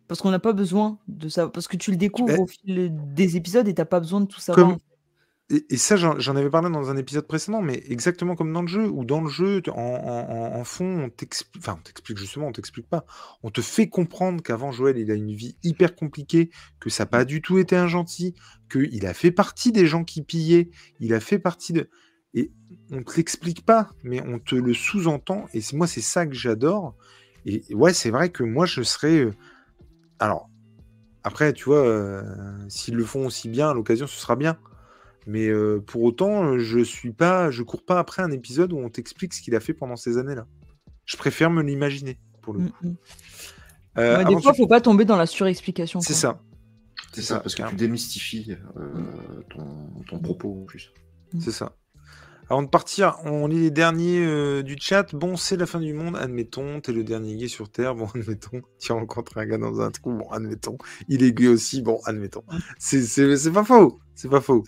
[0.07, 1.47] Parce qu'on n'a pas besoin de ça.
[1.49, 2.39] Parce que tu le découvres Eh.
[2.41, 4.67] au fil des épisodes et t'as pas besoin de tout savoir.
[4.67, 4.77] Comme-
[5.51, 8.67] Et, et ça, j'en avais parlé dans un épisode précédent, mais exactement comme dans le
[8.67, 12.17] jeu, où dans le jeu, en, en- en- en fond, on t'explique, enfin, on t'explique
[12.17, 13.05] justement, on t'explique pas.
[13.43, 16.49] On te fait comprendre qu'avant Joël, il a une vie hyper compliquée,
[16.79, 18.33] que ça n'a pas du tout été un gentil,
[18.71, 20.69] qu'il a fait partie des gens qui pillaient,
[20.99, 21.89] il a fait partie de.
[22.33, 22.51] Et
[22.91, 26.33] on te l'explique pas, mais on te le sous-entend, et c'est- moi, c'est ça que
[26.33, 26.95] j'adore.
[27.45, 29.17] Et ouais, c'est vrai que moi, je serais.
[29.19, 29.33] euh,
[30.19, 30.49] Alors,
[31.23, 32.21] après, tu vois, euh,
[32.69, 34.57] s'ils le font aussi bien, à l'occasion, ce sera bien.
[35.27, 38.89] Mais euh, pour autant, je suis pas, je cours pas après un épisode où on
[38.89, 40.45] t'explique ce qu'il a fait pendant ces années-là.
[41.05, 42.85] Je préfère me l'imaginer pour le Mm, coup.
[42.87, 42.95] mm.
[43.97, 45.99] Euh, Ouais, des fois, de- faut pas tomber dans la surexplication.
[45.99, 46.41] c'est ça.
[47.11, 50.91] C'est ça, ça, parce que tu démystifies euh, ton, ton propos en plus.
[51.39, 51.75] C'est ça.
[52.47, 55.15] Avant de partir, on lit les derniers euh, du chat.
[55.15, 56.79] Bon, c'est la fin du monde, admettons.
[56.79, 58.61] T'es le dernier gay sur Terre, bon, admettons.
[58.79, 60.77] Tu rencontres un gars dans un trou, bon, admettons.
[61.07, 62.43] Il est gay aussi, bon, admettons.
[62.77, 64.63] C'est- pas faux, c'est pas faux.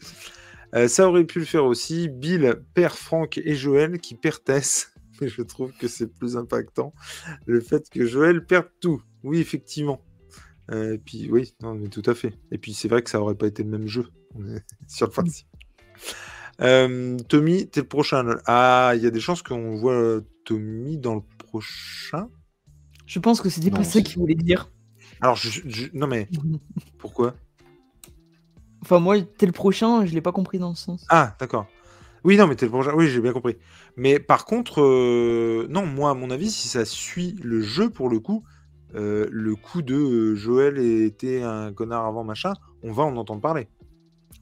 [0.76, 2.10] Euh, ça aurait pu le faire aussi.
[2.10, 4.92] Bill perd Franck et Joël qui perd Tess.
[5.22, 6.94] Mais je trouve que c'est plus impactant
[7.46, 9.02] le fait que Joël perde tout.
[9.24, 10.02] Oui, effectivement.
[10.72, 12.34] Euh, et puis, oui, non, mais tout à fait.
[12.52, 14.08] Et puis, c'est vrai que ça aurait pas été le même jeu.
[14.36, 15.48] On est sur le principe.
[16.62, 18.26] Euh, Tommy, t'es le prochain.
[18.46, 22.30] Ah, il y a des chances qu'on voit euh, Tommy dans le prochain?
[23.06, 24.70] Je pense que c'était pas ça qu'il voulait dire.
[25.22, 26.28] Alors, je, je- non mais
[27.00, 27.36] pourquoi?
[28.82, 31.06] Enfin, moi, t'es le prochain, je l'ai pas compris dans ce sens.
[31.10, 31.68] Ah, d'accord.
[32.24, 32.94] Oui, non, mais t'es le prochain.
[32.96, 33.58] Oui, j'ai bien compris.
[33.96, 38.10] Mais par contre, euh, non, moi, à mon avis, si ça suit le jeu pour
[38.10, 38.44] le coup,
[38.96, 42.54] euh, le coup de euh, Joël était un connard avant machin,
[42.84, 43.68] on va en entendre parler.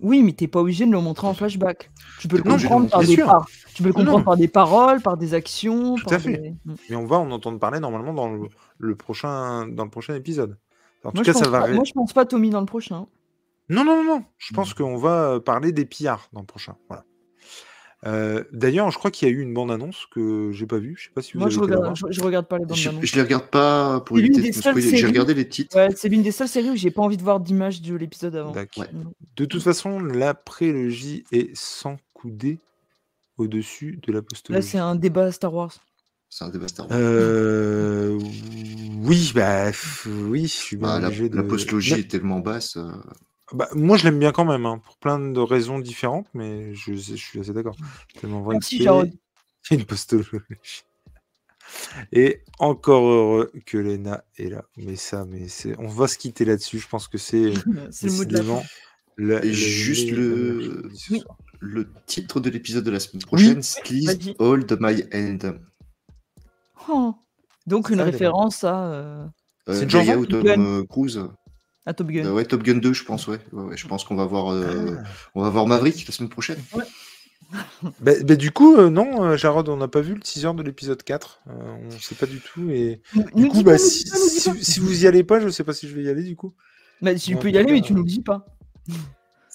[0.01, 1.89] Oui, mais t'es pas obligé de le montrer en flashback.
[2.19, 3.25] Tu peux le comprendre par des bien sûr.
[3.25, 3.47] par...
[3.73, 4.05] Tu peux le Non, non.
[4.05, 5.95] comprendre par des paroles, par des actions.
[5.95, 6.37] Tout par à fait.
[6.37, 6.75] des- Mm.
[6.89, 8.47] Mais on va en entendre parler normalement dans le,
[8.79, 10.57] le prochain, dans le prochain épisode.
[11.03, 11.61] En tout Moi, cas, ça va.
[11.61, 13.05] pas- moi, je pense pas Tommy dans le prochain.
[13.69, 14.23] Non, non, non, non.
[14.37, 16.75] Je pense qu'on va parler des pillards dans le prochain.
[16.87, 17.03] Voilà.
[18.05, 20.95] Euh, D'ailleurs, je crois qu'il y a eu une bande-annonce que j'ai pas vue.
[20.97, 22.77] Je sais pas si vous Moi, avez je regarde, je, je regarde pas les bandes
[22.77, 24.79] Je, je les regarde pas pour éviter de.
[24.79, 25.75] J'ai regardé les titres.
[25.75, 28.35] Ouais, c'est l'une des seules séries où j'ai pas envie de voir d'image de l'épisode
[28.35, 28.53] avant.
[28.53, 28.67] Ouais.
[29.35, 32.59] De toute façon, la prélogie est sans coudée
[33.37, 34.67] au-dessus de la Là, postologie.
[34.67, 35.73] c'est un débat Star Wars.
[36.29, 36.97] C'est un débat Star Wars.
[36.99, 38.19] Euh,
[39.03, 39.71] oui, bah
[40.27, 41.35] oui, je suis Bah, la, obligé de.
[41.37, 42.77] la postologie Non, est tellement basse.
[42.77, 42.91] euh,
[43.53, 46.93] bah, moi, je l'aime bien quand même, hein, pour plein de raisons différentes, mais je,
[46.95, 47.75] je suis assez d'accord.
[48.19, 48.83] Tellement vrai Merci, que
[49.61, 50.29] c'est une postologie.
[52.11, 54.65] Et encore heureux que Lena est là.
[54.77, 56.79] Mais ça, mais c'est, on va se quitter là-dessus.
[56.79, 57.53] Je pense que c'est
[57.91, 58.61] c'est le mot de la
[59.17, 61.23] la- juste le- Oui.
[61.61, 63.61] Le titre de l'épisode de la semaine prochaine,
[64.05, 64.35] vas-y.
[64.39, 65.59] Hold My Hand.
[66.87, 67.15] Oh.
[67.65, 69.25] Donc, une référence à, euh,
[69.67, 70.59] Euh, C'est une Jaya chanson ou Tom Gun.
[70.61, 71.27] euh, Cruise
[71.85, 72.25] à Top Gun.
[72.25, 73.39] Euh, Ouais, Top Gun 2, je pense, ouais.
[73.51, 75.07] Ouais, ouais, je pense qu'on va voir, euh, Ah.
[75.35, 76.57] on va voir Maverick la semaine prochaine.
[77.99, 81.03] Bah, bah, du coup, euh, non, Jarod, on n'a pas vu le teaser de l'épisode
[81.03, 81.41] 4.
[81.47, 81.51] Euh,
[81.83, 82.69] on ne sait pas du tout.
[82.71, 85.49] Et Nous- du coup, bah, pas, si, pas, si- si vous y allez pas, je
[85.49, 86.53] sais pas si je vais y aller du coup.
[87.01, 88.45] Bah, tu Bon, peux y aller, mais tu nous le dis pas.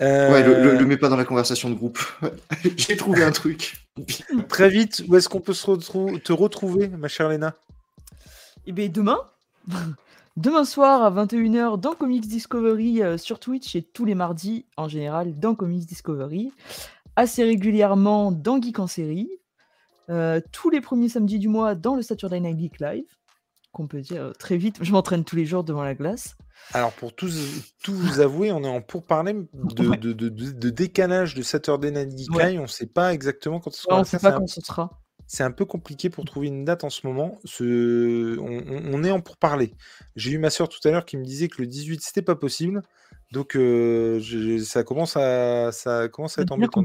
[0.00, 1.98] Ouais, le, le- le mets pas dans la conversation de groupe.
[2.76, 3.84] J'ai trouvé un truc.
[4.48, 7.54] Très vite, où est-ce qu'on peut se retrou- te retrouver, ma chère Léna?
[8.66, 9.18] Et bien demain,
[10.36, 14.88] demain soir à 21h dans Comics Discovery euh, sur Twitch et tous les mardis en
[14.88, 16.52] général dans Comics Discovery,
[17.16, 19.28] assez régulièrement dans Geek en série.
[20.08, 23.04] euh, tous les premiers samedis du mois dans le Saturday Night Geek Live,
[23.72, 24.78] qu'on peut dire euh, très vite.
[24.80, 26.34] Je m'entraîne tous les jours devant la glace.
[26.74, 29.96] Alors, pour tous, tout vous avouer, on est en pourparler de, Ouais.
[29.96, 32.50] de, de, de- de décalage de Saturday Night Geek Ouais.
[32.50, 32.58] Live.
[32.60, 33.96] On ne sait pas exactement quand ce Ouais, sera.
[33.96, 34.90] on ne sait pas quand ce sera.
[35.32, 37.38] C'est un peu compliqué pour trouver une date en ce moment.
[37.44, 38.36] Ce...
[38.40, 39.74] On, est en pourparler.
[40.16, 42.34] J'ai eu ma soeur tout à l'heure qui me disait que le 18, c'était pas
[42.34, 42.82] possible.
[43.30, 46.82] Donc, euh, je- ça, commence à, ça commence à être embêtant.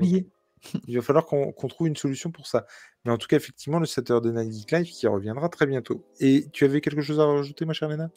[0.88, 2.68] Il va falloir qu'on trouve une solution pour ça.
[3.04, 6.06] Mais en tout cas, effectivement, le Saturday Night Geek Live qui reviendra très bientôt.
[6.20, 8.12] Et tu avais quelque chose à rajouter, ma chère Léna?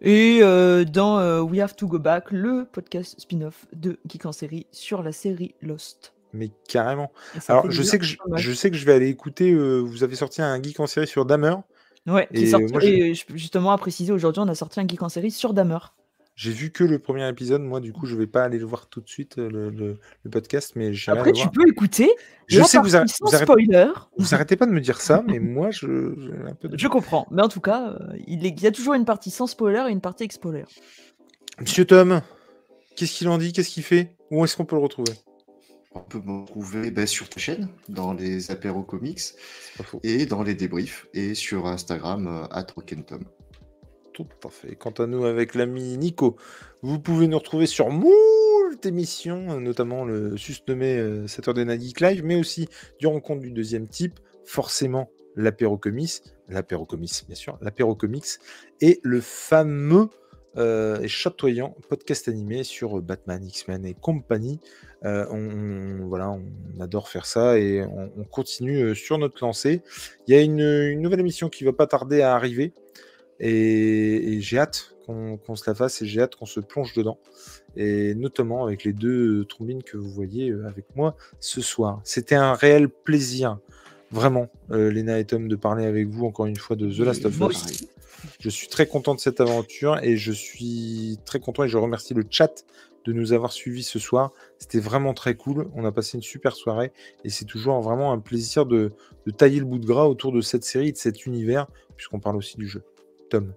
[0.00, 4.32] Et euh, dans euh, We Have to Go Back, le podcast spin-off de Geek en
[4.32, 6.12] série sur la série Lost.
[6.32, 7.12] Mais carrément.
[7.48, 9.52] Alors, je sais, que je, sais que je vais aller écouter.
[9.52, 11.56] euh, vous avez sorti un geek en série sur Damer.
[12.06, 14.54] Ouais, qui est Et sorti- moi, j'ai- et je- justement à préciser, aujourd'hui on a
[14.56, 15.78] sorti un Geek en série sur Damer.
[16.34, 17.60] J'ai vu que le premier épisode.
[17.62, 19.98] Moi, du coup, je vais pas aller le voir tout de suite, euh, le, le-
[20.24, 21.52] le podcast, mais Après tu voir.
[21.52, 22.10] peux écouter
[22.48, 23.86] Je sais que vous, arrêtez- vous, arrêtez, spoiler.
[24.18, 26.76] vous arrêtez pas de me dire ça, mais moi, je, j'ai un peu de...
[26.78, 29.30] Je comprends, mais en tout cas, euh, il, est- il y a toujours une partie
[29.30, 30.64] sans spoiler et une partie avec spoiler.
[31.60, 32.22] Monsieur Tom,
[32.96, 33.52] qu'est-ce qu'il en dit?
[33.52, 34.16] Qu'est-ce qu'il fait?
[34.30, 35.12] Où est-ce qu'on peut le retrouver?
[35.94, 39.20] On peut me retrouver bah, sur ta chaîne, dans les apéros comics,
[40.02, 43.24] et dans les débriefs, et sur Instagram, euh, at Rock'n'Tom.
[44.12, 44.74] Tout à fait.
[44.76, 46.36] Quant à nous, avec l'ami Nico,
[46.82, 48.32] vous pouvez nous retrouver sur moult
[48.84, 53.50] émissions, euh, notamment le susnommé euh, Saturday Night Geek Live, mais aussi du rencontre du
[53.50, 58.26] deuxième type, forcément l'apéro comics, l'apéro comics, bien sûr, l'apéro comics,
[58.80, 60.08] et le fameux
[60.56, 64.60] euh, et chatoyant podcast animé sur euh, Batman, X-Men et compagnie.
[65.04, 69.82] Euh, on, voilà, on adore faire ça et on, on continue euh, sur notre lancée.
[70.26, 72.72] Il y a une, nouvelle émission qui va pas tarder à arriver.
[73.40, 77.18] Et, j'ai hâte qu'on se la fasse et j'ai hâte qu'on se plonge dedans.
[77.76, 82.00] Et notamment avec les deux euh, trombines que vous voyez euh, avec moi ce soir.
[82.04, 83.58] C'était un réel plaisir,
[84.12, 87.24] vraiment, euh, Léna et Tom, de parler avec vous encore une fois de The Last
[87.24, 87.86] of Us.
[88.40, 92.14] Je suis très content de cette aventure et je suis très content et je remercie
[92.14, 92.64] le chat
[93.04, 94.30] de nous avoir suivis ce soir.
[94.58, 95.68] C'était vraiment très cool.
[95.74, 96.92] On a passé une super soirée
[97.24, 98.92] et c'est toujours vraiment un plaisir de,
[99.26, 102.20] de tailler le bout de gras autour de cette série et de cet univers, puisqu'on
[102.20, 102.84] parle aussi du jeu.
[103.30, 103.52] Tom.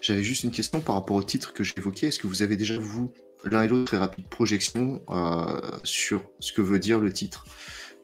[0.00, 2.08] J'avais juste une question par rapport au titre que j'évoquais.
[2.08, 3.12] Est-ce que vous avez déjà, vous,
[3.44, 7.44] l'un et l'autre, très rapide projection euh, sur ce que veut dire le titre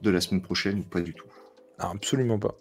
[0.03, 1.27] de la semaine prochaine ou pas du tout?
[1.79, 2.55] Ah, absolument pas.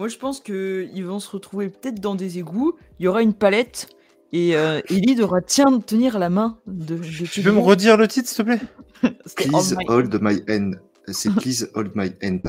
[0.00, 3.34] Moi je pense qu'ils vont se retrouver peut-être dans des égouts, il y aura une
[3.34, 3.90] palette
[4.32, 8.08] et euh, Ellie devra tien- tenir la main de, de Tu peux me redire le
[8.08, 8.60] titre, s'il te plaît?
[9.36, 10.80] Please my- hold my hand.
[11.08, 12.40] C'est please hold my hand.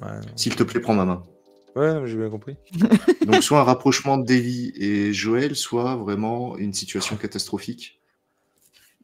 [0.00, 0.20] Ouais.
[0.36, 1.24] S'il te plaît, prends ma main.
[1.74, 2.54] Ouais, j'ai bien compris.
[3.26, 8.00] Donc, soit un rapprochement d'Ellie et Joël, soit vraiment une situation catastrophique.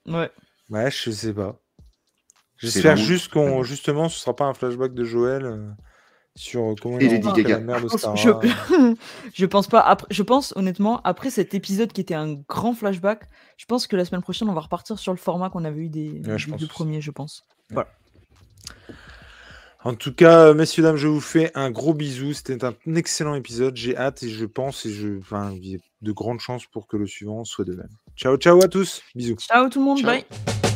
[0.06, 0.30] Ouais.
[0.70, 1.58] Ouais, je sais pas.
[2.58, 5.68] J'espère juste qu'on, justement, ce sera pas un flashback de Joël euh,
[6.38, 7.56] sur comment Et Lady Gaga.
[7.56, 8.40] la mère de Je pense- Sarah.
[8.42, 8.94] je...
[9.34, 9.80] je pense pas.
[9.80, 13.96] Après, je pense honnêtement, après cet épisode qui était un grand flashback, je pense que
[13.96, 16.50] la semaine prochaine on va repartir sur le format qu'on avait eu des, Ouais, je
[16.50, 17.44] des deux premiers, je pense.
[19.84, 22.32] En tout cas, messieurs, dames, je vous fais un gros bisou.
[22.32, 23.76] C'était un excellent épisode.
[23.76, 26.88] J'ai hâte et je pense et je, enfin, il y a de grandes chances pour
[26.88, 27.88] que le suivant soit de même.
[28.16, 29.02] Ciao, ciao à tous.
[29.14, 29.36] Bisous.
[29.38, 30.06] Ciao tout le monde, Ciao.
[30.10, 30.67] bye.